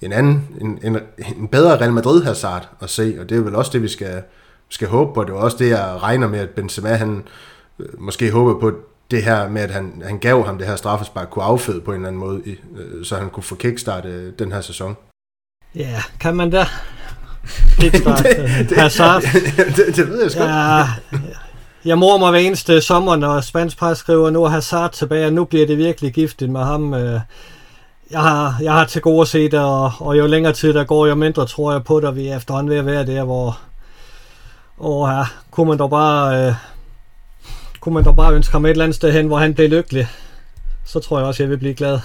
en 0.02 0.12
anden, 0.12 0.48
en, 0.60 0.78
en, 0.82 0.98
en 1.38 1.48
bedre 1.48 1.80
Real 1.80 1.92
Madrid 1.92 2.22
Hazard 2.22 2.68
at 2.80 2.90
se, 2.90 3.16
og 3.20 3.28
det 3.28 3.38
er 3.38 3.42
vel 3.42 3.54
også 3.54 3.70
det, 3.72 3.82
vi 3.82 3.88
skal, 3.88 4.22
skal 4.68 4.88
håbe 4.88 5.14
på. 5.14 5.24
Det 5.24 5.30
er 5.30 5.34
også 5.34 5.56
det, 5.60 5.68
jeg 5.68 5.98
regner 6.02 6.28
med, 6.28 6.38
at 6.38 6.50
Benzema, 6.50 6.88
han 6.88 7.22
øh, 7.78 7.86
måske 7.98 8.30
håber 8.30 8.60
på, 8.60 8.72
det 9.10 9.22
her 9.22 9.48
med, 9.48 9.62
at 9.62 9.70
han, 9.70 10.02
han 10.04 10.18
gav 10.18 10.46
ham 10.46 10.58
det 10.58 10.66
her 10.66 10.76
straffespark, 10.76 11.28
kunne 11.30 11.44
afføde 11.44 11.80
på 11.80 11.90
en 11.90 11.96
eller 11.96 12.08
anden 12.08 12.20
måde, 12.20 12.42
øh, 12.46 13.04
så 13.04 13.16
han 13.16 13.30
kunne 13.30 13.42
få 13.42 13.54
kickstarte 13.54 14.08
øh, 14.08 14.32
den 14.38 14.52
her 14.52 14.60
sæson. 14.60 14.96
Ja, 15.74 16.02
kan 16.20 16.36
man 16.36 16.50
da? 16.50 16.66
Kickstart 17.78 18.22
det, 18.22 18.66
det, 18.70 18.78
Hazard. 18.78 19.22
det, 19.76 19.96
det 19.96 20.08
ved 20.08 20.22
jeg 20.22 20.30
sgu. 20.30 20.42
Ja, 20.42 20.84
jeg 21.84 21.98
mor 21.98 22.18
mig 22.18 22.30
hver 22.30 22.40
eneste 22.40 22.80
sommer, 22.80 23.16
når 23.16 23.40
Spansk 23.40 23.78
Pres 23.78 23.98
skriver, 23.98 24.30
nu 24.30 24.44
er 24.44 24.48
Hazard 24.48 24.92
tilbage, 24.92 25.26
og 25.26 25.32
nu 25.32 25.44
bliver 25.44 25.66
det 25.66 25.78
virkelig 25.78 26.12
giftigt 26.12 26.50
med 26.50 26.60
ham. 26.60 26.94
Øh. 26.94 27.20
Jeg 28.10 28.20
har, 28.20 28.56
jeg 28.62 28.72
har 28.72 28.84
til 28.84 29.02
gode 29.02 29.20
at 29.20 29.28
se 29.28 29.50
det, 29.50 29.60
og, 29.60 29.92
og 29.98 30.18
jo 30.18 30.26
længere 30.26 30.52
tid 30.52 30.74
der 30.74 30.84
går, 30.84 31.06
jo 31.06 31.14
mindre 31.14 31.46
tror 31.46 31.72
jeg 31.72 31.84
på, 31.84 31.96
at 31.96 32.16
vi 32.16 32.28
er 32.28 32.36
efterhånden 32.36 32.70
ved 32.70 32.78
at 32.78 32.86
være 32.86 33.06
der, 33.06 33.24
hvor 33.24 33.58
og 34.78 35.08
ja, 35.08 35.24
kunne 35.50 35.68
man 35.68 35.78
dog 35.78 35.90
bare 35.90 36.46
øh, 36.46 36.54
kunne 37.84 37.94
man 37.94 38.04
dog 38.04 38.16
bare 38.16 38.34
ønske 38.34 38.52
ham 38.52 38.64
et 38.64 38.70
eller 38.70 38.84
andet 38.84 38.96
sted 38.96 39.12
hen, 39.12 39.26
hvor 39.26 39.38
han 39.38 39.54
blev 39.54 39.68
lykkelig. 39.68 40.08
Så 40.84 41.00
tror 41.00 41.18
jeg 41.18 41.26
også, 41.26 41.42
jeg 41.42 41.50
vil 41.50 41.58
blive 41.58 41.74
glad. 41.74 41.98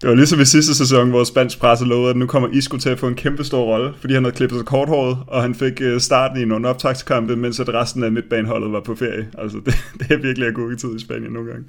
Det 0.00 0.08
var 0.08 0.14
ligesom 0.14 0.40
i 0.40 0.44
sidste 0.44 0.74
sæson, 0.74 1.10
hvor 1.10 1.24
spansk 1.24 1.60
presse 1.60 1.84
lovede, 1.84 2.10
at 2.10 2.16
nu 2.16 2.26
kommer 2.26 2.48
Isco 2.48 2.76
til 2.76 2.90
at 2.90 2.98
få 2.98 3.08
en 3.08 3.14
kæmpe 3.14 3.44
stor 3.44 3.64
rolle, 3.64 3.94
fordi 4.00 4.14
han 4.14 4.24
havde 4.24 4.36
klippet 4.36 4.58
sig 4.58 4.66
korthåret, 4.66 5.18
og 5.26 5.42
han 5.42 5.54
fik 5.54 5.80
øh, 5.80 6.00
starten 6.00 6.42
i 6.42 6.44
nogle 6.44 6.68
optagskampe, 6.68 7.36
mens 7.36 7.60
at 7.60 7.68
resten 7.68 8.04
af 8.04 8.12
midtbaneholdet 8.12 8.72
var 8.72 8.80
på 8.80 8.94
ferie. 8.94 9.28
Altså, 9.38 9.58
det, 9.66 9.74
det 9.98 10.10
er 10.10 10.16
virkelig 10.16 10.54
god 10.54 10.76
tid 10.76 10.96
i 10.96 11.00
Spanien 11.00 11.32
nogle 11.32 11.50
gange. 11.50 11.64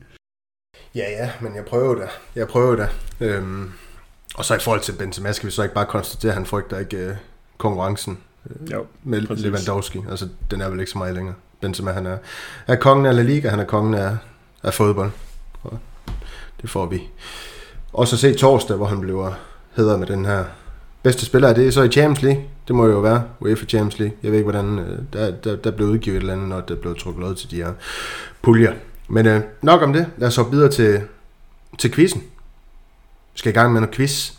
Ja, 0.95 1.11
ja, 1.11 1.29
men 1.41 1.55
jeg 1.55 1.65
prøver 1.65 1.95
det. 1.95 2.09
Jeg 2.35 2.47
prøver 2.47 2.75
det. 2.75 2.89
Øhm, 3.19 3.71
og 4.35 4.45
så 4.45 4.55
i 4.55 4.59
forhold 4.59 4.81
til 4.81 4.91
Benzema, 4.91 5.31
skal 5.31 5.47
vi 5.47 5.51
så 5.51 5.63
ikke 5.63 5.75
bare 5.75 5.85
konstatere, 5.85 6.31
at 6.31 6.37
han 6.37 6.45
frygter 6.45 6.79
ikke 6.79 6.97
øh, 6.97 7.15
konkurrencen 7.57 8.17
øh, 8.49 8.71
jo, 8.71 8.85
med 9.03 9.27
præcis. 9.27 9.45
Lewandowski. 9.45 9.99
Altså, 10.09 10.27
den 10.51 10.61
er 10.61 10.69
vel 10.69 10.79
ikke 10.79 10.91
så 10.91 10.97
meget 10.97 11.15
længere. 11.15 11.35
Benzema, 11.61 11.91
han 11.91 12.05
er, 12.05 12.17
er 12.67 12.75
kongen 12.75 13.05
af 13.05 13.15
La 13.15 13.21
Liga, 13.21 13.49
han 13.49 13.59
er 13.59 13.65
kongen 13.65 13.93
af, 13.93 14.17
af 14.63 14.73
fodbold. 14.73 15.11
Og 15.63 15.79
det 16.61 16.69
får 16.69 16.85
vi 16.85 17.01
også 17.93 18.15
at 18.15 18.19
se 18.19 18.33
torsdag, 18.33 18.77
hvor 18.77 18.85
han 18.85 19.01
bliver 19.01 19.33
hedder 19.75 19.97
med 19.97 20.07
den 20.07 20.25
her 20.25 20.43
bedste 21.03 21.25
spiller. 21.25 21.53
Det 21.53 21.67
er 21.67 21.71
så 21.71 21.83
i 21.83 21.89
Champions 21.89 22.21
League. 22.21 22.43
Det 22.67 22.75
må 22.75 22.85
jo 22.85 22.99
være 22.99 23.23
UEFA 23.39 23.65
Champions 23.65 23.99
League. 23.99 24.17
Jeg 24.23 24.31
ved 24.31 24.37
ikke, 24.37 24.51
hvordan 24.51 24.79
øh, 24.79 24.99
der, 25.13 25.31
der, 25.31 25.55
der 25.55 25.71
blev 25.71 25.87
udgivet 25.87 26.17
et 26.17 26.21
eller 26.21 26.33
andet, 26.33 26.49
når 26.49 26.61
der 26.61 26.75
blev 26.75 26.95
trukket 26.95 27.21
noget 27.21 27.37
til 27.37 27.51
de 27.51 27.55
her 27.55 27.73
puljer. 28.41 28.73
Men 29.07 29.25
øh, 29.25 29.41
nok 29.61 29.81
om 29.81 29.93
det. 29.93 30.07
Lad 30.17 30.27
os 30.27 30.33
så 30.33 30.43
videre 30.43 30.71
til, 30.71 31.01
til 31.77 31.91
quizzen. 31.91 32.21
Vi 33.33 33.39
skal 33.39 33.49
i 33.49 33.53
gang 33.53 33.73
med 33.73 33.81
noget 33.81 33.95
quiz. 33.95 34.31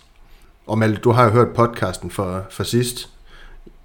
Og 0.66 0.78
Malte, 0.78 1.00
du 1.00 1.10
har 1.10 1.24
jo 1.24 1.30
hørt 1.30 1.48
podcasten 1.48 2.10
for, 2.10 2.44
for 2.50 2.64
sidst 2.64 3.08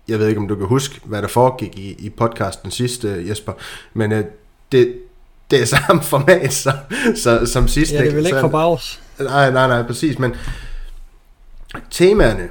jeg 0.08 0.20
ved 0.20 0.28
ikke, 0.28 0.42
om 0.42 0.48
du 0.48 0.56
kan 0.56 0.68
huske, 0.68 1.02
hvad 1.04 1.22
der 1.22 1.28
foregik 1.28 1.80
i, 1.80 1.96
i 2.00 2.10
podcasten 2.10 2.72
sidste, 2.72 3.26
Jesper, 3.28 3.54
men 3.94 4.12
øh, 4.12 4.26
det, 4.72 5.00
det 5.52 5.62
er 5.62 5.66
samme 5.66 6.04
format 6.14 6.54
som, 6.54 6.74
så, 7.16 7.46
som 7.46 7.68
sidste. 7.68 7.96
Ja, 7.96 8.06
det 8.06 8.16
vil 8.16 8.26
ikke 8.26 8.40
for 8.40 8.48
bags. 8.48 9.02
Nej, 9.20 9.52
nej, 9.52 9.68
nej, 9.68 9.84
præcis, 9.84 10.20
men 10.20 10.36
temaerne, 11.92 12.50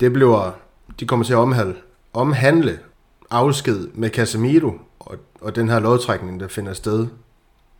det 0.00 0.12
bliver, 0.12 0.58
de 1.00 1.06
kommer 1.06 1.26
til 1.26 1.32
at 1.32 1.38
omhandle, 1.38 1.76
omhandle 2.12 2.78
afsked 3.30 3.88
med 3.94 4.10
Casemiro 4.10 4.72
og, 5.00 5.16
og 5.40 5.56
den 5.56 5.68
her 5.68 5.78
lodtrækning, 5.78 6.40
der 6.40 6.48
finder 6.48 6.72
sted 6.72 7.06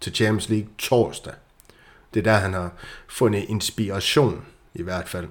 til 0.00 0.14
Champions 0.14 0.48
League 0.48 0.68
torsdag. 0.78 1.32
Det 2.14 2.20
er 2.20 2.32
der, 2.32 2.38
han 2.38 2.54
har 2.54 2.70
fundet 3.08 3.44
inspiration, 3.48 4.42
i 4.74 4.82
hvert 4.82 5.08
fald. 5.08 5.26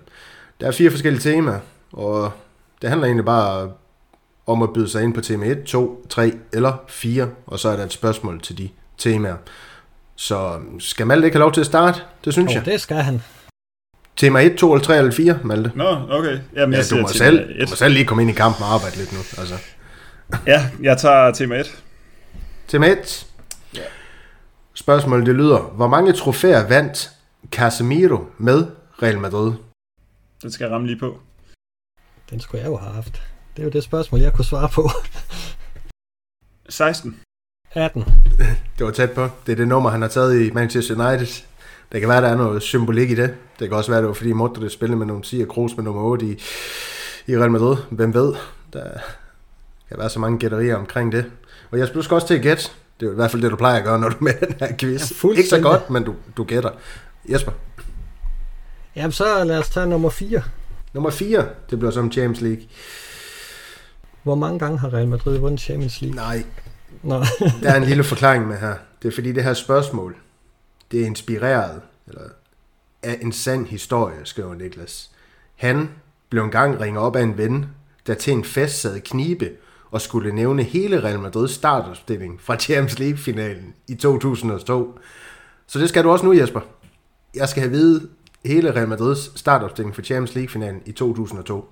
Der 0.61 0.67
er 0.67 0.71
fire 0.71 0.91
forskellige 0.91 1.21
temaer, 1.21 1.59
og 1.91 2.31
det 2.83 2.89
handler 2.89 3.07
egentlig 3.07 3.25
bare 3.25 3.71
om 4.47 4.61
at 4.61 4.73
byde 4.73 4.89
sig 4.89 5.03
ind 5.03 5.13
på 5.13 5.21
tema 5.21 5.45
1, 5.45 5.63
2, 5.63 6.05
3 6.09 6.33
eller 6.53 6.83
4, 6.87 7.29
og 7.45 7.59
så 7.59 7.69
er 7.69 7.75
der 7.75 7.83
et 7.83 7.91
spørgsmål 7.91 8.41
til 8.41 8.57
de 8.57 8.69
temaer. 8.97 9.35
Så 10.15 10.59
skal 10.79 11.07
Malte 11.07 11.25
ikke 11.25 11.35
have 11.35 11.43
lov 11.43 11.51
til 11.51 11.61
at 11.61 11.65
starte? 11.65 12.01
Det 12.25 12.33
synes 12.33 12.49
oh, 12.49 12.55
jeg. 12.55 12.65
det 12.65 12.81
skal 12.81 12.97
han. 12.97 13.21
Tema 14.15 14.45
1, 14.45 14.55
2 14.55 14.73
eller 14.73 14.83
3 14.83 14.97
eller 14.97 15.11
4, 15.11 15.39
Malte? 15.43 15.71
Nå, 15.75 15.89
okay. 16.09 16.39
Jamen, 16.55 16.73
ja, 16.73 16.81
du, 16.89 17.01
må 17.01 17.07
selv, 17.07 17.61
du 17.61 17.69
må 17.69 17.75
selv 17.75 17.93
lige 17.93 18.05
komme 18.05 18.23
ind 18.23 18.31
i 18.31 18.33
kampen 18.33 18.63
og 18.63 18.73
arbejde 18.73 18.97
lidt 18.97 19.13
nu. 19.13 19.19
Altså. 19.37 19.55
ja, 20.47 20.69
jeg 20.81 20.97
tager 20.97 21.31
tema 21.31 21.59
1. 21.59 21.83
Tema 22.67 22.87
1. 22.87 23.27
Ja. 23.75 23.79
Spørgsmålet 24.73 25.25
det 25.25 25.35
lyder, 25.35 25.59
hvor 25.59 25.87
mange 25.87 26.13
trofæer 26.13 26.67
vandt 26.67 27.11
Casemiro 27.51 28.25
med 28.37 28.65
Real 29.03 29.19
Madrid? 29.19 29.51
Det 30.43 30.53
skal 30.53 30.65
jeg 30.65 30.73
ramme 30.73 30.87
lige 30.87 30.99
på. 30.99 31.19
Den 32.33 32.39
skulle 32.39 32.61
jeg 32.63 32.69
jo 32.69 32.77
have 32.77 32.93
haft. 32.93 33.21
Det 33.55 33.61
er 33.61 33.63
jo 33.63 33.69
det 33.69 33.83
spørgsmål, 33.83 34.21
jeg 34.21 34.33
kunne 34.33 34.45
svare 34.45 34.69
på. 34.69 34.89
16. 36.69 37.19
18. 37.71 38.03
Det 38.77 38.85
var 38.85 38.91
tæt 38.91 39.11
på. 39.11 39.29
Det 39.45 39.51
er 39.51 39.55
det 39.55 39.67
nummer, 39.67 39.89
han 39.89 40.01
har 40.01 40.09
taget 40.09 40.41
i 40.41 40.51
Manchester 40.51 41.09
United. 41.09 41.43
Det 41.91 41.99
kan 41.99 42.09
være, 42.09 42.21
der 42.21 42.27
er 42.27 42.35
noget 42.35 42.61
symbolik 42.61 43.11
i 43.11 43.15
det. 43.15 43.33
Det 43.59 43.69
kan 43.69 43.77
også 43.77 43.91
være, 43.91 44.01
det 44.01 44.07
var 44.07 44.13
fordi 44.13 44.33
Modric 44.33 44.71
spillede 44.71 44.97
med 44.97 45.05
nummer 45.05 45.23
10 45.23 45.41
og 45.41 45.47
Kroos 45.47 45.75
med 45.75 45.83
nummer 45.83 46.01
8 46.01 46.25
i, 46.25 46.29
i 47.27 47.37
Real 47.37 47.51
Madrid. 47.51 47.77
Hvem 47.89 48.13
ved? 48.13 48.33
Der 48.73 48.89
kan 49.89 49.97
være 49.97 50.09
så 50.09 50.19
mange 50.19 50.39
gætterier 50.39 50.75
omkring 50.75 51.11
det. 51.11 51.25
Og 51.71 51.79
jeg 51.79 51.87
skal 51.87 52.13
også 52.13 52.27
til 52.27 52.35
at 52.35 52.41
gætte. 52.41 52.63
Det 52.99 53.07
er 53.07 53.11
i 53.11 53.15
hvert 53.15 53.31
fald 53.31 53.41
det, 53.41 53.51
du 53.51 53.55
plejer 53.55 53.77
at 53.77 53.83
gøre, 53.83 53.99
når 53.99 54.09
du 54.09 54.15
er 54.15 54.23
med 54.23 54.33
den 54.33 54.55
her 54.59 54.77
quiz. 54.77 55.23
Ja, 55.23 55.29
Ikke 55.29 55.49
så 55.49 55.61
godt, 55.61 55.89
men 55.89 56.03
du, 56.03 56.15
du 56.37 56.43
gætter. 56.43 56.69
Jesper? 57.29 57.51
Jamen 58.95 59.11
så 59.11 59.43
lad 59.43 59.57
os 59.57 59.69
tage 59.69 59.87
nummer 59.87 60.09
4. 60.09 60.41
Nummer 60.93 61.09
4, 61.09 61.47
det 61.69 61.79
bliver 61.79 61.91
som 61.91 62.11
Champions 62.11 62.41
League. 62.41 62.63
Hvor 64.23 64.35
mange 64.35 64.59
gange 64.59 64.79
har 64.79 64.93
Real 64.93 65.07
Madrid 65.07 65.37
vundet 65.37 65.59
Champions 65.59 66.01
League? 66.01 66.15
Nej, 66.15 66.43
Nå. 67.03 67.19
der 67.63 67.71
er 67.71 67.75
en 67.75 67.83
lille 67.83 68.03
forklaring 68.03 68.47
med 68.47 68.57
her. 68.57 68.75
Det 69.01 69.07
er 69.07 69.11
fordi 69.13 69.31
det 69.31 69.43
her 69.43 69.53
spørgsmål, 69.53 70.15
det 70.91 71.01
er 71.01 71.05
inspireret 71.05 71.81
eller 72.07 72.21
af 73.03 73.19
en 73.21 73.31
sand 73.31 73.65
historie, 73.65 74.15
skriver 74.23 74.55
Niklas. 74.55 75.11
Han 75.55 75.89
blev 76.29 76.43
engang 76.43 76.79
ringet 76.79 77.03
op 77.03 77.15
af 77.15 77.21
en 77.21 77.37
ven, 77.37 77.65
der 78.07 78.13
til 78.13 78.33
en 78.33 78.43
fest 78.43 78.81
sad 78.81 78.99
knibe 78.99 79.49
og 79.91 80.01
skulle 80.01 80.35
nævne 80.35 80.63
hele 80.63 81.03
Real 81.03 81.19
Madrids 81.19 81.51
startopstilling 81.51 82.41
fra 82.41 82.55
Champions 82.55 82.99
League-finalen 82.99 83.73
i 83.87 83.95
2002. 83.95 84.99
Så 85.67 85.79
det 85.79 85.89
skal 85.89 86.03
du 86.03 86.11
også 86.11 86.25
nu, 86.25 86.33
Jesper. 86.33 86.61
Jeg 87.35 87.49
skal 87.49 87.61
have 87.61 87.71
vide 87.71 88.09
hele 88.45 88.75
Real 88.75 88.87
Madrids 88.87 89.39
startopstilling 89.39 89.95
for 89.95 90.01
Champions 90.01 90.35
League-finalen 90.35 90.81
i 90.85 90.91
2002? 90.91 91.65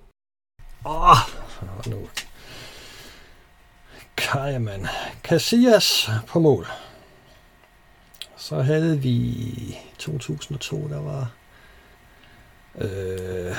Åh, 0.85 1.11
oh, 1.11 1.17
nu. 1.87 2.07
Kajaman. 4.17 4.87
Casillas 5.23 6.09
på 6.27 6.39
mål. 6.39 6.67
Så 8.37 8.61
havde 8.61 8.99
vi 8.99 9.45
2002, 9.97 10.87
der 10.89 11.01
var... 11.01 11.31
Øh, 12.81 13.55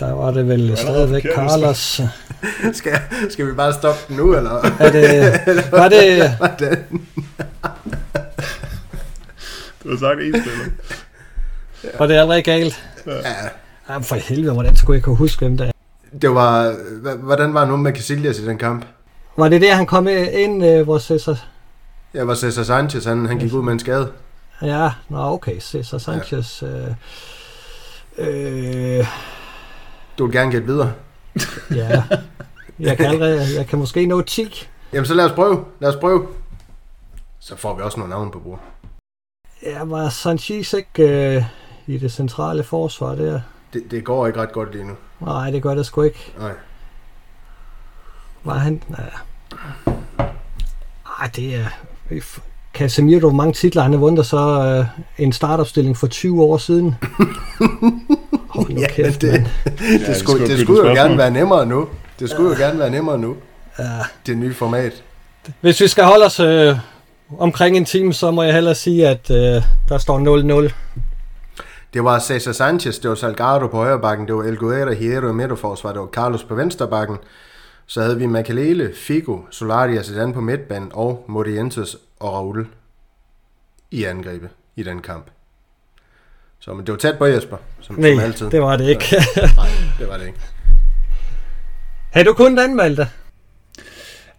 der 0.00 0.12
var 0.12 0.30
det 0.30 0.48
vel 0.48 0.76
stadigvæk 0.76 1.22
Carlos. 1.34 2.00
skal, 2.78 3.00
skal 3.30 3.46
vi 3.46 3.52
bare 3.52 3.74
stoppe 3.74 4.00
den 4.08 4.16
nu, 4.16 4.36
eller? 4.36 4.50
Er 4.80 4.90
det, 4.92 5.32
var 5.72 5.88
det, 5.88 6.38
Du 9.82 9.90
har 9.90 9.98
sagt 9.98 10.20
en 10.20 10.42
spiller. 10.42 10.64
Var 11.98 12.06
det 12.06 12.14
allerede 12.14 12.42
galt? 12.42 12.84
Ja, 13.06 13.12
Jamen 13.88 14.04
for 14.04 14.16
helvede, 14.16 14.52
hvordan 14.52 14.76
skulle 14.76 14.96
jeg 14.96 15.04
kunne 15.04 15.16
huske, 15.16 15.38
hvem 15.38 15.56
det 15.56 15.66
er? 15.66 15.72
det 16.22 16.34
var, 16.34 16.74
hvordan 17.16 17.54
var 17.54 17.64
nu 17.64 17.76
med 17.76 17.92
Casillas 17.92 18.38
i 18.38 18.46
den 18.46 18.58
kamp? 18.58 18.84
Var 19.36 19.48
det 19.48 19.60
der, 19.60 19.74
han 19.74 19.86
kom 19.86 20.08
ind, 20.08 20.64
øh, 20.64 20.82
hvor 20.82 20.98
Cesar... 20.98 21.44
Ja, 22.14 22.24
var 22.24 22.34
Cesar 22.34 22.62
Sanchez, 22.62 23.04
han, 23.04 23.26
han 23.26 23.38
gik 23.38 23.52
ud 23.52 23.62
med 23.62 23.72
en 23.72 23.78
skade. 23.78 24.12
Ja, 24.62 24.90
nå 25.08 25.18
okay, 25.18 25.60
Cesar 25.60 25.98
Sanchez... 25.98 26.62
Øh, 26.62 26.86
øh, 28.18 29.06
Du 30.18 30.26
vil 30.26 30.34
gerne 30.34 30.50
gætte 30.50 30.66
videre. 30.66 30.92
ja, 31.74 32.02
jeg 32.80 32.96
kan, 32.96 33.06
allerede, 33.06 33.46
jeg 33.56 33.66
kan 33.66 33.78
måske 33.78 34.06
nå 34.06 34.22
10. 34.22 34.68
Jamen, 34.92 35.06
så 35.06 35.14
lad 35.14 35.24
os 35.24 35.32
prøve. 35.32 35.64
Lad 35.80 35.88
os 35.90 35.96
prøve. 35.96 36.26
Så 37.40 37.56
får 37.56 37.76
vi 37.76 37.82
også 37.82 37.98
nogle 37.98 38.10
navne 38.10 38.30
på 38.30 38.38
bordet. 38.38 38.64
Ja, 39.62 39.84
var 39.84 40.08
Sanchez 40.08 40.72
ikke 40.72 41.36
øh, 41.36 41.44
i 41.94 41.98
det 41.98 42.12
centrale 42.12 42.62
forsvar 42.64 43.14
der? 43.14 43.40
Det, 43.72 43.82
det 43.90 44.04
går 44.04 44.26
ikke 44.26 44.40
ret 44.40 44.52
godt 44.52 44.72
lige 44.72 44.84
nu. 44.86 44.92
Nej, 45.20 45.50
det 45.50 45.62
gør 45.62 45.74
det 45.74 45.86
sgu 45.86 46.02
ikke. 46.02 46.32
Nej. 46.38 46.50
Var 48.44 48.54
han... 48.58 48.82
Nej, 48.88 49.10
Ej, 51.20 51.30
det 51.36 51.54
er... 51.54 51.64
Casemiro, 52.74 53.18
hvor 53.20 53.30
mange 53.30 53.52
titler 53.52 53.82
han 53.82 53.92
har 53.92 53.98
vundet, 53.98 54.26
så 54.26 54.38
øh, 55.18 55.24
en 55.24 55.32
startopstilling 55.32 55.96
for 55.96 56.06
20 56.06 56.42
år 56.42 56.58
siden. 56.58 56.94
Hold 58.48 58.68
nu 58.70 58.80
Ja, 58.80 58.88
kæft, 58.88 59.20
det- 59.22 59.32
mand. 59.32 59.46
Det, 59.78 60.06
det 60.06 60.16
skulle, 60.16 60.48
det 60.48 60.60
skulle 60.60 60.88
jo 60.88 60.94
gerne 60.94 61.18
være 61.18 61.30
nemmere 61.30 61.66
nu. 61.66 61.88
Det 62.20 62.30
skulle 62.30 62.50
jo 62.50 62.64
gerne 62.66 62.78
være 62.78 62.90
nemmere 62.90 63.18
nu. 63.18 63.36
Ja. 63.78 63.84
Det 64.26 64.38
nye 64.38 64.54
format. 64.54 65.02
Hvis 65.60 65.80
vi 65.80 65.88
skal 65.88 66.04
holde 66.04 66.24
os 66.26 66.40
øh, 66.40 66.76
omkring 67.38 67.76
en 67.76 67.84
time, 67.84 68.12
så 68.12 68.30
må 68.30 68.42
jeg 68.42 68.54
hellere 68.54 68.74
sige, 68.74 69.08
at 69.08 69.30
øh, 69.30 69.62
der 69.88 69.98
står 69.98 70.66
0-0. 70.68 70.72
Det 71.94 72.04
var 72.04 72.18
Cesar 72.18 72.52
Sanchez, 72.52 72.98
det 72.98 73.08
var 73.08 73.14
Salgado 73.14 73.66
på 73.66 73.76
højre 73.76 74.00
bakken, 74.00 74.26
det 74.26 74.34
var 74.34 74.42
El 74.42 74.56
Guerra, 74.56 74.92
Hierro 74.92 75.28
i 75.28 75.32
midterforsvar, 75.32 75.92
det 75.92 76.00
var 76.00 76.06
Carlos 76.06 76.44
på 76.44 76.54
venstre 76.54 76.88
bakken. 76.88 77.16
Så 77.86 78.02
havde 78.02 78.18
vi 78.18 78.26
Makalele, 78.26 78.92
Figo, 78.94 79.38
Solari 79.50 79.96
og 79.96 80.04
Zidane 80.04 80.32
på 80.34 80.40
midtbanen 80.40 80.90
og 80.94 81.24
Morientes 81.28 81.96
og 82.20 82.32
Raul 82.32 82.66
i 83.90 84.04
angrebet 84.04 84.48
i 84.76 84.82
den 84.82 85.00
kamp. 85.02 85.26
Så 86.58 86.74
men 86.74 86.86
det 86.86 86.92
var 86.92 86.98
tæt 86.98 87.18
på 87.18 87.26
Jesper, 87.26 87.56
som, 87.80 87.94
som 87.94 88.04
Nej, 88.04 88.24
altid. 88.24 88.50
det 88.50 88.62
var 88.62 88.76
det 88.76 88.88
ikke. 88.88 89.04
Nej, 89.56 89.68
det 89.98 90.08
var 90.08 90.16
det 90.16 90.26
ikke. 90.26 90.38
Har 92.12 92.22
du 92.22 92.32
kun 92.32 92.58
anmeldt 92.58 92.98
det? 92.98 93.08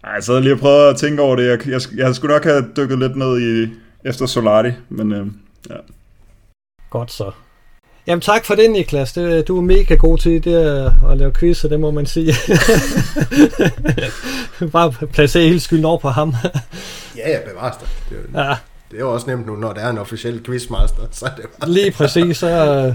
Ej, 0.04 0.12
jeg 0.12 0.22
sad 0.24 0.40
lige 0.40 0.52
og 0.54 0.58
prøvede 0.58 0.88
at 0.90 0.96
tænke 0.96 1.22
over 1.22 1.36
det. 1.36 1.46
Jeg, 1.46 1.68
jeg, 1.68 1.80
jeg 1.96 2.14
skulle 2.14 2.34
nok 2.34 2.44
have 2.44 2.64
dykket 2.76 2.98
lidt 2.98 3.16
ned 3.16 3.40
i, 3.40 3.72
efter 4.04 4.26
Solari, 4.26 4.72
men 4.88 5.12
øh, 5.12 5.26
ja. 5.70 5.76
Godt 6.92 7.12
så. 7.12 7.30
Jamen 8.06 8.20
tak 8.20 8.44
for 8.44 8.54
det, 8.54 8.70
Niklas. 8.70 9.12
Det, 9.12 9.48
du 9.48 9.56
er 9.58 9.62
mega 9.62 9.94
god 9.94 10.18
til 10.18 10.44
det 10.44 10.54
at 11.10 11.18
lave 11.18 11.32
quizzer, 11.32 11.68
det 11.68 11.80
må 11.80 11.90
man 11.90 12.06
sige. 12.06 12.34
Bare 14.72 14.92
placere 15.12 15.42
hele 15.42 15.60
skylden 15.60 15.84
over 15.84 15.98
på 15.98 16.08
ham. 16.08 16.34
Ja, 17.16 17.30
ja, 17.30 17.38
bevares 17.50 17.76
dig. 17.76 17.88
Det, 18.10 18.16
er 18.16 18.20
jo- 18.42 18.48
ja, 18.48 18.56
det 18.90 18.96
er 18.96 19.00
jo 19.00 19.12
også 19.12 19.26
nemt 19.26 19.46
nu, 19.46 19.56
når 19.56 19.72
der 19.72 19.80
er 19.80 19.90
en 19.90 19.98
officiel 19.98 20.42
quizmaster. 20.44 21.02
Så 21.10 21.26
er 21.26 21.30
det 21.34 21.42
jo- 21.42 21.66
lige 21.72 21.90
præcis. 21.90 22.36
Så, 22.36 22.48
øh, 22.88 22.94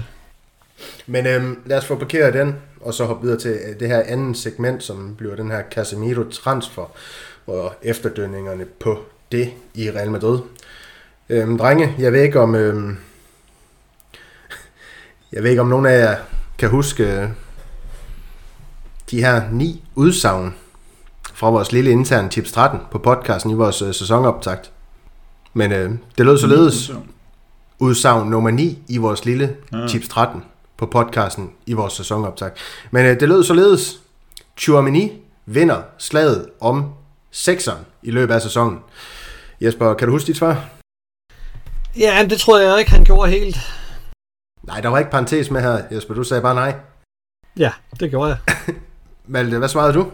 Men 1.06 1.26
øhm, 1.26 1.58
lad 1.66 1.78
os 1.78 1.84
få 1.84 1.94
parkeret 1.96 2.34
den, 2.34 2.54
og 2.80 2.94
så 2.94 3.04
hoppe 3.04 3.22
videre 3.26 3.40
til 3.40 3.50
øh, 3.50 3.80
det 3.80 3.88
her 3.88 4.02
andet 4.06 4.36
segment, 4.36 4.82
som 4.82 5.14
bliver 5.18 5.36
den 5.36 5.50
her 5.50 5.62
Casemiro-transfer, 5.74 6.90
og 7.46 7.72
efterdønningerne 7.82 8.64
på 8.80 8.98
det 9.32 9.50
i 9.74 9.90
Real 9.90 10.10
Madrid. 10.10 10.38
Øhm, 11.28 11.58
drenge, 11.58 11.94
jeg 11.98 12.12
ved 12.12 12.22
ikke 12.22 12.40
om... 12.40 12.54
Øhm, 12.54 12.96
jeg 15.32 15.42
ved 15.42 15.50
ikke 15.50 15.62
om 15.62 15.68
nogen 15.68 15.86
af 15.86 15.98
jer 16.00 16.16
kan 16.58 16.70
huske 16.70 17.04
øh, 17.04 17.28
de 19.10 19.20
her 19.20 19.42
ni 19.52 19.84
udsagn 19.94 20.54
fra 21.34 21.50
vores 21.50 21.72
lille 21.72 21.90
interne 21.90 22.28
Tips 22.28 22.52
13 22.52 22.80
på 22.90 22.98
podcasten 22.98 23.50
i 23.50 23.54
vores 23.54 23.82
øh, 23.82 23.94
sæsonoptakt. 23.94 24.70
Men 25.54 25.72
øh, 25.72 25.90
det 26.18 26.26
lød 26.26 26.38
således 26.38 26.92
udsagn 27.78 28.30
nummer 28.30 28.50
9 28.50 28.78
i 28.88 28.96
vores 28.96 29.24
lille 29.24 29.56
Ah. 29.72 29.88
Tips 29.88 30.08
13 30.08 30.42
på 30.76 30.86
podcasten 30.86 31.50
i 31.66 31.72
vores 31.72 31.92
sæsonoptag. 31.92 32.50
Men 32.90 33.06
øh, 33.06 33.20
det 33.20 33.28
lød 33.28 33.44
således, 33.44 34.00
Chouameni 34.58 35.12
vinder 35.46 35.82
slaget 35.98 36.46
om 36.60 36.84
sekseren 37.30 37.78
i 38.02 38.10
løbet 38.10 38.34
af 38.34 38.42
sæsonen. 38.42 38.78
Jesper, 39.60 39.94
kan 39.94 40.08
du 40.08 40.12
huske 40.12 40.26
dit 40.26 40.36
svar? 40.36 40.68
ja, 41.98 42.26
det 42.30 42.40
tror 42.40 42.58
jeg 42.58 42.78
ikke, 42.78 42.90
han 42.90 43.04
gjorde 43.04 43.30
helt. 43.30 43.56
Nej, 44.68 44.80
der 44.80 44.88
var 44.88 44.98
ikke 44.98 45.10
parentes 45.10 45.50
med 45.50 45.60
her, 45.60 45.82
Jesper. 45.90 46.14
Du 46.14 46.22
sagde 46.22 46.42
bare 46.42 46.54
nej. 46.54 46.74
Ja, 47.58 47.72
det 48.00 48.10
gjorde 48.10 48.28
jeg. 48.28 48.38
Malte, 49.26 49.58
hvad 49.58 49.68
svarede 49.68 49.92
du? 49.92 50.10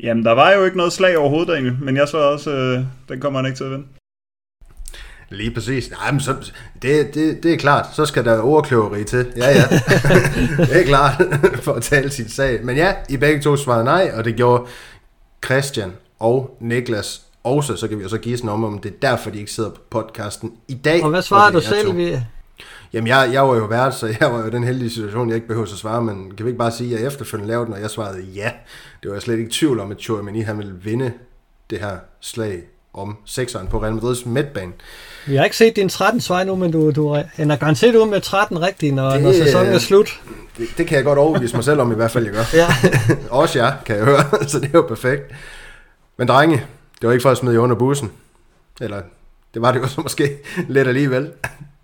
Jamen, 0.00 0.24
der 0.24 0.32
var 0.32 0.52
jo 0.52 0.64
ikke 0.64 0.76
noget 0.76 0.92
slag 0.92 1.18
overhovedet 1.18 1.52
egentlig, 1.52 1.78
men 1.82 1.96
jeg 1.96 2.08
svarede 2.08 2.28
også, 2.28 2.50
øh, 2.50 2.84
den 3.08 3.20
kommer 3.20 3.38
han 3.38 3.46
ikke 3.46 3.56
til 3.56 3.64
at 3.64 3.70
vinde. 3.70 3.86
Lige 5.28 5.50
præcis. 5.50 5.90
Nej, 5.90 6.10
men 6.10 6.20
så, 6.20 6.52
det, 6.82 7.14
det, 7.14 7.42
det 7.42 7.52
er 7.52 7.56
klart. 7.56 7.86
Så 7.94 8.06
skal 8.06 8.24
der 8.24 8.42
ordkløveri 8.42 9.04
til. 9.04 9.32
Ja, 9.36 9.48
ja. 9.50 9.62
det 10.70 10.80
er 10.80 10.86
klart 10.86 11.22
for 11.62 11.72
at 11.72 11.82
tale 11.82 12.10
sin 12.10 12.28
sag. 12.28 12.64
Men 12.64 12.76
ja, 12.76 12.94
I 13.08 13.16
begge 13.16 13.42
to 13.42 13.56
svarede 13.56 13.84
nej, 13.84 14.12
og 14.16 14.24
det 14.24 14.36
gjorde 14.36 14.66
Christian 15.44 15.92
og 16.18 16.56
Niklas 16.60 17.22
også. 17.44 17.76
Så 17.76 17.88
kan 17.88 17.98
vi 17.98 18.02
jo 18.02 18.08
så 18.08 18.18
give 18.18 18.36
sådan 18.36 18.50
om, 18.50 18.64
om 18.64 18.78
det 18.78 18.90
er 18.94 19.08
derfor, 19.08 19.30
de 19.30 19.38
ikke 19.38 19.52
sidder 19.52 19.70
på 19.70 19.80
podcasten 19.90 20.52
i 20.68 20.74
dag. 20.74 21.02
Og 21.04 21.10
hvad 21.10 21.22
svarer 21.22 21.52
du 21.52 21.60
selv? 21.60 21.96
Vi, 21.96 22.16
Jamen, 22.94 23.08
jeg, 23.08 23.30
jeg 23.32 23.42
var 23.48 23.54
jo 23.56 23.64
vært, 23.64 23.94
så 23.94 24.06
jeg 24.20 24.32
var 24.32 24.40
jo 24.40 24.46
i 24.46 24.50
den 24.50 24.64
heldige 24.64 24.90
situation, 24.90 25.28
jeg 25.28 25.34
ikke 25.34 25.46
behøver 25.46 25.66
at 25.66 25.72
svare, 25.72 26.02
men 26.02 26.32
kan 26.36 26.46
vi 26.46 26.50
ikke 26.50 26.58
bare 26.58 26.70
sige, 26.70 26.94
at 26.94 27.00
jeg 27.00 27.06
efterfølgende 27.06 27.48
lavede 27.52 27.66
den, 27.66 27.74
og 27.74 27.80
jeg 27.80 27.90
svarede 27.90 28.22
ja. 28.34 28.50
Det 29.02 29.08
var 29.10 29.14
jeg 29.14 29.22
slet 29.22 29.38
ikke 29.38 29.48
i 29.48 29.52
tvivl 29.52 29.80
om, 29.80 29.90
at 29.90 30.00
Chouameni 30.00 30.40
han 30.40 30.58
ville 30.58 30.72
vinde 30.82 31.12
det 31.70 31.78
her 31.78 31.96
slag 32.20 32.62
om 32.94 33.16
sekseren 33.24 33.66
på 33.66 33.82
Real 33.82 33.94
Madrids 33.94 34.26
midtbane. 34.26 34.72
vi 35.26 35.36
har 35.36 35.44
ikke 35.44 35.56
set 35.56 35.76
din 35.76 35.88
13 35.88 36.20
svar 36.20 36.44
nu, 36.44 36.56
men 36.56 36.72
du, 36.72 36.90
du 36.90 37.22
ender 37.38 37.56
garanteret 37.56 37.94
ud 37.96 38.08
med 38.10 38.20
13 38.20 38.60
rigtigt, 38.62 38.94
når, 38.94 39.10
Det- 39.10 39.22
når 39.22 39.32
sæsonen 39.32 39.72
er 39.72 39.78
slut. 39.78 40.20
Det, 40.58 40.68
det 40.78 40.86
kan 40.86 40.96
jeg 40.96 41.04
godt 41.04 41.18
overbevise 41.18 41.54
mig 41.56 41.64
selv 41.64 41.80
om, 41.80 41.92
i 41.92 41.94
hvert 41.94 42.10
fald 42.10 42.24
jeg 42.24 42.32
gør. 42.34 42.42
Ja. 42.54 42.66
Også 43.40 43.58
jeg, 43.58 43.76
kan 43.86 43.96
jeg 43.96 44.04
høre, 44.04 44.24
så 44.48 44.58
det 44.58 44.66
er 44.66 44.70
jo 44.74 44.82
perfekt. 44.82 45.32
Men 46.18 46.28
drenge, 46.28 46.56
det 47.00 47.06
var 47.06 47.12
ikke 47.12 47.22
for 47.22 47.30
at 47.30 47.36
smide 47.36 47.54
jer 47.54 47.60
under 47.60 47.76
bussen. 47.76 48.10
Eller, 48.80 49.02
det 49.54 49.62
var 49.62 49.72
det 49.72 49.80
jo 49.80 49.86
så 49.86 50.00
måske 50.00 50.36
lidt 50.68 50.88
alligevel. 50.88 51.30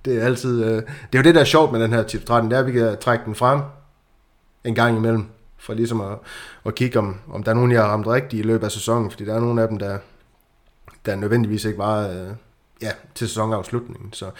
Det 0.05 0.23
er 0.23 0.25
altid, 0.25 0.65
øh, 0.65 0.75
det 0.75 0.83
er 1.13 1.19
jo 1.19 1.23
det, 1.23 1.35
der 1.35 1.41
er 1.41 1.45
sjovt 1.45 1.73
med 1.73 1.81
den 1.81 1.93
her 1.93 2.03
tip 2.03 2.25
13, 2.25 2.51
det 2.51 2.57
er, 2.57 2.61
at 2.61 2.67
vi 2.67 2.73
kan 2.73 2.97
trække 3.01 3.25
den 3.25 3.35
frem 3.35 3.61
en 4.65 4.75
gang 4.75 4.97
imellem, 4.97 5.25
for 5.59 5.75
ligesom 5.75 6.01
at, 6.01 6.19
at 6.67 6.75
kigge, 6.75 6.99
om, 6.99 7.17
om 7.33 7.43
der 7.43 7.51
er 7.51 7.55
nogen, 7.55 7.73
jeg 7.73 7.83
har 7.83 7.89
ramt 7.89 8.07
rigtigt 8.07 8.45
i 8.45 8.47
løbet 8.49 8.65
af 8.65 8.73
sæsonen, 8.73 9.11
fordi 9.11 9.25
der 9.25 9.35
er 9.35 9.41
nogle 9.41 9.63
af 9.63 9.69
dem, 9.69 9.79
der, 9.79 9.99
der 11.07 11.17
nødvendigvis 11.17 11.65
ikke 11.65 11.79
var 11.79 12.09
øh, 12.09 12.31
ja, 12.83 12.91
til 13.15 13.29
sæsonafslutningen. 13.29 14.13
Så 14.13 14.31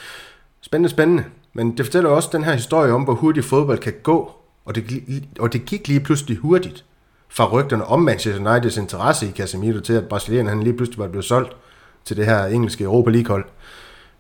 spændende, 0.61 0.89
spændende. 0.89 1.25
Men 1.53 1.77
det 1.77 1.87
fortæller 1.87 2.11
også 2.11 2.29
den 2.33 2.45
her 2.45 2.53
historie 2.53 2.93
om, 2.93 3.03
hvor 3.03 3.15
hurtigt 3.15 3.47
fodbold 3.47 3.79
kan 3.79 3.95
gå, 4.03 4.33
og 4.65 4.75
det, 4.75 5.05
og 5.39 5.53
det 5.53 5.65
gik 5.65 5.89
lige 5.89 6.01
pludselig 6.01 6.37
hurtigt 6.37 6.85
fra 7.29 7.49
rygterne 7.49 7.85
om 7.85 8.01
Manchester 8.01 8.51
Uniteds 8.51 8.77
interesse 8.77 9.29
i 9.29 9.33
Casemiro 9.33 9.81
til, 9.81 9.93
at 9.93 10.09
Brasilien 10.09 10.47
han 10.47 10.63
lige 10.63 10.77
pludselig 10.77 10.99
var 10.99 11.09
blevet 11.09 11.25
solgt 11.25 11.57
til 12.05 12.17
det 12.17 12.27
her 12.27 12.45
engelske 12.45 12.85
Europa 12.85 13.11
League-hold. 13.11 13.45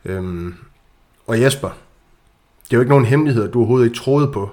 Øhm, 0.05 0.55
og 1.31 1.41
Jesper, 1.41 1.68
det 2.64 2.72
er 2.72 2.76
jo 2.76 2.81
ikke 2.81 2.91
nogen 2.91 3.05
hemmelighed, 3.05 3.45
at 3.45 3.53
du 3.53 3.59
overhovedet 3.59 3.87
ikke 3.87 3.99
troede 3.99 4.33
på. 4.33 4.51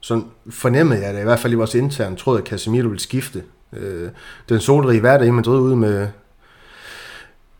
Så 0.00 0.22
fornemmede 0.50 1.04
jeg 1.06 1.14
det, 1.14 1.20
i 1.20 1.24
hvert 1.24 1.38
fald 1.38 1.52
i 1.52 1.56
vores 1.56 1.74
interne, 1.74 2.16
troede, 2.16 2.40
at 2.40 2.46
Casemiro 2.46 2.88
ville 2.88 3.00
skifte. 3.00 3.44
Øh, 3.72 4.10
den 4.48 4.60
solrige 4.60 5.00
hverdag 5.00 5.26
i 5.26 5.30
Madrid 5.30 5.60
ud 5.60 5.74
med, 5.74 6.08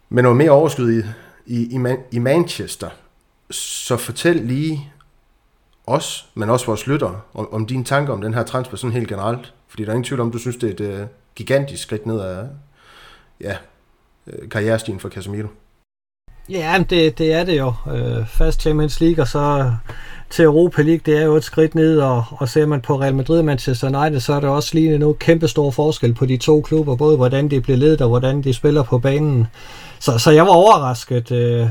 med 0.09 0.23
noget 0.23 0.37
mere 0.37 0.51
overskud 0.51 0.93
i, 0.93 1.03
i, 1.47 1.75
i, 1.75 1.79
Man- 1.79 2.03
i 2.13 2.19
Manchester. 2.19 2.89
Så 3.51 3.97
fortæl 3.97 4.37
lige 4.37 4.93
os, 5.87 6.29
men 6.35 6.51
også 6.51 6.67
vores 6.67 6.87
lyttere, 6.87 7.21
om, 7.35 7.53
om 7.53 7.67
dine 7.67 7.85
tanker 7.85 8.13
om 8.13 8.21
den 8.21 8.35
her 8.35 8.43
transfer 8.43 8.77
sådan 8.77 8.95
helt 8.95 9.09
generelt. 9.09 9.55
Fordi 9.69 9.83
der 9.83 9.89
er 9.89 9.95
ingen 9.95 10.05
tvivl 10.05 10.21
om, 10.21 10.31
du 10.31 10.39
synes, 10.39 10.57
det 10.57 10.81
er 10.81 10.87
et 10.87 11.01
uh, 11.01 11.07
gigantisk 11.35 11.83
skridt 11.83 12.07
ned 12.07 12.21
ad 12.21 12.49
ja, 13.41 13.57
øh, 14.27 14.49
karrierestigen 14.49 15.01
for 15.01 15.09
Casemiro. 15.09 15.49
Ja, 16.51 16.85
det, 16.91 17.19
det 17.19 17.33
er 17.33 17.45
det 17.45 17.59
jo. 17.59 17.73
Øh, 17.95 18.27
fast 18.27 18.61
Champions 18.61 19.01
League 19.01 19.23
og 19.23 19.29
så 19.29 19.73
til 20.31 20.45
Europa 20.45 20.83
League, 20.83 21.01
det 21.07 21.19
er 21.19 21.25
jo 21.25 21.37
et 21.37 21.45
skridt 21.45 21.75
ned, 21.75 22.01
og, 22.01 22.25
og 22.31 22.49
ser 22.49 22.67
man 22.67 22.81
på 22.81 23.01
Real 23.01 23.15
Madrid 23.15 23.39
og 23.39 23.45
Manchester 23.45 24.01
United, 24.01 24.21
så 24.21 24.33
er 24.33 24.41
der 24.41 24.49
også 24.49 24.71
lige 24.75 24.99
nu 24.99 25.13
kæmpe 25.13 25.49
stor 25.49 25.71
forskel 25.71 26.15
på 26.15 26.27
de 26.27 26.37
to 26.37 26.61
klubber, 26.61 26.97
både 26.97 27.17
hvordan 27.17 27.51
de 27.51 27.61
bliver 27.61 27.77
ledet 27.77 28.01
og 28.01 28.09
hvordan 28.09 28.43
de 28.43 28.55
spiller 28.55 28.83
på 28.83 28.99
banen. 28.99 29.47
Så, 29.99 30.19
så 30.19 30.31
jeg 30.31 30.47
var 30.47 30.53
overrasket, 30.53 31.31
øh, 31.31 31.67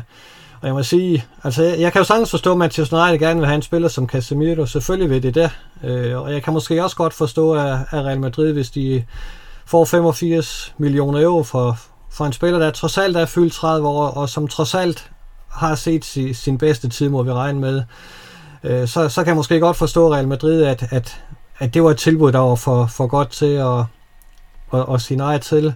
Og 0.62 0.68
jeg 0.68 0.74
må 0.74 0.84
sige, 0.84 1.26
altså 1.44 1.64
jeg, 1.64 1.80
jeg 1.80 1.92
kan 1.92 2.00
jo 2.00 2.06
sagtens 2.06 2.32
forstå, 2.32 2.52
at 2.52 2.58
Manchester 2.58 3.04
United 3.04 3.20
gerne 3.20 3.40
vil 3.40 3.48
have 3.48 3.56
en 3.56 3.62
spiller 3.62 3.88
som 3.88 4.10
Casemiro. 4.10 4.66
Selvfølgelig 4.66 5.10
vil 5.10 5.24
det 5.24 5.36
det. 5.36 5.52
Øh, 5.84 6.22
og 6.22 6.34
jeg 6.34 6.44
kan 6.44 6.54
måske 6.54 6.84
også 6.84 6.96
godt 6.96 7.14
forstå, 7.14 7.54
at, 7.54 7.78
at 7.92 8.06
Real 8.06 8.20
Madrid, 8.20 8.54
hvis 8.54 8.70
de 8.70 9.04
får 9.66 9.86
85 9.86 10.74
millioner 10.78 11.22
euro 11.22 11.44
for, 11.44 11.78
for 12.18 12.26
en 12.26 12.34
spiller, 12.34 12.60
der 12.60 12.72
trods 12.72 12.98
alt 12.98 13.18
er 13.18 13.26
fyldt 13.26 13.54
30 13.54 13.88
år, 13.88 14.08
og 14.08 14.30
som 14.30 14.48
trods 14.48 14.76
alt 14.76 15.12
har 15.48 15.76
set 15.76 16.06
si, 16.06 16.34
sin 16.34 16.58
bedste 16.58 16.90
tid, 16.90 17.10
må 17.10 17.24
vi 17.24 17.32
regne 17.32 17.60
med, 17.60 17.84
øh, 18.64 18.88
så, 18.88 19.10
så 19.10 19.22
kan 19.24 19.28
jeg 19.28 19.36
måske 19.36 19.60
godt 19.60 19.78
forstå 19.78 20.14
Real 20.14 20.28
Madrid, 20.28 20.64
at, 20.64 20.84
at, 20.90 21.24
at 21.60 21.74
det 21.74 21.84
var 21.84 21.92
et 21.92 21.98
tilbud, 21.98 22.32
der 22.32 22.40
var 22.40 22.56
for, 22.56 22.86
for 22.86 23.08
godt 23.08 23.30
til 23.30 23.54
at, 23.54 23.80
at, 24.74 24.94
at 24.94 25.02
sige 25.02 25.18
nej 25.18 25.38
til. 25.38 25.74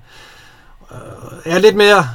Øh, 0.92 0.98
jeg 1.46 1.56
er 1.56 1.60
lidt 1.60 1.76
mere 1.76 2.08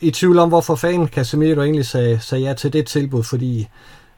i 0.00 0.10
tvivl 0.10 0.38
om, 0.38 0.48
hvorfor 0.48 0.74
fanden 0.74 1.08
Casemiro 1.08 1.60
egentlig 1.60 1.86
sagde, 1.86 2.20
sagde 2.20 2.44
ja 2.44 2.54
til 2.54 2.72
det 2.72 2.86
tilbud, 2.86 3.22
fordi 3.22 3.68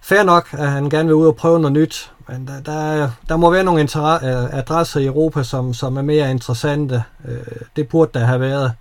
fair 0.00 0.22
nok, 0.22 0.48
at 0.52 0.70
han 0.70 0.90
gerne 0.90 1.06
vil 1.06 1.14
ud 1.14 1.26
og 1.26 1.36
prøve 1.36 1.60
noget 1.60 1.72
nyt, 1.72 2.10
men 2.28 2.46
der, 2.46 2.60
der, 2.60 3.10
der 3.28 3.36
må 3.36 3.50
være 3.50 3.64
nogle 3.64 3.80
øh, 3.80 4.58
adresser 4.58 5.00
i 5.00 5.06
Europa, 5.06 5.42
som, 5.42 5.74
som 5.74 5.96
er 5.96 6.02
mere 6.02 6.30
interessante. 6.30 7.02
Øh, 7.28 7.62
det 7.76 7.88
burde 7.88 8.18
der 8.18 8.24
have 8.26 8.40
været, 8.40 8.72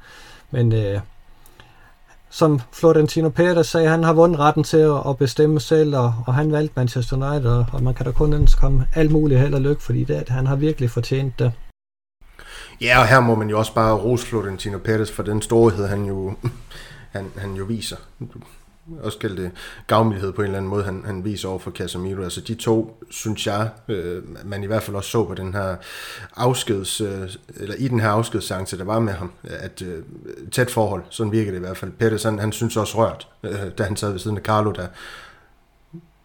men 0.52 0.74
øh, 0.74 1.00
som 2.30 2.62
Florentino 2.74 3.30
Pérez 3.40 3.64
sagde, 3.64 3.90
han 3.90 4.04
har 4.04 4.14
vundet 4.14 4.40
retten 4.40 4.64
til 4.64 4.78
at, 4.78 5.10
at 5.10 5.18
bestemme 5.18 5.60
selv, 5.60 5.96
og, 5.96 6.14
og 6.28 6.34
han 6.34 6.52
valgte 6.52 6.74
Manchester 6.76 7.32
United, 7.32 7.52
og, 7.52 7.66
og 7.74 7.84
man 7.84 7.94
kan 7.94 8.06
da 8.06 8.12
kun 8.12 8.34
ønske 8.34 8.62
ham 8.62 8.84
alt 8.96 9.12
muligt 9.12 9.40
held 9.40 9.54
og 9.54 9.62
lykke, 9.62 9.84
fordi 9.84 10.04
det, 10.04 10.14
at 10.14 10.30
han 10.30 10.48
har 10.48 10.56
virkelig 10.56 10.92
fortjent 10.92 11.40
det. 11.40 11.52
Ja, 12.82 13.00
og 13.00 13.08
her 13.08 13.20
må 13.20 13.36
man 13.36 13.50
jo 13.50 13.60
også 13.60 13.74
bare 13.74 13.94
rose 13.94 14.28
Florentino 14.28 14.78
Pérez 14.78 15.14
for 15.14 15.24
den 15.24 15.42
storhed, 15.42 15.88
han 15.88 16.06
jo, 16.06 16.34
han, 17.16 17.32
han 17.38 17.54
jo 17.54 17.64
viser. 17.64 17.98
Også 19.04 19.18
kalde 19.18 19.42
det 19.42 19.52
gavmildhed 19.88 20.34
på 20.34 20.42
en 20.42 20.46
eller 20.46 20.58
anden 20.58 20.70
måde, 20.70 20.84
han, 20.84 21.04
han 21.06 21.26
viser 21.26 21.50
over 21.50 21.60
for 21.60 21.72
Casemiro. 21.72 22.24
Altså 22.24 22.42
de 22.42 22.56
to, 22.56 23.04
synes 23.10 23.48
jeg, 23.48 23.70
øh, 23.88 24.24
man 24.46 24.64
i 24.64 24.68
hvert 24.68 24.84
fald 24.84 24.96
også 24.96 25.10
så 25.10 25.26
på 25.26 25.34
den 25.34 25.54
her 25.54 25.76
afskeds, 26.36 27.02
øh, 27.02 27.30
eller 27.56 27.76
i 27.76 27.88
den 27.88 28.00
her 28.00 28.10
afskedsseance, 28.10 28.78
der 28.78 28.84
var 28.84 29.00
med 29.00 29.14
ham, 29.14 29.32
at 29.44 29.82
øh, 29.82 30.04
tæt 30.52 30.72
forhold, 30.72 31.04
sådan 31.10 31.32
virker 31.32 31.52
det 31.52 31.58
i 31.58 31.62
hvert 31.62 31.78
fald. 31.78 31.92
Pettis, 31.92 32.24
han, 32.24 32.40
han 32.40 32.52
synes 32.52 32.78
også 32.78 32.98
rørt, 32.98 33.28
øh, 33.44 33.72
da 33.78 33.84
han 33.84 33.96
sad 33.96 34.12
ved 34.12 34.20
siden 34.20 34.38
af 34.38 34.44
Carlo, 34.44 34.72
der 34.72 34.88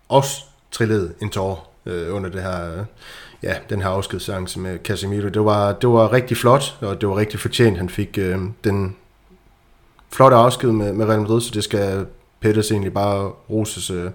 også 0.08 0.42
trillede 0.70 1.14
en 1.22 1.30
tår 1.30 1.74
øh, 1.86 2.14
under 2.14 2.30
det 2.30 2.42
her, 2.42 2.72
øh, 2.72 2.84
ja, 3.42 3.54
den 3.70 3.82
her 3.82 3.88
afskedsseance 3.88 4.60
med 4.60 4.78
Casemiro. 4.84 5.28
Det 5.28 5.44
var, 5.44 5.72
det 5.72 5.88
var 5.88 6.12
rigtig 6.12 6.36
flot, 6.36 6.78
og 6.80 7.00
det 7.00 7.08
var 7.08 7.16
rigtig 7.16 7.40
fortjent. 7.40 7.78
Han 7.78 7.88
fik 7.88 8.18
øh, 8.18 8.38
den 8.64 8.96
flotte 10.12 10.36
afsked 10.36 10.72
med, 10.72 10.92
med 10.92 11.06
Real 11.06 11.20
Madrid, 11.20 11.40
så 11.40 11.50
det 11.54 11.64
skal 11.64 12.06
Pettis 12.42 12.70
egentlig 12.70 12.92
bare 12.92 13.30
roses 13.50 13.90
øh, 13.90 14.10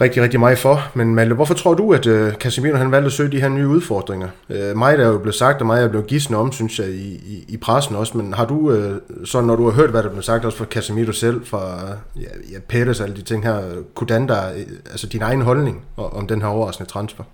rigtig, 0.00 0.22
rigtig 0.22 0.40
meget 0.40 0.58
for. 0.58 0.90
Men 0.94 1.14
Malte, 1.14 1.34
hvorfor 1.34 1.54
tror 1.54 1.74
du, 1.74 1.92
at 1.92 2.06
øh, 2.06 2.32
Casemiro 2.32 2.76
han 2.76 2.90
valgte 2.90 3.06
at 3.06 3.12
søge 3.12 3.32
de 3.32 3.40
her 3.40 3.48
nye 3.48 3.68
udfordringer? 3.68 4.28
Øh, 4.50 4.76
mig 4.76 4.98
der 4.98 5.04
er 5.04 5.08
jo 5.08 5.18
blevet 5.18 5.34
sagt, 5.34 5.60
og 5.60 5.66
mig 5.66 5.82
er 5.82 5.88
blevet 5.88 6.06
gidsende 6.06 6.38
om, 6.38 6.52
synes 6.52 6.78
jeg, 6.78 6.88
i, 6.88 7.14
i, 7.14 7.44
i 7.48 7.56
pressen 7.56 7.96
også. 7.96 8.16
Men 8.18 8.34
har 8.34 8.44
du, 8.44 8.72
øh, 8.72 9.00
så 9.24 9.40
når 9.40 9.56
du 9.56 9.64
har 9.64 9.72
hørt, 9.72 9.90
hvad 9.90 10.02
der 10.02 10.10
blev 10.10 10.22
sagt 10.22 10.44
også 10.44 10.58
fra 10.58 10.64
Casemiro 10.64 11.12
selv, 11.12 11.44
fra 11.44 11.88
ja, 12.16 12.52
ja, 12.52 12.58
Pettis 12.68 13.00
og 13.00 13.06
alle 13.06 13.16
de 13.16 13.22
ting 13.22 13.44
her, 13.44 13.60
kunne 13.94 14.08
danne 14.08 14.28
dig, 14.28 14.52
øh, 14.56 14.76
altså 14.90 15.06
din 15.06 15.22
egen 15.22 15.42
holdning 15.42 15.84
om 15.96 16.26
den 16.26 16.42
her 16.42 16.48
overraskende 16.48 16.90
transfer? 16.90 17.24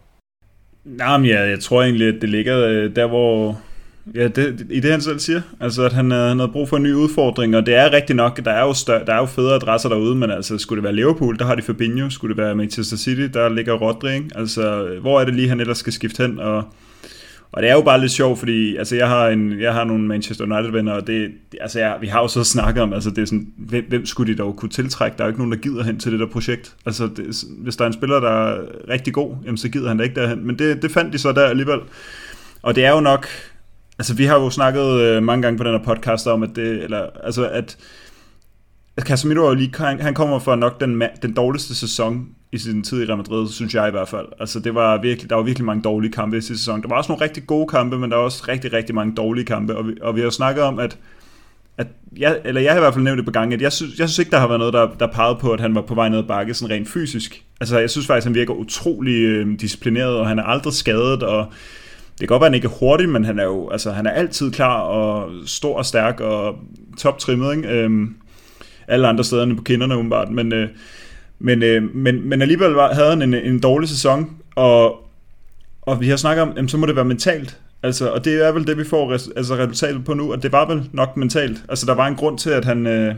Nej, 0.84 1.18
men 1.18 1.26
ja, 1.26 1.40
jeg 1.40 1.61
tror 1.61 1.82
egentlig, 1.82 2.09
at 2.09 2.20
det 2.20 2.28
ligger 2.28 2.59
øh, 2.59 2.96
der, 2.96 3.06
hvor, 3.06 3.61
Ja, 4.14 4.28
det, 4.28 4.66
i 4.70 4.80
det 4.80 4.90
han 4.90 5.00
selv 5.00 5.18
siger. 5.18 5.40
Altså, 5.61 5.82
at 5.82 5.92
han, 5.92 6.12
øh, 6.12 6.18
han 6.18 6.38
havde 6.38 6.52
brug 6.52 6.68
for 6.68 6.76
en 6.76 6.82
ny 6.82 6.92
udfordring, 6.92 7.56
og 7.56 7.66
det 7.66 7.74
er 7.74 7.92
rigtigt 7.92 8.16
nok, 8.16 8.44
der 8.44 8.50
er 8.50 8.62
jo, 8.62 8.72
større, 8.74 9.04
der 9.04 9.14
er 9.14 9.18
jo 9.18 9.26
federe 9.26 9.54
adresser 9.54 9.88
derude, 9.88 10.14
men 10.14 10.30
altså, 10.30 10.59
skulle 10.59 10.76
det 10.76 10.84
være 10.84 10.94
Liverpool, 10.94 11.38
der 11.38 11.44
har 11.44 11.54
de 11.54 11.62
Fabinho, 11.62 12.11
skulle 12.11 12.36
det 12.36 12.42
være 12.42 12.54
Manchester 12.54 12.96
City, 12.96 13.28
der 13.34 13.48
ligger 13.48 13.74
Rodri, 13.74 14.14
ikke? 14.14 14.30
Altså, 14.34 14.88
hvor 15.00 15.20
er 15.20 15.24
det 15.24 15.34
lige, 15.34 15.48
han 15.48 15.61
ellers 15.61 15.78
skal 15.78 15.92
skifte 15.92 16.22
hen, 16.22 16.38
og, 16.38 16.64
og 17.52 17.62
det 17.62 17.70
er 17.70 17.74
jo 17.74 17.82
bare 17.82 18.00
lidt 18.00 18.12
sjovt, 18.12 18.38
fordi 18.38 18.76
altså, 18.76 18.96
jeg, 18.96 19.09
har 19.09 19.28
en, 19.28 19.61
jeg 19.61 19.72
har 19.72 19.84
nogle 19.84 20.04
Manchester 20.04 20.44
United-venner, 20.44 20.92
og 20.92 21.06
det, 21.06 21.30
altså, 21.61 21.78
jeg, 21.78 21.96
vi 22.00 22.06
har 22.06 22.20
jo 22.20 22.28
så 22.28 22.44
snakket 22.44 22.82
om, 22.82 22.92
altså, 22.92 23.11
det 23.11 23.18
er 23.18 23.26
sådan, 23.26 23.46
hvem, 23.56 23.84
hvem 23.88 24.06
skulle 24.06 24.32
de 24.32 24.38
dog 24.38 24.56
kunne 24.56 24.68
tiltrække? 24.68 25.14
Der 25.18 25.24
er 25.24 25.26
jo 25.26 25.30
ikke 25.30 25.40
nogen, 25.40 25.52
der 25.52 25.59
gider 25.59 25.82
hen 25.82 25.98
til 25.98 26.12
det 26.12 26.20
der 26.20 26.26
projekt. 26.26 26.74
Altså, 26.86 27.09
det, 27.16 27.44
hvis 27.59 27.76
der 27.76 27.84
er 27.84 27.86
en 27.86 27.92
spiller, 27.92 28.20
der 28.20 28.30
er 28.30 28.61
rigtig 28.88 29.12
god, 29.12 29.36
jamen, 29.44 29.59
så 29.59 29.68
gider 29.68 29.88
han 29.88 29.96
da 29.96 30.04
ikke 30.04 30.20
derhen. 30.20 30.46
Men 30.46 30.59
det, 30.59 30.82
det 30.82 30.90
fandt 30.90 31.12
de 31.12 31.18
så 31.18 31.32
der 31.32 31.46
alligevel. 31.46 31.78
Og 32.62 32.74
det 32.74 32.84
er 32.84 32.90
jo 32.90 33.00
nok, 33.00 33.28
Altså, 33.99 34.14
vi 34.14 34.24
har 34.24 34.40
jo 34.40 34.51
snakket 34.51 35.01
øh, 35.01 35.22
mange 35.22 35.42
gange 35.42 35.59
på 35.59 35.64
den 35.64 35.72
her 35.72 35.84
podcast 35.84 36.26
om, 36.26 36.42
at 36.42 36.51
det, 36.57 36.84
eller, 36.84 37.07
altså, 37.24 37.49
at, 37.49 37.76
at 38.96 39.03
Casemiro 39.03 39.55
lige, 39.55 39.72
han, 39.76 40.01
han 40.01 40.14
kommer 40.14 40.38
for 40.38 40.57
nok 40.57 40.80
den, 40.80 41.03
den 41.22 41.32
dårligste 41.34 41.74
sæson 41.74 42.28
i 42.53 42.59
sin 42.59 42.82
tid 42.82 43.03
i 43.03 43.07
Real 43.07 43.16
Madrid, 43.16 43.49
synes 43.49 43.74
jeg 43.74 43.88
i 43.88 43.90
hvert 43.90 44.09
fald. 44.09 44.26
Altså, 44.40 44.61
det 44.61 44.74
var 44.74 45.01
virkelig, 45.01 45.30
der 45.30 45.36
var 45.36 45.42
virkelig 45.42 45.66
mange 45.66 45.82
dårlige 45.82 46.12
kampe 46.12 46.38
i 46.38 46.40
sidste 46.40 46.59
sæson. 46.59 46.82
Der 46.82 46.88
var 46.88 46.96
også 46.96 47.12
nogle 47.12 47.24
rigtig 47.24 47.46
gode 47.46 47.66
kampe, 47.68 47.99
men 47.99 48.11
der 48.11 48.16
var 48.16 48.24
også 48.24 48.44
rigtig, 48.49 48.72
rigtig 48.72 48.94
mange 48.94 49.14
dårlige 49.14 49.44
kampe, 49.44 49.76
og 49.76 49.88
vi, 49.88 49.92
og 50.01 50.14
vi 50.14 50.20
har 50.20 50.24
jo 50.24 50.30
snakket 50.30 50.62
om, 50.62 50.78
at 50.78 50.99
at 51.78 51.86
jeg, 52.16 52.40
eller 52.44 52.61
jeg 52.61 52.72
har 52.72 52.78
i 52.78 52.80
hvert 52.80 52.94
fald 52.94 53.05
nævnt 53.05 53.18
det 53.18 53.24
på 53.24 53.32
gange, 53.32 53.55
at 53.55 53.62
jeg 53.62 53.72
synes, 53.72 53.99
jeg 53.99 54.09
synes 54.09 54.18
ikke, 54.18 54.30
der 54.30 54.38
har 54.38 54.46
været 54.46 54.59
noget, 54.59 54.74
der, 54.74 54.88
der 54.99 55.07
pegede 55.07 55.38
på, 55.40 55.53
at 55.53 55.61
han 55.61 55.74
var 55.74 55.80
på 55.80 55.94
vej 55.94 56.09
ned 56.09 56.18
ad 56.18 56.22
bakke, 56.22 56.55
sådan 56.55 56.74
rent 56.74 56.88
fysisk. 56.88 57.44
Altså, 57.61 57.78
jeg 57.78 57.90
synes 57.90 58.07
faktisk, 58.07 58.26
han 58.26 58.34
virker 58.34 58.55
utrolig 58.55 59.14
øh, 59.14 59.61
disciplineret, 59.61 60.16
og 60.16 60.28
han 60.28 60.38
er 60.38 60.42
aldrig 60.42 60.72
skadet, 60.72 61.22
og 61.22 61.46
kan 62.19 62.27
godt 62.27 62.41
være, 62.41 62.47
at 62.47 62.53
han 62.53 62.55
ikke 62.55 62.66
er 62.66 62.79
hurtig, 62.79 63.09
men 63.09 63.25
han 63.25 63.39
er 63.39 63.45
jo 63.45 63.69
altså, 63.71 63.91
han 63.91 64.07
er 64.07 64.11
altid 64.11 64.51
klar 64.51 64.81
og 64.81 65.31
stor 65.47 65.77
og 65.79 65.87
stærk 65.87 66.21
og 66.21 66.55
toptrimmet. 66.99 67.57
Ikke? 67.57 67.69
Øhm, 67.69 68.16
alle 68.89 69.09
andre 69.09 69.25
steder 69.25 69.55
på 69.57 69.62
kinderne 69.62 69.95
umiddelbart. 69.95 70.31
Men, 70.31 70.53
øh, 70.53 70.69
men, 71.39 71.62
øh, 71.62 71.95
men, 71.95 72.29
men 72.29 72.43
alligevel 72.43 72.71
var, 72.71 72.95
havde 72.95 73.09
han 73.09 73.23
en, 73.23 73.35
en 73.35 73.61
dårlig 73.61 73.89
sæson, 73.89 74.31
og, 74.57 75.09
og 75.83 76.01
vi 76.01 76.09
har 76.09 76.16
snakket 76.16 76.43
om, 76.43 76.53
jamen, 76.57 76.69
så 76.69 76.77
må 76.77 76.87
det 76.87 76.97
være 76.97 77.05
mentalt. 77.05 77.59
Altså, 77.83 78.11
og 78.11 78.25
det 78.25 78.47
er 78.47 78.53
vel 78.53 78.66
det, 78.66 78.79
vi 78.79 78.85
får 78.85 79.12
res, 79.12 79.29
altså, 79.37 79.55
resultatet 79.57 80.05
på 80.05 80.14
nu, 80.14 80.33
at 80.33 80.43
det 80.43 80.53
var 80.53 80.66
vel 80.66 80.89
nok 80.93 81.16
mentalt. 81.16 81.64
Altså, 81.69 81.87
der 81.87 81.95
var 81.95 82.07
en 82.07 82.14
grund 82.14 82.39
til, 82.39 82.51
at 82.51 82.64
han, 82.64 82.87
øh, 82.87 83.14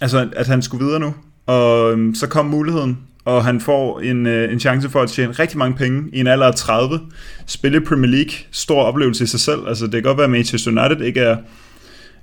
altså, 0.00 0.28
at 0.36 0.46
han 0.46 0.62
skulle 0.62 0.84
videre 0.84 1.00
nu. 1.00 1.14
Og 1.46 1.92
øh, 1.92 2.14
så 2.14 2.26
kom 2.26 2.46
muligheden, 2.46 2.98
og 3.24 3.44
han 3.44 3.60
får 3.60 4.00
en, 4.00 4.26
øh, 4.26 4.52
en 4.52 4.60
chance 4.60 4.90
for 4.90 5.02
at 5.02 5.10
tjene 5.10 5.32
rigtig 5.32 5.58
mange 5.58 5.76
penge 5.76 6.02
i 6.12 6.20
en 6.20 6.26
alder 6.26 6.46
af 6.46 6.54
30. 6.54 7.00
Spille 7.46 7.80
Premier 7.80 8.10
League, 8.10 8.32
stor 8.50 8.82
oplevelse 8.82 9.24
i 9.24 9.26
sig 9.26 9.40
selv. 9.40 9.68
Altså 9.68 9.84
det 9.84 9.92
kan 9.92 10.02
godt 10.02 10.16
være, 10.16 10.24
at 10.24 10.30
Manchester 10.30 10.70
United 10.70 11.06
ikke 11.06 11.20
er, 11.20 11.36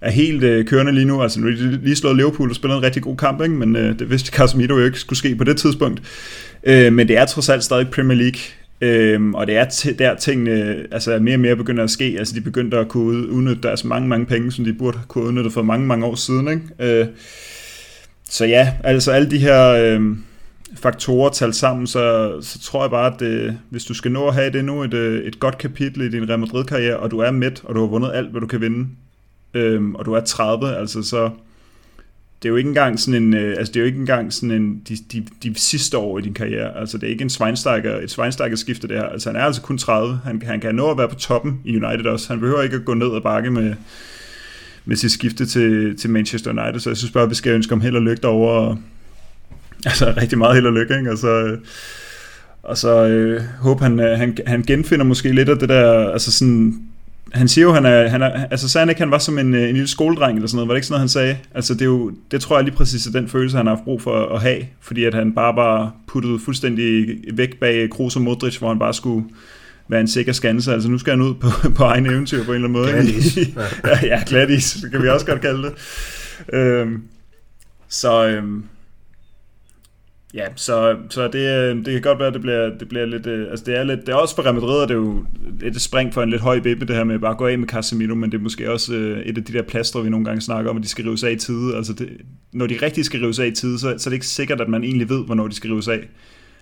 er 0.01 0.11
helt 0.11 0.43
øh, 0.43 0.65
kørende 0.65 0.91
lige 0.91 1.05
nu. 1.05 1.21
Altså 1.21 1.39
nu 1.39 1.47
er 1.47 1.51
de 1.51 1.79
lige 1.83 1.95
slået 1.95 2.15
Liverpool 2.15 2.49
og 2.49 2.55
spillet 2.55 2.77
en 2.77 2.83
rigtig 2.83 3.01
god 3.01 3.17
kamp, 3.17 3.41
ikke? 3.41 3.55
men 3.55 3.75
øh, 3.75 3.99
det 3.99 4.09
vidste 4.09 4.31
Casemiro 4.31 4.77
jo 4.77 4.85
ikke 4.85 4.99
skulle 4.99 5.19
ske 5.19 5.35
på 5.35 5.43
det 5.43 5.57
tidspunkt. 5.57 6.01
Øh, 6.63 6.93
men 6.93 7.07
det 7.07 7.17
er 7.17 7.25
trods 7.25 7.49
alt 7.49 7.63
stadig 7.63 7.89
Premier 7.89 8.17
League. 8.17 8.39
Øhm, 8.83 9.35
og 9.35 9.47
det 9.47 9.57
er 9.57 9.65
t- 9.65 9.95
der 9.95 10.15
tingene 10.15 10.75
altså 10.91 11.19
mere 11.19 11.35
og 11.35 11.39
mere 11.39 11.55
begynder 11.55 11.83
at 11.83 11.89
ske. 11.89 12.15
Altså 12.19 12.35
de 12.35 12.41
begyndte 12.41 12.77
at 12.77 12.87
kunne 12.87 13.29
udnytte 13.29 13.61
deres 13.61 13.83
mange, 13.83 14.07
mange 14.07 14.25
penge, 14.25 14.51
som 14.51 14.65
de 14.65 14.73
burde 14.73 14.97
kunne 15.07 15.23
udnytte 15.23 15.51
for 15.51 15.61
mange, 15.61 15.87
mange 15.87 16.05
år 16.05 16.15
siden. 16.15 16.47
Ikke? 16.47 16.99
Øh, 16.99 17.07
så 18.29 18.45
ja, 18.45 18.73
altså 18.83 19.11
alle 19.11 19.31
de 19.31 19.37
her... 19.37 19.67
Øh, 19.67 20.01
faktorer 20.75 21.29
talt 21.29 21.55
sammen, 21.55 21.87
så, 21.87 22.37
så 22.41 22.59
tror 22.59 22.83
jeg 22.83 22.91
bare, 22.91 23.13
at 23.13 23.19
det, 23.19 23.59
hvis 23.69 23.85
du 23.85 23.93
skal 23.93 24.11
nå 24.11 24.27
at 24.27 24.33
have 24.33 24.51
det 24.51 24.65
nu, 24.65 24.83
et, 24.83 24.93
øh, 24.93 25.23
et 25.23 25.39
godt 25.39 25.57
kapitel 25.57 26.01
i 26.01 26.09
din 26.09 26.29
Real 26.29 26.39
Madrid-karriere, 26.39 26.97
og 26.97 27.11
du 27.11 27.19
er 27.19 27.31
midt, 27.31 27.61
og 27.65 27.75
du 27.75 27.79
har 27.79 27.87
vundet 27.87 28.11
alt, 28.13 28.31
hvad 28.31 28.41
du 28.41 28.47
kan 28.47 28.61
vinde, 28.61 28.87
øhm, 29.53 29.95
og 29.95 30.05
du 30.05 30.13
er 30.13 30.19
30, 30.19 30.75
altså 30.75 31.03
så 31.03 31.29
det 32.41 32.47
er 32.47 32.49
jo 32.49 32.55
ikke 32.55 32.67
engang 32.67 32.99
sådan 32.99 33.23
en, 33.23 33.33
øh, 33.33 33.55
altså 33.57 33.71
det 33.71 33.79
er 33.79 33.81
jo 33.81 33.85
ikke 33.85 33.99
engang 33.99 34.33
sådan 34.33 34.51
en, 34.51 34.81
de, 34.89 34.97
de, 35.11 35.25
de 35.43 35.59
sidste 35.59 35.97
år 35.97 36.19
i 36.19 36.21
din 36.21 36.33
karriere, 36.33 36.77
altså 36.77 36.97
det 36.97 37.07
er 37.07 37.11
ikke 37.11 37.21
en 37.21 37.29
Schweinsteiger, 37.29 37.99
et 37.99 38.11
Schweinsteiger 38.11 38.55
skifte 38.55 38.87
det 38.87 38.95
her, 38.97 39.03
altså 39.03 39.29
han 39.29 39.35
er 39.35 39.43
altså 39.43 39.61
kun 39.61 39.77
30, 39.77 40.19
han, 40.23 40.41
han 40.45 40.59
kan 40.59 40.75
nå 40.75 40.91
at 40.91 40.97
være 40.97 41.09
på 41.09 41.15
toppen 41.15 41.61
i 41.65 41.75
United 41.75 42.05
også, 42.05 42.27
han 42.27 42.39
behøver 42.39 42.61
ikke 42.61 42.75
at 42.75 42.85
gå 42.85 42.93
ned 42.93 43.07
og 43.07 43.23
bakke 43.23 43.51
med, 43.51 43.75
med 44.85 44.95
sit 44.95 45.11
skifte 45.11 45.45
til, 45.45 45.97
til 45.97 46.09
Manchester 46.09 46.49
United, 46.51 46.79
så 46.79 46.89
jeg 46.89 46.97
synes 46.97 47.11
bare, 47.11 47.23
at 47.23 47.29
vi 47.29 47.35
skal 47.35 47.53
ønske 47.53 47.71
ham 47.71 47.81
held 47.81 47.95
og 47.95 48.01
lykke 48.01 48.27
over, 48.27 48.51
og, 48.51 48.77
altså 49.85 50.13
rigtig 50.21 50.37
meget 50.37 50.55
held 50.55 50.65
og 50.65 50.73
lykke, 50.73 50.97
ikke? 50.97 51.09
Altså, 51.09 51.27
øh, 51.27 51.57
og 52.63 52.77
så 52.77 53.07
øh, 53.07 53.41
håber 53.59 53.83
han, 53.83 53.99
øh, 53.99 54.17
han, 54.17 54.37
han 54.47 54.61
genfinder 54.61 55.05
måske 55.05 55.31
lidt 55.31 55.49
af 55.49 55.59
det 55.59 55.69
der, 55.69 56.09
altså 56.11 56.31
sådan, 56.31 56.81
han 57.33 57.47
siger 57.47 57.65
jo, 57.65 57.73
han 57.73 57.85
er, 57.85 58.07
han 58.07 58.21
er 58.21 58.45
altså 58.51 58.69
sagde 58.69 58.81
han 58.81 58.89
ikke, 58.89 59.01
han 59.01 59.11
var 59.11 59.17
som 59.17 59.39
en, 59.39 59.53
øh, 59.53 59.69
en 59.69 59.73
lille 59.73 59.87
skoledreng 59.87 60.35
eller 60.35 60.47
sådan 60.47 60.55
noget, 60.55 60.67
var 60.67 60.73
det 60.73 60.77
ikke 60.77 60.87
sådan 60.87 60.93
noget, 60.93 61.01
han 61.01 61.09
sagde? 61.09 61.37
Altså 61.55 61.73
det 61.73 61.81
er 61.81 61.85
jo, 61.85 62.11
det 62.31 62.41
tror 62.41 62.57
jeg 62.57 62.63
lige 62.63 62.75
præcis 62.75 63.07
er 63.07 63.11
den 63.11 63.27
følelse, 63.27 63.57
han 63.57 63.67
har 63.67 63.75
haft 63.75 63.83
brug 63.83 64.01
for 64.01 64.35
at 64.35 64.41
have, 64.41 64.65
fordi 64.81 65.03
at 65.03 65.13
han 65.13 65.33
bare 65.33 65.53
bare 65.55 65.91
puttede 66.07 66.39
fuldstændig 66.39 67.17
væk 67.33 67.59
bag 67.59 67.89
Kroos 67.89 68.15
og 68.15 68.21
Modric, 68.21 68.57
hvor 68.57 68.67
han 68.67 68.79
bare 68.79 68.93
skulle 68.93 69.25
være 69.87 70.01
en 70.01 70.07
sikker 70.07 70.33
skanse, 70.33 70.73
altså 70.73 70.89
nu 70.89 70.97
skal 70.97 71.13
han 71.13 71.21
ud 71.21 71.33
på, 71.33 71.47
på 71.77 71.83
egen 71.83 72.05
eventyr 72.05 72.43
på 72.43 72.51
en 72.51 72.55
eller 72.63 72.67
anden 72.67 72.81
måde. 72.81 72.91
Gladis. 72.91 73.37
ja, 73.85 73.99
ja, 74.03 74.23
gladis, 74.27 74.77
kan 74.91 75.03
vi 75.03 75.09
også 75.09 75.25
godt 75.25 75.41
kalde 75.41 75.63
det. 75.63 75.73
Øhm, 76.53 77.01
så 77.89 78.27
øhm, 78.27 78.63
Ja, 80.33 80.45
så, 80.55 80.95
så 81.09 81.27
det, 81.27 81.35
øh, 81.35 81.75
det 81.85 81.93
kan 81.93 82.01
godt 82.01 82.19
være, 82.19 82.27
at 82.27 82.33
det 82.33 82.41
bliver, 82.41 82.69
det 82.79 82.89
bliver 82.89 83.05
lidt... 83.05 83.27
Øh, 83.27 83.47
altså 83.49 83.65
det 83.65 83.77
er 83.77 83.83
lidt... 83.83 83.99
Det 83.99 84.09
er 84.09 84.15
også 84.15 84.35
for 84.35 84.43
Real 84.43 84.55
Madrid, 84.55 84.83
at 84.83 84.89
det 84.89 84.95
er 84.95 84.99
jo 84.99 85.25
et 85.63 85.81
spring 85.81 86.13
for 86.13 86.21
en 86.23 86.29
lidt 86.29 86.41
høj 86.41 86.59
bippe, 86.59 86.85
det 86.85 86.95
her 86.95 87.03
med 87.03 87.19
bare 87.19 87.31
at 87.31 87.37
gå 87.37 87.47
af 87.47 87.59
med 87.59 87.67
Casemiro, 87.67 88.15
men 88.15 88.31
det 88.31 88.37
er 88.37 88.41
måske 88.41 88.71
også 88.71 88.93
øh, 88.93 89.19
et 89.19 89.37
af 89.37 89.43
de 89.43 89.53
der 89.53 89.61
plaster, 89.61 90.01
vi 90.01 90.09
nogle 90.09 90.25
gange 90.25 90.41
snakker 90.41 90.71
om, 90.71 90.77
at 90.77 90.83
de 90.83 90.87
skal 90.87 91.05
rives 91.05 91.23
af 91.23 91.31
i 91.31 91.35
tide. 91.35 91.75
Altså 91.75 91.93
det, 91.93 92.09
når 92.53 92.67
de 92.67 92.77
rigtig 92.81 93.05
skal 93.05 93.19
rives 93.19 93.39
af 93.39 93.47
i 93.47 93.51
tide, 93.51 93.79
så, 93.79 93.95
så 93.97 94.09
er 94.09 94.11
det 94.11 94.13
ikke 94.13 94.27
sikkert, 94.27 94.61
at 94.61 94.69
man 94.69 94.83
egentlig 94.83 95.09
ved, 95.09 95.25
hvornår 95.25 95.47
de 95.47 95.55
skal 95.55 95.69
rives 95.69 95.87
af. 95.87 96.07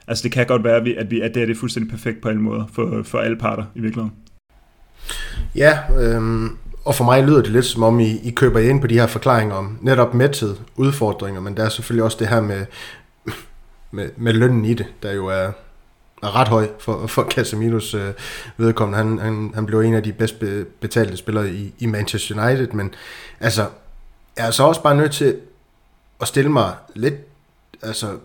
Altså 0.07 0.23
det 0.23 0.31
kan 0.31 0.45
godt 0.45 0.63
være, 0.63 0.75
at, 0.75 0.85
vi, 0.85 0.95
at, 0.95 1.11
vi, 1.11 1.21
at 1.21 1.35
det 1.35 1.41
er 1.41 1.45
det 1.45 1.57
fuldstændig 1.57 1.91
perfekt 1.91 2.21
på 2.21 2.29
alle 2.29 2.41
måder 2.41 2.65
for, 2.73 3.01
for 3.03 3.17
alle 3.17 3.37
parter 3.37 3.63
i 3.75 3.79
virkeligheden. 3.79 4.15
Ja, 5.55 5.77
øhm, 5.99 6.49
og 6.85 6.95
for 6.95 7.03
mig 7.03 7.23
lyder 7.23 7.41
det 7.41 7.51
lidt 7.51 7.65
som 7.65 7.83
om, 7.83 7.99
I, 7.99 8.19
I 8.23 8.31
køber 8.31 8.59
ind 8.59 8.81
på 8.81 8.87
de 8.87 8.93
her 8.93 9.07
forklaringer 9.07 9.55
om 9.55 9.77
netop 9.81 10.13
mæthed, 10.13 10.55
udfordringer, 10.75 11.41
men 11.41 11.57
der 11.57 11.65
er 11.65 11.69
selvfølgelig 11.69 12.03
også 12.03 12.17
det 12.19 12.27
her 12.27 12.41
med, 12.41 12.65
med, 13.91 14.09
med 14.17 14.33
lønnen 14.33 14.65
i 14.65 14.73
det, 14.73 14.85
der 15.03 15.11
jo 15.11 15.27
er, 15.27 15.51
er 16.23 16.35
ret 16.35 16.47
høj 16.47 16.69
for, 16.79 17.07
for 17.07 17.23
Casemiros 17.23 17.93
øh, 17.93 18.13
vedkommende. 18.57 18.97
Han, 18.97 19.19
han, 19.19 19.51
han 19.55 19.65
blev 19.65 19.79
en 19.79 19.93
af 19.93 20.03
de 20.03 20.13
bedst 20.13 20.35
betalte 20.79 21.17
spillere 21.17 21.49
i, 21.49 21.73
i 21.79 21.85
Manchester 21.85 22.47
United, 22.47 22.67
men 22.67 22.93
altså, 23.39 23.67
jeg 24.37 24.47
er 24.47 24.51
så 24.51 24.63
også 24.63 24.83
bare 24.83 24.95
nødt 24.95 25.11
til 25.11 25.37
at 26.21 26.27
stille 26.27 26.51
mig 26.51 26.73
lidt 26.95 27.15
altså, 27.81 28.17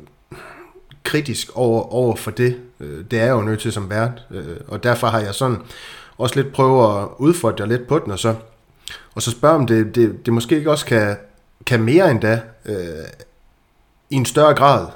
kritisk 1.05 1.51
over, 1.55 1.95
over 1.95 2.17
for 2.17 2.31
det. 2.31 2.61
Øh, 2.81 3.05
det 3.11 3.19
er 3.19 3.25
jeg 3.25 3.33
jo 3.33 3.43
nødt 3.43 3.61
til 3.61 3.73
som 3.73 3.91
vært, 3.91 4.23
øh, 4.31 4.57
og 4.69 4.83
derfor 4.83 5.07
har 5.07 5.21
jeg 5.21 5.35
sådan 5.35 5.59
også 6.19 6.37
lidt 6.37 6.53
prøvet 6.53 7.03
at 7.03 7.09
udfordre 7.19 7.69
lidt 7.69 7.87
på 7.87 7.99
den, 7.99 8.13
og 8.13 8.19
så, 8.19 8.35
og 9.15 9.23
så 9.23 9.31
spørge 9.31 9.55
om 9.55 9.67
det, 9.67 9.95
det, 9.95 10.27
det 10.27 10.35
måske 10.35 10.57
ikke 10.57 10.71
også 10.71 10.87
kan, 10.87 11.17
kan 11.67 11.83
mere 11.83 12.11
end 12.11 12.21
da, 12.21 12.41
øh, 12.65 13.05
i 14.11 14.15
en 14.15 14.27
større 14.27 14.55
grad, 14.55 14.87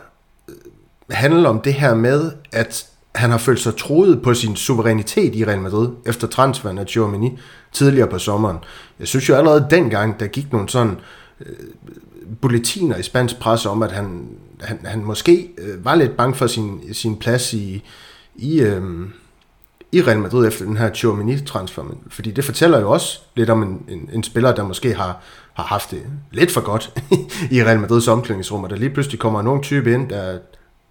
handle 1.11 1.49
om 1.49 1.61
det 1.61 1.75
her 1.75 1.95
med, 1.95 2.33
at 2.53 2.87
han 3.15 3.31
har 3.31 3.39
følt 3.39 3.61
sig 3.61 3.77
troet 3.77 4.23
på 4.23 4.35
sin 4.35 4.57
suverænitet 4.57 5.35
i 5.35 5.45
Real 5.45 5.61
Madrid, 5.61 5.89
efter 6.07 6.27
transferen 6.27 6.79
af 6.79 6.87
Giovanni 6.87 7.39
tidligere 7.73 8.09
på 8.09 8.19
sommeren. 8.19 8.57
Jeg 8.99 9.09
synes 9.09 9.29
jo 9.29 9.35
allerede 9.35 9.67
dengang, 9.71 10.21
der 10.21 10.27
gik 10.27 10.53
nogle 10.53 10.69
sådan 10.69 10.97
øh, 11.41 11.57
bulletiner 12.41 12.97
i 12.97 13.03
spansk 13.03 13.39
presse 13.39 13.69
om, 13.69 13.83
at 13.83 13.93
han, 13.93 14.29
han, 14.61 14.79
han 14.85 15.05
måske 15.05 15.51
øh, 15.59 15.85
var 15.85 15.95
lidt 15.95 16.17
bange 16.17 16.35
for 16.35 16.47
sin, 16.47 16.95
sin 16.95 17.17
plads 17.17 17.53
i, 17.53 17.85
i, 18.37 18.61
øh, 18.61 18.83
i 19.93 20.03
Real 20.03 20.19
Madrid 20.19 20.47
efter 20.47 20.65
den 20.65 20.77
her 20.77 20.91
Chouamini-transfer. 20.91 21.83
Fordi 22.09 22.31
det 22.31 22.45
fortæller 22.45 22.81
jo 22.81 22.91
også 22.91 23.21
lidt 23.37 23.51
om 23.51 23.63
en, 23.63 23.83
en, 23.89 24.11
en 24.13 24.23
spiller, 24.23 24.55
der 24.55 24.65
måske 24.65 24.95
har, 24.95 25.23
har 25.55 25.65
haft 25.65 25.91
det 25.91 26.03
lidt 26.33 26.51
for 26.51 26.61
godt 26.61 26.93
i 27.57 27.63
Real 27.63 27.81
Madrids 27.81 28.09
omklædningsrum, 28.09 28.65
og 28.65 28.71
der 28.71 28.77
lige 28.77 28.91
pludselig 28.91 29.21
kommer 29.21 29.43
nogen 29.43 29.63
type 29.63 29.95
ind, 29.95 30.09
der, 30.09 30.39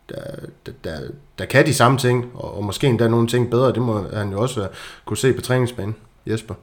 der, 0.09 0.23
der, 0.65 0.71
der, 0.83 0.97
der 1.39 1.45
kan 1.45 1.65
de 1.65 1.73
samme 1.73 1.97
ting, 1.97 2.25
og, 2.33 2.57
og 2.57 2.63
måske 2.63 2.87
endda 2.87 3.07
nogle 3.07 3.27
ting 3.27 3.49
bedre. 3.49 3.73
Det 3.73 3.81
må 3.81 4.05
han 4.13 4.31
jo 4.31 4.41
også 4.41 4.67
kunne 5.05 5.17
se 5.17 5.33
på 5.33 5.41
træningsbanen. 5.41 5.95
Jesper? 6.25 6.53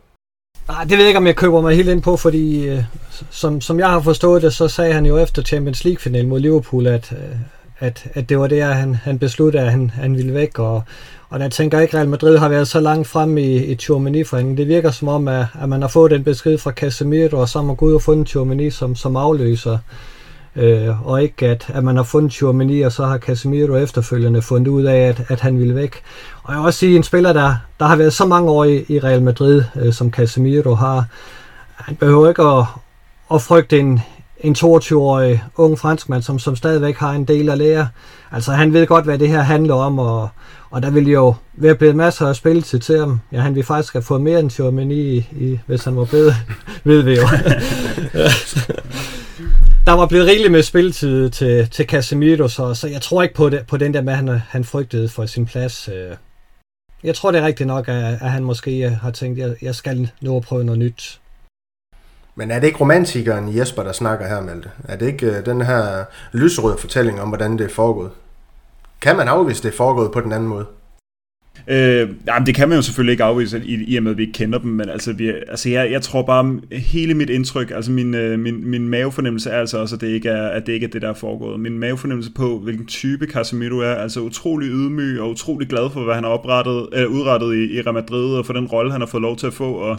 Nej, 0.69 0.85
det 0.85 0.91
ved 0.91 0.99
jeg 0.99 1.09
ikke, 1.09 1.19
om 1.19 1.27
jeg 1.27 1.37
køber 1.37 1.61
mig 1.61 1.77
helt 1.77 1.89
ind 1.89 2.03
på, 2.03 2.17
fordi 2.17 2.69
øh, 2.69 2.83
som, 3.31 3.61
som 3.61 3.79
jeg 3.79 3.91
har 3.91 4.01
forstået 4.01 4.43
det, 4.43 4.55
så 4.55 4.69
sagde 4.69 4.93
han 4.93 5.07
jo 5.07 5.19
efter 5.19 5.43
Champions 5.43 5.85
League-finalen 5.85 6.29
mod 6.29 6.41
Liverpool, 6.41 6.87
at, 6.87 7.13
øh, 7.13 7.37
at, 7.79 8.07
at 8.15 8.29
det 8.29 8.39
var 8.39 8.47
det, 8.47 8.63
han, 8.63 8.95
han 8.95 9.19
besluttede, 9.19 9.65
at 9.65 9.71
han, 9.71 9.91
han 9.91 10.17
ville 10.17 10.35
væk, 10.35 10.59
og, 10.59 10.83
og 11.29 11.41
der 11.41 11.49
tænker 11.49 11.81
ikke, 11.81 11.93
at 11.93 11.99
Real 11.99 12.09
Madrid 12.09 12.39
har 12.39 12.49
været 12.49 12.69
så 12.69 12.81
langt 12.81 13.09
frem 13.09 13.39
i, 13.39 13.57
i 13.57 13.75
Tchouameni-forhandlingen. 13.75 14.57
Det 14.57 14.69
virker 14.69 14.91
som 14.91 15.09
om, 15.09 15.29
at, 15.29 15.47
at 15.63 15.69
man 15.69 15.81
har 15.81 15.89
fået 15.89 16.11
den 16.11 16.25
besked 16.25 16.59
fra 16.59 16.71
Casemiro, 16.71 17.41
og 17.41 17.49
så 17.49 17.59
har 17.59 17.67
man 17.67 17.77
gået 17.77 17.95
og 17.95 18.03
fundet 18.03 18.27
Tchouameni 18.27 18.71
som, 18.71 18.97
som 18.97 19.17
afløser. 19.17 19.73
Øh, 19.73 20.14
Øh, 20.57 21.07
og 21.09 21.23
ikke 21.23 21.47
at, 21.47 21.67
at 21.69 21.85
man 21.85 21.97
har 21.97 22.03
fundet 22.03 22.33
Chouameni, 22.33 22.81
og 22.81 22.93
så 22.93 23.05
har 23.07 23.19
Casemiro 23.19 23.77
efterfølgende 23.77 24.43
fundet 24.43 24.69
ud 24.69 24.83
af, 24.83 24.97
at, 24.97 25.23
at 25.29 25.41
han 25.41 25.59
ville 25.59 25.75
væk. 25.75 26.03
Og 26.43 26.53
jeg 26.53 26.59
vil 26.59 26.67
også 26.67 26.79
sige, 26.79 26.97
en 26.97 27.03
spiller, 27.03 27.33
der, 27.33 27.55
der 27.81 27.87
har 27.87 27.97
været 27.97 28.13
så 28.13 28.27
mange 28.27 28.51
år 28.51 28.65
i, 28.65 28.85
i 28.89 28.99
Real 29.01 29.23
Madrid, 29.23 29.65
øh, 29.77 29.93
som 29.93 30.11
Casemiro 30.11 30.75
har, 30.75 31.05
han 31.77 31.97
behøver 31.97 32.29
ikke 32.29 32.43
at, 32.43 32.65
at 33.35 33.43
frygte 33.43 33.79
en, 33.79 34.01
en 34.41 34.57
22-årig 34.59 35.43
ung 35.57 35.79
franskmand, 35.79 36.23
som, 36.23 36.39
som 36.39 36.57
stadigvæk 36.57 36.97
har 36.97 37.13
en 37.13 37.25
del 37.25 37.51
at 37.51 37.59
lære. 37.59 37.89
Altså 38.33 38.53
han 38.53 38.73
ved 38.73 38.87
godt, 38.87 39.05
hvad 39.05 39.19
det 39.19 39.29
her 39.29 39.43
handler 39.43 39.75
om, 39.75 39.99
og, 39.99 40.29
og 40.71 40.83
der 40.83 40.91
vil 40.91 41.09
jo 41.09 41.35
være 41.55 41.75
blevet 41.75 41.97
masser 41.97 42.27
af 42.27 42.37
spilletid 42.37 42.79
til 42.79 42.99
ham. 42.99 43.21
Ja, 43.33 43.41
han 43.41 43.55
vil 43.55 43.65
faktisk 43.65 43.93
have 43.93 44.03
fået 44.03 44.21
mere 44.21 44.41
end 44.41 44.51
Chouameni, 44.51 45.01
i, 45.01 45.27
i, 45.33 45.59
hvis 45.67 45.85
han 45.85 45.97
var 45.97 46.05
bedre, 46.05 46.35
ved 46.85 47.03
vi 47.03 47.15
jo. 47.15 47.27
der 49.87 49.93
var 49.93 50.07
blevet 50.07 50.27
rigeligt 50.27 50.53
med 50.53 50.63
spilletid 50.63 51.31
til, 51.31 51.71
til 51.71 51.87
Casemiro, 51.87 52.49
så, 52.49 52.75
så 52.75 52.89
jeg 52.89 53.03
tror 53.03 53.23
ikke 53.23 53.35
på, 53.35 53.51
det, 53.51 53.67
på 53.67 53.77
den 53.77 53.95
der 53.95 54.03
med, 54.03 54.13
at 54.13 54.17
han, 54.17 54.29
han 54.29 54.65
frygtede 54.65 55.09
for 55.09 55.27
sin 55.27 55.47
plads. 55.47 55.89
Øh. 55.89 56.17
Jeg 57.05 57.15
tror, 57.15 57.31
det 57.31 57.41
er 57.41 57.47
rigtigt 57.47 57.67
nok, 57.67 57.89
at, 57.89 58.05
at 58.05 58.31
han 58.31 58.45
måske 58.45 58.87
øh, 58.87 58.93
har 58.93 59.11
tænkt, 59.11 59.41
at 59.41 59.49
jeg, 59.49 59.57
jeg 59.63 59.75
skal 59.75 60.11
nå 60.21 60.37
at 60.37 60.43
prøve 60.43 60.65
noget 60.65 60.79
nyt. 60.79 61.21
Men 62.35 62.51
er 62.51 62.61
det 62.61 62.67
ikke 62.67 62.81
romantikeren 62.81 63.57
Jesper, 63.57 63.83
der 63.83 63.93
snakker 63.93 64.29
her, 64.29 64.41
Malte? 64.41 64.71
Er 64.85 64.97
det 64.97 65.07
ikke 65.07 65.27
øh, 65.27 65.47
den 65.47 65.61
her 65.61 66.05
lysrøde 66.33 66.79
fortælling 66.79 67.21
om, 67.21 67.29
hvordan 67.29 67.59
det 67.59 67.65
er 67.65 67.75
foregået? 67.75 68.11
Kan 69.01 69.17
man 69.17 69.29
afvise, 69.29 69.63
det 69.63 69.69
er 69.69 69.77
foregået 69.77 70.13
på 70.13 70.21
den 70.21 70.33
anden 70.33 70.49
måde? 70.49 70.67
Øh, 71.69 72.09
jamen, 72.27 72.47
det 72.47 72.55
kan 72.55 72.69
man 72.69 72.79
jo 72.79 72.83
selvfølgelig 72.83 73.13
ikke 73.13 73.25
afvise, 73.25 73.63
i, 73.65 73.85
i 73.85 73.97
og 73.97 74.03
med, 74.03 74.11
at 74.11 74.17
vi 74.17 74.23
ikke 74.23 74.33
kender 74.33 74.59
dem, 74.59 74.71
men 74.71 74.89
altså, 74.89 75.13
vi, 75.13 75.29
altså 75.29 75.69
jeg, 75.71 75.91
jeg 75.91 76.03
tror 76.03 76.23
bare, 76.23 76.61
hele 76.73 77.15
mit 77.15 77.31
indtryk, 77.31 77.71
altså 77.71 77.91
min, 77.91 78.15
øh, 78.15 78.39
min, 78.39 78.71
min 78.71 78.89
mavefornemmelse 78.89 79.51
er 79.51 79.61
altså 79.61 79.79
også, 79.79 79.95
at 79.95 80.01
det, 80.01 80.07
ikke 80.07 80.29
er, 80.29 80.49
at 80.49 80.67
det 80.67 80.73
ikke 80.73 80.87
er 80.87 80.91
det, 80.91 81.03
der 81.03 81.09
er 81.09 81.15
foregået. 81.15 81.61
Min 81.61 81.79
mavefornemmelse 81.79 82.33
på, 82.33 82.59
hvilken 82.59 82.87
type 82.87 83.27
Casemiro 83.27 83.79
er, 83.79 83.95
altså 83.95 84.21
utrolig 84.21 84.69
ydmyg 84.69 85.21
og 85.21 85.31
utrolig 85.31 85.69
glad 85.69 85.91
for, 85.91 86.05
hvad 86.05 86.15
han 86.15 86.25
har 86.25 86.31
oprettet, 86.31 86.89
øh, 86.93 87.11
udrettet 87.11 87.55
i, 87.55 87.79
i 87.79 87.81
Real 87.81 87.95
Madrid, 87.95 88.37
og 88.37 88.47
for 88.47 88.53
den 88.53 88.67
rolle, 88.67 88.93
han 88.93 89.01
har 89.01 89.09
fået 89.09 89.23
lov 89.23 89.37
til 89.37 89.47
at 89.47 89.55
få, 89.55 89.73
og, 89.73 89.99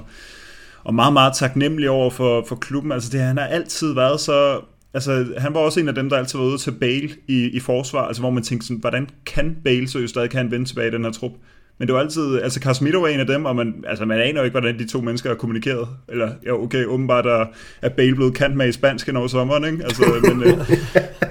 og 0.84 0.96
meget, 0.96 1.14
meget 1.14 1.34
taknemmelig 1.36 1.90
over 1.90 2.10
for, 2.10 2.46
for 2.48 2.56
klubben. 2.56 2.92
Altså 2.92 3.10
det, 3.12 3.20
han 3.20 3.38
har 3.38 3.46
altid 3.46 3.94
været 3.94 4.20
så 4.20 4.62
Altså, 4.94 5.26
han 5.38 5.54
var 5.54 5.60
også 5.60 5.80
en 5.80 5.88
af 5.88 5.96
dem, 5.96 6.10
der 6.10 6.18
altid 6.18 6.40
var 6.40 6.46
ude 6.46 6.58
til 6.58 6.72
Bale 6.72 7.10
i, 7.28 7.50
i 7.54 7.60
forsvar, 7.60 8.08
altså 8.08 8.22
hvor 8.22 8.30
man 8.30 8.44
tænkte 8.44 8.68
sådan, 8.68 8.80
hvordan 8.80 9.10
kan 9.26 9.58
Bale 9.64 9.88
så 9.88 10.08
stadig 10.08 10.30
kan 10.30 10.52
vende 10.52 10.66
tilbage 10.66 10.88
i 10.88 10.92
den 10.92 11.04
her 11.04 11.12
trup? 11.12 11.32
Men 11.78 11.88
det 11.88 11.96
var 11.96 12.02
altid, 12.02 12.42
altså 12.42 12.60
Casemiro 12.60 13.00
var 13.00 13.08
en 13.08 13.20
af 13.20 13.28
dem, 13.28 13.46
og 13.46 13.56
man, 13.56 13.84
altså 13.88 14.06
man 14.06 14.20
aner 14.20 14.40
jo 14.40 14.44
ikke, 14.44 14.60
hvordan 14.60 14.80
de 14.80 14.88
to 14.88 15.02
mennesker 15.02 15.30
har 15.30 15.36
kommunikeret. 15.36 15.88
Eller, 16.10 16.32
ja, 16.46 16.52
okay, 16.52 16.86
åbenbart 16.86 17.26
er, 17.26 17.46
er 17.82 17.90
Bale 17.90 18.16
blevet 18.16 18.36
kant 18.36 18.56
med 18.56 18.68
i 18.68 18.72
spansk 18.72 19.10
over 19.16 19.28
sommeren, 19.28 19.66
ikke? 19.66 19.84
Altså, 19.84 20.04
men, 20.24 20.44
øh, 20.44 20.58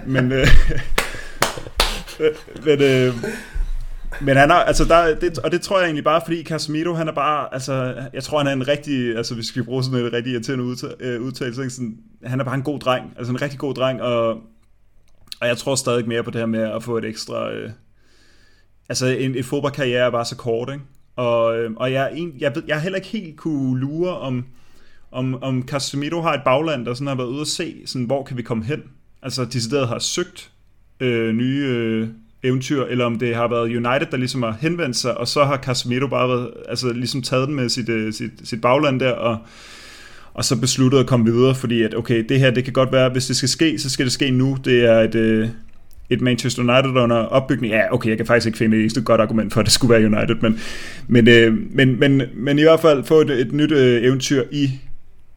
men, 0.14 0.32
øh, 0.32 0.46
men, 2.66 2.82
øh, 2.82 3.14
men 4.20 4.36
han 4.36 4.50
har, 4.50 4.62
altså 4.62 4.84
der, 4.84 5.14
det, 5.14 5.38
og 5.38 5.52
det 5.52 5.60
tror 5.60 5.78
jeg 5.78 5.84
egentlig 5.84 6.04
bare, 6.04 6.20
fordi 6.24 6.44
Casemiro, 6.44 6.94
han 6.94 7.08
er 7.08 7.12
bare, 7.12 7.54
altså, 7.54 7.94
jeg 8.12 8.22
tror, 8.22 8.38
han 8.38 8.46
er 8.46 8.52
en 8.52 8.68
rigtig, 8.68 9.16
altså 9.16 9.34
hvis 9.34 9.42
vi 9.42 9.48
skal 9.48 9.64
bruge 9.64 9.84
sådan 9.84 10.06
et 10.06 10.12
rigtig 10.12 10.32
irriterende 10.32 10.64
øh, 11.00 11.22
udtalelse, 11.22 11.70
sådan, 11.70 11.96
han 12.24 12.40
er 12.40 12.44
bare 12.44 12.54
en 12.54 12.62
god 12.62 12.78
dreng, 12.78 13.12
altså 13.18 13.32
en 13.32 13.42
rigtig 13.42 13.58
god 13.58 13.74
dreng, 13.74 14.02
og, 14.02 14.28
og 15.40 15.48
jeg 15.48 15.56
tror 15.56 15.74
stadig 15.74 16.08
mere 16.08 16.22
på 16.22 16.30
det 16.30 16.40
her 16.40 16.46
med 16.46 16.60
at 16.60 16.82
få 16.82 16.98
et 16.98 17.04
ekstra, 17.04 17.52
øh, 17.52 17.70
altså 18.88 19.06
en, 19.06 19.34
en 19.34 19.44
fodboldkarriere 19.44 20.06
er 20.06 20.10
bare 20.10 20.24
så 20.24 20.36
kort, 20.36 20.70
ikke? 20.72 20.84
Og, 21.16 21.58
øhm, 21.58 21.76
og 21.76 21.92
jeg, 21.92 22.12
en, 22.14 22.34
jeg, 22.38 22.52
ved, 22.54 22.62
jeg 22.66 22.80
heller 22.80 22.96
ikke 22.96 23.08
helt 23.08 23.36
kunne 23.36 23.80
lure, 23.80 24.18
om, 24.18 24.44
om, 25.12 25.42
om 25.42 25.68
Casemiro 25.68 26.20
har 26.20 26.32
et 26.34 26.42
bagland, 26.44 26.86
der 26.86 26.94
sådan 26.94 27.06
har 27.06 27.14
været 27.14 27.28
ude 27.28 27.40
at 27.40 27.46
se, 27.46 27.82
sådan, 27.86 28.06
hvor 28.06 28.24
kan 28.24 28.36
vi 28.36 28.42
komme 28.42 28.64
hen? 28.64 28.82
Altså 29.22 29.44
decideret 29.44 29.88
har 29.88 29.98
søgt 29.98 30.50
øh, 31.00 31.34
nye 31.34 31.64
øh, 31.68 32.08
eventyr, 32.42 32.84
eller 32.84 33.04
om 33.04 33.18
det 33.18 33.34
har 33.34 33.48
været 33.48 33.64
United, 33.64 34.06
der 34.10 34.16
ligesom 34.16 34.42
har 34.42 34.56
henvendt 34.60 34.96
sig, 34.96 35.18
og 35.18 35.28
så 35.28 35.44
har 35.44 35.56
Casemiro 35.56 36.06
bare 36.06 36.28
været, 36.28 36.50
altså 36.68 36.92
ligesom 36.92 37.22
taget 37.22 37.48
den 37.48 37.56
med 37.56 37.68
sit, 37.68 37.88
øh, 37.88 38.12
sit, 38.12 38.30
sit 38.44 38.60
bagland 38.60 39.00
der, 39.00 39.12
og, 39.12 39.38
og 40.34 40.44
så 40.44 40.60
besluttet 40.60 40.98
at 40.98 41.06
komme 41.06 41.32
videre, 41.32 41.54
fordi 41.54 41.82
at 41.82 41.94
okay, 41.94 42.24
det 42.28 42.40
her, 42.40 42.50
det 42.50 42.64
kan 42.64 42.72
godt 42.72 42.92
være, 42.92 43.08
hvis 43.08 43.26
det 43.26 43.36
skal 43.36 43.48
ske, 43.48 43.78
så 43.78 43.90
skal 43.90 44.04
det 44.04 44.12
ske 44.12 44.30
nu. 44.30 44.56
Det 44.64 44.84
er 44.84 45.00
et, 45.00 45.14
øh, 45.14 45.48
et 46.10 46.20
Manchester 46.20 46.62
United 46.62 47.02
under 47.02 47.16
opbygning. 47.16 47.72
Ja, 47.72 47.94
okay, 47.94 48.08
jeg 48.08 48.16
kan 48.16 48.26
faktisk 48.26 48.46
ikke 48.46 48.58
finde 48.58 48.84
et 48.84 49.04
godt 49.04 49.20
argument 49.20 49.52
for, 49.52 49.60
at 49.60 49.66
det 49.66 49.72
skulle 49.72 49.94
være 49.94 50.04
United, 50.04 50.36
men, 50.40 50.58
men, 51.06 51.28
øh, 51.28 51.58
men, 51.70 52.00
men, 52.00 52.22
men 52.34 52.58
i 52.58 52.62
hvert 52.62 52.80
fald 52.80 53.04
få 53.04 53.20
et, 53.20 53.30
et 53.30 53.52
nyt 53.52 53.72
øh, 53.72 54.02
eventyr 54.02 54.42
i, 54.52 54.70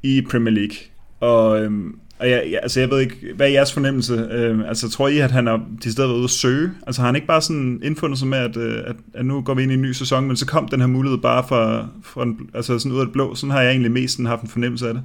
i 0.04 0.22
Premier 0.22 0.54
League. 0.54 0.76
Og, 1.20 1.62
øh, 1.62 1.72
og 2.20 2.30
jeg, 2.30 2.44
jeg, 2.52 2.60
altså 2.64 2.80
jeg 2.80 2.90
ved 2.90 3.00
ikke, 3.00 3.16
hvad 3.36 3.48
er 3.48 3.52
jeres 3.52 3.74
fornemmelse? 3.74 4.28
Øh, 4.32 4.60
altså 4.68 4.90
tror 4.90 5.08
I, 5.08 5.18
at 5.18 5.32
han 5.32 5.48
har 5.48 5.66
de 5.84 5.92
steder 5.92 6.08
været 6.08 6.18
ude 6.18 6.24
at 6.24 6.30
søge? 6.30 6.72
Altså 6.88 7.02
har 7.02 7.08
han 7.08 7.16
ikke 7.16 7.28
bare 7.28 7.42
sådan 7.42 7.80
indfundet 7.84 8.20
sig 8.20 8.28
med, 8.28 8.38
at, 8.38 8.58
øh, 8.58 8.80
at, 8.86 8.96
at 9.14 9.26
nu 9.26 9.42
går 9.42 9.54
vi 9.54 9.64
ind 9.64 9.72
i 9.72 9.76
en 9.76 9.82
ny 9.82 9.92
sæson, 9.92 10.28
men 10.28 10.36
så 10.36 10.46
kom 10.46 10.68
den 10.68 10.80
her 10.80 10.88
mulighed 10.88 11.18
bare 11.18 11.44
fra, 11.50 11.88
fra 12.04 12.24
en, 12.24 12.50
altså 12.54 12.80
sådan 12.80 12.92
ud 12.92 13.00
af 13.00 13.06
det 13.06 13.14
blå. 13.14 13.36
Sådan 13.36 13.52
har 13.52 13.62
jeg 13.62 13.72
egentlig 13.72 13.92
mest 13.92 14.20
haft 14.26 14.42
en 14.42 14.50
fornemmelse 14.50 14.88
af 14.88 14.94
det. 14.94 15.04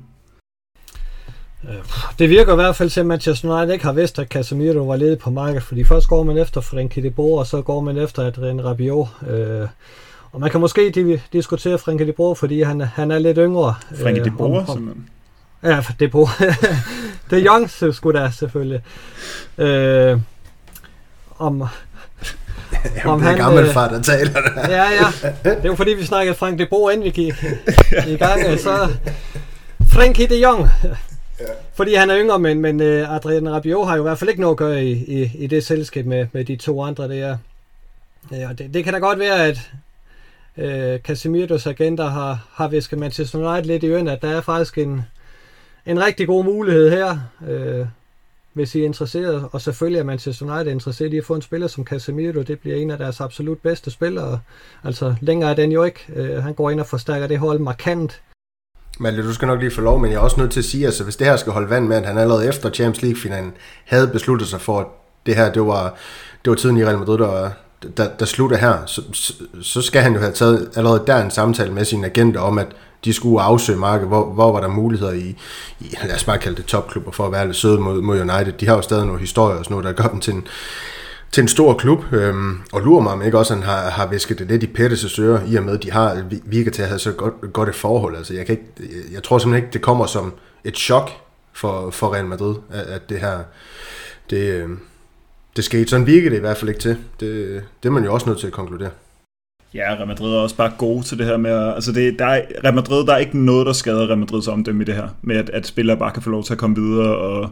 Øh, 1.69 1.75
det 2.19 2.29
virker 2.31 2.53
i 2.53 2.55
hvert 2.55 2.77
fald 2.77 2.91
til, 2.91 3.01
at 3.01 3.07
Manchester 3.07 3.49
United 3.57 3.73
ikke 3.73 3.85
har 3.85 3.93
vidst, 3.93 4.19
at 4.19 4.29
Casemiro 4.29 4.87
var 4.87 4.97
ledet 4.97 5.19
på 5.19 5.31
markedet, 5.31 5.63
fordi 5.63 5.85
først 5.85 6.09
går 6.09 6.23
man 6.23 6.39
efter 6.39 6.61
Frenkie 6.61 7.03
de 7.03 7.11
Boer, 7.11 7.39
og 7.39 7.47
så 7.47 7.63
går 7.63 7.81
man 7.81 7.97
efter 7.97 8.27
Adrien 8.27 8.65
Rabiot. 8.65 9.09
Øh, 9.31 9.69
og 10.33 10.41
man 10.41 10.51
kan 10.51 10.61
måske 10.61 11.21
diskutere 11.33 11.79
Frenkie 11.79 12.07
de 12.07 12.13
Boer, 12.13 12.35
fordi 12.35 12.63
han, 12.63 12.81
han 12.81 13.11
er 13.11 13.19
lidt 13.19 13.39
yngre. 13.41 13.75
Frenkie 14.03 14.25
de 14.25 14.31
Boer, 14.31 14.61
øh, 14.61 14.67
simpelthen? 14.67 15.09
Ja, 15.63 15.85
det 15.99 16.05
er 16.05 16.11
på. 16.11 16.29
det 17.31 17.39
er 17.39 17.47
Young, 17.47 17.95
skulle 17.95 18.21
der 18.21 18.31
selvfølgelig. 18.31 18.83
Øh, 19.59 20.19
om, 21.39 21.65
Jamen, 22.97 23.07
om 23.07 23.19
det 23.19 23.27
er 23.27 23.31
han, 23.31 23.39
gammel 23.39 23.65
øh, 23.65 23.73
far, 23.73 23.89
der 23.89 24.03
taler. 24.03 24.33
ja, 24.69 24.85
ja. 24.85 25.31
Det 25.45 25.65
er 25.65 25.69
jo 25.69 25.75
fordi, 25.75 25.91
vi 25.91 26.05
snakkede 26.05 26.35
Frank 26.35 26.59
de 26.59 26.67
Boer, 26.67 26.91
inden 26.91 27.05
vi 27.05 27.11
gik 27.11 27.35
i 28.07 28.17
gang. 28.17 28.61
Så 28.61 28.89
Frankie 29.89 30.27
de 30.27 30.43
Jong. 30.43 30.69
Ja. 31.41 31.45
Fordi 31.75 31.95
han 31.95 32.11
er 32.11 32.19
yngre, 32.19 32.39
men, 32.39 32.61
men 32.61 32.81
øh, 32.81 33.17
Adrian 33.17 33.53
Rabiot 33.53 33.87
har 33.87 33.97
jo 33.97 34.03
i 34.03 34.09
hvert 34.09 34.19
fald 34.19 34.31
ikke 34.31 34.41
noget 34.41 34.55
at 34.55 34.59
gøre 34.59 34.85
i, 34.85 34.93
i, 34.93 35.31
i 35.35 35.47
det 35.47 35.65
selskab 35.65 36.07
med, 36.07 36.27
med 36.33 36.45
de 36.45 36.57
to 36.57 36.83
andre 36.83 37.09
der. 37.09 37.37
Øh, 38.33 38.39
ja, 38.39 38.49
det, 38.59 38.75
det 38.75 38.85
kan 38.85 38.93
da 38.93 38.99
godt 38.99 39.19
være, 39.19 39.47
at 39.47 39.71
øh, 40.57 41.01
Casemiros 41.01 41.67
agenter 41.67 42.07
har, 42.07 42.47
har 42.53 42.69
visket 42.69 42.99
Manchester 42.99 43.39
United 43.39 43.67
lidt 43.67 43.83
i 43.83 43.91
øjnene, 43.91 44.13
at 44.13 44.23
der 44.23 44.29
er 44.29 44.41
faktisk 44.41 44.79
en, 44.79 45.03
en 45.87 46.05
rigtig 46.05 46.27
god 46.27 46.45
mulighed 46.45 46.91
her. 46.91 47.19
øh, 47.49 47.87
hvis 48.53 48.75
I 48.75 48.81
er 48.81 48.85
interesseret, 48.85 49.49
og 49.53 49.61
selvfølgelig 49.61 49.99
er 49.99 50.05
Manchester 50.05 50.47
United 50.47 50.73
interesseret 50.73 51.15
i 51.15 51.19
at 51.19 51.25
få 51.25 51.35
en 51.35 51.43
spiller 51.43 51.67
som 51.67 51.85
Casemiro, 51.85 52.43
det 52.43 52.61
bliver 52.61 52.77
en 52.77 52.91
af 52.91 52.99
deres 52.99 53.21
absolut 53.21 53.59
bedste 53.59 53.91
spillere. 53.91 54.41
Altså 54.85 55.15
længere 55.21 55.51
er 55.51 55.55
den 55.55 55.73
jo 55.73 55.85
ikke. 55.85 56.01
Øh, 56.15 56.43
han 56.43 56.55
går 56.55 56.71
ind 56.71 56.81
og 56.81 56.87
forstærker 56.87 57.27
det 57.27 57.39
hold 57.39 57.59
markant. 57.59 58.21
Malte, 59.01 59.23
du 59.23 59.35
skal 59.35 59.49
nok 59.49 59.61
lige 59.61 59.71
få 59.71 59.81
lov, 59.81 60.01
men 60.01 60.11
jeg 60.11 60.17
er 60.17 60.21
også 60.21 60.41
nødt 60.41 60.51
til 60.51 60.61
at 60.61 60.65
sige, 60.65 60.83
at 60.83 60.87
altså, 60.87 61.05
hvis 61.05 61.17
det 61.17 61.27
her 61.27 61.37
skal 61.37 61.53
holde 61.53 61.71
vand 61.71 61.87
med, 61.87 61.97
at 61.97 62.07
han 62.07 62.19
allerede 62.19 62.49
efter 62.49 62.71
Champions 62.71 63.03
League-finalen 63.03 63.53
havde 63.85 64.09
besluttet 64.09 64.49
sig 64.49 64.61
for, 64.61 64.81
at 64.81 64.87
det 65.27 65.37
her, 65.37 65.53
det 65.53 65.63
var, 65.63 65.95
det 66.45 66.51
var 66.51 66.55
tiden 66.55 66.77
i 66.77 66.85
Real 66.85 66.99
Madrid, 66.99 67.19
der, 67.19 67.51
der, 67.97 68.09
der 68.19 68.25
slutter 68.25 68.57
her, 68.57 68.87
så, 68.87 69.03
så 69.63 69.83
skal 69.83 70.03
han 70.03 70.15
jo 70.15 70.21
have 70.21 70.33
taget 70.33 70.71
allerede 70.77 71.03
der 71.07 71.23
en 71.25 71.31
samtale 71.31 71.73
med 71.73 71.85
sine 71.85 72.07
agenter 72.07 72.41
om, 72.41 72.59
at 72.59 72.67
de 73.05 73.13
skulle 73.13 73.43
afsøge 73.43 73.79
markedet, 73.79 74.09
hvor, 74.09 74.25
hvor 74.25 74.53
var 74.53 74.61
der 74.61 74.69
muligheder 74.69 75.13
i, 75.13 75.37
i, 75.81 75.97
lad 76.05 76.15
os 76.15 76.25
bare 76.25 76.39
kalde 76.39 76.57
det 76.57 76.65
topklubber, 76.65 77.11
for 77.11 77.27
at 77.27 77.33
være 77.33 77.47
lidt 77.47 77.57
søde 77.57 77.81
mod, 77.81 78.01
mod 78.01 78.21
United. 78.21 78.53
De 78.53 78.67
har 78.67 78.75
jo 78.75 78.83
stadig 78.83 79.07
nogle 79.07 79.21
historier 79.21 79.59
og 79.59 79.65
sådan 79.65 79.75
noget, 79.75 79.97
der 79.97 80.03
gør 80.03 80.09
dem 80.09 80.21
til 80.21 80.35
en, 80.35 80.47
til 81.33 81.43
en 81.43 81.49
stor 81.49 81.75
klub, 81.75 82.13
øhm, 82.13 82.59
og 82.73 82.83
lurer 82.83 83.03
mig 83.03 83.13
om 83.13 83.23
ikke 83.23 83.39
også, 83.39 83.55
han 83.55 83.63
har, 83.63 83.91
har 83.91 84.07
visket 84.07 84.39
det 84.39 84.47
lidt 84.47 84.63
i 84.63 84.67
Pettis' 84.79 85.21
ører, 85.21 85.41
i 85.47 85.55
og 85.57 85.65
med, 85.65 85.75
at 85.75 85.83
de 85.83 85.91
har 85.91 86.25
virker 86.45 86.71
til 86.71 86.83
at 86.83 86.89
have 86.89 86.99
så 86.99 87.13
godt, 87.13 87.53
godt 87.53 87.69
et 87.69 87.75
forhold. 87.75 88.17
Altså, 88.17 88.35
jeg, 88.35 88.47
kan 88.47 88.53
ikke, 88.59 88.93
jeg 89.13 89.23
tror 89.23 89.39
simpelthen 89.39 89.65
ikke, 89.65 89.73
det 89.73 89.83
kommer 89.83 90.07
som 90.07 90.33
et 90.65 90.77
chok 90.77 91.11
for, 91.53 91.91
for 91.91 92.15
Real 92.15 92.27
Madrid, 92.27 92.55
at, 92.71 92.81
at 92.81 93.09
det 93.09 93.21
her, 93.21 93.39
det, 94.31 94.55
øhm, 94.55 94.79
det 95.57 95.65
skete. 95.65 95.89
Sådan 95.89 96.07
virker 96.07 96.31
det 96.31 96.37
i 96.37 96.41
hvert 96.41 96.57
fald 96.57 96.69
ikke 96.69 96.81
til. 96.81 96.97
Det, 97.21 97.63
det 97.83 97.89
er 97.89 97.93
man 97.93 98.05
jo 98.05 98.15
også 98.15 98.29
nødt 98.29 98.39
til 98.39 98.47
at 98.47 98.53
konkludere. 98.53 98.91
Ja, 99.75 99.95
Real 99.95 100.07
Madrid 100.07 100.33
er 100.35 100.39
også 100.39 100.57
bare 100.57 100.73
gode 100.79 101.03
til 101.03 101.19
det 101.19 101.27
her 101.27 101.37
med, 101.37 101.75
altså 101.75 101.93
det, 101.93 102.19
der 102.19 102.27
er, 102.27 102.43
Real 102.65 102.75
Madrid, 102.75 103.07
der 103.07 103.13
er 103.13 103.19
ikke 103.19 103.39
noget, 103.39 103.67
der 103.67 103.73
skader 103.73 104.07
Real 104.07 104.19
Madrids 104.19 104.49
omdømme 104.49 104.83
i 104.83 104.85
det 104.85 104.95
her, 104.95 105.09
med 105.23 105.37
at, 105.37 105.51
at 105.51 105.67
spillere 105.67 105.97
bare 105.97 106.13
kan 106.13 106.23
få 106.23 106.31
lov 106.31 106.45
til 106.45 106.53
at 106.53 106.59
komme 106.59 106.77
videre, 106.77 107.17
og 107.17 107.51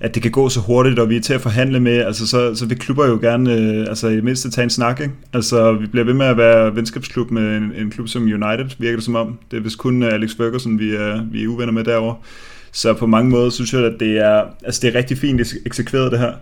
at 0.00 0.14
det 0.14 0.22
kan 0.22 0.30
gå 0.30 0.48
så 0.48 0.60
hurtigt, 0.60 0.98
og 0.98 1.08
vi 1.08 1.16
er 1.16 1.20
til 1.20 1.34
at 1.34 1.40
forhandle 1.40 1.80
med, 1.80 1.96
altså 1.96 2.26
så, 2.26 2.54
så 2.54 2.66
vil 2.66 2.78
klubber 2.78 3.06
jo 3.06 3.18
gerne, 3.22 3.54
øh, 3.54 3.86
altså 3.88 4.08
i 4.08 4.16
det 4.16 4.24
mindste 4.24 4.50
tage 4.50 4.62
en 4.62 4.70
snak, 4.70 5.00
ikke? 5.00 5.14
Altså 5.32 5.72
vi 5.72 5.86
bliver 5.86 6.04
ved 6.04 6.14
med 6.14 6.26
at 6.26 6.36
være 6.36 6.76
venskabsklub 6.76 7.30
med 7.30 7.56
en, 7.56 7.72
en 7.78 7.90
klub 7.90 8.08
som 8.08 8.22
United, 8.22 8.76
virker 8.78 8.96
det 8.96 9.04
som 9.04 9.14
om. 9.14 9.38
Det 9.50 9.56
er 9.56 9.60
vist 9.60 9.78
kun 9.78 10.02
øh, 10.02 10.12
Alex 10.12 10.36
Ferguson, 10.36 10.78
vi 10.78 10.94
er, 10.94 11.24
vi 11.32 11.42
er 11.42 11.48
uvenner 11.48 11.72
med 11.72 11.84
derovre. 11.84 12.16
Så 12.72 12.92
på 12.92 13.06
mange 13.06 13.30
måder 13.30 13.50
synes 13.50 13.72
jeg, 13.72 13.84
at 13.84 14.00
det 14.00 14.18
er, 14.18 14.42
altså 14.64 14.80
det 14.82 14.94
er 14.94 14.98
rigtig 14.98 15.18
fint 15.18 15.40
eksekveret 15.66 16.12
det 16.12 16.20
her. 16.20 16.32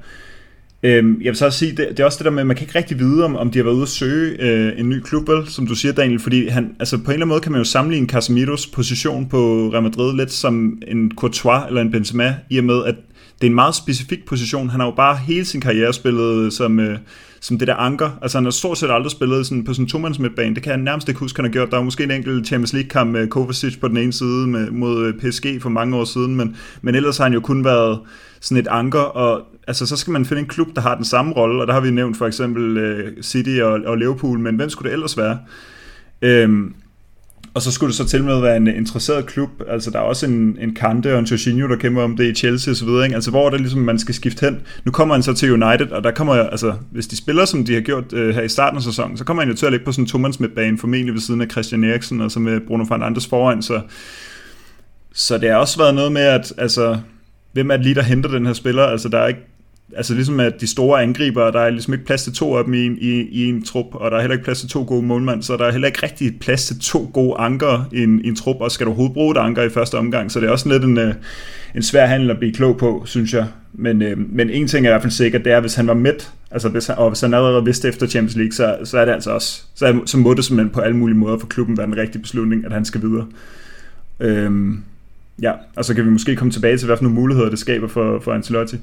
Øhm, 0.82 1.20
jeg 1.22 1.28
vil 1.30 1.36
så 1.36 1.46
også 1.46 1.58
sige, 1.58 1.70
det, 1.70 1.88
det 1.90 2.00
er 2.00 2.04
også 2.04 2.18
det 2.18 2.24
der 2.24 2.30
med, 2.30 2.40
at 2.40 2.46
man 2.46 2.56
kan 2.56 2.64
ikke 2.64 2.78
rigtig 2.78 2.98
vide, 2.98 3.24
om, 3.24 3.36
om 3.36 3.50
de 3.50 3.58
har 3.58 3.64
været 3.64 3.74
ude 3.74 3.82
at 3.82 3.88
søge 3.88 4.42
øh, 4.42 4.80
en 4.80 4.88
ny 4.88 5.00
klub, 5.00 5.28
vel, 5.28 5.48
som 5.48 5.66
du 5.66 5.74
siger, 5.74 5.92
Daniel, 5.92 6.20
fordi 6.20 6.48
han, 6.48 6.76
altså 6.78 6.96
på 6.96 7.02
en 7.02 7.10
eller 7.10 7.14
anden 7.14 7.28
måde 7.28 7.40
kan 7.40 7.52
man 7.52 7.60
jo 7.60 7.64
sammenligne 7.64 8.08
Casemiros 8.08 8.66
position 8.66 9.28
på 9.28 9.70
Real 9.72 9.82
Madrid 9.82 10.16
lidt 10.16 10.32
som 10.32 10.82
en 10.88 11.12
Courtois 11.16 11.62
eller 11.68 11.80
en 11.80 11.90
Benzema, 11.90 12.36
i 12.50 12.58
og 12.58 12.64
med, 12.64 12.84
at 12.84 12.94
det 13.42 13.46
er 13.46 13.50
en 13.50 13.54
meget 13.54 13.74
specifik 13.74 14.26
position. 14.26 14.68
Han 14.68 14.80
har 14.80 14.86
jo 14.86 14.94
bare 14.96 15.16
hele 15.16 15.44
sin 15.44 15.60
karriere 15.60 15.92
spillet 15.92 16.52
som, 16.52 16.80
øh, 16.80 16.98
som 17.40 17.58
det 17.58 17.68
der 17.68 17.74
anker. 17.74 18.10
Altså 18.22 18.38
han 18.38 18.44
har 18.44 18.50
stort 18.50 18.78
set 18.78 18.90
aldrig 18.90 19.10
spillet 19.10 19.46
sådan, 19.46 19.64
på 19.64 19.74
sådan 19.74 19.84
en 19.84 19.88
tomands 19.88 20.18
midtbane. 20.18 20.54
Det 20.54 20.62
kan 20.62 20.72
jeg 20.72 20.80
nærmest 20.80 21.08
ikke 21.08 21.20
huske, 21.20 21.38
han 21.38 21.44
har 21.44 21.52
gjort. 21.52 21.70
Der 21.70 21.76
var 21.76 21.84
måske 21.84 22.04
en 22.04 22.10
enkelt 22.10 22.46
Champions 22.46 22.72
League-kamp 22.72 23.10
med 23.10 23.28
Kovacic 23.28 23.80
på 23.80 23.88
den 23.88 23.96
ene 23.96 24.12
side 24.12 24.46
med, 24.46 24.70
mod 24.70 25.06
øh, 25.06 25.14
PSG 25.14 25.62
for 25.62 25.68
mange 25.68 25.96
år 25.96 26.04
siden, 26.04 26.36
men, 26.36 26.56
men 26.82 26.94
ellers 26.94 27.16
har 27.16 27.24
han 27.24 27.32
jo 27.32 27.40
kun 27.40 27.64
været 27.64 27.98
sådan 28.40 28.62
et 28.62 28.68
anker, 28.68 28.98
og 28.98 29.42
altså, 29.66 29.86
så 29.86 29.96
skal 29.96 30.10
man 30.10 30.24
finde 30.24 30.42
en 30.42 30.48
klub, 30.48 30.68
der 30.74 30.80
har 30.80 30.94
den 30.94 31.04
samme 31.04 31.32
rolle, 31.32 31.60
og 31.60 31.66
der 31.66 31.72
har 31.72 31.80
vi 31.80 31.90
nævnt 31.90 32.16
for 32.16 32.26
eksempel 32.26 32.76
øh, 32.76 33.22
City 33.22 33.58
og, 33.62 33.80
og 33.86 33.98
Liverpool, 33.98 34.38
men 34.38 34.56
hvem 34.56 34.70
skulle 34.70 34.88
det 34.88 34.94
ellers 34.94 35.18
være? 35.18 35.38
Øhm, 36.22 36.74
og 37.54 37.62
så 37.62 37.70
skulle 37.70 37.88
det 37.88 37.96
så 37.96 38.04
til 38.04 38.24
med 38.24 38.36
at 38.36 38.42
være 38.42 38.56
en 38.56 38.66
interesseret 38.66 39.26
klub. 39.26 39.50
Altså, 39.68 39.90
der 39.90 39.98
er 39.98 40.02
også 40.02 40.26
en, 40.26 40.58
en 40.60 40.74
Kante 40.74 41.12
og 41.12 41.18
en 41.18 41.24
Jorginho, 41.24 41.68
der 41.68 41.76
kæmper 41.76 42.02
om 42.02 42.16
det 42.16 42.24
i 42.24 42.34
Chelsea 42.34 42.72
osv. 42.72 42.88
Ikke? 42.88 43.14
Altså, 43.14 43.30
hvor 43.30 43.46
er 43.46 43.50
det 43.50 43.60
ligesom, 43.60 43.80
man 43.80 43.98
skal 43.98 44.14
skifte 44.14 44.46
hen? 44.46 44.60
Nu 44.84 44.92
kommer 44.92 45.14
han 45.14 45.22
så 45.22 45.32
til 45.32 45.52
United, 45.52 45.90
og 45.90 46.04
der 46.04 46.10
kommer, 46.10 46.34
altså, 46.34 46.74
hvis 46.90 47.06
de 47.06 47.16
spiller, 47.16 47.44
som 47.44 47.64
de 47.64 47.74
har 47.74 47.80
gjort 47.80 48.12
øh, 48.12 48.34
her 48.34 48.42
i 48.42 48.48
starten 48.48 48.76
af 48.76 48.82
sæsonen, 48.82 49.16
så 49.16 49.24
kommer 49.24 49.42
han 49.42 49.50
jo 49.50 49.56
til 49.56 49.66
at 49.66 49.72
ligge 49.72 49.84
på 49.84 49.92
sådan 49.92 50.04
en 50.04 50.08
tomands 50.08 50.38
banen, 50.54 50.78
formentlig 50.78 51.14
ved 51.14 51.20
siden 51.20 51.40
af 51.40 51.50
Christian 51.50 51.84
Eriksen, 51.84 52.20
og 52.20 52.30
så 52.30 52.40
med 52.40 52.60
Bruno 52.60 52.84
Fernandes 52.84 53.26
foran, 53.26 53.62
så, 53.62 53.80
så 55.12 55.38
det 55.38 55.50
har 55.50 55.56
også 55.56 55.78
været 55.78 55.94
noget 55.94 56.12
med, 56.12 56.22
at 56.22 56.52
altså, 56.58 56.98
hvem 57.52 57.70
er 57.70 57.76
det 57.76 57.84
lige, 57.84 57.94
der 57.94 58.02
henter 58.02 58.30
den 58.30 58.46
her 58.46 58.52
spiller? 58.52 58.82
Altså, 58.82 59.08
der 59.08 59.18
er 59.18 59.28
ikke 59.28 59.40
altså 59.96 60.14
ligesom 60.14 60.40
at 60.40 60.60
de 60.60 60.66
store 60.66 61.02
angriber, 61.02 61.50
der 61.50 61.60
er 61.60 61.70
ligesom 61.70 61.92
ikke 61.92 62.06
plads 62.06 62.24
til 62.24 62.32
to 62.32 62.56
af 62.56 62.64
dem 62.64 62.74
i, 62.74 62.86
i, 62.86 63.28
i 63.30 63.48
en 63.48 63.64
trup, 63.64 63.86
og 63.92 64.10
der 64.10 64.16
er 64.16 64.20
heller 64.20 64.34
ikke 64.34 64.44
plads 64.44 64.60
til 64.60 64.68
to 64.68 64.84
gode 64.88 65.02
målmænd, 65.02 65.42
så 65.42 65.56
der 65.56 65.64
er 65.64 65.72
heller 65.72 65.86
ikke 65.86 66.02
rigtig 66.02 66.40
plads 66.40 66.66
til 66.66 66.80
to 66.80 67.10
gode 67.12 67.34
anker 67.38 67.88
i 67.92 68.02
en, 68.02 68.24
i 68.24 68.28
en 68.28 68.36
trup, 68.36 68.56
og 68.60 68.70
skal 68.70 68.86
du 68.86 68.90
overhovedet 68.90 69.14
bruge 69.14 69.30
et 69.30 69.36
anker 69.36 69.62
i 69.62 69.68
første 69.68 69.98
omgang, 69.98 70.32
så 70.32 70.40
det 70.40 70.46
er 70.46 70.50
også 70.50 70.68
lidt 70.68 70.84
en, 70.84 70.98
øh, 70.98 71.14
en 71.74 71.82
svær 71.82 72.06
handel 72.06 72.30
at 72.30 72.38
blive 72.38 72.52
klog 72.52 72.76
på, 72.76 73.02
synes 73.06 73.34
jeg. 73.34 73.46
Men, 73.72 74.02
øh, 74.02 74.18
men 74.18 74.50
en 74.50 74.68
ting 74.68 74.86
er 74.86 74.90
i 74.90 74.92
hvert 74.92 75.02
fald 75.02 75.12
sikkert, 75.12 75.44
det 75.44 75.52
er, 75.52 75.60
hvis 75.60 75.74
han 75.74 75.86
var 75.86 75.94
midt, 75.94 76.30
altså 76.50 76.68
hvis 76.68 76.86
han, 76.86 76.98
og 76.98 77.08
hvis 77.10 77.20
han 77.20 77.34
allerede 77.34 77.64
vidste 77.64 77.88
efter 77.88 78.06
Champions 78.06 78.36
League, 78.36 78.52
så, 78.52 78.78
så 78.84 78.98
er 78.98 79.04
det 79.04 79.12
altså 79.12 79.30
også, 79.30 79.62
så, 79.74 79.86
er, 79.86 79.92
så 80.06 80.18
må 80.18 80.34
det 80.34 80.44
simpelthen 80.44 80.74
på 80.74 80.80
alle 80.80 80.96
mulige 80.96 81.18
måder 81.18 81.38
for 81.38 81.46
klubben 81.46 81.76
være 81.76 81.86
en 81.86 81.96
rigtig 81.96 82.22
beslutning, 82.22 82.64
at 82.64 82.72
han 82.72 82.84
skal 82.84 83.02
videre. 83.02 83.26
Øhm, 84.20 84.80
ja, 85.42 85.52
og 85.76 85.84
så 85.84 85.94
kan 85.94 86.04
vi 86.04 86.10
måske 86.10 86.36
komme 86.36 86.52
tilbage 86.52 86.78
til, 86.78 86.86
hvad 86.86 86.96
for 86.96 87.04
nogle 87.04 87.20
muligheder 87.20 87.50
det 87.50 87.58
skaber 87.58 87.88
for, 87.88 88.20
for 88.20 88.32
Ancelotti. 88.32 88.76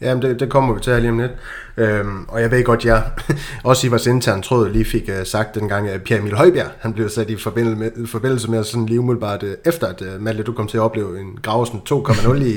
Jamen, 0.00 0.22
det, 0.22 0.40
det 0.40 0.50
kommer 0.50 0.74
vi 0.74 0.80
til 0.80 0.92
her 0.92 1.00
lige 1.00 1.10
om 1.10 1.18
lidt. 1.18 1.32
Øhm, 1.76 2.24
og 2.28 2.40
jeg 2.40 2.50
ved 2.50 2.64
godt, 2.64 2.84
jeg 2.84 3.02
også 3.64 3.86
i 3.86 3.90
vores 3.90 4.06
interne 4.06 4.42
tråd 4.42 4.68
lige 4.68 4.84
fik 4.84 5.08
uh, 5.08 5.26
sagt 5.26 5.54
dengang, 5.54 5.88
at 5.88 6.02
Pierre 6.02 6.20
Emil 6.20 6.36
Højbjerg, 6.36 6.70
han 6.78 6.92
blev 6.92 7.08
sat 7.08 7.30
i 7.30 7.36
forbindelse 7.36 7.78
med, 7.78 8.06
forbindelse 8.06 8.50
med 8.50 8.64
sådan 8.64 8.86
lige 8.86 9.00
umiddelbart 9.00 9.42
uh, 9.42 9.48
efter, 9.64 9.86
at 9.86 10.02
uh, 10.02 10.22
Malte, 10.22 10.42
du 10.42 10.52
kom 10.52 10.66
til 10.66 10.76
at 10.76 10.82
opleve 10.82 11.20
en 11.20 11.38
Graversen 11.42 11.82
2,0 11.90 12.34
i, 12.34 12.52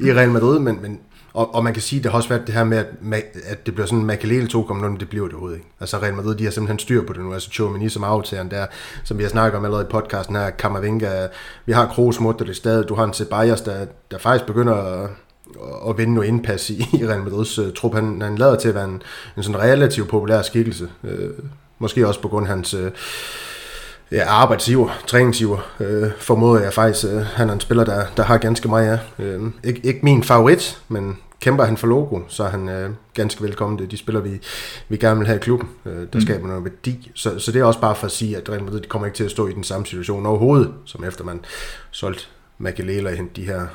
i 0.06 0.12
Real 0.12 0.30
Madrid, 0.30 0.58
men, 0.58 0.78
men 0.82 1.00
og, 1.36 1.54
og 1.54 1.64
man 1.64 1.72
kan 1.72 1.82
sige, 1.82 2.00
at 2.00 2.04
det 2.04 2.12
har 2.12 2.16
også 2.16 2.28
været 2.28 2.46
det 2.46 2.54
her 2.54 2.64
med, 2.64 2.78
at, 3.12 3.24
at 3.46 3.66
det 3.66 3.74
bliver 3.74 3.86
sådan 3.86 3.98
en 3.98 4.06
Makalele 4.06 4.48
2,0, 4.52 4.74
men 4.74 5.00
det 5.00 5.08
bliver 5.08 5.24
det 5.24 5.32
overhovedet 5.32 5.56
ikke. 5.56 5.68
Altså 5.80 5.98
Real 5.98 6.14
Madrid, 6.14 6.34
de 6.34 6.44
har 6.44 6.50
simpelthen 6.50 6.78
styr 6.78 7.06
på 7.06 7.12
det 7.12 7.22
nu. 7.22 7.32
Altså 7.32 7.50
Chouamini 7.50 7.88
som 7.88 8.04
aftageren 8.04 8.50
der, 8.50 8.66
som 9.04 9.18
vi 9.18 9.22
har 9.22 9.30
snakket 9.30 9.58
om 9.58 9.64
allerede 9.64 9.84
i 9.84 9.90
podcasten 9.90 10.36
her, 10.36 10.50
Kammervinga, 10.50 11.26
vi 11.66 11.72
har 11.72 11.86
Kroos, 11.86 12.18
det 12.38 12.56
stadig, 12.56 12.88
du 12.88 12.94
har 12.94 13.04
en 13.04 13.12
Ceballos, 13.12 13.60
der, 13.60 13.86
der 14.10 14.18
faktisk 14.18 14.46
begynder 14.46 14.74
at 14.74 15.10
at 15.88 15.98
vinde 15.98 16.14
noget 16.14 16.28
indpas 16.28 16.70
i, 16.70 16.88
i 16.92 17.06
Real 17.06 17.22
Madrids 17.22 17.58
uh, 17.58 17.72
trup. 17.72 17.94
Han, 17.94 18.22
han 18.22 18.38
lader 18.38 18.56
til 18.56 18.68
at 18.68 18.74
være 18.74 18.84
en, 18.84 19.02
en 19.36 19.42
sådan 19.42 19.60
relativt 19.60 20.08
populær 20.08 20.42
skikkelse. 20.42 20.88
Uh, 21.02 21.10
måske 21.78 22.08
også 22.08 22.20
på 22.20 22.28
grund 22.28 22.46
af 22.46 22.50
hans 22.50 22.74
uh, 22.74 22.90
ja, 24.12 24.24
arbejdsgiver, 24.28 24.88
træningsgiver, 25.06 25.58
uh, 25.80 26.10
formoder 26.18 26.62
jeg 26.62 26.72
faktisk. 26.72 27.06
Uh, 27.06 27.20
han 27.20 27.48
er 27.48 27.52
en 27.52 27.60
spiller, 27.60 27.84
der, 27.84 28.06
der 28.16 28.22
har 28.22 28.38
ganske 28.38 28.68
meget 28.68 29.00
af. 29.18 29.38
Uh, 29.38 29.50
ikke, 29.64 29.80
ikke 29.84 30.00
min 30.02 30.22
favorit, 30.22 30.82
men 30.88 31.18
kæmper 31.40 31.64
han 31.64 31.76
for 31.76 31.86
logo, 31.86 32.20
så 32.28 32.44
er 32.44 32.48
han 32.48 32.68
uh, 32.68 32.94
ganske 33.14 33.42
velkommen. 33.42 33.78
Det 33.78 33.84
er 33.84 33.88
de 33.88 33.96
spiller, 33.96 34.20
vi, 34.20 34.40
vi 34.88 34.96
gerne 34.96 35.18
vil 35.18 35.26
have 35.26 35.36
i 35.36 35.42
klubben, 35.42 35.68
uh, 35.84 35.92
der 35.92 36.06
mm. 36.14 36.20
skaber 36.20 36.46
noget 36.46 36.64
værdi. 36.64 37.10
Så, 37.14 37.38
så 37.38 37.52
det 37.52 37.60
er 37.60 37.64
også 37.64 37.80
bare 37.80 37.94
for 37.94 38.06
at 38.06 38.12
sige, 38.12 38.36
at 38.36 38.50
Real 38.50 38.62
Madrid 38.62 38.80
de 38.80 38.88
kommer 38.88 39.06
ikke 39.06 39.16
til 39.16 39.24
at 39.24 39.30
stå 39.30 39.48
i 39.48 39.52
den 39.52 39.64
samme 39.64 39.86
situation 39.86 40.26
overhovedet, 40.26 40.72
som 40.84 41.04
efter 41.04 41.24
man 41.24 41.40
solgte 41.90 42.24
Magalele 42.58 43.08
og 43.08 43.16
de 43.36 43.44
her 43.44 43.66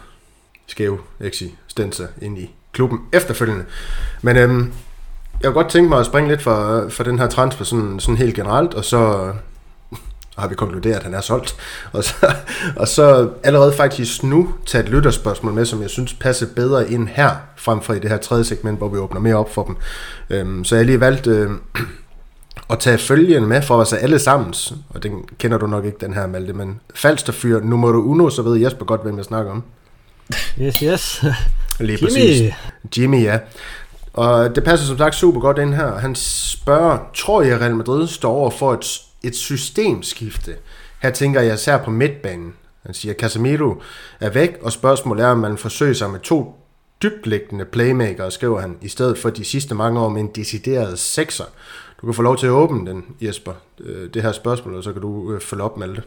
skæve 0.72 0.97
eksistenser 1.19 2.07
ind 2.22 2.38
i 2.38 2.55
klubben 2.72 2.99
efterfølgende. 3.13 3.65
Men 4.22 4.38
øhm, 4.38 4.72
jeg 5.41 5.47
kunne 5.47 5.63
godt 5.63 5.72
tænke 5.72 5.89
mig 5.89 5.99
at 5.99 6.05
springe 6.05 6.30
lidt 6.30 6.41
for, 6.41 6.86
for 6.89 7.03
den 7.03 7.19
her 7.19 7.28
transfer 7.28 7.65
sådan, 7.65 7.99
sådan 7.99 8.17
helt 8.17 8.36
generelt, 8.36 8.74
og 8.74 8.86
så 8.86 9.32
har 10.38 10.47
vi 10.47 10.55
konkluderet, 10.55 10.95
at 10.95 11.03
han 11.03 11.13
er 11.13 11.22
solgt. 11.22 11.55
Og 11.93 12.03
så, 12.03 12.36
og 12.76 12.88
så 12.88 13.30
allerede 13.43 13.74
faktisk 13.74 14.24
nu 14.24 14.53
tage 14.65 14.84
et 14.84 14.89
lytterspørgsmål 14.89 15.53
med, 15.53 15.65
som 15.65 15.82
jeg 15.82 15.89
synes 15.89 16.13
passer 16.13 16.47
bedre 16.55 16.91
ind 16.91 17.07
her, 17.07 17.30
frem 17.55 17.82
for 17.82 17.93
i 17.93 17.99
det 17.99 18.09
her 18.09 18.17
tredje 18.17 18.43
segment, 18.43 18.78
hvor 18.78 18.89
vi 18.89 18.97
åbner 18.97 19.19
mere 19.19 19.36
op 19.36 19.53
for 19.53 19.63
dem. 19.63 19.76
Øhm, 20.30 20.63
så 20.63 20.76
jeg 20.76 20.80
har 20.80 20.86
lige 20.86 20.99
valgt 20.99 21.28
øh, 21.28 21.51
at 22.69 22.80
tage 22.80 22.97
følgende 22.97 23.47
med 23.47 23.61
for 23.61 23.76
os 23.76 23.93
alle 23.93 24.19
sammen, 24.19 24.53
og 24.89 25.03
den 25.03 25.26
kender 25.39 25.57
du 25.57 25.67
nok 25.67 25.86
ikke, 25.86 25.97
den 26.01 26.13
her, 26.13 26.28
Malte, 26.28 26.53
men 26.53 26.80
Falsterfyr 26.95 27.59
nummer 27.59 27.89
uno, 27.89 28.30
så 28.30 28.41
ved 28.41 28.57
Jesper 28.57 28.86
godt, 28.86 29.03
hvem 29.03 29.17
jeg 29.17 29.26
snakker 29.26 29.51
om. 29.51 29.63
Yes, 30.61 30.77
yes. 30.79 31.25
Lige 31.79 31.97
Jimmy. 32.01 32.07
præcis. 32.07 32.53
Jimmy, 32.97 33.23
ja. 33.23 33.39
Og 34.13 34.55
det 34.55 34.63
passer 34.63 34.88
som 34.88 34.97
sagt 34.97 35.15
super 35.15 35.39
godt 35.39 35.57
ind 35.57 35.73
her. 35.73 35.97
Han 35.97 36.15
spørger, 36.15 36.97
tror 37.13 37.41
jeg 37.41 37.61
Real 37.61 37.75
Madrid 37.75 38.07
står 38.07 38.32
over 38.32 38.49
for 38.49 38.73
et, 38.73 39.01
et 39.23 39.36
systemskifte? 39.36 40.55
Her 41.01 41.11
tænker 41.11 41.41
jeg 41.41 41.53
især 41.53 41.77
på 41.77 41.91
midtbanen. 41.91 42.53
Han 42.86 42.93
siger, 42.93 43.13
Casemiro 43.13 43.82
er 44.19 44.29
væk, 44.29 44.57
og 44.61 44.71
spørgsmålet 44.71 45.25
er, 45.25 45.29
om 45.29 45.38
man 45.38 45.57
forsøger 45.57 45.93
sig 45.93 46.09
med 46.09 46.19
to 46.19 46.55
dyblæggende 47.03 47.65
playmaker, 47.65 48.29
skriver 48.29 48.61
han, 48.61 48.77
i 48.82 48.88
stedet 48.88 49.17
for 49.17 49.29
de 49.29 49.45
sidste 49.45 49.75
mange 49.75 49.99
år 49.99 50.09
med 50.09 50.21
en 50.21 50.29
decideret 50.36 50.99
sekser. 50.99 51.43
Du 52.01 52.07
kan 52.07 52.13
få 52.13 52.21
lov 52.21 52.38
til 52.38 52.47
at 52.47 52.51
åbne 52.51 52.89
den, 52.91 53.05
Jesper, 53.21 53.53
øh, 53.79 54.09
det 54.13 54.21
her 54.21 54.32
spørgsmål, 54.32 54.75
og 54.75 54.84
så 54.84 54.93
kan 54.93 55.01
du 55.01 55.34
øh, 55.34 55.41
følge 55.41 55.63
op 55.63 55.77
med 55.77 55.88
det. 55.88 56.03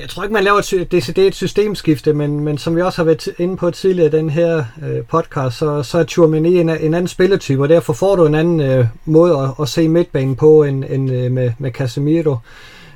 Jeg 0.00 0.08
tror 0.08 0.22
ikke, 0.22 0.32
man 0.32 0.44
laver 0.44 0.58
et 0.58 0.92
decideret 0.92 1.34
systemskifte, 1.34 2.12
men, 2.12 2.40
men 2.40 2.58
som 2.58 2.76
vi 2.76 2.82
også 2.82 2.98
har 2.98 3.04
været 3.04 3.28
inde 3.38 3.56
på 3.56 3.70
tidligere 3.70 4.08
i 4.08 4.10
den 4.10 4.30
her 4.30 4.64
øh, 4.82 5.04
podcast, 5.04 5.58
så, 5.58 5.82
så 5.82 5.98
er 5.98 6.04
Tchouameni 6.04 6.58
en, 6.58 6.68
en 6.68 6.94
anden 6.94 7.08
spilletype, 7.08 7.62
og 7.62 7.68
derfor 7.68 7.92
får 7.92 8.16
du 8.16 8.26
en 8.26 8.34
anden 8.34 8.60
øh, 8.60 8.86
måde 9.04 9.38
at, 9.38 9.50
at 9.60 9.68
se 9.68 9.88
midtbanen 9.88 10.36
på 10.36 10.62
end, 10.62 10.84
end 10.88 11.12
øh, 11.12 11.32
med, 11.32 11.52
med 11.58 11.70
Casemiro. 11.70 12.36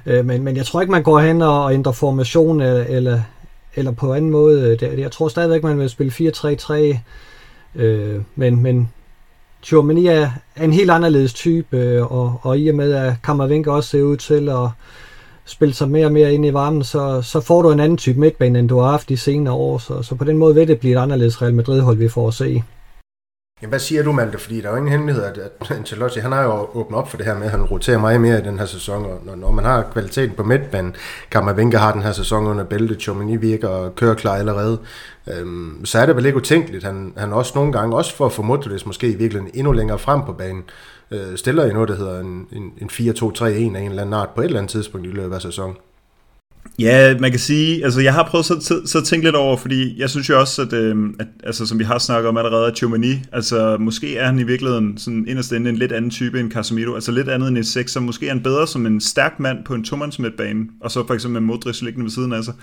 Øh, 0.06 0.26
men, 0.26 0.42
men 0.42 0.56
jeg 0.56 0.66
tror 0.66 0.80
ikke, 0.80 0.90
man 0.90 1.02
går 1.02 1.20
hen 1.20 1.42
og 1.42 1.74
ændrer 1.74 1.92
formation 1.92 2.60
eller, 2.60 2.84
eller, 2.84 3.20
eller 3.74 3.90
på 3.92 4.14
anden 4.14 4.30
måde. 4.30 4.62
Øh, 4.62 4.80
det, 4.80 4.98
jeg 4.98 5.10
tror 5.10 5.28
stadigvæk, 5.28 5.62
man 5.62 5.78
vil 5.78 5.90
spille 5.90 6.12
4-3-3, 6.12 6.72
øh, 7.74 8.20
men, 8.36 8.62
men 8.62 8.90
Tchouameni 9.62 10.06
er 10.06 10.30
en 10.60 10.72
helt 10.72 10.90
anderledes 10.90 11.32
type, 11.32 11.76
øh, 11.76 12.12
og, 12.12 12.40
og 12.42 12.58
i 12.58 12.68
og 12.68 12.74
med, 12.74 12.92
at 12.92 13.14
Kammervink 13.24 13.66
også 13.66 13.90
ser 13.90 14.02
ud 14.02 14.16
til 14.16 14.48
at 14.48 14.68
spille 15.50 15.74
sig 15.74 15.88
mere 15.90 16.06
og 16.06 16.12
mere 16.12 16.34
ind 16.34 16.46
i 16.46 16.52
varmen, 16.52 16.84
så, 16.84 17.22
så 17.22 17.40
får 17.40 17.62
du 17.62 17.70
en 17.70 17.80
anden 17.80 17.98
type 17.98 18.20
midtbane, 18.20 18.58
end 18.58 18.68
du 18.68 18.78
har 18.78 18.90
haft 18.90 19.08
de 19.08 19.16
senere 19.16 19.54
år. 19.54 19.78
Så, 19.78 20.02
så 20.02 20.14
på 20.14 20.24
den 20.24 20.38
måde 20.38 20.54
vil 20.54 20.68
det 20.68 20.80
blive 20.80 20.96
et 20.96 21.02
anderledes 21.02 21.42
Real 21.42 21.54
Madrid-hold, 21.54 21.96
vi 21.96 22.08
får 22.08 22.28
at 22.28 22.34
se. 22.34 22.62
Ja, 23.62 23.66
hvad 23.66 23.78
siger 23.78 24.02
du, 24.02 24.12
Malte? 24.12 24.38
Fordi 24.38 24.60
der 24.60 24.66
er 24.66 24.70
jo 24.70 24.76
ingen 24.76 24.92
hemmelighed, 24.92 25.24
at, 25.24 25.38
at 25.38 25.70
Ancelotti, 25.70 26.20
han 26.20 26.32
har 26.32 26.42
jo 26.42 26.68
åbnet 26.74 26.98
op 26.98 27.10
for 27.10 27.16
det 27.16 27.26
her 27.26 27.34
med, 27.34 27.44
at 27.44 27.50
han 27.50 27.62
roterer 27.62 27.98
meget 27.98 28.20
mere 28.20 28.38
i 28.38 28.42
den 28.42 28.58
her 28.58 28.66
sæson, 28.66 29.04
og 29.04 29.20
når, 29.24 29.36
når 29.36 29.50
man 29.50 29.64
har 29.64 29.88
kvaliteten 29.92 30.36
på 30.36 30.42
midtbanen, 30.42 30.96
Kammervinke 31.30 31.78
har 31.78 31.92
den 31.92 32.02
her 32.02 32.12
sæson 32.12 32.46
under 32.46 32.64
bæltet, 32.64 33.00
Chomini 33.00 33.36
virker 33.36 33.68
og 33.68 33.94
kører 33.94 34.14
klar 34.14 34.34
allerede, 34.34 34.78
øhm, 35.26 35.84
så 35.84 35.98
er 35.98 36.06
det 36.06 36.16
vel 36.16 36.26
ikke 36.26 36.38
utænkeligt. 36.38 36.84
Han, 36.84 37.12
han 37.16 37.32
også 37.32 37.52
nogle 37.54 37.72
gange, 37.72 37.96
også 37.96 38.16
for 38.16 38.26
at 38.26 38.32
få 38.32 38.42
Modric 38.42 38.86
måske 38.86 39.06
i 39.06 39.16
virkeligheden 39.16 39.50
endnu 39.54 39.72
længere 39.72 39.98
frem 39.98 40.22
på 40.22 40.32
banen, 40.32 40.64
øh, 41.10 41.36
stiller 41.36 41.64
i 41.64 41.72
noget, 41.72 41.88
der 41.88 41.96
hedder 41.96 42.20
en, 42.20 42.46
en, 42.52 42.72
en 42.80 42.90
4-2-3-1 42.92 43.44
af 43.44 43.58
en 43.58 43.74
eller 43.74 44.02
anden 44.02 44.12
art 44.12 44.28
på 44.34 44.40
et 44.40 44.44
eller 44.44 44.58
andet 44.58 44.70
tidspunkt 44.70 45.06
i 45.06 45.10
løbet 45.10 45.34
af 45.34 45.42
sæsonen. 45.42 45.76
Ja, 46.78 47.18
man 47.18 47.30
kan 47.30 47.40
sige, 47.40 47.84
altså 47.84 48.00
jeg 48.00 48.14
har 48.14 48.28
prøvet 48.30 48.46
så, 48.46 48.60
så, 48.60 48.80
så 48.84 48.98
at 48.98 49.04
tænke 49.04 49.26
lidt 49.26 49.36
over, 49.36 49.56
fordi 49.56 50.00
jeg 50.00 50.10
synes 50.10 50.28
jo 50.28 50.40
også, 50.40 50.62
at, 50.62 50.72
øh, 50.72 50.96
at 51.20 51.26
altså, 51.44 51.66
som 51.66 51.78
vi 51.78 51.84
har 51.84 51.98
snakket 51.98 52.28
om 52.28 52.36
allerede, 52.36 52.66
at 52.66 52.76
Chomani, 52.76 53.22
altså 53.32 53.76
måske 53.80 54.16
er 54.16 54.26
han 54.26 54.38
i 54.38 54.42
virkeligheden 54.42 54.98
sådan 54.98 55.24
inderst 55.28 55.52
inde 55.52 55.70
en 55.70 55.76
lidt 55.76 55.92
anden 55.92 56.10
type 56.10 56.40
end 56.40 56.52
Casemiro, 56.52 56.94
altså 56.94 57.12
lidt 57.12 57.28
andet 57.28 57.48
end 57.48 57.58
en 57.58 57.64
6, 57.64 57.92
så 57.92 58.00
måske 58.00 58.26
er 58.26 58.30
han 58.30 58.42
bedre 58.42 58.66
som 58.66 58.86
en 58.86 59.00
stærk 59.00 59.40
mand 59.40 59.64
på 59.64 59.74
en 59.74 59.84
tomandsmidtbane, 59.84 60.66
og 60.80 60.90
så 60.90 61.06
for 61.06 61.14
eksempel 61.14 61.42
med 61.42 61.46
Modric 61.46 61.82
liggende 61.82 62.04
ved 62.04 62.10
siden 62.10 62.32
af 62.32 62.44
sig. 62.44 62.54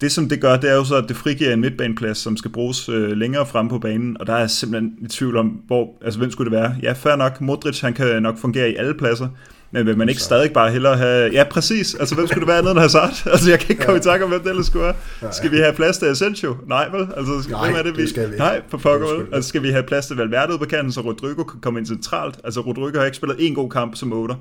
Det 0.00 0.12
som 0.12 0.28
det 0.28 0.40
gør, 0.40 0.56
det 0.56 0.70
er 0.70 0.74
jo 0.74 0.84
så, 0.84 0.96
at 0.96 1.04
det 1.08 1.16
frigiver 1.16 1.52
en 1.52 1.60
midtbaneplads, 1.60 2.18
som 2.18 2.36
skal 2.36 2.50
bruges 2.50 2.88
øh, 2.88 3.10
længere 3.10 3.46
frem 3.46 3.68
på 3.68 3.78
banen, 3.78 4.16
og 4.20 4.26
der 4.26 4.34
er 4.34 4.46
simpelthen 4.46 4.94
i 5.00 5.08
tvivl 5.08 5.36
om, 5.36 5.46
hvor, 5.46 5.94
altså 6.04 6.18
hvem 6.18 6.30
skulle 6.30 6.50
det 6.50 6.60
være? 6.60 6.76
Ja, 6.82 6.92
fair 6.92 7.16
nok, 7.16 7.40
Modric 7.40 7.80
han 7.80 7.94
kan 7.94 8.22
nok 8.22 8.38
fungere 8.38 8.70
i 8.70 8.76
alle 8.76 8.94
pladser, 8.94 9.28
men 9.70 9.86
vil 9.86 9.98
man 9.98 10.08
ikke 10.08 10.22
stadig 10.22 10.52
bare 10.52 10.70
hellere 10.70 10.96
have... 10.96 11.30
Ja, 11.32 11.44
præcis. 11.50 11.94
Altså, 11.94 12.14
hvem 12.14 12.26
skulle 12.26 12.40
det 12.40 12.48
være 12.48 12.58
andet 12.58 12.70
end 12.70 12.80
Hazard? 12.80 13.22
Altså, 13.32 13.50
jeg 13.50 13.60
kan 13.60 13.70
ikke 13.70 13.82
komme 13.82 13.94
ja. 13.94 14.00
i 14.00 14.02
tanke 14.02 14.24
om, 14.24 14.30
hvem 14.30 14.40
det 14.40 14.50
ellers 14.50 14.66
skulle 14.66 14.84
være. 14.84 15.32
Skal 15.32 15.52
vi 15.52 15.56
have 15.56 15.72
plads 15.72 15.98
til 15.98 16.06
Asensio? 16.06 16.56
Nej, 16.66 16.88
vel? 16.88 17.08
Altså, 17.16 17.42
skal, 17.42 17.52
Nej, 17.52 17.66
hvem 17.66 17.78
er 17.78 17.82
det, 17.82 17.96
vi... 17.96 18.02
det 18.02 18.10
skal 18.10 18.32
vi 18.32 18.36
Nej, 18.36 18.62
for 18.68 18.78
pokker, 18.78 19.14
vel? 19.14 19.26
Altså, 19.32 19.48
skal 19.48 19.62
vi 19.62 19.70
have 19.70 19.82
plads 19.82 20.06
til 20.06 20.16
Valverde 20.16 20.58
på 20.58 20.64
kanten, 20.64 20.92
så 20.92 21.00
Rodrigo 21.00 21.42
kan 21.42 21.60
komme 21.60 21.78
ind 21.78 21.86
centralt? 21.86 22.40
Altså, 22.44 22.60
Rodrigo 22.60 22.98
har 22.98 23.04
ikke 23.04 23.16
spillet 23.16 23.46
en 23.46 23.54
god 23.54 23.70
kamp 23.70 23.96
som 23.96 24.12
8. 24.12 24.34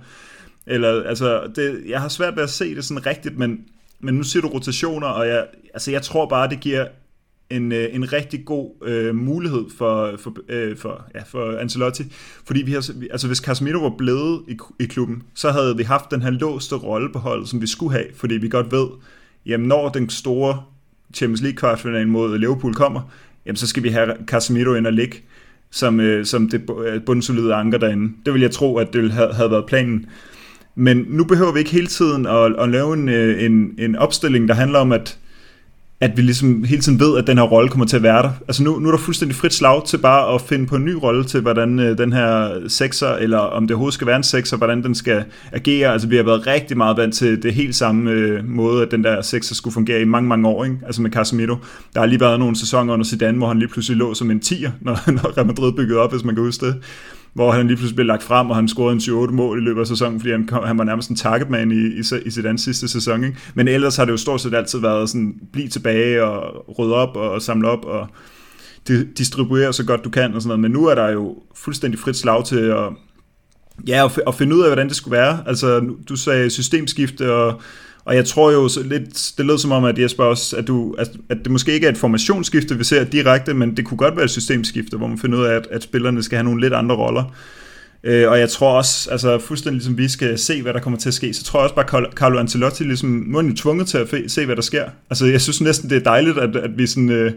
Eller, 0.67 1.03
altså, 1.03 1.41
det, 1.55 1.83
jeg 1.87 2.01
har 2.01 2.09
svært 2.09 2.35
ved 2.35 2.43
at 2.43 2.49
se 2.49 2.75
det 2.75 2.85
sådan 2.85 3.05
rigtigt, 3.05 3.37
men, 3.37 3.59
men 3.99 4.15
nu 4.15 4.23
siger 4.23 4.41
du 4.41 4.47
rotationer, 4.47 5.07
og 5.07 5.27
jeg, 5.27 5.47
altså, 5.73 5.91
jeg 5.91 6.01
tror 6.01 6.25
bare, 6.25 6.49
det 6.49 6.59
giver 6.59 6.87
en, 7.49 7.71
øh, 7.71 7.95
en 7.95 8.13
rigtig 8.13 8.45
god 8.45 8.71
øh, 8.85 9.15
mulighed 9.15 9.65
for, 9.77 10.17
for, 10.19 10.35
øh, 10.49 10.77
for, 10.77 11.05
ja, 11.15 11.23
for 11.23 11.57
Ancelotti. 11.57 12.03
Fordi 12.45 12.61
vi 12.61 12.71
har, 12.71 12.91
altså 13.11 13.27
hvis 13.27 13.37
Casemiro 13.37 13.79
var 13.79 13.95
blevet 13.97 14.41
i, 14.47 14.57
i 14.79 14.85
klubben, 14.85 15.23
så 15.35 15.51
havde 15.51 15.77
vi 15.77 15.83
haft 15.83 16.11
den 16.11 16.21
her 16.21 16.29
låste 16.29 16.75
rolle 16.75 17.13
på 17.13 17.19
holdet, 17.19 17.49
som 17.49 17.61
vi 17.61 17.67
skulle 17.67 17.91
have, 17.91 18.05
fordi 18.15 18.35
vi 18.35 18.49
godt 18.49 18.71
ved, 18.71 18.87
jamen 19.45 19.67
når 19.67 19.89
den 19.89 20.09
store 20.09 20.63
Champions 21.13 21.41
League 21.41 21.57
kvartfinalen 21.57 22.09
mod 22.09 22.37
Liverpool 22.37 22.73
kommer, 22.73 23.01
jamen 23.45 23.55
så 23.55 23.67
skal 23.67 23.83
vi 23.83 23.89
have 23.89 24.15
Casemiro 24.27 24.73
ind 24.73 24.87
og 24.87 24.93
ligge 24.93 25.17
som, 25.69 25.99
øh, 25.99 26.25
som 26.25 26.49
det 26.49 26.69
øh, 26.85 27.01
bundsolide 27.01 27.53
anker 27.53 27.77
derinde. 27.77 28.13
Det 28.25 28.33
vil 28.33 28.41
jeg 28.41 28.51
tro, 28.51 28.77
at 28.77 28.93
det 28.93 29.01
ville 29.01 29.13
have, 29.13 29.33
have 29.33 29.51
været 29.51 29.65
planen. 29.65 30.05
Men 30.79 31.05
nu 31.09 31.23
behøver 31.23 31.51
vi 31.51 31.59
ikke 31.59 31.71
hele 31.71 31.87
tiden 31.87 32.25
at, 32.25 32.55
at 32.59 32.69
lave 32.69 32.93
en, 32.93 33.09
øh, 33.09 33.43
en, 33.43 33.71
en 33.77 33.95
opstilling, 33.95 34.47
der 34.47 34.53
handler 34.53 34.79
om, 34.79 34.91
at 34.91 35.17
at 35.99 36.17
vi 36.17 36.21
ligesom 36.21 36.63
hele 36.63 36.81
tiden 36.81 36.99
ved, 36.99 37.17
at 37.17 37.27
den 37.27 37.37
her 37.37 37.45
rolle 37.45 37.69
kommer 37.69 37.85
til 37.85 37.95
at 37.95 38.03
være 38.03 38.23
der. 38.23 38.31
Altså 38.47 38.63
nu, 38.63 38.79
nu 38.79 38.87
er 38.87 38.91
der 38.91 38.99
fuldstændig 38.99 39.35
frit 39.35 39.53
slag 39.53 39.85
til 39.85 39.97
bare 39.97 40.33
at 40.33 40.41
finde 40.41 40.67
på 40.67 40.75
en 40.75 40.85
ny 40.85 40.91
rolle 40.91 41.23
til, 41.23 41.41
hvordan 41.41 41.79
øh, 41.79 41.97
den 41.97 42.13
her 42.13 42.59
sekser, 42.67 43.07
eller 43.07 43.37
om 43.37 43.67
det 43.67 43.71
overhovedet 43.71 43.93
skal 43.93 44.07
være 44.07 44.15
en 44.15 44.23
sekser, 44.23 44.57
hvordan 44.57 44.83
den 44.83 44.95
skal 44.95 45.23
agere. 45.51 45.91
Altså 45.91 46.07
vi 46.07 46.15
har 46.15 46.23
været 46.23 46.47
rigtig 46.47 46.77
meget 46.77 46.97
vant 46.97 47.13
til 47.13 47.43
det 47.43 47.53
helt 47.53 47.75
samme 47.75 48.11
øh, 48.11 48.49
måde, 48.49 48.81
at 48.81 48.91
den 48.91 49.03
der 49.03 49.21
sekser 49.21 49.55
skulle 49.55 49.73
fungere 49.73 50.01
i 50.01 50.05
mange, 50.05 50.29
mange 50.29 50.47
år, 50.47 50.63
ikke? 50.63 50.77
altså 50.85 51.01
med 51.01 51.11
Casemiro. 51.11 51.55
Der 51.93 51.99
har 51.99 52.07
lige 52.07 52.19
været 52.19 52.39
nogle 52.39 52.55
sæsoner 52.55 52.93
under 52.93 53.05
Zidane, 53.05 53.37
hvor 53.37 53.47
han 53.47 53.59
lige 53.59 53.69
pludselig 53.69 53.97
lå 53.97 54.13
som 54.13 54.31
en 54.31 54.39
tier, 54.39 54.71
når, 54.81 54.99
når 55.11 55.37
Real 55.37 55.47
Madrid 55.47 55.71
byggede 55.71 55.99
op, 55.99 56.11
hvis 56.11 56.23
man 56.23 56.35
kan 56.35 56.43
huske 56.43 56.65
det 56.65 56.75
hvor 57.37 57.51
han 57.51 57.67
lige 57.67 57.77
pludselig 57.77 57.95
blev 57.95 58.05
lagt 58.05 58.23
frem, 58.23 58.49
og 58.49 58.55
han 58.55 58.67
scorede 58.67 58.93
en 58.93 58.99
7-8 59.29 59.31
mål 59.31 59.61
i 59.61 59.61
løbet 59.61 59.81
af 59.81 59.87
sæsonen, 59.87 60.19
fordi 60.19 60.31
han, 60.31 60.47
kom, 60.47 60.63
han 60.63 60.77
var 60.77 60.83
nærmest 60.83 61.09
en 61.09 61.15
targetman 61.15 61.71
i, 61.71 61.75
i, 61.75 62.01
i 62.25 62.29
sit 62.29 62.45
andet 62.45 62.59
sidste 62.59 62.87
sæson. 62.87 63.23
Ikke? 63.23 63.37
Men 63.53 63.67
ellers 63.67 63.95
har 63.95 64.05
det 64.05 64.11
jo 64.11 64.17
stort 64.17 64.41
set 64.41 64.53
altid 64.53 64.79
været 64.79 65.09
sådan, 65.09 65.35
bliv 65.53 65.69
tilbage 65.69 66.23
og 66.23 66.65
rydde 66.79 66.95
op 66.95 67.15
og, 67.15 67.31
og 67.31 67.41
samle 67.41 67.69
op 67.69 67.85
og 67.85 68.07
distribuere 69.17 69.73
så 69.73 69.85
godt 69.85 70.03
du 70.03 70.09
kan 70.09 70.33
og 70.33 70.41
sådan 70.41 70.47
noget. 70.47 70.59
Men 70.59 70.71
nu 70.71 70.85
er 70.85 70.95
der 70.95 71.09
jo 71.09 71.35
fuldstændig 71.55 71.99
frit 71.99 72.15
slag 72.15 72.45
til 72.45 72.59
at, 72.59 72.89
ja, 73.87 74.05
at, 74.05 74.19
at 74.27 74.35
finde 74.35 74.55
ud 74.55 74.61
af, 74.61 74.69
hvordan 74.69 74.87
det 74.87 74.95
skulle 74.95 75.17
være. 75.17 75.43
Altså, 75.45 75.89
du 76.09 76.15
sagde 76.15 76.49
systemskifte 76.49 77.33
og 77.33 77.61
og 78.07 78.15
jeg 78.15 78.25
tror 78.25 78.51
jo 78.51 78.67
så 78.67 78.83
lidt, 78.83 79.33
det 79.37 79.45
lød 79.45 79.57
som 79.57 79.71
om, 79.71 79.85
at 79.85 79.99
Jesper 79.99 80.23
også, 80.23 80.55
at, 80.55 80.67
du, 80.67 80.95
at, 80.97 81.09
at 81.29 81.37
det 81.43 81.51
måske 81.51 81.73
ikke 81.73 81.87
er 81.87 81.91
et 81.91 81.97
formationsskifte, 81.97 82.77
vi 82.77 82.83
ser 82.83 83.03
direkte, 83.03 83.53
men 83.53 83.77
det 83.77 83.85
kunne 83.85 83.97
godt 83.97 84.15
være 84.15 84.25
et 84.25 84.31
systemskifte, 84.31 84.97
hvor 84.97 85.07
man 85.07 85.17
finder 85.17 85.39
ud 85.39 85.43
af, 85.43 85.55
at, 85.55 85.67
at 85.71 85.83
spillerne 85.83 86.23
skal 86.23 86.35
have 86.35 86.43
nogle 86.43 86.61
lidt 86.61 86.73
andre 86.73 86.95
roller. 86.95 87.23
Øh, 88.07 88.31
og 88.31 88.39
jeg 88.39 88.49
tror 88.49 88.77
også, 88.77 89.11
altså 89.11 89.39
fuldstændig 89.39 89.77
ligesom 89.77 89.97
vi 89.97 90.07
skal 90.07 90.37
se, 90.37 90.61
hvad 90.61 90.73
der 90.73 90.79
kommer 90.79 90.99
til 90.99 91.09
at 91.09 91.13
ske, 91.13 91.33
så 91.33 91.43
tror 91.43 91.59
jeg 91.59 91.63
også 91.63 91.75
bare, 91.75 92.11
Carlo 92.11 92.39
Ancelotti 92.39 92.83
ligesom, 92.83 93.09
nu 93.09 93.37
er 93.37 93.41
han 93.41 93.51
jo 93.51 93.57
tvunget 93.57 93.87
til 93.87 93.97
at 93.97 94.07
se, 94.27 94.45
hvad 94.45 94.55
der 94.55 94.61
sker. 94.61 94.85
Altså 95.09 95.25
jeg 95.25 95.41
synes 95.41 95.61
næsten, 95.61 95.89
det 95.89 95.95
er 95.95 96.03
dejligt, 96.03 96.37
at, 96.37 96.55
at 96.55 96.77
vi 96.77 96.87
sådan, 96.87 97.09
øh, 97.09 97.31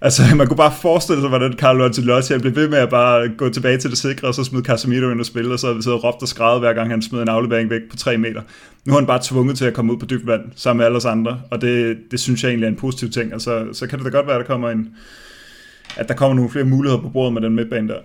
altså 0.00 0.22
man 0.36 0.46
kunne 0.46 0.56
bare 0.56 0.72
forestille 0.80 1.22
sig, 1.22 1.28
hvordan 1.28 1.52
Carlo 1.52 1.84
Ancelotti 1.84 2.32
han 2.32 2.40
blev 2.40 2.56
ved 2.56 2.68
med 2.68 2.78
at 2.78 2.88
bare 2.88 3.28
gå 3.28 3.48
tilbage 3.48 3.78
til 3.78 3.90
det 3.90 3.98
sikre, 3.98 4.28
og 4.28 4.34
så 4.34 4.44
smide 4.44 4.64
Casemiro 4.64 5.10
ind 5.10 5.20
og 5.20 5.26
spille, 5.26 5.52
og 5.52 5.58
så 5.58 5.66
havde 5.66 5.76
vi 5.76 5.82
siddet 5.82 5.98
og 5.98 6.04
råbt 6.04 6.22
og 6.22 6.28
skrevet, 6.28 6.60
hver 6.60 6.72
gang 6.72 6.90
han 6.90 7.02
smed 7.02 7.22
en 7.22 7.28
aflevering 7.28 7.70
væk 7.70 7.82
på 7.90 7.96
3 7.96 8.18
meter. 8.18 8.42
Nu 8.84 8.92
er 8.92 8.98
han 8.98 9.06
bare 9.06 9.20
tvunget 9.22 9.58
til 9.58 9.64
at 9.64 9.74
komme 9.74 9.92
ud 9.92 9.98
på 9.98 10.06
dybt 10.06 10.26
vand, 10.26 10.42
sammen 10.56 10.78
med 10.78 10.86
alle 10.86 10.96
os 10.96 11.04
andre, 11.04 11.40
og 11.50 11.60
det, 11.60 11.96
det 12.10 12.20
synes 12.20 12.42
jeg 12.42 12.48
egentlig 12.48 12.66
er 12.66 12.70
en 12.70 12.76
positiv 12.76 13.10
ting. 13.10 13.32
Altså, 13.32 13.66
så 13.72 13.86
kan 13.86 13.98
det 13.98 14.04
da 14.04 14.10
godt 14.10 14.26
være, 14.26 14.36
at 14.36 14.40
der 14.40 14.46
kommer 14.46 14.70
en, 14.70 14.88
at 15.96 16.08
der 16.08 16.14
kommer 16.14 16.34
nogle 16.34 16.50
flere 16.50 16.64
muligheder 16.64 17.02
på 17.02 17.08
bordet 17.08 17.32
med 17.32 17.42
den 17.42 17.54
midtbane 17.54 17.88
der. 17.88 17.98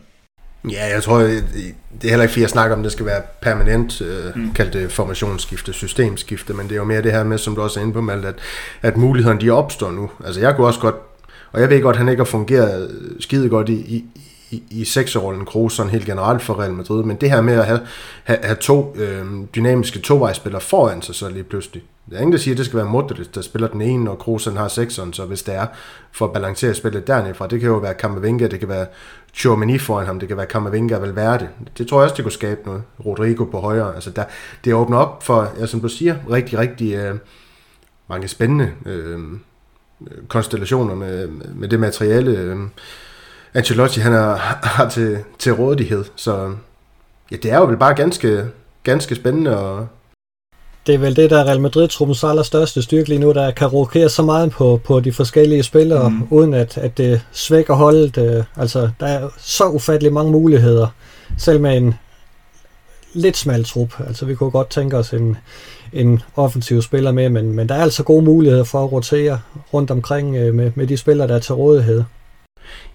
Ja, 0.69 0.85
jeg 0.93 1.03
tror, 1.03 1.17
det 1.17 2.03
er 2.03 2.09
heller 2.09 2.21
ikke 2.21 2.31
fordi, 2.31 2.41
jeg 2.41 2.49
snakker 2.49 2.75
om, 2.75 2.83
det 2.83 2.91
skal 2.91 3.05
være 3.05 3.21
permanent, 3.41 4.01
øh, 4.01 4.35
mm. 4.35 4.53
kaldt 4.53 4.73
det 4.73 4.91
formationsskifte, 4.91 5.73
systemskifte, 5.73 6.53
men 6.53 6.65
det 6.65 6.71
er 6.71 6.77
jo 6.77 6.83
mere 6.83 7.01
det 7.01 7.11
her 7.11 7.23
med, 7.23 7.37
som 7.37 7.55
du 7.55 7.61
også 7.61 7.79
er 7.79 7.83
inde 7.83 7.93
på, 7.93 8.01
Malte, 8.01 8.27
at, 8.27 8.35
at 8.81 8.97
mulighederne 8.97 9.41
de 9.41 9.49
opstår 9.49 9.91
nu. 9.91 10.09
Altså 10.25 10.41
jeg 10.41 10.55
kunne 10.55 10.67
også 10.67 10.79
godt, 10.79 10.95
og 11.51 11.61
jeg 11.61 11.69
ved 11.69 11.81
godt, 11.81 11.95
at 11.95 11.97
han 11.97 12.09
ikke 12.09 12.19
har 12.19 12.25
fungeret 12.25 12.91
skide 13.19 13.49
godt 13.49 13.69
i, 13.69 13.73
i, 13.73 14.05
i, 14.51 14.63
i 14.69 14.85
sekserrollen 14.85 15.45
Kroos 15.45 15.73
sådan 15.73 15.91
helt 15.91 16.05
generelt 16.05 16.41
for 16.41 16.59
Real 16.59 16.73
Madrid, 16.73 17.03
men 17.03 17.15
det 17.15 17.31
her 17.31 17.41
med 17.41 17.53
at 17.53 17.65
have, 17.65 17.79
have, 18.23 18.39
have 18.43 18.57
to 18.61 18.95
øh, 18.95 19.25
dynamiske 19.55 19.99
tovejsspillere 19.99 20.61
foran 20.61 21.01
sig 21.01 21.15
så 21.15 21.29
lige 21.29 21.43
pludselig. 21.43 21.83
Der 22.09 22.17
er 22.17 22.21
ingen, 22.21 22.33
der 22.33 22.39
siger, 22.39 22.53
at 22.53 22.57
det 22.57 22.65
skal 22.65 22.77
være 22.77 22.85
Modric, 22.85 23.27
der 23.27 23.41
spiller 23.41 23.67
den 23.67 23.81
ene, 23.81 24.11
og 24.11 24.19
Kroos 24.19 24.45
har 24.45 24.67
sekseren, 24.67 25.13
så 25.13 25.25
hvis 25.25 25.43
det 25.43 25.55
er 25.55 25.65
for 26.11 26.25
at 26.25 26.33
balancere 26.33 26.73
spillet 26.73 27.07
dernede 27.07 27.49
det 27.49 27.59
kan 27.59 27.69
jo 27.69 27.77
være 27.77 27.93
Camavinga, 27.93 28.47
det 28.47 28.59
kan 28.59 28.69
være 28.69 28.85
Chomini 29.33 29.77
foran 29.77 30.05
ham, 30.05 30.19
det 30.19 30.27
kan 30.27 30.37
være 30.37 30.45
Camavinga 30.45 30.95
vel 30.95 31.09
Valverde. 31.09 31.49
Det 31.77 31.87
tror 31.87 31.97
jeg 31.97 32.03
også, 32.03 32.15
det 32.15 32.25
kunne 32.25 32.31
skabe 32.31 32.61
noget. 32.65 32.83
Rodrigo 33.05 33.43
på 33.43 33.59
højre. 33.59 33.95
Altså 33.95 34.09
der, 34.09 34.23
det 34.65 34.73
åbner 34.73 34.97
op 34.97 35.23
for, 35.23 35.53
ja, 35.59 35.65
som 35.65 35.81
du 35.81 35.89
siger, 35.89 36.15
rigtig, 36.31 36.59
rigtig 36.59 36.93
øh, 36.93 37.15
mange 38.09 38.27
spændende 38.27 38.71
øh, 38.85 39.19
konstellationer 40.27 40.95
med, 40.95 41.27
med 41.27 41.67
det 41.67 41.79
materiale, 41.79 42.31
øh, 42.31 42.57
Ancelotti 43.53 43.99
han 43.99 44.13
er, 44.13 44.35
har 44.77 44.89
til, 44.89 45.23
til 45.39 45.53
rådighed. 45.53 46.05
Så 46.15 46.53
ja, 47.31 47.35
det 47.35 47.51
er 47.51 47.57
jo 47.57 47.65
vel 47.65 47.77
bare 47.77 47.95
ganske, 47.95 48.45
ganske 48.83 49.15
spændende 49.15 49.57
og 49.57 49.87
det 50.87 50.95
er 50.95 50.99
vel 50.99 51.15
det, 51.15 51.29
der 51.29 51.39
er 51.39 51.45
Real 51.45 51.61
Madrid-truppens 51.61 52.23
allerstørste 52.23 52.81
styrke 52.81 53.09
lige 53.09 53.19
nu, 53.19 53.31
der 53.31 53.51
kan 53.51 53.67
rokere 53.67 54.09
så 54.09 54.23
meget 54.23 54.51
på, 54.51 54.81
på 54.83 54.99
de 54.99 55.13
forskellige 55.13 55.63
spillere, 55.63 56.09
mm. 56.09 56.27
uden 56.29 56.53
at, 56.53 56.77
at 56.77 56.97
det 56.97 57.21
svækker 57.31 57.73
holdet. 57.73 58.45
Altså, 58.57 58.89
der 58.99 59.05
er 59.05 59.29
så 59.37 59.67
ufattelig 59.67 60.13
mange 60.13 60.31
muligheder, 60.31 60.87
selv 61.37 61.61
med 61.61 61.77
en 61.77 61.93
lidt 63.13 63.37
smal 63.37 63.63
trup. 63.63 63.93
Altså, 64.07 64.25
vi 64.25 64.35
kunne 64.35 64.51
godt 64.51 64.69
tænke 64.69 64.97
os 64.97 65.13
en, 65.13 65.37
en 65.93 66.21
offensiv 66.35 66.81
spiller 66.81 67.11
med, 67.11 67.29
men, 67.29 67.53
men 67.53 67.69
der 67.69 67.75
er 67.75 67.81
altså 67.81 68.03
gode 68.03 68.25
muligheder 68.25 68.63
for 68.63 68.83
at 68.83 68.91
rotere 68.91 69.39
rundt 69.73 69.91
omkring 69.91 70.35
øh, 70.35 70.53
med, 70.53 70.71
med 70.75 70.87
de 70.87 70.97
spillere, 70.97 71.27
der 71.27 71.35
er 71.35 71.39
til 71.39 71.55
rådighed. 71.55 72.03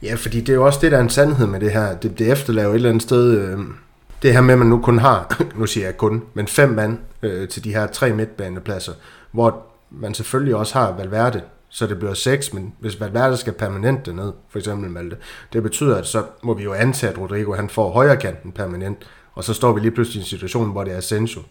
Ja, 0.02 0.14
fordi 0.14 0.40
det 0.40 0.48
er 0.48 0.54
jo 0.54 0.66
også 0.66 0.78
det, 0.82 0.92
der 0.92 0.98
er 0.98 1.02
en 1.02 1.10
sandhed 1.10 1.46
med 1.46 1.60
det 1.60 1.72
her. 1.72 1.96
Det, 1.96 2.18
det 2.18 2.32
efterlaver 2.32 2.70
et 2.70 2.74
eller 2.74 2.88
andet 2.88 3.02
sted... 3.02 3.30
Øh, 3.30 3.58
det 4.22 4.32
her 4.32 4.40
med, 4.40 4.52
at 4.52 4.58
man 4.58 4.68
nu 4.68 4.78
kun 4.78 4.98
har, 4.98 5.40
nu 5.58 5.66
siger 5.66 5.86
jeg 5.86 5.96
kun, 5.96 6.22
men 6.34 6.46
fem 6.46 6.68
mand 6.68 6.98
øh, 7.22 7.48
til 7.48 7.64
de 7.64 7.72
her 7.72 7.86
tre 7.86 8.12
midtbanepladser, 8.12 8.92
hvor 9.32 9.62
man 9.90 10.14
selvfølgelig 10.14 10.56
også 10.56 10.78
har 10.78 10.92
Valverde, 10.92 11.42
så 11.68 11.86
det 11.86 11.98
bliver 11.98 12.14
seks, 12.14 12.52
men 12.52 12.74
hvis 12.80 13.00
Valverde 13.00 13.36
skal 13.36 13.52
permanent 13.52 14.06
derned, 14.06 14.32
for 14.48 14.58
eksempel 14.58 14.90
Malte, 14.90 15.16
det 15.52 15.62
betyder, 15.62 15.96
at 15.96 16.06
så 16.06 16.24
må 16.42 16.54
vi 16.54 16.62
jo 16.62 16.72
antage, 16.72 17.12
at 17.12 17.18
Rodrigo 17.18 17.54
han 17.54 17.68
får 17.68 17.90
højre 17.90 18.16
kanten 18.16 18.52
permanent, 18.52 18.98
og 19.34 19.44
så 19.44 19.54
står 19.54 19.72
vi 19.72 19.80
lige 19.80 19.90
pludselig 19.90 20.20
i 20.20 20.22
en 20.22 20.26
situation, 20.26 20.72
hvor 20.72 20.84
det 20.84 20.92
er 20.92 20.98
Asensio. 20.98 21.42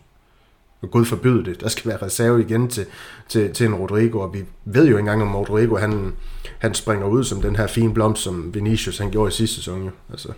Og 0.81 0.91
Gud 0.91 1.05
forbyde 1.05 1.45
det. 1.45 1.61
Der 1.61 1.67
skal 1.67 1.89
være 1.89 2.01
reserve 2.01 2.41
igen 2.41 2.67
til, 2.67 2.85
til, 3.27 3.53
til 3.53 3.65
en 3.65 3.75
Rodrigo, 3.75 4.19
og 4.19 4.33
vi 4.33 4.45
ved 4.65 4.83
jo 4.83 4.89
ikke 4.89 4.99
engang, 4.99 5.21
om 5.21 5.35
Rodrigo 5.35 5.77
han, 5.77 6.13
han 6.59 6.73
springer 6.73 7.07
ud 7.07 7.23
som 7.23 7.41
den 7.41 7.55
her 7.55 7.67
fine 7.67 7.93
blomst, 7.93 8.23
som 8.23 8.53
Vinicius 8.53 8.97
han 8.97 9.11
gjorde 9.11 9.29
i 9.29 9.31
sidste 9.31 9.55
sæson. 9.55 9.83
Jo. 9.83 9.91
Altså, 10.11 10.33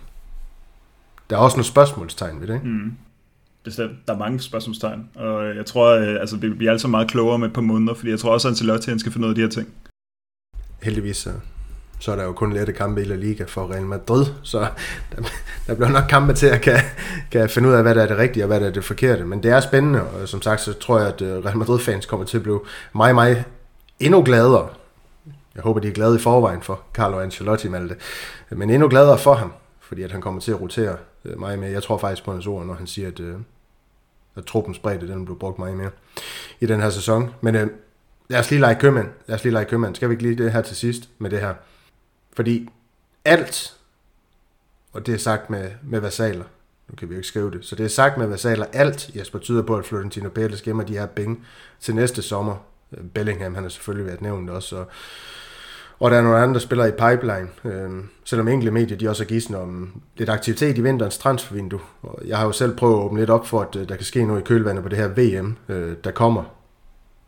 der 1.30 1.36
er 1.36 1.40
også 1.40 1.56
nogle 1.56 1.66
spørgsmålstegn 1.66 2.40
ved 2.40 2.48
det, 2.48 2.54
ikke? 2.54 2.66
Mm. 2.66 2.92
Bestemt. 3.64 3.92
Der 4.08 4.14
er 4.14 4.18
mange 4.18 4.40
spørgsmålstegn, 4.40 5.08
og 5.14 5.56
jeg 5.56 5.66
tror, 5.66 5.88
øh, 5.96 6.20
altså, 6.20 6.36
vi 6.36 6.48
bliver 6.48 6.72
altså 6.72 6.88
meget 6.88 7.10
klogere 7.10 7.38
med 7.38 7.48
et 7.48 7.54
par 7.54 7.60
måneder, 7.60 7.94
fordi 7.94 8.10
jeg 8.10 8.18
tror 8.18 8.32
også, 8.32 8.48
at 8.48 8.52
Ancelotti 8.52 8.90
han 8.90 8.98
skal 8.98 9.12
finde 9.12 9.26
ud 9.26 9.30
af 9.30 9.34
de 9.34 9.40
her 9.40 9.48
ting. 9.48 9.68
Heldigvis 10.82 11.16
så, 11.16 11.30
så 11.98 12.12
er 12.12 12.16
der 12.16 12.24
jo 12.24 12.32
kun 12.32 12.52
lette 12.52 12.72
kampe 12.72 13.00
i 13.00 13.04
La 13.04 13.14
Liga 13.14 13.44
for 13.44 13.72
Real 13.72 13.86
Madrid, 13.86 14.26
så 14.42 14.58
der, 15.12 15.22
der 15.66 15.74
bliver 15.74 15.88
nok 15.88 16.04
kampe 16.08 16.32
til 16.32 16.46
at 16.46 16.60
kan, 16.60 16.78
kan 17.30 17.48
finde 17.48 17.68
ud 17.68 17.74
af, 17.74 17.82
hvad 17.82 17.94
der 17.94 18.02
er 18.02 18.06
det 18.06 18.18
rigtige 18.18 18.44
og 18.44 18.46
hvad 18.46 18.60
der 18.60 18.66
er 18.66 18.70
det 18.70 18.84
forkerte. 18.84 19.24
Men 19.24 19.42
det 19.42 19.50
er 19.50 19.60
spændende, 19.60 20.02
og 20.02 20.28
som 20.28 20.42
sagt, 20.42 20.60
så 20.60 20.72
tror 20.72 20.98
jeg, 20.98 21.08
at 21.08 21.22
øh, 21.22 21.44
Real 21.44 21.56
Madrid-fans 21.56 22.06
kommer 22.06 22.26
til 22.26 22.36
at 22.36 22.42
blive 22.42 22.60
meget, 22.94 23.14
meget 23.14 23.44
endnu 24.00 24.22
gladere. 24.22 24.68
Jeg 25.54 25.62
håber, 25.62 25.80
de 25.80 25.88
er 25.88 25.92
glade 25.92 26.16
i 26.16 26.18
forvejen 26.18 26.62
for 26.62 26.80
Carlo 26.94 27.20
Ancelotti, 27.20 27.68
Malte. 27.68 27.96
Men 28.50 28.70
endnu 28.70 28.88
gladere 28.88 29.18
for 29.18 29.34
ham, 29.34 29.52
fordi 29.80 30.02
at 30.02 30.12
han 30.12 30.20
kommer 30.20 30.40
til 30.40 30.50
at 30.50 30.60
rotere 30.60 30.96
øh, 31.28 31.40
meget 31.40 31.58
mere. 31.58 31.70
Jeg 31.70 31.82
tror 31.82 31.98
faktisk 31.98 32.24
på 32.24 32.32
hans 32.32 32.46
ord, 32.46 32.66
når 32.66 32.74
han 32.74 32.86
siger, 32.86 33.08
at, 33.08 33.20
øh, 33.20 33.36
at 34.36 34.44
truppens 34.44 34.78
bredde, 34.78 35.08
den 35.08 35.24
blev 35.24 35.38
brugt 35.38 35.58
meget 35.58 35.76
mere 35.76 35.90
i 36.60 36.66
den 36.66 36.80
her 36.80 36.90
sæson. 36.90 37.34
Men 37.40 37.54
øh, 37.54 37.70
lad 38.28 38.40
os 38.40 38.50
lige 38.50 38.60
lege 38.60 38.74
købmand. 38.74 39.08
Lad 39.26 39.36
os 39.36 39.44
lige 39.44 39.52
lege 39.52 39.64
købmand. 39.64 39.94
Skal 39.94 40.08
vi 40.08 40.12
ikke 40.12 40.22
lige 40.22 40.44
det 40.44 40.52
her 40.52 40.62
til 40.62 40.76
sidst 40.76 41.08
med 41.18 41.30
det 41.30 41.40
her? 41.40 41.54
Fordi 42.32 42.68
alt, 43.24 43.76
og 44.92 45.06
det 45.06 45.14
er 45.14 45.18
sagt 45.18 45.50
med, 45.50 45.70
med 45.82 46.00
versaler, 46.00 46.44
nu 46.88 46.94
kan 46.96 47.08
vi 47.08 47.14
jo 47.14 47.18
ikke 47.18 47.28
skrive 47.28 47.50
det, 47.50 47.64
så 47.64 47.76
det 47.76 47.84
er 47.84 47.88
sagt 47.88 48.18
med 48.18 48.26
versaler, 48.26 48.66
alt 48.72 49.10
Jesper 49.16 49.38
tyder 49.38 49.62
på, 49.62 49.76
at 49.76 49.84
Florentino 49.84 50.28
Pérez 50.38 50.62
gemmer 50.64 50.84
de 50.84 50.92
her 50.92 51.06
penge 51.06 51.36
til 51.80 51.94
næste 51.94 52.22
sommer. 52.22 52.56
Øh, 52.92 53.04
Bellingham, 53.04 53.54
han 53.54 53.64
har 53.64 53.68
selvfølgelig 53.68 54.06
været 54.06 54.22
nævnt 54.22 54.50
også, 54.50 54.76
og 54.76 54.86
og 56.00 56.10
der 56.10 56.16
er 56.16 56.22
nogle 56.22 56.38
andre, 56.38 56.54
der 56.54 56.60
spiller 56.60 56.86
i 56.86 56.90
pipeline. 56.90 57.48
Øh, 57.64 57.90
selvom 58.24 58.48
enkelte 58.48 58.72
medier 58.72 58.98
de 58.98 59.08
også 59.08 59.22
har 59.22 59.28
gissen 59.28 59.54
om 59.54 59.92
lidt 60.16 60.30
aktivitet 60.30 60.78
i 60.78 60.80
vinterens 60.80 61.18
transfervindue. 61.18 61.80
Og 62.02 62.22
jeg 62.26 62.38
har 62.38 62.44
jo 62.44 62.52
selv 62.52 62.76
prøvet 62.76 62.94
at 62.94 63.04
åbne 63.04 63.18
lidt 63.18 63.30
op 63.30 63.46
for, 63.46 63.60
at 63.60 63.76
øh, 63.76 63.88
der 63.88 63.96
kan 63.96 64.04
ske 64.04 64.24
noget 64.24 64.40
i 64.40 64.44
kølvandet 64.44 64.82
på 64.82 64.88
det 64.88 64.98
her 64.98 65.08
VM, 65.08 65.56
øh, 65.68 65.96
der 66.04 66.10
kommer. 66.10 66.42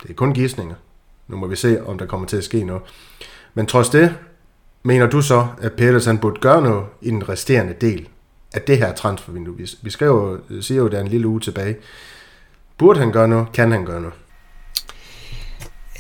Det 0.03 0.11
er 0.11 0.15
kun 0.15 0.35
gissninger. 0.35 0.75
Nu 1.29 1.37
må 1.37 1.47
vi 1.47 1.57
se, 1.57 1.87
om 1.87 1.99
der 1.99 2.07
kommer 2.07 2.27
til 2.27 2.37
at 2.37 2.45
ske 2.45 2.65
noget. 2.65 2.83
Men 3.55 3.67
trods 3.67 3.89
det, 3.89 4.15
mener 4.83 5.07
du 5.07 5.23
så, 5.23 5.47
at 5.61 5.73
Peters 5.73 6.05
han 6.05 6.19
burde 6.19 6.41
gøre 6.41 6.63
noget 6.63 6.85
i 7.01 7.11
den 7.11 7.29
resterende 7.29 7.75
del 7.81 8.09
af 8.55 8.63
det 8.63 8.79
her 8.79 8.95
transfervindue? 8.95 9.57
Vi, 9.57 9.71
vi 9.83 9.91
skal 9.91 10.09
øh, 10.51 10.63
siger 10.63 10.79
jo, 10.79 10.87
at 10.87 10.93
der 10.93 10.99
er 10.99 11.03
en 11.03 11.09
lille 11.09 11.27
uge 11.27 11.41
tilbage. 11.41 11.77
Burde 12.79 13.01
han 13.01 13.13
gøre 13.13 13.29
noget? 13.29 13.47
Kan 13.53 13.73
han 13.73 13.85
gøre 13.85 14.01
noget? 14.01 14.17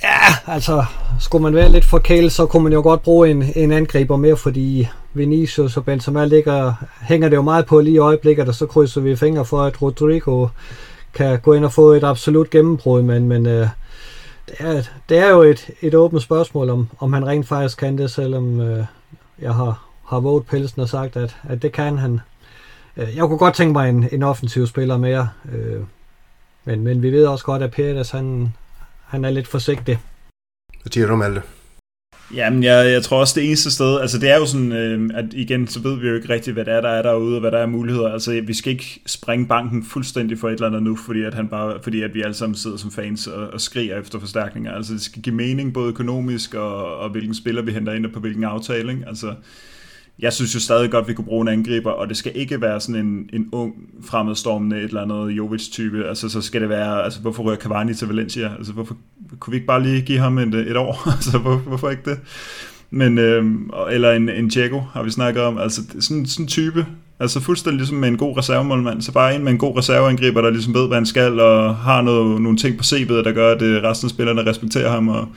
Ja, 0.03 0.53
altså, 0.53 0.84
skulle 1.20 1.42
man 1.42 1.55
være 1.55 1.72
lidt 1.72 1.84
forkælet, 1.84 2.32
så 2.32 2.46
kunne 2.46 2.62
man 2.62 2.72
jo 2.72 2.82
godt 2.82 3.03
bruge 3.03 3.30
en, 3.30 3.44
en 3.57 3.72
angriber 3.72 4.16
mere, 4.16 4.36
fordi 4.36 4.88
Vinicius 5.14 5.76
og 5.76 5.84
Benzema 5.84 6.24
ligger, 6.24 6.72
hænger 7.01 7.28
det 7.28 7.36
jo 7.36 7.42
meget 7.42 7.66
på 7.66 7.80
lige 7.80 7.94
i 7.94 7.98
øjeblikket, 7.98 8.48
og 8.48 8.55
så 8.55 8.66
krydser 8.66 9.01
vi 9.01 9.16
fingre 9.16 9.44
for, 9.44 9.62
at 9.62 9.82
Rodrigo 9.82 10.48
kan 11.14 11.40
gå 11.40 11.53
ind 11.53 11.64
og 11.64 11.72
få 11.72 11.92
et 11.92 12.05
absolut 12.05 12.51
gennembrud, 12.51 13.03
men, 13.03 13.28
men 13.28 13.46
øh, 13.46 13.68
det, 14.48 14.57
er, 14.59 14.82
det 15.09 15.18
er 15.18 15.28
jo 15.28 15.42
et, 15.42 15.70
et 15.80 15.94
åbent 15.94 16.22
spørgsmål, 16.22 16.70
om, 16.70 16.88
om 16.98 17.12
han 17.12 17.26
rent 17.26 17.48
faktisk 17.48 17.78
kan 17.78 17.98
det, 17.98 18.11
selvom 18.11 18.61
øh, 18.61 18.84
jeg 19.40 19.55
har, 19.55 19.84
har 20.09 20.20
våget 20.20 20.46
pelsen 20.46 20.82
og 20.82 20.88
sagt, 20.88 21.16
at, 21.16 21.36
at 21.48 21.62
det 21.62 21.72
kan 21.72 21.98
han. 21.98 22.20
Øh, 22.96 23.16
jeg 23.16 23.24
kunne 23.24 23.38
godt 23.38 23.55
tænke 23.55 23.72
mig 23.72 23.88
en, 23.88 24.09
en 24.12 24.22
offensiv 24.22 24.66
spiller 24.66 24.96
mere, 24.96 25.28
øh, 25.53 25.80
men, 26.64 26.80
men 26.80 27.03
vi 27.03 27.12
ved 27.12 27.26
også 27.26 27.44
godt, 27.44 27.62
at 27.62 27.70
Peters, 27.70 28.11
han, 28.11 28.55
han 29.11 29.24
er 29.24 29.30
lidt 29.30 29.48
forsigtig. 29.48 29.98
Hvad 30.82 30.92
siger 30.92 31.06
du, 31.06 31.16
Malte? 31.16 31.42
Jamen, 32.34 32.62
jeg, 32.62 32.92
jeg 32.92 33.02
tror 33.02 33.20
også 33.20 33.40
det 33.40 33.46
eneste 33.46 33.70
sted, 33.70 34.00
altså 34.00 34.18
det 34.18 34.30
er 34.30 34.36
jo 34.36 34.46
sådan, 34.46 34.72
øh, 34.72 35.11
at 35.14 35.24
igen, 35.32 35.66
så 35.66 35.80
ved 35.80 36.00
vi 36.00 36.08
jo 36.08 36.14
ikke 36.14 36.28
rigtigt, 36.28 36.54
hvad 36.54 36.64
det 36.64 36.74
er, 36.74 36.80
der 36.80 36.88
er 36.88 37.02
derude, 37.02 37.34
og 37.34 37.40
hvad 37.40 37.50
der 37.50 37.58
er 37.58 37.66
muligheder. 37.66 38.12
Altså, 38.12 38.42
vi 38.46 38.54
skal 38.54 38.72
ikke 38.72 39.00
springe 39.06 39.46
banken 39.46 39.84
fuldstændig 39.84 40.38
for 40.38 40.48
et 40.48 40.52
eller 40.52 40.66
andet 40.66 40.82
nu, 40.82 40.96
fordi 40.96 41.22
at, 41.22 41.34
han 41.34 41.48
bare, 41.48 41.78
fordi 41.82 42.02
at 42.02 42.14
vi 42.14 42.22
alle 42.22 42.34
sammen 42.34 42.56
sidder 42.56 42.76
som 42.76 42.90
fans 42.90 43.26
og, 43.26 43.48
og 43.48 43.61
skriger 43.61 44.00
efter 44.00 44.20
forstærkninger. 44.20 44.72
Altså, 44.72 44.92
det 44.92 45.02
skal 45.02 45.22
give 45.22 45.34
mening, 45.34 45.74
både 45.74 45.88
økonomisk 45.88 46.54
og, 46.54 46.96
og 46.96 47.11
hvilken 47.11 47.34
spiller 47.34 47.62
vi 47.62 47.72
henter 47.72 47.92
ind 47.92 48.06
og 48.06 48.12
på 48.12 48.20
hvilken 48.20 48.44
aftale. 48.44 48.92
Ikke? 48.92 49.04
Altså, 49.06 49.34
jeg 50.23 50.33
synes 50.33 50.55
jo 50.55 50.61
stadig 50.61 50.91
godt, 50.91 51.03
at 51.03 51.09
vi 51.09 51.14
kunne 51.14 51.25
bruge 51.25 51.43
en 51.43 51.49
angriber, 51.49 51.91
og 51.91 52.09
det 52.09 52.16
skal 52.16 52.33
ikke 52.35 52.61
være 52.61 52.81
sådan 52.81 53.07
en, 53.07 53.31
en 53.33 53.49
ung, 53.53 53.75
fremadstormende, 54.05 54.77
et 54.77 54.85
eller 54.85 55.03
andet 55.03 55.37
Jovic-type. 55.37 56.09
Altså, 56.09 56.29
så 56.29 56.41
skal 56.41 56.61
det 56.61 56.68
være, 56.68 57.05
altså, 57.05 57.21
hvorfor 57.21 57.43
rører 57.43 57.57
Cavani 57.57 57.95
til 57.95 58.09
Valencia? 58.09 58.53
Altså, 58.59 58.73
hvorfor 58.73 58.97
kunne 59.39 59.51
vi 59.51 59.57
ikke 59.57 59.66
bare 59.66 59.83
lige 59.83 60.01
give 60.01 60.18
ham 60.18 60.39
et, 60.39 60.55
et 60.55 60.77
år? 60.77 61.03
altså, 61.16 61.39
hvor, 61.39 61.57
hvorfor 61.57 61.91
ikke 61.91 62.11
det? 62.11 62.18
Men, 62.91 63.18
øhm, 63.18 63.71
eller 63.91 64.12
en, 64.12 64.29
en 64.29 64.49
Diego, 64.49 64.81
har 64.93 65.03
vi 65.03 65.11
snakket 65.11 65.43
om. 65.43 65.59
Altså, 65.59 65.83
sådan, 66.01 66.27
sådan 66.27 66.45
en 66.45 66.49
type. 66.49 66.87
Altså 67.21 67.41
fuldstændig 67.41 67.77
ligesom 67.77 67.97
med 67.97 68.09
en 68.09 68.16
god 68.16 68.39
reservemålmand. 68.39 69.03
Så 69.03 69.12
bare 69.12 69.35
en 69.35 69.45
med 69.45 69.53
en 69.53 69.59
god 69.59 69.79
reserveangriber, 69.79 70.41
der 70.41 70.51
ligesom 70.51 70.75
ved, 70.75 70.87
hvad 70.87 70.97
han 70.97 71.07
skal, 71.07 71.41
og 71.41 71.77
har 71.77 72.03
noget, 72.03 72.41
nogle 72.41 72.59
ting 72.59 72.79
på 72.79 72.83
CV'et, 72.83 73.12
der 73.25 73.33
gør, 73.33 73.53
at 73.53 73.62
øh, 73.62 73.83
resten 73.83 74.07
af 74.07 74.11
spillerne 74.11 74.47
respekterer 74.47 74.91
ham, 74.91 75.09
og 75.09 75.29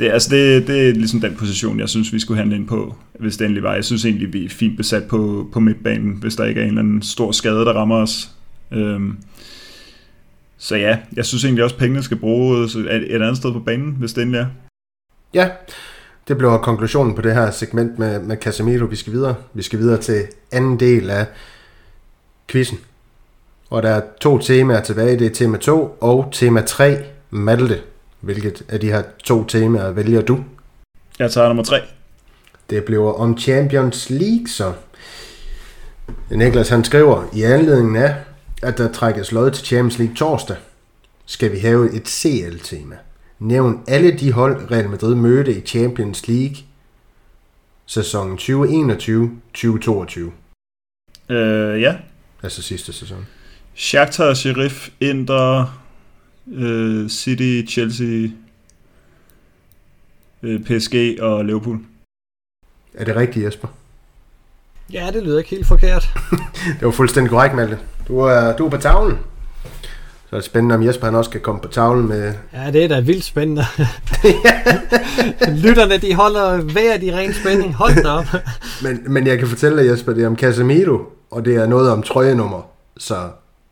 det, 0.00 0.10
altså 0.10 0.30
det, 0.30 0.66
det 0.66 0.88
er 0.88 0.92
ligesom 0.92 1.20
den 1.20 1.36
position, 1.36 1.80
jeg 1.80 1.88
synes, 1.88 2.12
vi 2.12 2.18
skulle 2.18 2.38
handle 2.38 2.56
ind 2.56 2.68
på, 2.68 2.94
hvis 3.18 3.36
det 3.36 3.44
endelig 3.44 3.62
var. 3.62 3.74
Jeg 3.74 3.84
synes 3.84 4.04
egentlig, 4.04 4.32
vi 4.32 4.44
er 4.44 4.48
fint 4.48 4.76
besat 4.76 5.04
på, 5.04 5.48
på 5.52 5.60
midtbanen, 5.60 6.12
hvis 6.12 6.36
der 6.36 6.44
ikke 6.44 6.60
er 6.60 6.64
en 6.64 6.68
eller 6.68 6.82
anden 6.82 7.02
stor 7.02 7.32
skade, 7.32 7.64
der 7.64 7.72
rammer 7.72 7.96
os. 7.96 8.30
Øhm, 8.72 9.18
så 10.58 10.76
ja, 10.76 10.98
jeg 11.12 11.24
synes 11.24 11.44
egentlig 11.44 11.64
også, 11.64 11.76
at 11.76 11.80
pengene 11.80 12.02
skal 12.02 12.16
bruges 12.16 12.74
et, 12.74 13.14
et 13.14 13.22
andet 13.22 13.36
sted 13.36 13.52
på 13.52 13.60
banen, 13.60 13.96
hvis 13.98 14.12
det 14.12 14.22
endelig 14.22 14.38
er. 14.38 14.46
Ja, 15.34 15.50
det 16.28 16.38
bliver 16.38 16.58
konklusionen 16.58 17.14
på 17.14 17.22
det 17.22 17.34
her 17.34 17.50
segment 17.50 17.98
med, 17.98 18.20
med 18.20 18.36
Casemiro. 18.36 18.84
Vi 18.84 18.96
skal 18.96 19.12
videre. 19.12 19.34
Vi 19.54 19.62
skal 19.62 19.78
videre 19.78 20.00
til 20.00 20.22
anden 20.52 20.80
del 20.80 21.10
af 21.10 21.26
quizzen. 22.48 22.78
Og 23.70 23.82
der 23.82 23.88
er 23.88 24.00
to 24.20 24.38
temaer 24.38 24.82
tilbage. 24.82 25.18
Det 25.18 25.26
er 25.26 25.34
tema 25.34 25.58
2 25.58 25.96
og 26.00 26.28
tema 26.32 26.60
3. 26.60 26.98
Malte, 27.30 27.80
hvilket 28.20 28.62
af 28.68 28.80
de 28.80 28.86
her 28.86 29.02
to 29.24 29.44
temaer 29.44 29.90
vælger 29.90 30.22
du? 30.22 30.44
Jeg 31.18 31.30
tager 31.30 31.48
nummer 31.48 31.64
3. 31.64 31.80
Det 32.70 32.84
bliver 32.84 33.12
om 33.12 33.38
Champions 33.38 34.10
League, 34.10 34.48
så. 34.48 34.72
Niklas 36.30 36.68
han 36.68 36.84
skriver, 36.84 37.24
i 37.32 37.42
anledningen 37.42 37.96
af, 37.96 38.14
at 38.62 38.78
der 38.78 38.92
trækkes 38.92 39.32
lod 39.32 39.50
til 39.50 39.66
Champions 39.66 39.98
League 39.98 40.16
torsdag, 40.16 40.56
skal 41.26 41.52
vi 41.52 41.58
have 41.58 41.94
et 41.94 42.08
CL-tema. 42.08 42.96
Nævn 43.38 43.82
alle 43.88 44.10
de 44.10 44.32
hold, 44.32 44.70
Real 44.70 44.88
Madrid 44.88 45.14
mødte 45.14 45.54
i 45.54 45.60
Champions 45.60 46.28
League 46.28 46.56
sæsonen 47.86 48.38
2021-2022. 48.38 50.20
Øh, 51.32 51.82
ja. 51.82 51.96
Altså 52.42 52.62
sidste 52.62 52.92
sæson. 52.92 53.26
Shakhtar, 53.74 54.34
Sheriff, 54.34 54.88
Inter, 55.00 55.79
øh, 56.50 57.08
City, 57.08 57.72
Chelsea, 57.72 58.28
øh, 60.42 60.60
PSG 60.60 61.18
og 61.20 61.44
Liverpool. 61.44 61.78
Er 62.94 63.04
det 63.04 63.16
rigtigt, 63.16 63.46
Jesper? 63.46 63.68
Ja, 64.92 65.10
det 65.12 65.22
lyder 65.22 65.38
ikke 65.38 65.50
helt 65.50 65.66
forkert. 65.66 66.08
det 66.78 66.82
var 66.82 66.90
fuldstændig 66.90 67.30
korrekt, 67.30 67.54
Malte. 67.54 67.78
Du 68.08 68.18
er, 68.18 68.56
du 68.56 68.66
er 68.66 68.70
på 68.70 68.76
tavlen. 68.76 69.18
Så 70.30 70.36
er 70.36 70.40
det 70.40 70.44
spændende, 70.44 70.74
om 70.74 70.86
Jesper 70.86 71.04
han 71.06 71.14
også 71.14 71.30
kan 71.30 71.40
komme 71.40 71.60
på 71.60 71.68
tavlen 71.68 72.08
med... 72.08 72.34
Ja, 72.52 72.70
det 72.70 72.84
er 72.84 72.88
da 72.88 73.00
vildt 73.00 73.24
spændende. 73.24 73.64
Lytterne, 75.64 75.96
de 75.98 76.14
holder 76.14 76.56
hver 76.56 76.96
de 76.96 77.16
ren 77.16 77.34
spænding. 77.34 77.74
Hold 77.74 78.02
da 78.02 78.08
op. 78.08 78.24
men, 78.84 79.12
men 79.12 79.26
jeg 79.26 79.38
kan 79.38 79.48
fortælle 79.48 79.82
dig, 79.82 79.90
Jesper, 79.90 80.12
det 80.12 80.22
er 80.22 80.26
om 80.26 80.36
Casemiro, 80.36 80.98
og 81.30 81.44
det 81.44 81.56
er 81.56 81.66
noget 81.66 81.90
om 81.90 82.02
trøjenummer. 82.02 82.62
Så 82.96 83.14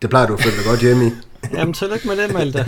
det 0.02 0.10
plejer 0.10 0.26
du 0.26 0.34
at 0.34 0.40
følge 0.40 0.68
godt 0.68 0.80
hjemme 0.80 1.06
i. 1.06 1.10
Jamen, 1.52 1.74
tillykke 1.74 2.08
med 2.08 2.16
det, 2.16 2.32
Malte. 2.32 2.64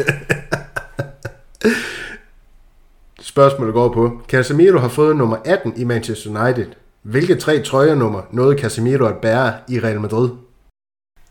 Spørgsmålet 3.21 3.75
går 3.75 3.93
på, 3.93 4.23
Casemiro 4.29 4.79
har 4.79 4.89
fået 4.89 5.17
nummer 5.17 5.37
18 5.45 5.73
i 5.77 5.85
Manchester 5.85 6.45
United. 6.45 6.67
Hvilke 7.03 7.37
tre 7.37 7.63
trøjenummer 7.63 8.23
nåede 8.31 8.59
Casemiro 8.59 9.05
at 9.07 9.17
bære 9.17 9.55
i 9.69 9.81
Real 9.81 10.01
Madrid? 10.01 10.31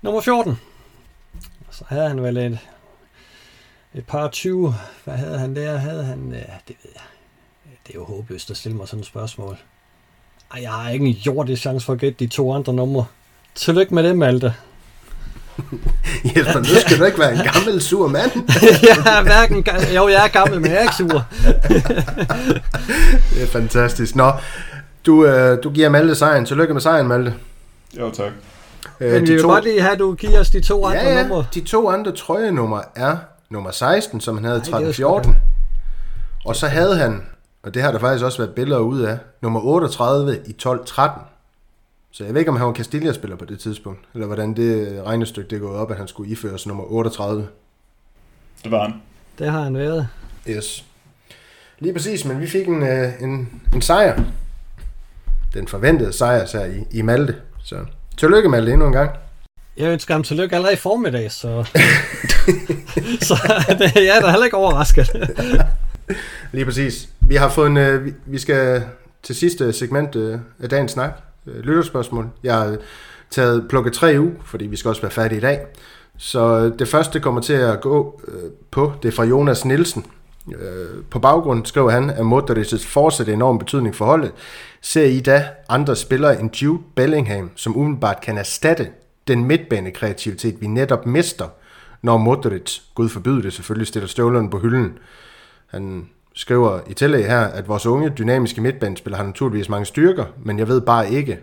Nummer 0.02 0.22
14. 0.22 0.60
Så 1.72 1.84
havde 1.88 2.08
han 2.08 2.24
vel 2.24 2.38
et, 2.38 2.60
et 3.94 4.06
par 4.06 4.28
20. 4.28 4.74
Hvad 5.04 5.14
havde 5.14 5.40
han 5.40 5.56
der? 5.56 5.78
Havde 5.78 6.04
han, 6.04 6.32
ja, 6.32 6.54
det 6.68 6.76
ved 6.84 6.92
jeg. 6.94 7.02
Det 7.88 7.96
er 7.96 8.00
jo 8.00 8.04
håbløst 8.06 8.52
at 8.52 8.58
stille 8.58 8.78
mig 8.78 8.88
sådan 8.88 9.00
et 9.00 9.06
spørgsmål. 9.06 9.58
Ej, 10.54 10.62
jeg 10.62 10.72
har 10.72 10.90
ikke 10.90 11.06
en 11.06 11.12
jordisk 11.12 11.62
chance 11.62 11.86
for 11.86 11.94
at 11.94 12.00
gætte 12.00 12.20
de 12.20 12.28
to 12.28 12.54
andre 12.54 12.74
numre. 12.74 13.06
Tillykke 13.56 13.96
med 13.96 14.04
det, 14.04 14.18
Malte. 14.18 14.54
Jesper, 16.36 16.60
nu 16.60 16.80
skal 16.86 16.99
du 16.99 17.03
ikke 17.03 17.20
være 17.20 17.32
en 17.34 17.41
gammel 17.53 17.82
sur 17.82 18.07
mand. 18.07 18.32
jeg 18.89 19.18
er 19.18 19.24
hverken, 19.24 19.66
jo, 19.95 20.07
jeg 20.07 20.26
er 20.26 20.28
gammel, 20.28 20.62
men 20.62 20.72
jeg 20.72 20.78
er 20.78 20.82
ikke 20.82 20.95
sur. 20.95 21.07
det 23.34 23.43
er 23.43 23.47
fantastisk. 23.51 24.16
Nå, 24.16 24.32
du, 25.05 25.26
øh, 25.26 25.64
du 25.64 25.70
giver 25.70 25.89
Malte 25.89 26.16
sejren. 26.16 26.45
Tillykke 26.45 26.74
med 26.74 26.82
sejren, 26.82 27.07
Malte. 27.07 27.34
Jo, 27.99 28.12
tak. 28.12 28.32
Øh, 28.99 29.12
men 29.14 29.28
vi 29.28 29.34
vil 29.34 29.41
to... 29.41 29.47
godt 29.47 29.64
lige 29.64 29.82
have, 29.82 29.93
at 29.93 29.99
du 29.99 30.14
giver 30.14 30.39
os 30.39 30.49
de 30.49 30.62
to 30.62 30.86
andre 30.86 31.01
ja, 31.01 31.18
ja. 31.18 31.24
numre. 31.28 31.45
de 31.53 31.62
to 31.62 31.89
andre 31.89 32.12
trøjenumre 32.12 32.84
er 32.95 33.18
nummer 33.49 33.72
16, 33.72 34.22
som 34.22 34.36
han 34.36 34.45
havde 34.45 34.62
13-14. 34.66 35.34
Og 36.45 36.55
så 36.55 36.68
havde 36.68 36.97
han, 36.97 37.24
og 37.64 37.74
det 37.74 37.82
har 37.82 37.91
der 37.91 37.99
faktisk 37.99 38.26
også 38.26 38.38
været 38.38 38.55
billeder 38.55 38.80
ud 38.80 39.01
af, 39.01 39.18
nummer 39.41 39.62
38 39.62 40.39
i 40.45 40.55
12-13. 40.66 41.10
Så 42.20 42.26
jeg 42.26 42.34
ved 42.34 42.41
ikke, 42.41 42.51
om 42.51 42.57
han 42.57 42.67
var 42.67 42.74
Castilla-spiller 42.74 43.38
på 43.38 43.45
det 43.45 43.59
tidspunkt, 43.59 43.99
eller 44.13 44.28
hvordan 44.28 44.53
det 44.53 45.01
regnestykke 45.05 45.49
det 45.49 45.55
er 45.55 45.59
gået 45.59 45.78
op, 45.78 45.91
at 45.91 45.97
han 45.97 46.07
skulle 46.07 46.32
iføres 46.32 46.67
nummer 46.67 46.84
38. 46.84 47.47
Det 48.63 48.72
var 48.72 48.82
han. 48.82 48.93
Det 49.39 49.51
har 49.51 49.63
han 49.63 49.78
været. 49.78 50.07
Yes. 50.49 50.86
Lige 51.80 51.93
præcis, 51.93 52.26
men 52.26 52.41
vi 52.41 52.47
fik 52.47 52.67
en, 52.67 52.84
øh, 52.84 53.22
en, 53.22 53.61
en 53.74 53.82
sejr. 53.82 54.24
Den 55.53 55.67
forventede 55.67 56.13
sejr 56.13 56.47
her 56.53 56.65
i, 56.65 56.84
i 56.91 57.01
Malte. 57.01 57.36
Så 57.63 57.86
tillykke 58.17 58.49
Malte 58.49 58.72
endnu 58.72 58.88
en 58.88 58.93
gang. 58.93 59.11
Jeg 59.78 59.89
ønsker 59.91 60.13
ham 60.13 60.24
tillykke 60.24 60.55
allerede 60.55 60.74
i 60.74 60.78
formiddag, 60.78 61.32
så, 61.32 61.63
så 63.28 63.36
det, 63.70 63.95
jeg 63.95 64.17
er 64.17 64.22
da 64.22 64.30
heller 64.30 64.45
ikke 64.45 64.57
overrasket. 64.57 65.09
Lige 66.53 66.65
præcis. 66.65 67.09
Vi 67.20 67.36
har 67.36 67.49
fået 67.49 67.67
en, 67.67 67.78
øh, 67.78 68.13
vi 68.26 68.39
skal 68.39 68.84
til 69.24 69.36
sidste 69.36 69.74
segment 69.74 70.15
øh, 70.15 70.39
af 70.59 70.70
dagens 70.70 70.91
snak, 70.91 71.11
øh, 71.11 71.29
Øh, 71.50 71.64
lytterspørgsmål. 71.64 72.30
Jeg 72.43 72.56
har 72.56 72.78
taget 73.30 73.66
plukket 73.70 73.93
tre 73.93 74.20
u, 74.20 74.30
fordi 74.45 74.68
vi 74.68 74.76
skal 74.76 74.89
også 74.89 75.02
være 75.02 75.12
færdige 75.12 75.38
i 75.38 75.41
dag. 75.41 75.60
Så 76.18 76.60
øh, 76.60 76.80
det 76.80 76.88
første 76.88 77.20
kommer 77.20 77.41
til 77.41 77.54
at 77.54 77.82
gå 77.82 78.22
øh, 78.28 78.52
på, 78.72 78.93
det 79.04 79.08
er 79.08 79.16
fra 79.16 79.24
Jonas 79.24 79.66
Nielsen. 79.66 80.06
På 81.12 81.20
baggrund 81.20 81.66
skriver 81.66 81.89
han, 81.89 82.10
at 82.10 82.18
Modric's 82.18 82.88
fortsat 82.88 83.30
enorm 83.30 83.60
betydning 83.60 83.95
for 83.95 84.06
holdet. 84.06 84.32
Ser 84.82 85.06
I 85.06 85.20
da 85.20 85.45
andre 85.70 85.95
spillere 85.95 86.39
end 86.39 86.62
Jude 86.62 86.84
Bellingham, 86.95 87.52
som 87.56 87.78
umiddelbart 87.78 88.22
kan 88.22 88.38
erstatte 88.38 88.88
den 89.28 89.45
midtbanekreativitet, 89.45 90.62
vi 90.62 90.68
netop 90.68 91.06
mister, 91.06 91.45
når 92.02 92.18
Modric, 92.18 92.80
gud 92.95 93.10
forbyde 93.10 93.43
det 93.43 93.54
selvfølgelig, 93.54 93.88
stiller 93.88 94.08
støvlerne 94.08 94.50
på 94.50 94.60
hylden. 94.60 94.97
Han 95.68 96.10
skriver 96.40 96.80
i 96.90 96.94
tillæg 96.94 97.26
her, 97.26 97.40
at 97.40 97.68
vores 97.68 97.86
unge, 97.86 98.10
dynamiske 98.10 98.62
midtbanespillere 98.62 99.18
har 99.18 99.26
naturligvis 99.26 99.70
mange 99.70 99.86
styrker, 99.86 100.26
men 100.44 100.60
jeg 100.60 100.68
ved 100.68 100.82
bare 100.82 101.12
ikke, 101.12 101.38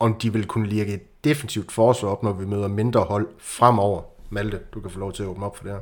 om 0.00 0.14
de 0.14 0.32
vil 0.32 0.46
kunne 0.46 0.68
lirke 0.68 0.94
et 0.94 1.24
defensivt 1.24 1.72
forsvar 1.72 2.08
op, 2.08 2.22
når 2.22 2.32
vi 2.32 2.46
møder 2.46 2.68
mindre 2.68 3.00
hold 3.00 3.26
fremover. 3.38 4.02
Malte, 4.30 4.58
du 4.74 4.80
kan 4.80 4.90
få 4.90 4.98
lov 4.98 5.12
til 5.12 5.22
at 5.22 5.28
åbne 5.28 5.46
op 5.46 5.56
for 5.56 5.64
det 5.64 5.72
her. 5.72 5.80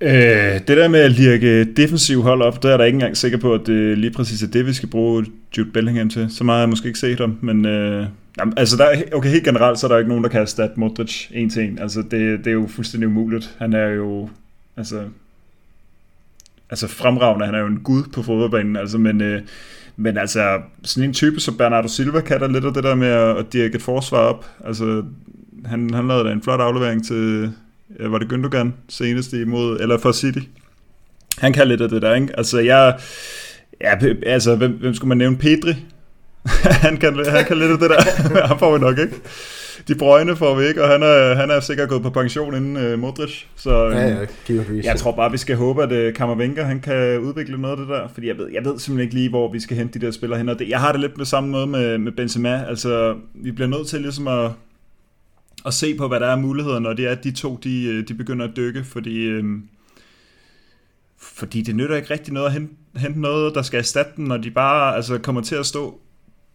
Øh, 0.00 0.60
det 0.68 0.76
der 0.76 0.88
med 0.88 1.00
at 1.00 1.10
lirke 1.10 1.74
defensiv 1.74 2.22
hold 2.22 2.42
op, 2.42 2.62
der 2.62 2.72
er 2.72 2.76
der 2.76 2.84
ikke 2.84 2.96
engang 2.96 3.16
sikker 3.16 3.38
på, 3.38 3.54
at 3.54 3.66
det 3.66 3.98
lige 3.98 4.10
præcis 4.10 4.42
er 4.42 4.46
det, 4.46 4.66
vi 4.66 4.72
skal 4.72 4.88
bruge 4.88 5.26
Jude 5.58 5.70
Bellingham 5.70 6.08
til. 6.08 6.30
Så 6.30 6.44
meget 6.44 6.56
har 6.56 6.62
jeg 6.62 6.68
måske 6.68 6.86
ikke 6.86 6.98
set 6.98 7.20
om, 7.20 7.38
men 7.42 7.66
øh, 7.66 8.06
jamen, 8.38 8.54
altså 8.56 8.76
der 8.76 8.84
er, 8.84 9.02
okay, 9.12 9.28
helt 9.28 9.44
generelt, 9.44 9.78
så 9.78 9.86
er 9.86 9.90
der 9.90 9.98
ikke 9.98 10.08
nogen, 10.08 10.24
der 10.24 10.30
kan 10.30 10.40
erstatte 10.40 10.80
Modric 10.80 11.26
en 11.30 11.50
til 11.50 11.62
en. 11.62 11.78
Altså 11.78 12.00
det, 12.02 12.38
det 12.38 12.46
er 12.46 12.52
jo 12.54 12.66
fuldstændig 12.68 13.08
umuligt. 13.08 13.56
Han 13.58 13.72
er 13.72 13.88
jo, 13.88 14.28
altså, 14.76 15.02
altså 16.70 16.88
fremragende, 16.88 17.46
han 17.46 17.54
er 17.54 17.58
jo 17.58 17.66
en 17.66 17.80
gud 17.80 18.02
på 18.14 18.22
fodboldbanen, 18.22 18.76
altså, 18.76 18.98
men, 18.98 19.20
øh, 19.20 19.42
men 19.96 20.18
altså, 20.18 20.60
sådan 20.84 21.08
en 21.08 21.14
type 21.14 21.40
som 21.40 21.56
Bernardo 21.56 21.88
Silva 21.88 22.20
kan 22.20 22.40
der 22.40 22.48
lidt 22.48 22.64
af 22.64 22.74
det 22.74 22.84
der 22.84 22.94
med 22.94 23.08
at, 23.08 23.36
at 23.36 23.52
dirke 23.52 23.74
et 23.74 23.82
forsvar 23.82 24.18
op. 24.18 24.46
Altså, 24.64 25.04
han, 25.64 25.94
han 25.94 26.08
lavede 26.08 26.24
da 26.24 26.32
en 26.32 26.42
flot 26.42 26.60
aflevering 26.60 27.06
til, 27.06 27.52
var 28.00 28.18
det 28.18 28.32
Gündogan 28.32 28.68
senest 28.88 29.32
imod, 29.32 29.80
eller 29.80 29.98
for 29.98 30.12
City. 30.12 30.38
Han 31.38 31.52
kan 31.52 31.68
lidt 31.68 31.80
af 31.80 31.88
det 31.88 32.02
der, 32.02 32.14
ikke? 32.14 32.38
Altså, 32.38 32.58
jeg, 32.58 32.98
ja, 33.80 33.94
altså, 34.26 34.56
hvem, 34.56 34.72
hvem 34.72 34.94
skulle 34.94 35.08
man 35.08 35.18
nævne? 35.18 35.36
Pedri? 35.36 35.74
han, 36.84 36.96
kan, 36.96 37.26
han 37.26 37.44
kan 37.44 37.58
lidt 37.58 37.70
af 37.70 37.78
det 37.78 37.90
der. 37.90 38.00
han 38.48 38.58
får 38.58 38.72
vi 38.72 38.78
nok, 38.78 38.98
ikke? 38.98 39.14
De 39.88 39.94
brøgne 39.94 40.36
får 40.36 40.54
vi 40.54 40.66
ikke, 40.66 40.82
og 40.82 40.88
han 40.88 41.02
er, 41.02 41.34
han 41.34 41.50
er 41.50 41.60
sikkert 41.60 41.88
gået 41.88 42.02
på 42.02 42.10
pension 42.10 42.54
inden 42.54 42.92
uh, 42.92 42.98
Modric. 42.98 43.44
Så 43.56 43.84
ja, 43.84 44.08
ja, 44.08 44.26
øh, 44.48 44.84
jeg 44.84 44.96
tror 44.96 45.12
bare, 45.12 45.30
vi 45.30 45.38
skal 45.38 45.56
håbe, 45.56 45.82
at 45.82 46.08
uh, 46.08 46.14
Kammervenka, 46.14 46.62
han 46.62 46.80
kan 46.80 47.18
udvikle 47.18 47.58
noget 47.58 47.72
af 47.72 47.78
det 47.78 47.88
der. 47.88 48.08
Fordi 48.08 48.28
jeg 48.28 48.38
ved, 48.38 48.48
jeg 48.52 48.64
ved 48.64 48.78
simpelthen 48.78 49.00
ikke 49.00 49.14
lige, 49.14 49.28
hvor 49.28 49.52
vi 49.52 49.60
skal 49.60 49.76
hente 49.76 49.98
de 49.98 50.06
der 50.06 50.12
spillere 50.12 50.38
hen. 50.38 50.48
Og 50.48 50.58
det, 50.58 50.68
jeg 50.68 50.80
har 50.80 50.92
det 50.92 51.00
lidt 51.00 51.14
på 51.14 51.24
samme 51.24 51.50
måde 51.50 51.66
med, 51.66 51.98
med 51.98 52.12
Benzema. 52.12 52.64
Altså, 52.68 53.16
vi 53.34 53.50
bliver 53.52 53.68
nødt 53.68 53.86
til 53.86 54.00
ligesom 54.00 54.28
at, 54.28 54.50
at 55.66 55.74
se 55.74 55.94
på, 55.94 56.08
hvad 56.08 56.20
der 56.20 56.26
er 56.26 56.36
muligheder, 56.36 56.78
når 56.78 56.92
det 56.92 57.06
er, 57.06 57.10
at 57.10 57.24
de 57.24 57.30
to 57.30 57.58
de, 57.64 58.02
de 58.02 58.14
begynder 58.14 58.48
at 58.48 58.56
dykke, 58.56 58.84
fordi, 58.84 59.24
øhm, 59.24 59.62
fordi 61.18 61.62
det 61.62 61.76
nytter 61.76 61.96
ikke 61.96 62.10
rigtig 62.10 62.34
noget 62.34 62.46
at 62.46 62.52
hente, 62.52 62.74
hente 62.96 63.20
noget, 63.20 63.54
der 63.54 63.62
skal 63.62 63.78
erstatte 63.78 64.12
dem, 64.16 64.24
når 64.24 64.36
de 64.36 64.50
bare 64.50 64.96
altså, 64.96 65.18
kommer 65.18 65.42
til 65.42 65.54
at 65.54 65.66
stå 65.66 66.00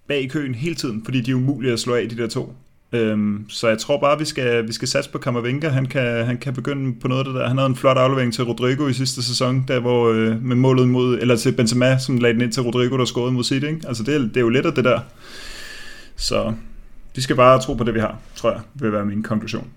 bag 0.08 0.22
i 0.22 0.28
køen 0.28 0.56
hele 0.56 0.76
tiden, 0.76 1.06
fordi 1.06 1.22
de 1.22 1.32
er 1.32 1.36
umulige 1.36 1.74
at 1.74 1.80
slå 1.80 1.96
af, 1.96 2.10
de 2.10 2.18
der 2.18 2.28
to. 2.28 2.56
Øhm, 2.94 3.46
så 3.50 3.68
jeg 3.68 3.78
tror 3.78 4.00
bare, 4.00 4.20
vi 4.20 4.26
skal, 4.26 4.68
vi 4.68 4.74
skal 4.74 4.88
satse 4.88 5.12
på 5.12 5.18
Kammervenka. 5.18 5.68
Han 5.68 5.86
kan, 5.86 6.26
han 6.26 6.38
kan 6.38 6.54
begynde 6.54 7.00
på 7.00 7.08
noget 7.08 7.20
af 7.20 7.26
det 7.26 7.36
der. 7.36 7.48
Han 7.48 7.58
havde 7.58 7.70
en 7.70 7.76
flot 7.76 7.98
aflevering 7.98 8.34
til 8.34 8.44
Rodrigo 8.44 8.88
i 8.88 8.94
sidste 8.94 9.24
sæson, 9.24 9.66
der 9.68 9.80
hvor 9.80 10.10
øh, 10.10 10.42
med 10.42 10.56
målet 10.56 10.88
mod, 10.88 11.18
eller 11.20 11.36
til 11.36 11.52
Benzema, 11.52 11.98
som 11.98 12.18
lagde 12.18 12.34
den 12.34 12.42
ind 12.42 12.52
til 12.52 12.64
Rodrigo, 12.64 12.98
der 12.98 13.06
scorede 13.06 13.32
mod 13.32 13.44
City. 13.44 13.66
Ikke? 13.66 13.82
Altså 13.88 14.04
det, 14.04 14.22
det 14.22 14.38
er 14.38 14.42
jo 14.42 14.50
lidt 14.50 14.66
af 14.66 14.74
det 14.74 14.86
der. 14.86 15.00
Så 16.16 16.54
vi 17.16 17.22
skal 17.22 17.36
bare 17.36 17.62
tro 17.62 17.74
på 17.74 17.84
det, 17.84 17.94
vi 17.94 18.00
har, 18.00 18.18
tror 18.36 18.52
jeg, 18.52 18.62
vil 18.74 18.92
være 18.92 19.06
min 19.06 19.24
konklusion. 19.24 19.68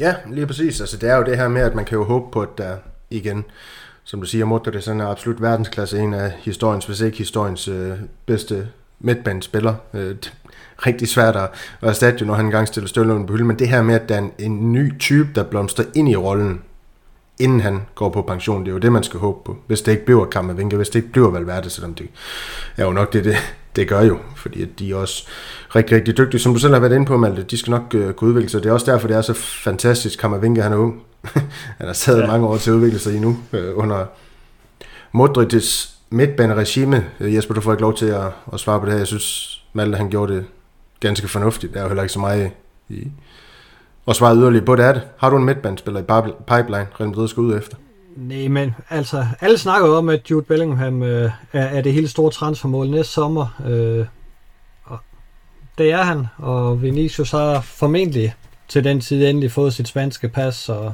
Ja, 0.00 0.14
lige 0.30 0.46
præcis. 0.46 0.80
Altså, 0.80 0.96
det 0.96 1.10
er 1.10 1.16
jo 1.16 1.24
det 1.24 1.36
her 1.36 1.48
med, 1.48 1.62
at 1.62 1.74
man 1.74 1.84
kan 1.84 1.98
jo 1.98 2.04
håbe 2.04 2.32
på, 2.32 2.40
at 2.40 2.58
der 2.58 2.76
igen, 3.10 3.44
som 4.04 4.20
du 4.20 4.26
siger, 4.26 4.44
Modric 4.44 4.72
det 4.72 4.78
er 4.78 4.82
sådan 4.82 5.00
en 5.00 5.06
absolut 5.06 5.42
verdensklasse, 5.42 5.98
en 5.98 6.14
af 6.14 6.32
historiens, 6.38 6.86
hvis 6.86 7.00
ikke 7.00 7.18
historiens 7.18 7.68
øh, 7.68 7.92
bedste 8.26 8.68
midtbanespiller. 9.00 9.74
Øh, 9.94 10.16
rigtig 10.86 11.08
svært 11.08 11.36
at, 11.36 11.48
at 11.82 11.88
erstatte, 11.88 12.24
når 12.24 12.34
han 12.34 12.44
engang 12.44 12.68
stiller 12.68 12.88
støvlerne 12.88 13.26
på 13.26 13.32
hylden, 13.32 13.46
men 13.46 13.58
det 13.58 13.68
her 13.68 13.82
med, 13.82 13.94
at 13.94 14.08
der 14.08 14.14
er 14.14 14.18
en, 14.18 14.32
en 14.38 14.72
ny 14.72 14.98
type, 14.98 15.28
der 15.34 15.42
blomstrer 15.42 15.84
ind 15.94 16.08
i 16.08 16.16
rollen, 16.16 16.60
inden 17.38 17.60
han 17.60 17.80
går 17.94 18.08
på 18.08 18.22
pension, 18.22 18.60
det 18.60 18.68
er 18.68 18.72
jo 18.72 18.78
det, 18.78 18.92
man 18.92 19.02
skal 19.02 19.20
håbe 19.20 19.38
på. 19.44 19.56
Hvis 19.66 19.80
det 19.80 19.92
ikke 19.92 20.04
bliver 20.04 20.24
Kammervinke, 20.24 20.76
hvis 20.76 20.88
det 20.88 20.98
ikke 20.98 21.12
bliver 21.12 21.30
Valverde, 21.30 21.70
selvom 21.70 21.94
det 21.94 22.08
er 22.76 22.84
jo 22.84 22.92
nok 22.92 23.12
det, 23.12 23.24
det, 23.24 23.36
det 23.76 23.88
gør 23.88 24.02
jo, 24.02 24.18
fordi 24.36 24.62
at 24.62 24.68
de 24.78 24.90
er 24.90 24.96
også 24.96 25.26
rigtig, 25.76 25.96
rigtig 25.96 26.16
dygtige. 26.16 26.40
Som 26.40 26.52
du 26.52 26.58
selv 26.58 26.72
har 26.72 26.80
været 26.80 26.92
inde 26.94 27.06
på, 27.06 27.16
Malte, 27.16 27.42
de 27.42 27.58
skal 27.58 27.70
nok 27.70 27.94
uh, 27.94 28.12
kunne 28.12 28.30
udvikle 28.30 28.48
sig. 28.48 28.62
Det 28.62 28.68
er 28.68 28.72
også 28.72 28.92
derfor, 28.92 29.08
det 29.08 29.16
er 29.16 29.22
så 29.22 29.34
fantastisk. 29.34 30.18
Kammervinke, 30.18 30.62
han 30.62 30.72
er 30.72 30.76
ung. 30.76 31.02
han 31.78 31.86
har 31.86 31.92
taget 31.92 32.20
ja. 32.20 32.26
mange 32.26 32.46
år 32.46 32.56
til 32.56 32.70
at 32.70 32.74
udvikle 32.74 32.98
sig 32.98 33.14
endnu 33.14 33.38
uh, 33.52 33.58
under 33.74 34.04
Modric's 35.16 35.90
midtbaneregime. 36.10 37.04
Uh, 37.20 37.34
Jesper, 37.34 37.54
du 37.54 37.60
får 37.60 37.72
ikke 37.72 37.82
lov 37.82 37.96
til 37.96 38.06
at, 38.06 38.26
at 38.52 38.60
svare 38.60 38.80
på 38.80 38.86
det 38.86 38.92
her. 38.92 38.98
Jeg 38.98 39.06
synes, 39.06 39.60
Malte, 39.72 39.96
han 39.96 40.10
gjorde 40.10 40.34
det 40.34 40.44
ganske 41.00 41.28
fornuftigt. 41.28 41.72
Der 41.72 41.78
er 41.78 41.82
jo 41.82 41.88
heller 41.88 42.02
ikke 42.02 42.12
så 42.12 42.20
meget 42.20 42.50
i, 42.88 43.10
og 44.06 44.16
svare 44.16 44.36
yderligere 44.36 44.64
på 44.64 44.76
det 44.76 44.84
er 44.84 44.92
det. 44.92 45.02
Har 45.18 45.30
du 45.30 45.36
en 45.36 45.44
midtbanespiller 45.44 46.00
i 46.00 46.04
pipeline, 46.46 46.86
Real 47.00 47.08
Madrid 47.08 47.28
skal 47.28 47.40
ud 47.40 47.56
efter? 47.58 47.76
Nej, 48.16 48.48
men 48.48 48.74
altså, 48.90 49.26
alle 49.40 49.58
snakker 49.58 49.88
om, 49.88 50.08
at 50.08 50.30
Jude 50.30 50.42
Bellingham 50.42 51.02
øh, 51.02 51.30
er, 51.52 51.62
er 51.62 51.80
det 51.80 51.92
helt 51.92 52.10
store 52.10 52.30
transfermål 52.30 52.90
næste 52.90 53.12
sommer. 53.12 53.62
Øh, 53.66 54.06
og 54.84 54.98
det 55.78 55.92
er 55.92 56.02
han, 56.02 56.26
og 56.38 56.82
Vinicius 56.82 57.30
har 57.30 57.60
formentlig 57.60 58.34
til 58.68 58.84
den 58.84 59.00
tid 59.00 59.26
endelig 59.26 59.52
fået 59.52 59.74
sit 59.74 59.88
spanske 59.88 60.28
pas, 60.28 60.54
så, 60.54 60.92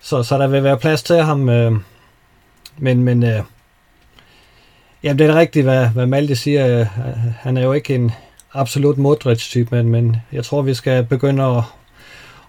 så, 0.00 0.22
så 0.22 0.38
der 0.38 0.46
vil 0.46 0.64
være 0.64 0.78
plads 0.78 1.02
til 1.02 1.16
ham. 1.16 1.48
Øh, 1.48 1.72
men 2.78 3.02
men 3.02 3.22
øh, 3.22 3.42
jamen, 5.02 5.18
det 5.18 5.26
er 5.26 5.34
rigtigt, 5.34 5.64
hvad, 5.64 5.88
hvad 5.88 6.06
Malte 6.06 6.36
siger. 6.36 6.80
Øh, 6.80 6.86
han 7.40 7.56
er 7.56 7.62
jo 7.62 7.72
ikke 7.72 7.94
en 7.94 8.12
absolut 8.54 8.98
Modric-type, 8.98 9.76
men, 9.76 9.88
men 9.88 10.16
jeg 10.32 10.44
tror, 10.44 10.62
vi 10.62 10.74
skal 10.74 11.04
begynde 11.04 11.44
at, 11.44 11.62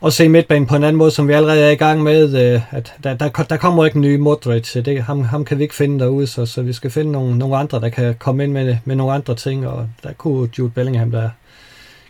at 0.06 0.14
se 0.14 0.30
midtbanen 0.30 0.68
på 0.68 0.76
en 0.76 0.84
anden 0.84 0.98
måde, 0.98 1.12
som 1.12 1.28
vi 1.28 1.34
allerede 1.34 1.62
er 1.62 1.70
i 1.70 1.76
gang 1.76 2.04
med. 2.04 2.54
Øh, 2.54 2.62
at 2.72 2.94
der, 3.04 3.14
der, 3.14 3.30
der 3.30 3.58
kommer 3.58 3.86
ikke 3.86 3.96
en 3.96 4.02
ny 4.02 4.16
Modric. 4.16 4.74
Det, 4.74 5.04
ham, 5.04 5.22
ham 5.22 5.46
kan 5.46 5.58
vi 5.58 5.64
ikke 5.64 5.76
finde 5.76 6.00
derude, 6.00 6.28
så, 6.28 6.46
så 6.46 6.62
vi 6.62 6.74
skal 6.74 6.92
finde 6.92 7.12
nogle, 7.12 7.38
nogle 7.38 7.58
andre, 7.58 7.80
der 7.80 7.90
kan 7.90 8.16
komme 8.20 8.44
ind 8.44 8.52
med, 8.52 8.78
med 8.86 8.96
nogle 8.96 9.14
andre 9.14 9.36
ting, 9.36 9.68
og 9.68 9.90
der 10.04 10.14
kunne 10.14 10.50
Jude 10.60 10.70
Bellingham 10.70 11.12
der 11.12 11.30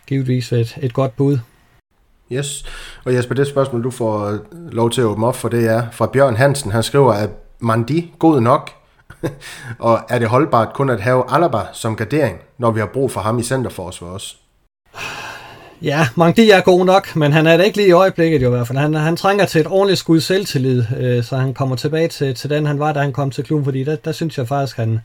givetvis 0.06 0.52
et, 0.52 0.78
et 0.82 0.92
godt 0.92 1.16
bud. 1.16 1.38
Yes, 2.32 2.64
og 3.04 3.14
Jesper, 3.14 3.34
det 3.34 3.46
spørgsmål, 3.46 3.84
du 3.84 3.90
får 3.90 4.38
lov 4.72 4.90
til 4.90 5.00
at 5.00 5.04
åbne 5.04 5.26
op 5.26 5.36
for, 5.36 5.48
det 5.48 5.68
er 5.68 5.82
fra 5.92 6.06
Bjørn 6.06 6.36
Hansen. 6.36 6.70
Han 6.70 6.82
skriver, 6.82 7.12
at 7.12 7.30
Mandi 7.60 8.12
god 8.18 8.40
nok, 8.40 8.70
og 9.78 10.00
er 10.08 10.18
det 10.18 10.28
holdbart 10.28 10.72
kun 10.72 10.90
at 10.90 11.00
have 11.00 11.24
Alaba 11.28 11.60
som 11.72 11.96
gardering, 11.96 12.38
når 12.58 12.70
vi 12.70 12.80
har 12.80 12.86
brug 12.86 13.10
for 13.10 13.20
ham 13.20 13.38
i 13.38 13.42
centerforsvar 13.42 14.08
også? 14.08 14.36
Ja, 15.82 16.08
Mangdi 16.16 16.50
er 16.50 16.60
god 16.60 16.84
nok, 16.84 17.16
men 17.16 17.32
han 17.32 17.46
er 17.46 17.56
det 17.56 17.64
ikke 17.64 17.76
lige 17.76 17.88
i 17.88 17.92
øjeblikket 17.92 18.42
jo 18.42 18.46
i 18.46 18.50
hvert 18.50 18.66
fald. 18.66 18.78
Han, 18.78 18.94
han 18.94 19.16
trænger 19.16 19.44
til 19.44 19.60
et 19.60 19.66
ordentligt 19.66 19.98
skud 19.98 20.20
selvtillid, 20.20 20.84
øh, 20.98 21.24
så 21.24 21.36
han 21.36 21.54
kommer 21.54 21.76
tilbage 21.76 22.08
til, 22.08 22.34
til 22.34 22.50
den, 22.50 22.66
han 22.66 22.78
var, 22.78 22.92
da 22.92 23.00
han 23.00 23.12
kom 23.12 23.30
til 23.30 23.44
klubben, 23.44 23.64
fordi 23.64 23.84
der, 23.84 23.96
der 23.96 24.12
synes 24.12 24.38
jeg 24.38 24.48
faktisk, 24.48 24.76
han 24.76 25.00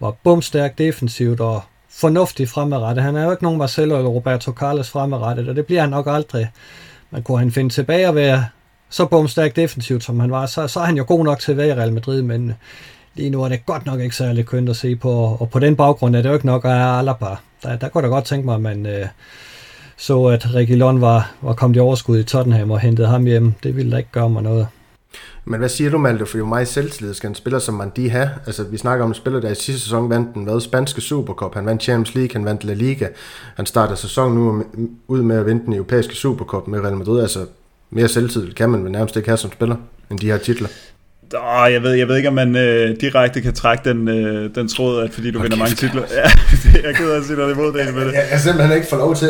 var 0.00 0.14
bumstærk 0.24 0.78
defensivt 0.78 1.40
og 1.40 1.62
fornuftig 1.90 2.48
fremadrettet. 2.48 3.04
Han 3.04 3.16
er 3.16 3.24
jo 3.24 3.30
ikke 3.30 3.42
nogen 3.42 3.58
Marcelo 3.58 3.96
eller 3.96 4.10
Roberto 4.10 4.52
Carlos 4.52 4.90
fremadrettet, 4.90 5.48
og 5.48 5.56
det 5.56 5.66
bliver 5.66 5.80
han 5.80 5.90
nok 5.90 6.06
aldrig. 6.08 6.50
Men 7.10 7.22
kunne 7.22 7.38
han 7.38 7.52
finde 7.52 7.70
tilbage 7.70 8.08
at 8.08 8.14
være 8.14 8.44
så 8.90 9.06
bumstærk 9.06 9.56
defensivt, 9.56 10.04
som 10.04 10.20
han 10.20 10.30
var, 10.30 10.46
så, 10.46 10.68
så 10.68 10.80
er 10.80 10.84
han 10.84 10.96
jo 10.96 11.04
god 11.08 11.24
nok 11.24 11.38
til 11.38 11.50
at 11.52 11.56
være 11.58 11.68
i 11.68 11.74
Real 11.74 11.92
Madrid, 11.92 12.22
men 12.22 12.54
lige 13.14 13.30
nu 13.30 13.42
er 13.42 13.48
det 13.48 13.66
godt 13.66 13.86
nok 13.86 14.00
ikke 14.00 14.16
særlig 14.16 14.46
kønt 14.46 14.68
at 14.68 14.76
se 14.76 14.96
på, 14.96 15.10
og 15.40 15.50
på 15.50 15.58
den 15.58 15.76
baggrund 15.76 16.16
er 16.16 16.22
det 16.22 16.28
jo 16.28 16.34
ikke 16.34 16.46
nok 16.46 16.64
at 16.64 16.70
have 16.70 16.98
Alaba. 16.98 17.36
Der, 17.62 17.76
der 17.76 17.88
kunne 17.88 18.02
da 18.02 18.08
godt 18.08 18.24
tænke 18.24 18.46
mig, 18.46 18.54
at 18.54 18.60
man 18.60 18.86
øh, 18.86 19.06
så, 19.96 20.24
at 20.24 20.54
Reguilon 20.54 21.00
var, 21.00 21.32
var 21.42 21.52
kommet 21.52 21.76
i 21.76 21.80
overskud 21.80 22.18
i 22.18 22.22
Tottenham 22.22 22.70
og 22.70 22.80
hentede 22.80 23.08
ham 23.08 23.24
hjem. 23.24 23.52
Det 23.62 23.76
ville 23.76 23.92
da 23.92 23.96
ikke 23.96 24.12
gøre 24.12 24.30
mig 24.30 24.42
noget. 24.42 24.66
Men 25.44 25.58
hvad 25.58 25.68
siger 25.68 25.90
du, 25.90 25.98
Malte? 25.98 26.26
For 26.26 26.38
jo 26.38 26.46
meget 26.46 26.68
selvtillid 26.68 27.14
skal 27.14 27.28
en 27.28 27.34
spiller 27.34 27.58
som 27.58 27.74
Mandi 27.74 28.06
have. 28.06 28.30
Altså, 28.46 28.64
vi 28.64 28.78
snakker 28.78 29.04
om 29.04 29.10
en 29.10 29.14
spiller, 29.14 29.40
der 29.40 29.50
i 29.50 29.54
sidste 29.54 29.80
sæson 29.82 30.10
vandt 30.10 30.34
den 30.34 30.44
hvad, 30.44 30.60
spanske 30.60 31.00
Supercup. 31.00 31.54
Han 31.54 31.66
vandt 31.66 31.82
Champions 31.82 32.14
League, 32.14 32.30
han 32.32 32.44
vandt 32.44 32.64
La 32.64 32.74
Liga. 32.74 33.08
Han 33.56 33.66
starter 33.66 33.94
sæsonen 33.94 34.38
nu 34.38 34.64
ud 35.08 35.22
med 35.22 35.36
at 35.36 35.46
vinde 35.46 35.64
den 35.64 35.72
europæiske 35.72 36.14
Supercup 36.14 36.66
med 36.66 36.80
Real 36.80 36.96
Madrid. 36.96 37.20
Altså, 37.20 37.46
mere 37.90 38.08
selvtillid 38.08 38.52
kan 38.52 38.70
man 38.70 38.84
vel 38.84 38.92
nærmest 38.92 39.16
ikke 39.16 39.28
have 39.28 39.36
som 39.36 39.52
spiller, 39.52 39.76
end 40.10 40.18
de 40.18 40.26
her 40.26 40.38
titler. 40.38 40.68
Oh, 41.34 41.72
jeg, 41.72 41.82
ved, 41.82 41.92
jeg 41.92 42.08
ved 42.08 42.16
ikke, 42.16 42.28
om 42.28 42.34
man 42.34 42.56
øh, 42.56 42.96
direkte 43.00 43.40
kan 43.40 43.54
trække 43.54 43.90
den, 43.90 44.08
øh, 44.08 44.54
den 44.54 44.68
tråd, 44.68 45.02
at 45.02 45.12
fordi 45.12 45.30
du 45.30 45.38
okay. 45.38 45.44
vinder 45.44 45.58
mange 45.58 45.76
titler. 45.76 46.02
Ja, 46.18 46.30
jeg 46.88 46.94
gider 46.96 47.16
at 47.16 47.24
sige 47.24 47.36
noget 47.36 47.54
imod 47.54 47.72
det. 47.72 47.94
Men, 47.94 48.04
jeg, 48.04 48.24
jeg 48.30 48.40
simpelthen 48.40 48.76
ikke 48.76 48.88
får 48.88 48.96
lov 48.96 49.14
til 49.14 49.28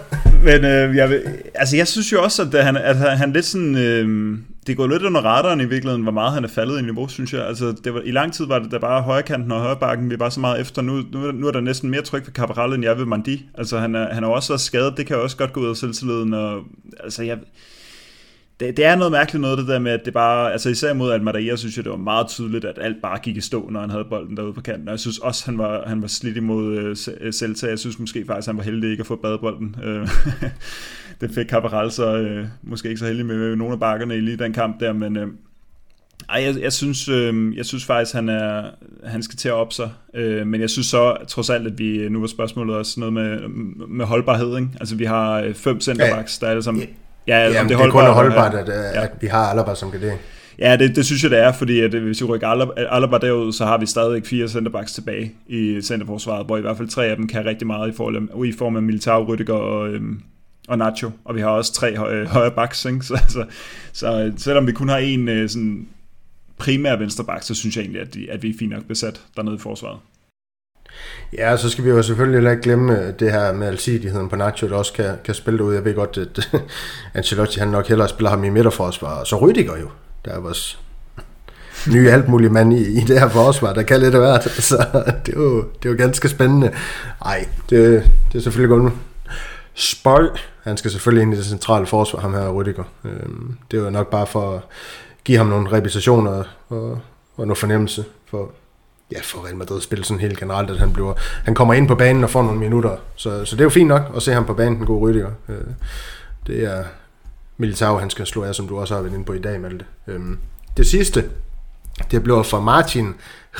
Men 0.48 0.64
øh, 0.64 0.96
jeg, 0.96 1.20
altså, 1.54 1.76
jeg 1.76 1.88
synes 1.88 2.12
jo 2.12 2.22
også, 2.22 2.42
at 2.42 2.64
han, 2.64 2.76
at 2.76 3.18
han 3.18 3.32
lidt 3.32 3.44
sådan... 3.44 3.76
Øh, 3.76 4.38
det 4.66 4.76
går 4.76 4.86
lidt 4.86 5.02
under 5.02 5.20
radaren 5.20 5.60
i 5.60 5.64
virkeligheden, 5.64 6.02
hvor 6.02 6.12
meget 6.12 6.32
han 6.32 6.44
er 6.44 6.48
faldet 6.48 6.78
i 6.78 6.82
niveau, 6.82 7.08
synes 7.08 7.32
jeg. 7.32 7.46
Altså, 7.46 7.74
det 7.84 7.94
var, 7.94 8.00
I 8.04 8.10
lang 8.10 8.32
tid 8.32 8.46
var 8.46 8.58
det 8.58 8.70
der 8.70 8.78
bare 8.78 9.02
højrekanten 9.02 9.52
og 9.52 9.60
højrebakken, 9.60 10.10
vi 10.10 10.18
var 10.18 10.28
så 10.28 10.40
meget 10.40 10.60
efter. 10.60 10.82
Nu, 10.82 11.02
nu, 11.12 11.30
nu 11.32 11.46
er 11.46 11.50
der 11.50 11.60
næsten 11.60 11.90
mere 11.90 12.02
tryk 12.02 12.26
ved 12.26 12.32
Cabral, 12.32 12.72
end 12.72 12.84
jeg 12.84 12.98
ved 12.98 13.04
Mandi. 13.04 13.46
Altså, 13.58 13.78
han 13.78 13.94
er, 13.94 14.14
han 14.14 14.24
er 14.24 14.28
også 14.28 14.58
så 14.58 14.64
skadet, 14.64 14.96
det 14.96 15.06
kan 15.06 15.16
også 15.16 15.36
godt 15.36 15.52
gå 15.52 15.60
ud 15.60 15.68
af 15.68 15.76
selvtilliden. 15.76 16.34
Og, 16.34 16.60
altså, 17.04 17.22
jeg, 17.22 17.38
det, 18.62 18.76
det 18.76 18.84
er 18.84 18.96
noget 18.96 19.12
mærkeligt 19.12 19.40
noget, 19.40 19.58
det 19.58 19.68
der 19.68 19.78
med, 19.78 19.92
at 19.92 20.04
det 20.04 20.12
bare, 20.12 20.52
altså 20.52 20.70
især 20.70 20.92
mod 20.92 21.12
Almeria, 21.12 21.56
synes 21.56 21.76
jeg, 21.76 21.84
det 21.84 21.90
var 21.90 21.98
meget 21.98 22.28
tydeligt, 22.28 22.64
at 22.64 22.78
alt 22.80 23.02
bare 23.02 23.18
gik 23.18 23.36
i 23.36 23.40
stå, 23.40 23.68
når 23.70 23.80
han 23.80 23.90
havde 23.90 24.04
bolden 24.04 24.36
derude 24.36 24.52
på 24.52 24.60
kanten. 24.60 24.88
Og 24.88 24.92
jeg 24.92 25.00
synes 25.00 25.18
også, 25.18 25.46
han 25.46 25.58
var, 25.58 25.82
han 25.86 26.02
var 26.02 26.08
slidt 26.08 26.36
imod 26.36 26.90
uh, 26.90 27.32
Celta. 27.32 27.68
Jeg 27.68 27.78
synes 27.78 27.98
måske 27.98 28.24
faktisk, 28.26 28.46
han 28.46 28.56
var 28.56 28.62
heldig 28.62 28.90
ikke 28.90 29.00
at 29.00 29.06
få 29.06 29.16
badebolden. 29.16 29.76
Øh, 29.84 30.08
det 31.20 31.30
fik 31.30 31.46
Cabral 31.46 31.90
så 31.90 32.20
uh, 32.20 32.70
måske 32.70 32.88
ikke 32.88 32.98
så 32.98 33.06
heldig 33.06 33.26
med 33.26 33.56
nogle 33.56 33.72
af 33.72 33.80
bakkerne 33.80 34.16
i 34.16 34.20
lige 34.20 34.36
den 34.36 34.52
kamp 34.52 34.80
der, 34.80 34.92
men 34.92 35.16
uh, 35.16 35.28
ej, 36.28 36.42
jeg, 36.42 36.60
jeg, 36.60 36.72
synes, 36.72 37.08
øh, 37.08 37.56
jeg 37.56 37.66
synes 37.66 37.84
faktisk, 37.84 38.14
han, 38.14 38.28
er, 38.28 38.70
han 39.04 39.22
skal 39.22 39.36
til 39.36 39.48
at 39.48 39.54
op 39.54 39.72
sig. 39.72 39.90
Øh, 40.14 40.46
men 40.46 40.60
jeg 40.60 40.70
synes 40.70 40.86
så 40.86 41.16
trods 41.28 41.50
alt, 41.50 41.66
at 41.66 41.78
vi 41.78 42.08
nu 42.08 42.20
var 42.20 42.26
spørgsmålet 42.26 42.76
også 42.76 43.00
noget 43.00 43.12
med, 43.12 43.48
med 43.88 44.04
holdbarhed. 44.04 44.56
Ikke? 44.56 44.68
Altså 44.80 44.96
vi 44.96 45.04
har 45.04 45.52
fem 45.54 45.80
centerbacks, 45.80 46.38
der 46.38 46.46
er 46.46 46.50
alle 46.50 46.62
sammen 46.62 46.86
Ja, 47.26 47.36
altså, 47.36 47.58
Jamen, 47.58 47.70
det, 47.70 47.78
det 47.78 47.86
er 47.86 47.90
kun 47.90 48.04
holdbart, 48.04 48.54
at, 48.54 48.68
ja. 48.68 49.02
at 49.02 49.10
vi 49.20 49.26
har 49.26 49.50
Alaba 49.50 49.74
som 49.74 49.90
det. 49.90 50.18
Ja, 50.58 50.76
det, 50.76 50.96
det 50.96 51.06
synes 51.06 51.22
jeg, 51.22 51.30
det 51.30 51.38
er, 51.38 51.52
fordi 51.52 51.80
at 51.80 51.90
hvis 51.90 52.20
vi 52.20 52.26
rykker 52.26 52.48
Alaba, 52.48 52.72
Alaba 52.76 53.18
derud, 53.18 53.52
så 53.52 53.64
har 53.64 53.78
vi 53.78 53.86
stadig 53.86 54.26
fire 54.26 54.48
centerbacks 54.48 54.92
tilbage 54.92 55.32
i 55.46 55.80
centerforsvaret, 55.82 56.46
hvor 56.46 56.56
i 56.56 56.60
hvert 56.60 56.76
fald 56.76 56.88
tre 56.88 57.06
af 57.06 57.16
dem 57.16 57.28
kan 57.28 57.44
rigtig 57.44 57.66
meget 57.66 57.92
i, 57.92 57.96
forhold, 57.96 58.46
i 58.46 58.52
form 58.52 58.76
af 58.76 58.82
Militao, 58.82 59.24
Rydiger 59.24 59.54
og, 59.54 59.88
øhm, 59.88 60.22
og 60.68 60.78
Nacho, 60.78 61.10
og 61.24 61.34
vi 61.34 61.40
har 61.40 61.48
også 61.48 61.72
tre 61.72 61.96
høje, 61.96 62.26
højre 62.26 62.50
backs, 62.50 62.84
ikke? 62.84 63.00
Så, 63.06 63.18
så, 63.28 63.44
så, 63.92 64.32
selvom 64.36 64.66
vi 64.66 64.72
kun 64.72 64.88
har 64.88 64.98
en 64.98 65.28
øh, 65.28 65.48
sådan 65.48 65.88
primær 66.58 66.96
venstre 66.96 67.24
back, 67.24 67.42
så 67.42 67.54
synes 67.54 67.76
jeg 67.76 67.82
egentlig, 67.82 68.02
at, 68.02 68.14
de, 68.14 68.30
at 68.30 68.42
vi 68.42 68.50
er 68.50 68.54
fint 68.58 68.72
nok 68.72 68.84
besat 68.84 69.20
dernede 69.36 69.56
i 69.56 69.58
forsvaret. 69.58 69.98
Ja, 71.38 71.56
så 71.56 71.70
skal 71.70 71.84
vi 71.84 71.90
jo 71.90 72.02
selvfølgelig 72.02 72.50
ikke 72.50 72.62
glemme 72.62 73.00
øh, 73.00 73.12
det 73.18 73.32
her 73.32 73.52
med 73.52 73.66
alsidigheden 73.66 74.28
på 74.28 74.36
Nacho, 74.36 74.68
der 74.68 74.76
også 74.76 74.92
kan, 74.92 75.14
kan 75.24 75.34
spille 75.34 75.64
ud. 75.64 75.74
Jeg 75.74 75.84
ved 75.84 75.94
godt, 75.94 76.18
at 76.18 76.48
øh, 76.54 76.60
Ancelotti 77.14 77.58
han 77.58 77.68
nok 77.68 77.88
hellere 77.88 78.08
spiller 78.08 78.30
ham 78.30 78.44
i 78.44 78.48
midterforsvar. 78.48 79.20
Og 79.20 79.26
så 79.26 79.36
Rydiger 79.36 79.78
jo, 79.78 79.88
der 80.24 80.30
er 80.30 80.40
vores 80.40 80.78
nye 81.92 82.10
alt 82.10 82.28
mulig 82.28 82.52
mand 82.52 82.72
i, 82.72 82.98
i 82.98 83.00
det 83.00 83.20
her 83.20 83.28
forsvar, 83.28 83.72
der 83.72 83.82
kan 83.82 84.00
lidt 84.00 84.14
af 84.14 84.20
hvert. 84.20 84.44
Så 84.70 84.76
det 85.26 85.34
er 85.34 85.40
jo, 85.40 85.56
det 85.82 85.88
er 85.88 85.92
jo 85.92 85.96
ganske 85.98 86.28
spændende. 86.28 86.70
Nej, 87.24 87.48
det, 87.70 88.10
det 88.32 88.38
er 88.38 88.42
selvfølgelig 88.42 88.78
godt. 88.78 88.92
Spøj, 89.74 90.28
han 90.62 90.76
skal 90.76 90.90
selvfølgelig 90.90 91.22
ind 91.22 91.34
i 91.34 91.36
det 91.36 91.44
centrale 91.44 91.86
forsvar, 91.86 92.20
ham 92.20 92.34
her 92.34 92.50
Rydiger. 92.50 92.84
Øhm, 93.04 93.56
det 93.70 93.78
er 93.78 93.84
jo 93.84 93.90
nok 93.90 94.10
bare 94.10 94.26
for 94.26 94.54
at 94.54 94.60
give 95.24 95.38
ham 95.38 95.46
nogle 95.46 95.72
repetitioner 95.72 96.44
og, 96.68 97.00
og 97.36 97.46
noget 97.46 97.58
fornemmelse 97.58 98.04
for, 98.30 98.52
ja, 99.14 99.20
for 99.22 99.44
Real 99.44 99.56
Madrid 99.56 99.80
spiller 99.80 100.04
sådan 100.04 100.20
helt 100.20 100.38
generelt, 100.38 100.70
at 100.70 100.78
han, 100.78 100.92
bliver, 100.92 101.14
han 101.44 101.54
kommer 101.54 101.74
ind 101.74 101.88
på 101.88 101.94
banen 101.94 102.24
og 102.24 102.30
får 102.30 102.42
nogle 102.42 102.58
minutter. 102.58 102.96
Så, 103.16 103.44
så 103.44 103.56
det 103.56 103.60
er 103.60 103.64
jo 103.64 103.70
fint 103.70 103.88
nok 103.88 104.02
at 104.16 104.22
se 104.22 104.32
ham 104.32 104.46
på 104.46 104.54
banen, 104.54 104.76
den 104.78 104.86
gode 104.86 105.00
Rydiger. 105.00 105.30
Øh, 105.48 105.56
det 106.46 106.64
er 106.64 106.84
Militao, 107.56 107.98
han 107.98 108.10
skal 108.10 108.26
slå 108.26 108.42
af, 108.42 108.54
som 108.54 108.68
du 108.68 108.80
også 108.80 108.94
har 108.94 109.02
været 109.02 109.14
inde 109.14 109.24
på 109.24 109.32
i 109.32 109.38
dag, 109.38 109.60
Malte. 109.60 109.84
Øh, 110.06 110.20
det 110.76 110.86
sidste, 110.86 111.24
det 112.10 112.22
bliver 112.22 112.42
for 112.42 112.60
Martin 112.60 113.14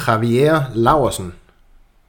Javier 0.06 0.62
Laversen. 0.74 1.32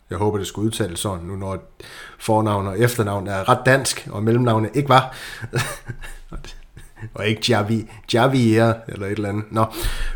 Jeg 0.09 0.17
håber, 0.17 0.37
det 0.37 0.47
skulle 0.47 0.65
udtales 0.65 0.99
sådan, 0.99 1.25
nu 1.25 1.35
når 1.35 1.73
fornavn 2.19 2.67
og 2.67 2.79
efternavn 2.79 3.27
er 3.27 3.49
ret 3.49 3.59
dansk, 3.65 4.07
og 4.11 4.23
mellemnavnet 4.23 4.71
ikke 4.73 4.89
var. 4.89 5.15
og 7.15 7.27
ikke 7.27 7.41
Javi, 7.49 7.89
Javier 8.13 8.73
eller 8.87 9.05
et 9.05 9.11
eller 9.11 9.29
andet. 9.29 9.43
Nå. 9.51 9.65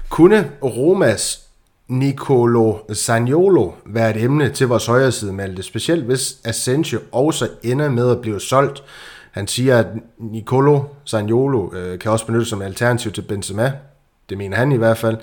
Kunne 0.09 0.51
Romas 0.63 1.46
Nicolo 1.89 2.77
Zaniolo 2.93 3.71
være 3.85 4.09
et 4.09 4.23
emne 4.23 4.49
til 4.49 4.67
vores 4.67 4.85
højre 4.85 5.11
side, 5.11 5.33
Malte, 5.33 5.63
specielt 5.63 6.03
hvis 6.03 6.37
Asensio 6.45 6.99
også 7.11 7.49
ender 7.63 7.89
med 7.89 8.11
at 8.11 8.21
blive 8.21 8.39
solgt. 8.39 8.83
Han 9.31 9.47
siger, 9.47 9.77
at 9.77 9.87
Nicolo 10.19 10.83
Zaniolo 11.07 11.75
øh, 11.75 11.99
kan 11.99 12.11
også 12.11 12.25
benyttes 12.25 12.47
som 12.47 12.61
alternativ 12.61 13.11
til 13.11 13.21
Benzema. 13.21 13.71
Det 14.29 14.37
mener 14.37 14.57
han 14.57 14.71
i 14.71 14.77
hvert 14.77 14.97
fald. 14.97 15.17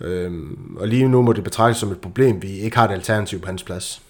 Øhm, 0.00 0.76
og 0.76 0.88
lige 0.88 1.08
nu 1.08 1.22
må 1.22 1.32
det 1.32 1.44
betragtes 1.44 1.78
som 1.78 1.92
et 1.92 2.00
problem, 2.00 2.42
vi 2.42 2.48
ikke 2.48 2.76
har 2.76 2.88
et 2.88 2.92
alternativ 2.92 3.40
på 3.40 3.46
hans 3.46 3.62
plads. 3.62 4.02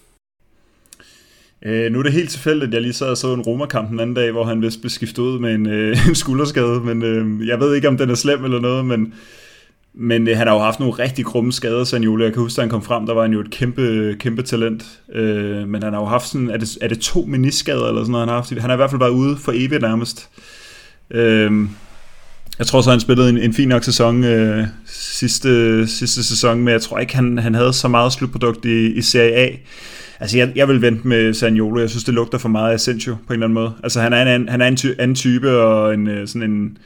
Øh, 1.65 1.93
nu 1.93 1.99
er 1.99 2.03
det 2.03 2.13
helt 2.13 2.31
tilfældigt, 2.31 2.69
at 2.69 2.75
jeg 2.75 2.83
lige 2.83 2.93
sad 2.93 3.07
og 3.07 3.17
så 3.17 3.35
en 3.35 3.43
Roma-kamp 3.43 3.91
den 3.91 4.01
anden 4.01 4.17
dag, 4.17 4.33
hvor 4.33 4.45
han 4.45 4.63
vist 4.63 4.81
blev 4.81 4.91
skiftet 4.91 5.23
ud 5.23 5.39
med 5.39 5.55
en, 5.55 5.67
øh, 5.67 5.97
en 6.09 6.15
skulderskade, 6.15 6.81
men 6.81 7.03
øh, 7.03 7.49
jeg 7.49 7.61
ved 7.61 7.75
ikke, 7.75 7.89
om 7.89 7.97
den 7.97 8.11
er 8.11 8.15
slem 8.15 8.45
eller 8.45 8.61
noget, 8.61 8.85
men 8.85 9.15
men 9.95 10.29
øh, 10.29 10.37
han 10.37 10.47
har 10.47 10.55
jo 10.55 10.61
haft 10.61 10.81
nogle 10.81 10.95
rigtig 10.95 11.25
krumme 11.25 11.53
skader, 11.53 11.85
Sanjole. 11.85 12.25
Jeg 12.25 12.33
kan 12.33 12.43
huske, 12.43 12.57
da 12.57 12.63
han 12.63 12.71
kom 12.71 12.83
frem, 12.83 13.07
der 13.07 13.15
var 13.15 13.23
han 13.23 13.33
jo 13.33 13.41
et 13.41 13.51
kæmpe, 13.51 14.17
kæmpe 14.21 14.43
talent. 14.43 14.85
Øh, 15.13 15.69
men 15.69 15.83
han 15.83 15.93
har 15.93 16.01
jo 16.01 16.07
haft 16.07 16.29
sådan, 16.29 16.51
er 16.51 16.57
det, 16.57 16.79
er 16.81 16.89
det 16.89 17.01
to 17.01 17.25
meniskader 17.29 17.89
eller 17.89 18.03
sådan 18.03 18.13
noget, 18.13 18.23
han 18.23 18.29
har 18.29 18.37
haft? 18.37 18.51
Han 18.51 18.61
har 18.61 18.73
i 18.73 18.77
hvert 18.77 18.91
fald 18.91 18.99
været 18.99 19.11
ude 19.11 19.37
for 19.37 19.53
evigt 19.55 19.83
nærmest. 19.83 20.29
Øh, 21.11 21.53
jeg 22.59 22.67
tror 22.67 22.81
så, 22.81 22.91
han 22.91 23.01
spillede 23.01 23.29
en, 23.29 23.39
en 23.39 23.55
fin 23.55 23.69
nok 23.69 23.85
sæson 23.85 24.25
øh, 24.25 24.67
sidste, 24.87 25.87
sidste 25.87 26.25
sæson, 26.25 26.59
men 26.59 26.69
jeg 26.69 26.83
tror 26.83 26.99
ikke, 26.99 27.17
han, 27.17 27.39
han 27.39 27.55
havde 27.55 27.73
så 27.73 27.89
meget 27.89 28.13
slutprodukt 28.13 28.65
i, 28.65 28.87
i 28.87 29.03
Serie 29.03 29.33
A. 29.33 29.49
Altså, 30.21 30.39
jeg, 30.39 30.53
jeg 30.57 30.69
vil 30.69 30.83
vente 30.83 31.09
med 31.09 31.35
Sanjolo. 31.35 31.81
Jeg 31.81 31.91
synes, 31.91 32.05
det 32.05 32.15
lugter 32.15 32.39
for 32.39 32.49
meget 32.49 32.71
af 32.71 32.75
Asensio 32.75 33.17
på 33.27 33.33
en 33.33 33.35
eller 33.35 33.47
anden 33.47 33.55
måde. 33.55 33.73
Altså, 33.83 34.01
han 34.01 34.13
er 34.13 34.37
en, 34.37 34.49
han 34.49 34.61
er 34.61 34.67
en 34.67 34.77
ty, 34.77 34.87
anden 34.99 35.15
type 35.15 35.51
og 35.51 35.95
en, 35.95 36.09
øh, 36.09 36.29
sådan 36.29 36.51
en 36.51 36.79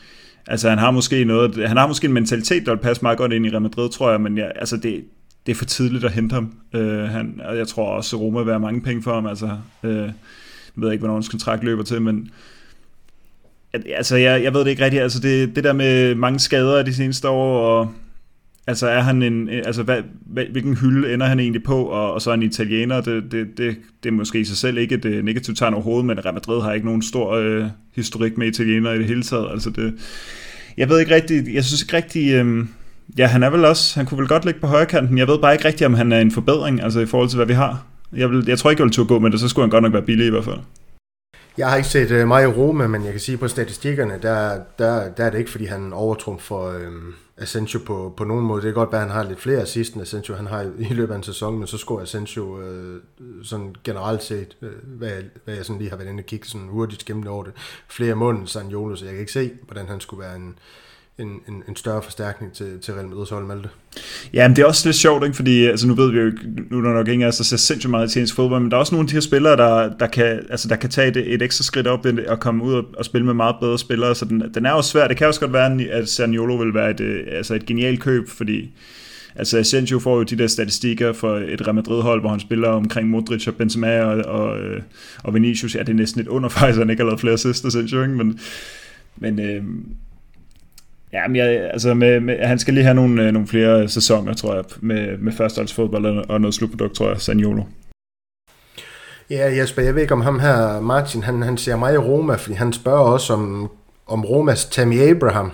Altså 0.51 0.69
han 0.69 0.79
har 0.79 0.91
måske 0.91 1.25
noget, 1.25 1.69
han 1.69 1.77
har 1.77 1.87
måske 1.87 2.07
en 2.07 2.13
mentalitet, 2.13 2.67
der 2.67 2.75
vil 2.75 2.81
passe 2.81 3.03
meget 3.03 3.19
godt 3.19 3.33
ind 3.33 3.47
i 3.47 3.51
Real 3.51 3.63
Madrid, 3.63 3.91
tror 3.91 4.11
jeg, 4.11 4.21
men 4.21 4.39
ja, 4.39 4.49
altså 4.49 4.77
det, 4.77 5.05
det 5.47 5.53
er 5.53 5.57
for 5.57 5.65
tidligt 5.65 6.05
at 6.05 6.13
hente 6.13 6.33
ham. 6.35 6.53
Øh, 6.75 7.03
han, 7.03 7.41
og 7.45 7.57
jeg 7.57 7.69
tror 7.69 7.89
også, 7.89 8.17
at 8.17 8.23
Roma 8.23 8.43
vil 8.43 8.53
have 8.53 8.61
mange 8.61 8.81
penge 8.81 9.03
for 9.03 9.15
ham. 9.15 9.27
Altså, 9.27 9.51
øh, 9.83 9.97
jeg 9.97 10.13
ved 10.77 10.93
ikke, 10.93 11.01
hvornår 11.01 11.15
hans 11.15 11.29
kontrakt 11.29 11.65
løber 11.65 11.83
til, 11.83 12.03
men 12.03 12.31
altså, 13.73 14.17
jeg, 14.17 14.43
jeg 14.43 14.55
ved 14.55 14.61
det 14.61 14.71
ikke 14.71 14.85
rigtigt. 14.85 15.03
Altså, 15.03 15.21
det, 15.21 15.57
det 15.57 15.65
der 15.65 15.73
med 15.73 16.15
mange 16.15 16.39
skader 16.39 16.83
de 16.83 16.95
seneste 16.95 17.29
år, 17.29 17.59
og 17.61 17.93
Altså 18.69 18.89
er 18.89 19.01
han 19.01 19.23
en, 19.23 19.49
øh, 19.49 19.63
altså 19.67 19.83
hvad, 19.83 20.03
hvilken 20.27 20.77
hylde 20.77 21.15
ender 21.15 21.27
han 21.27 21.41
egentlig 21.41 21.63
på, 21.63 21.85
og, 21.85 22.15
og 22.15 22.23
så 22.23 22.31
er 22.31 22.35
han 22.35 22.43
italiener, 22.43 23.01
det, 23.01 23.23
det, 23.33 23.47
det, 23.59 23.77
det 24.03 24.09
er 24.09 24.13
måske 24.13 24.41
i 24.41 24.45
sig 24.45 24.57
selv 24.57 24.79
ikke 24.79 24.95
et 24.95 25.05
øh, 25.05 25.25
negativt 25.25 25.59
tegn 25.59 25.75
overhovedet, 25.75 26.07
men 26.07 26.25
Real 26.25 26.35
Madrid 26.35 26.63
har 26.63 26.73
ikke 26.73 26.87
nogen 26.87 27.03
stor 27.03 27.33
øh, 27.33 27.65
historik 27.95 28.39
med 28.39 28.47
italiener 28.47 28.93
i 28.93 28.99
det 28.99 29.07
hele 29.07 29.23
taget, 29.23 29.51
altså 29.51 29.71
det, 29.71 29.95
jeg 30.77 30.89
ved 30.89 31.01
ikke 31.01 31.15
rigtigt, 31.15 31.55
jeg 31.55 31.65
synes 31.65 31.83
ikke 31.83 31.97
rigtig, 31.97 32.33
øh, 32.33 32.67
ja 33.19 33.27
han 33.27 33.43
er 33.43 33.51
vel 33.51 33.65
også, 33.65 33.99
han 34.01 34.07
kunne 34.07 34.19
vel 34.19 34.29
godt 34.29 34.45
ligge 34.45 34.61
på 34.61 34.67
højre 34.67 34.87
kanten, 34.87 35.19
jeg 35.19 35.29
ved 35.29 35.39
bare 35.39 35.53
ikke 35.53 35.65
rigtigt, 35.65 35.87
om 35.87 35.95
han 35.95 36.13
er 36.13 36.21
en 36.21 36.31
forbedring, 36.31 36.83
altså 36.83 37.01
i 37.01 37.07
forhold 37.07 37.29
til 37.29 37.37
hvad 37.37 37.47
vi 37.47 37.53
har. 37.53 37.85
Jeg, 38.13 38.31
vil, 38.31 38.45
jeg 38.47 38.59
tror 38.59 38.71
ikke, 38.71 38.81
jeg 38.81 38.85
ville 38.85 38.95
turde 38.95 39.09
gå 39.09 39.19
med 39.19 39.31
det, 39.31 39.41
så 39.41 39.49
skulle 39.49 39.65
han 39.65 39.71
godt 39.71 39.83
nok 39.83 39.93
være 39.93 40.03
billig 40.03 40.27
i 40.27 40.31
hvert 40.31 40.45
fald. 40.45 40.59
Jeg 41.59 41.69
har 41.69 41.77
ikke 41.77 41.89
set 41.89 42.11
øh, 42.11 42.29
meget 42.29 42.45
i 42.45 42.53
Roma, 42.53 42.87
men 42.87 43.05
jeg 43.05 43.13
kan 43.13 43.21
sige 43.21 43.39
på 43.39 43.49
statistikkerne, 43.49 44.15
der, 44.23 44.59
der, 44.79 45.09
der 45.17 45.25
er 45.25 45.31
det 45.31 45.39
ikke, 45.39 45.51
fordi 45.51 45.65
han 45.65 45.93
overtrumfer 45.93 46.45
for 46.45 46.73
øhm, 46.73 47.15
Asensio 47.41 47.81
på, 47.87 48.15
på 48.17 48.25
nogen 48.25 48.45
måde. 48.45 48.63
Det 48.63 48.69
kan 48.69 48.75
godt 48.75 48.93
være, 48.93 49.03
at 49.03 49.09
han 49.09 49.17
har 49.17 49.29
lidt 49.29 49.41
flere 49.41 49.61
assist, 49.61 49.95
end 49.95 50.03
Asensio 50.03 50.35
han 50.35 50.47
har 50.47 50.71
i 50.79 50.95
løbet 50.95 51.13
af 51.13 51.17
en 51.17 51.23
sæson, 51.23 51.59
men 51.59 51.67
så 51.67 51.79
scorer 51.79 52.03
Asensio 52.03 52.61
øh, 52.61 53.03
sådan 53.43 53.75
generelt 53.85 54.23
set, 54.23 54.57
øh, 54.63 54.73
hvad, 54.85 55.09
jeg, 55.09 55.25
hvad 55.45 55.55
jeg 55.55 55.65
sådan 55.65 55.79
lige 55.79 55.91
har 55.91 55.97
været 55.97 56.09
inde 56.09 56.21
og 56.21 56.27
kigge 56.27 56.49
sådan 56.49 56.69
hurtigt 56.69 57.05
gennem 57.05 57.27
over 57.27 57.45
det, 57.45 57.53
flere 57.89 58.15
mål 58.15 58.37
end 58.37 58.47
Sanjolo, 58.47 58.97
så 58.97 59.05
jeg 59.05 59.13
kan 59.13 59.21
ikke 59.21 59.33
se, 59.33 59.53
hvordan 59.63 59.89
han 59.89 60.01
skulle 60.01 60.21
være 60.21 60.37
en, 60.37 60.59
en, 61.19 61.41
en, 61.49 61.65
en 61.69 61.77
større 61.77 62.03
forstærkning 62.03 62.53
til, 62.53 62.81
til 62.81 62.95
Real 62.95 63.07
Madrid's 63.07 63.35
hold, 63.35 63.45
Malte. 63.45 63.69
Ja, 64.35 64.49
men 64.49 64.57
det 64.57 64.63
er 64.63 64.67
også 64.67 64.89
lidt 64.89 64.97
sjovt, 64.97 65.25
ikke? 65.25 65.37
fordi 65.37 65.65
altså, 65.65 65.87
nu 65.87 65.95
ved 65.95 66.11
vi 66.11 66.19
jo 66.19 66.33
nu 66.71 66.79
er 66.79 66.83
der 66.83 66.93
nok 66.93 67.09
ingen 67.09 67.23
af 67.23 67.29
os, 67.29 67.37
der 67.37 67.45
ser 67.45 67.57
sindssygt 67.57 67.91
meget 67.91 68.11
italiensk 68.11 68.35
fodbold, 68.35 68.63
men 68.63 68.71
der 68.71 68.77
er 68.77 68.81
også 68.81 68.95
nogle 68.95 69.05
af 69.05 69.09
de 69.09 69.15
her 69.15 69.21
spillere, 69.21 69.57
der, 69.57 69.91
der, 70.01 70.07
kan, 70.07 70.41
altså, 70.51 70.69
der 70.69 70.77
kan 70.77 70.91
tage 70.91 71.09
et, 71.09 71.35
et 71.35 71.43
ekstra 71.43 71.65
skridt 71.65 71.87
op 71.87 72.07
og 72.29 72.41
komme 72.41 72.65
ud 72.65 72.75
og, 72.75 72.85
og 72.99 73.05
spille 73.05 73.25
med 73.27 73.35
meget 73.35 73.57
bedre 73.61 73.79
spillere, 73.79 74.15
så 74.15 74.25
den, 74.25 74.43
den 74.55 74.67
er 74.67 74.71
jo 74.71 74.83
svær. 74.83 75.09
Det 75.09 75.17
kan 75.17 75.27
også 75.27 75.41
godt 75.41 75.53
være, 75.53 75.83
at 75.91 76.09
Saniolo 76.09 76.57
vil 76.57 76.75
være 76.75 76.91
et, 76.91 77.25
altså 77.33 77.55
et 77.55 77.67
genialt 77.67 78.01
køb, 78.01 78.29
fordi 78.29 78.71
Altså 79.39 79.59
Asensio 79.59 79.99
får 79.99 80.17
jo 80.17 80.23
de 80.23 80.39
der 80.39 80.47
statistikker 80.47 81.13
for 81.13 81.37
et 81.37 81.63
Real 81.67 81.75
Madrid-hold, 81.75 82.21
hvor 82.21 82.31
han 82.31 82.41
spiller 82.41 82.69
omkring 82.69 83.09
Modric 83.09 83.49
og 83.49 83.55
Benzema 83.55 84.01
og, 84.03 84.41
og, 84.41 84.61
øh, 84.61 84.83
og 85.23 85.35
Vinicius. 85.35 85.75
Ja, 85.75 85.81
det 85.81 85.89
er 85.89 85.95
næsten 85.95 86.21
et 86.21 86.29
under, 86.29 86.49
faktisk, 86.59 86.79
han 86.79 86.91
ikke 86.91 87.03
har 87.03 87.07
lavet 87.07 87.21
flere 87.21 87.39
sidste 87.39 87.67
Asensio, 87.67 88.03
ikke? 88.03 88.15
men, 88.15 88.39
men 89.17 89.41
øh, 89.41 89.63
Ja, 91.13 91.29
men 91.29 91.37
jeg, 91.37 91.71
altså 91.73 91.95
med, 91.95 92.21
med, 92.21 92.39
han 92.39 92.59
skal 92.59 92.75
lige 92.75 92.85
have 92.85 92.95
nogle, 92.95 93.27
øh, 93.27 93.33
nogle 93.33 93.49
flere 93.49 93.89
sæsoner, 93.89 94.35
tror 94.35 94.55
jeg, 94.55 94.65
med, 94.81 95.19
med 95.19 95.33
førsteholdsfodbold 95.33 96.31
og 96.31 96.41
noget 96.41 96.55
slutprodukt, 96.55 96.95
tror 96.95 97.09
jeg, 97.09 97.21
Saniolo. 97.21 97.63
Ja, 99.31 99.57
Jesper, 99.57 99.83
jeg 99.83 99.95
ved 99.95 100.03
ikke 100.03 100.15
om 100.15 100.21
ham 100.21 100.41
her, 100.41 100.81
Martin, 100.81 101.23
han, 101.23 101.43
han 101.43 101.57
ser 101.57 101.77
mig 101.77 101.95
i 101.95 101.97
Roma, 101.97 102.35
fordi 102.35 102.55
han 102.55 102.73
spørger 102.73 103.01
også 103.01 103.33
om, 103.33 103.71
om 104.07 104.25
Romas 104.25 104.65
Tammy 104.65 105.01
Abraham, 105.01 105.51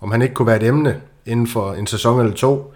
om 0.00 0.10
han 0.10 0.22
ikke 0.22 0.34
kunne 0.34 0.46
være 0.46 0.56
et 0.56 0.66
emne 0.66 1.00
inden 1.26 1.46
for 1.46 1.72
en 1.72 1.86
sæson 1.86 2.20
eller 2.20 2.34
to. 2.34 2.74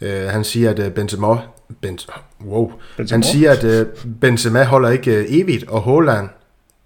Uh, 0.00 0.08
han 0.08 0.44
siger, 0.44 0.70
at 0.70 0.78
uh, 0.78 0.88
Benzema, 0.88 1.36
Benz, 1.80 2.06
wow. 2.46 2.72
Benzema? 2.96 3.16
Han 3.16 3.22
siger, 3.22 3.52
at 3.52 3.64
uh, 3.64 3.86
Benzema 4.20 4.64
holder 4.64 4.88
ikke 4.88 5.18
uh, 5.18 5.24
evigt, 5.28 5.68
og 5.68 5.82
Haaland 5.82 6.28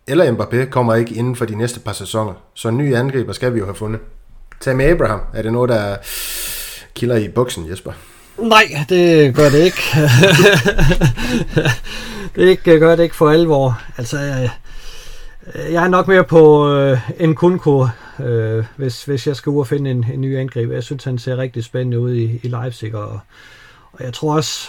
eller 0.06 0.32
Mbappé 0.32 0.70
kommer 0.70 0.94
ikke 0.94 1.14
inden 1.14 1.36
for 1.36 1.44
de 1.44 1.54
næste 1.54 1.80
par 1.80 1.92
sæsoner. 1.92 2.32
Så 2.54 2.68
en 2.68 2.76
ny 2.76 2.94
angriber 2.94 3.32
skal 3.32 3.54
vi 3.54 3.58
jo 3.58 3.64
have 3.64 3.74
fundet. 3.74 4.00
Tammy 4.62 4.82
Abraham, 4.82 5.20
er 5.34 5.42
det 5.42 5.52
noget, 5.52 5.68
der 5.68 5.96
kilder 6.94 7.16
i 7.16 7.28
buksen, 7.28 7.70
Jesper? 7.70 7.92
Nej, 8.38 8.64
det 8.88 9.34
gør 9.34 9.48
det 9.48 9.58
ikke. 9.58 9.82
det 12.36 12.48
ikke, 12.48 12.78
gør 12.78 12.96
det 12.96 13.02
ikke 13.02 13.16
for 13.16 13.30
alvor. 13.30 13.80
Altså, 13.98 14.18
jeg, 14.18 14.50
jeg 15.54 15.84
er 15.84 15.88
nok 15.88 16.08
mere 16.08 16.24
på 16.24 16.72
øh, 16.74 17.10
en 17.18 17.34
kunko, 17.34 17.86
øh, 18.20 18.64
hvis, 18.76 19.04
hvis 19.04 19.26
jeg 19.26 19.36
skal 19.36 19.50
ud 19.50 19.58
og 19.58 19.66
finde 19.66 19.90
en, 19.90 20.06
en 20.12 20.20
ny 20.20 20.38
angreb. 20.38 20.70
Jeg 20.70 20.82
synes, 20.82 21.04
han 21.04 21.18
ser 21.18 21.36
rigtig 21.36 21.64
spændende 21.64 22.00
ud 22.00 22.14
i, 22.14 22.40
i 22.42 22.48
Leipzig, 22.48 22.94
og, 22.94 23.20
og 23.92 24.04
jeg 24.04 24.12
tror 24.12 24.34
også, 24.34 24.68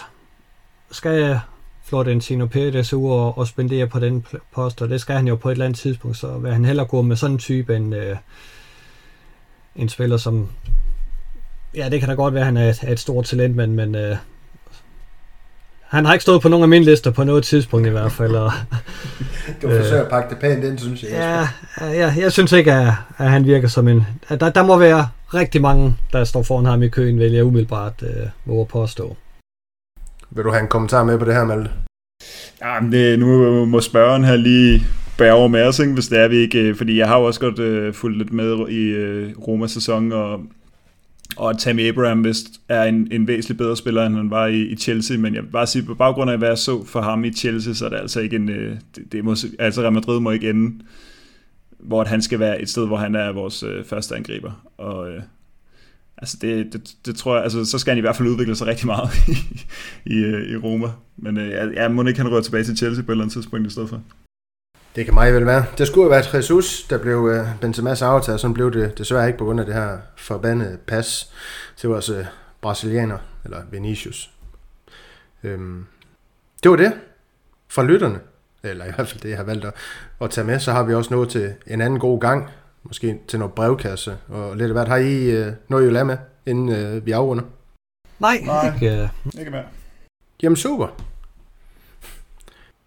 skal 0.90 1.10
jeg 1.10 1.40
Florentino 1.84 2.46
Pérez 2.54 2.94
ud 2.94 3.10
og, 3.10 3.38
og 3.38 3.46
spendere 3.46 3.86
på 3.86 3.98
den 3.98 4.26
post, 4.54 4.82
og 4.82 4.88
det 4.88 5.00
skal 5.00 5.16
han 5.16 5.28
jo 5.28 5.36
på 5.36 5.48
et 5.48 5.52
eller 5.52 5.64
andet 5.64 5.78
tidspunkt, 5.78 6.16
så 6.16 6.38
vil 6.38 6.52
han 6.52 6.64
heller 6.64 6.84
gå 6.84 7.02
med 7.02 7.16
sådan 7.16 7.34
en 7.34 7.38
type 7.38 7.76
end, 7.76 7.94
øh, 7.94 8.16
en 9.76 9.88
spiller, 9.88 10.16
som... 10.16 10.48
Ja, 11.76 11.88
det 11.88 12.00
kan 12.00 12.08
da 12.08 12.14
godt 12.14 12.34
være, 12.34 12.40
at 12.40 12.46
han 12.46 12.56
er 12.56 12.70
et, 12.70 12.82
er 12.82 12.92
et 12.92 13.00
stort 13.00 13.24
talent, 13.24 13.56
men, 13.56 13.74
men 13.74 13.94
øh, 13.94 14.16
han 15.80 16.04
har 16.04 16.12
ikke 16.12 16.22
stået 16.22 16.42
på 16.42 16.48
nogen 16.48 16.62
af 16.62 16.68
mine 16.68 16.84
lister 16.84 17.10
på 17.10 17.24
noget 17.24 17.44
tidspunkt 17.44 17.86
i 17.86 17.90
hvert 17.90 18.12
fald. 18.12 18.34
Og, 18.34 18.52
du 19.62 19.68
forsøger 19.68 19.94
øh, 19.94 20.00
at 20.00 20.08
pakke 20.10 20.30
det 20.30 20.38
pænt 20.38 20.64
ind, 20.64 20.78
synes 20.78 21.02
jeg. 21.02 21.10
Ja, 21.80 21.86
ja, 21.86 22.14
jeg 22.18 22.32
synes 22.32 22.52
ikke, 22.52 22.72
at, 22.72 22.92
at 23.18 23.30
han 23.30 23.46
virker 23.46 23.68
som 23.68 23.88
en... 23.88 24.06
At 24.28 24.40
der, 24.40 24.50
der 24.50 24.62
må 24.62 24.76
være 24.76 25.08
rigtig 25.34 25.62
mange, 25.62 25.96
der 26.12 26.24
står 26.24 26.42
foran 26.42 26.64
ham 26.64 26.82
i 26.82 26.88
køen, 26.88 27.18
vil 27.18 27.32
jeg 27.32 27.44
umiddelbart 27.44 28.02
øh, 28.02 28.26
våge 28.44 28.66
påstå. 28.66 29.16
Vil 30.30 30.44
du 30.44 30.50
have 30.50 30.62
en 30.62 30.68
kommentar 30.68 31.04
med 31.04 31.18
på 31.18 31.24
det 31.24 31.34
her, 31.34 31.44
Malte? 31.44 31.70
Ja, 32.60 32.78
det, 32.92 33.18
nu 33.18 33.64
må 33.64 33.80
spørgeren 33.80 34.24
her 34.24 34.36
lige 34.36 34.86
bære 35.18 35.32
over 35.32 35.48
med 35.48 35.62
os, 35.62 35.78
ikke, 35.78 35.92
hvis 35.92 36.08
det 36.08 36.18
er 36.18 36.28
vi 36.28 36.36
ikke, 36.36 36.68
øh, 36.68 36.76
fordi 36.76 36.98
jeg 36.98 37.08
har 37.08 37.18
jo 37.18 37.24
også 37.24 37.40
godt 37.40 37.58
øh, 37.58 37.94
fulgt 37.94 38.18
lidt 38.18 38.32
med 38.32 38.68
i 38.68 38.80
øh, 38.80 39.38
Roma-sæson, 39.38 40.12
og, 40.12 40.40
og 41.36 41.58
Tammy 41.58 41.88
Abraham 41.88 42.24
vist 42.24 42.46
er 42.68 42.82
en, 42.82 43.08
en 43.10 43.26
væsentlig 43.26 43.58
bedre 43.58 43.76
spiller, 43.76 44.06
end 44.06 44.16
han 44.16 44.30
var 44.30 44.46
i, 44.46 44.62
i 44.62 44.76
Chelsea, 44.76 45.18
men 45.18 45.34
jeg 45.34 45.42
vil 45.42 45.50
bare 45.50 45.66
sige, 45.66 45.82
på 45.82 45.94
baggrund 45.94 46.30
af, 46.30 46.38
hvad 46.38 46.48
jeg 46.48 46.58
så 46.58 46.84
for 46.84 47.00
ham 47.00 47.24
i 47.24 47.32
Chelsea, 47.32 47.72
så 47.72 47.84
er 47.84 47.88
det 47.88 47.96
altså 47.96 48.20
ikke 48.20 48.36
en, 48.36 48.48
øh, 48.48 48.76
det, 48.96 49.12
det 49.12 49.24
må, 49.24 49.36
altså 49.58 49.82
Real 49.82 49.92
Madrid 49.92 50.20
må 50.20 50.30
ikke 50.30 50.50
ende, 50.50 50.84
hvor 51.78 52.04
han 52.04 52.22
skal 52.22 52.38
være 52.38 52.62
et 52.62 52.70
sted, 52.70 52.86
hvor 52.86 52.96
han 52.96 53.14
er 53.14 53.32
vores 53.32 53.62
øh, 53.62 53.84
første 53.84 54.16
angriber, 54.16 54.52
og 54.78 55.10
øh, 55.10 55.22
altså 56.16 56.36
det, 56.40 56.72
det, 56.72 56.94
det 57.06 57.16
tror 57.16 57.34
jeg, 57.34 57.44
altså 57.44 57.64
så 57.64 57.78
skal 57.78 57.90
han 57.90 57.98
i 57.98 58.00
hvert 58.00 58.16
fald 58.16 58.28
udvikle 58.28 58.56
sig 58.56 58.66
rigtig 58.66 58.86
meget 58.86 59.10
i, 59.28 59.36
i, 60.06 60.18
i 60.52 60.56
Roma, 60.56 60.88
men 61.16 61.36
ja, 61.36 61.42
jeg, 61.42 61.74
jeg 61.74 61.92
må 61.92 62.04
ikke, 62.04 62.20
han 62.20 62.30
rører 62.30 62.42
tilbage 62.42 62.64
til 62.64 62.76
Chelsea 62.76 63.04
på 63.04 63.12
et 63.12 63.14
eller 63.14 63.24
andet 63.24 63.32
tidspunkt 63.32 63.66
i 63.66 63.70
stedet 63.70 63.88
for. 63.88 64.00
Det 64.96 65.04
kan 65.04 65.14
meget 65.14 65.34
vel 65.34 65.46
være. 65.46 65.64
Det 65.78 65.86
skulle 65.86 66.04
have 66.04 66.10
været 66.10 66.34
Jesus, 66.34 66.82
der 66.82 66.98
blev 66.98 67.18
uh, 67.18 67.62
Benzema's 67.62 68.04
aftaget, 68.04 68.40
sådan 68.40 68.54
blev 68.54 68.72
det 68.72 68.98
desværre 68.98 69.26
ikke 69.26 69.38
på 69.38 69.44
grund 69.44 69.60
af 69.60 69.66
det 69.66 69.74
her 69.74 69.98
forbandede 70.16 70.78
pas 70.86 71.32
til 71.76 71.88
vores 71.88 72.10
uh, 72.10 72.26
brasilianer, 72.60 73.18
eller 73.44 73.62
Vinicius. 73.70 74.30
Øhm, 75.42 75.86
det 76.62 76.70
var 76.70 76.76
det 76.76 76.92
fra 77.68 77.82
lytterne, 77.82 78.18
eller 78.62 78.84
i 78.84 78.90
hvert 78.94 79.08
fald 79.08 79.20
det, 79.20 79.28
jeg 79.28 79.38
har 79.38 79.44
valgt 79.44 79.64
at, 79.64 79.74
at 80.20 80.30
tage 80.30 80.46
med. 80.46 80.58
Så 80.58 80.72
har 80.72 80.82
vi 80.82 80.94
også 80.94 81.14
nået 81.14 81.28
til 81.28 81.54
en 81.66 81.80
anden 81.80 82.00
god 82.00 82.20
gang, 82.20 82.50
måske 82.82 83.18
til 83.28 83.38
noget 83.38 83.54
brevkasse, 83.54 84.16
og 84.28 84.56
lidt 84.56 84.68
af 84.68 84.74
hvert. 84.74 84.88
Har 84.88 84.96
I 84.96 85.42
uh, 85.42 85.52
noget, 85.68 85.84
I 85.84 85.86
vil 85.86 86.06
med, 86.06 86.16
inden 86.46 86.96
uh, 86.96 87.06
vi 87.06 87.12
afrunder? 87.12 87.44
Nej, 88.18 88.40
Nej. 88.44 88.74
Ikke, 88.74 89.08
uh... 89.24 89.40
ikke 89.40 89.50
mere. 89.50 89.64
Jamen 90.42 90.56
super. 90.56 91.13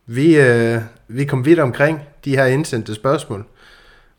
Vi, 0.10 0.40
øh, 0.40 0.82
vi 1.08 1.26
kom 1.26 1.46
vidt 1.46 1.60
omkring 1.60 2.00
de 2.26 2.36
her 2.38 2.46
indsendte 2.46 2.96
spørgsmål, 2.96 3.46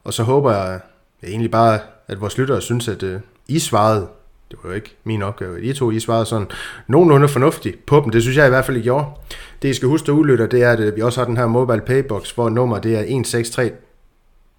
og 0.05 0.15
så 0.15 0.23
håber 0.23 0.52
jeg, 0.52 0.81
jeg 1.23 1.31
egentlig 1.31 1.51
bare, 1.51 1.81
at 2.09 2.20
vores 2.20 2.39
lyttere 2.39 2.60
synes, 2.60 2.89
at 2.89 3.02
øh, 3.02 3.20
I 3.48 3.59
svarede, 3.59 4.09
det 4.51 4.59
var 4.62 4.70
jo 4.70 4.77
ikke 4.77 4.97
min 5.05 5.23
opgave, 5.23 5.62
I 5.62 5.73
to 5.73 5.90
I 5.90 6.01
svarede 6.01 6.27
sådan 6.27 6.47
nogenlunde 6.86 7.28
fornuftigt 7.28 7.86
på 7.86 8.01
dem, 8.01 8.10
det 8.10 8.23
synes 8.23 8.36
jeg 8.36 8.47
i 8.47 8.48
hvert 8.48 8.65
fald, 8.65 8.77
I 8.77 8.82
gjorde. 8.82 9.06
Det 9.62 9.69
I 9.69 9.74
skal 9.74 9.89
huske, 9.89 10.06
der 10.06 10.12
udlytter, 10.12 10.47
det 10.47 10.62
er, 10.62 10.73
at 10.73 10.81
øh, 10.81 10.97
vi 10.97 11.02
også 11.02 11.20
har 11.20 11.27
den 11.27 11.36
her 11.36 11.47
mobile 11.47 11.81
paybox, 11.81 12.31
hvor 12.31 12.48
nummer 12.48 12.78
det 12.78 12.94
er 12.94 13.02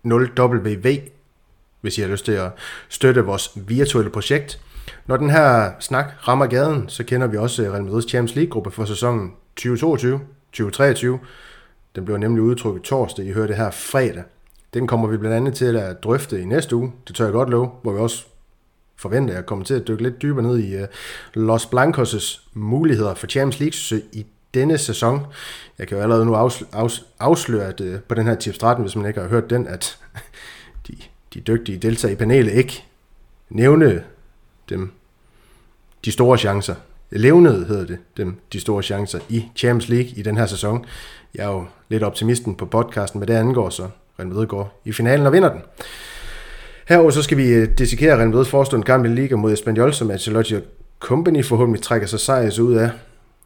1630WV, 0.05 0.99
hvis 1.81 1.97
I 1.97 2.01
har 2.01 2.07
lyst 2.07 2.25
til 2.25 2.31
at 2.31 2.51
støtte 2.89 3.21
vores 3.21 3.51
virtuelle 3.55 4.11
projekt. 4.11 4.59
Når 5.07 5.17
den 5.17 5.29
her 5.29 5.71
snak 5.79 6.27
rammer 6.27 6.45
gaden, 6.45 6.89
så 6.89 7.03
kender 7.03 7.27
vi 7.27 7.37
også 7.37 7.63
øh, 7.63 7.73
Real 7.73 7.83
Madrid's 7.83 8.09
Champions 8.09 8.35
League-gruppe 8.35 8.71
for 8.71 8.85
sæsonen 8.85 9.33
2022 9.55 10.19
2023. 10.51 11.19
Den 11.95 12.05
blev 12.05 12.17
nemlig 12.17 12.43
udtrykket 12.43 12.83
torsdag, 12.83 13.25
I 13.25 13.31
hører 13.31 13.47
det 13.47 13.55
her 13.55 13.71
fredag. 13.71 14.23
Den 14.73 14.87
kommer 14.87 15.07
vi 15.07 15.17
blandt 15.17 15.37
andet 15.37 15.53
til 15.53 15.75
at 15.75 16.03
drøfte 16.03 16.41
i 16.41 16.45
næste 16.45 16.75
uge, 16.75 16.91
det 17.07 17.15
tør 17.15 17.25
jeg 17.25 17.33
godt 17.33 17.49
love, 17.49 17.69
hvor 17.81 17.91
vi 17.91 17.99
også 17.99 18.25
forventer, 18.95 19.37
at 19.37 19.45
komme 19.45 19.63
til 19.63 19.73
at 19.73 19.87
dykke 19.87 20.03
lidt 20.03 20.21
dybere 20.21 20.43
ned 20.43 20.57
i 20.57 20.75
øh, 20.75 20.87
Los 21.33 21.65
Blancos' 21.65 22.41
muligheder 22.53 23.13
for 23.13 23.27
Champions 23.27 23.59
League 23.59 24.07
i 24.11 24.25
denne 24.53 24.77
sæson. 24.77 25.25
Jeg 25.77 25.87
kan 25.87 25.97
jo 25.97 26.03
allerede 26.03 26.25
nu 26.25 26.35
afsløre, 27.19 27.65
at 27.65 27.81
uh, 27.81 27.99
på 28.07 28.15
den 28.15 28.27
her 28.27 28.35
tipsstraten, 28.35 28.83
hvis 28.83 28.95
man 28.95 29.05
ikke 29.05 29.21
har 29.21 29.27
hørt 29.27 29.49
den, 29.49 29.67
at 29.67 29.99
de, 30.87 30.97
de 31.33 31.39
dygtige 31.39 31.77
deltagere 31.77 32.13
i 32.13 32.15
panelet 32.15 32.53
ikke 32.53 32.83
nævne 33.49 34.03
dem 34.69 34.91
de 36.05 36.11
store 36.11 36.37
chancer 36.37 36.75
levnede, 37.11 37.65
hedder 37.65 37.85
det, 37.85 37.97
dem, 38.17 38.35
de 38.53 38.59
store 38.59 38.83
chancer 38.83 39.19
i 39.29 39.45
Champions 39.55 39.89
League 39.89 40.09
i 40.15 40.21
den 40.21 40.37
her 40.37 40.45
sæson. 40.45 40.85
Jeg 41.35 41.45
er 41.45 41.51
jo 41.51 41.65
lidt 41.89 42.03
optimisten 42.03 42.55
på 42.55 42.65
podcasten, 42.65 43.19
men 43.19 43.27
det 43.27 43.33
angår, 43.33 43.69
så 43.69 43.87
Real 44.19 44.27
Madrid 44.27 44.47
går 44.47 44.81
i 44.85 44.91
finalen 44.91 45.25
og 45.25 45.33
vinder 45.33 45.51
den. 45.51 45.61
Herover 46.87 47.09
så 47.09 47.21
skal 47.21 47.37
vi 47.37 47.47
øh, 47.47 47.77
dissekere 47.77 48.17
Real 48.17 48.33
Madrid's 48.33 48.49
forestående 48.49 48.85
kamp 48.85 49.05
i 49.05 49.07
Liga 49.07 49.35
mod 49.35 49.53
Espanyol, 49.53 49.93
som 49.93 50.11
Ancelotti 50.11 50.55
Company 50.99 51.45
forhåbentlig 51.45 51.81
trækker 51.81 52.07
sig 52.07 52.19
sejrs 52.19 52.59
ud 52.59 52.75
af, 52.75 52.89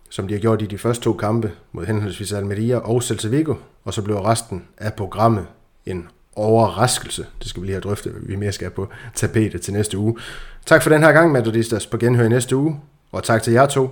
som 0.10 0.28
de 0.28 0.34
har 0.34 0.42
gjort 0.42 0.62
i 0.62 0.66
de 0.66 0.78
første 0.78 1.04
to 1.04 1.14
kampe 1.14 1.52
mod 1.72 1.86
henholdsvis 1.86 2.34
Almeria 2.34 2.78
og 2.78 3.04
Celta 3.04 3.28
Vigo, 3.28 3.56
og 3.84 3.94
så 3.94 4.02
bliver 4.02 4.30
resten 4.32 4.64
af 4.78 4.94
programmet 4.94 5.46
en 5.86 6.08
overraskelse. 6.36 7.26
Det 7.40 7.48
skal 7.48 7.62
vi 7.62 7.68
lige 7.68 7.74
have 7.74 7.82
drøftet, 7.82 8.12
hvad 8.12 8.22
vi 8.22 8.36
mere 8.36 8.52
skal 8.52 8.70
på 8.70 8.88
tapetet 9.16 9.62
til 9.62 9.74
næste 9.74 9.98
uge. 9.98 10.18
Tak 10.66 10.84
for 10.84 10.90
den 10.90 11.04
her 11.04 11.12
gang, 11.12 11.32
Madridistas. 11.32 11.88
På 11.88 11.98
genhør 11.98 12.26
i 12.26 12.30
næste 12.30 12.56
uge. 12.56 12.80
Og 13.14 13.24
tak 13.24 13.44
til 13.44 13.54
jer 13.54 13.66
to. 13.66 13.90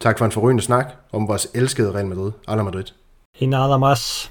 Tak 0.00 0.18
for 0.18 0.24
en 0.24 0.32
forrygende 0.32 0.62
snak 0.62 0.86
om 1.12 1.28
vores 1.28 1.48
elskede 1.54 1.94
Real 1.94 2.06
Madrid. 2.06 2.32
Real 2.48 2.64
Madrid. 2.64 2.84
En 3.34 3.50
nada 3.50 3.76
más. 3.76 4.30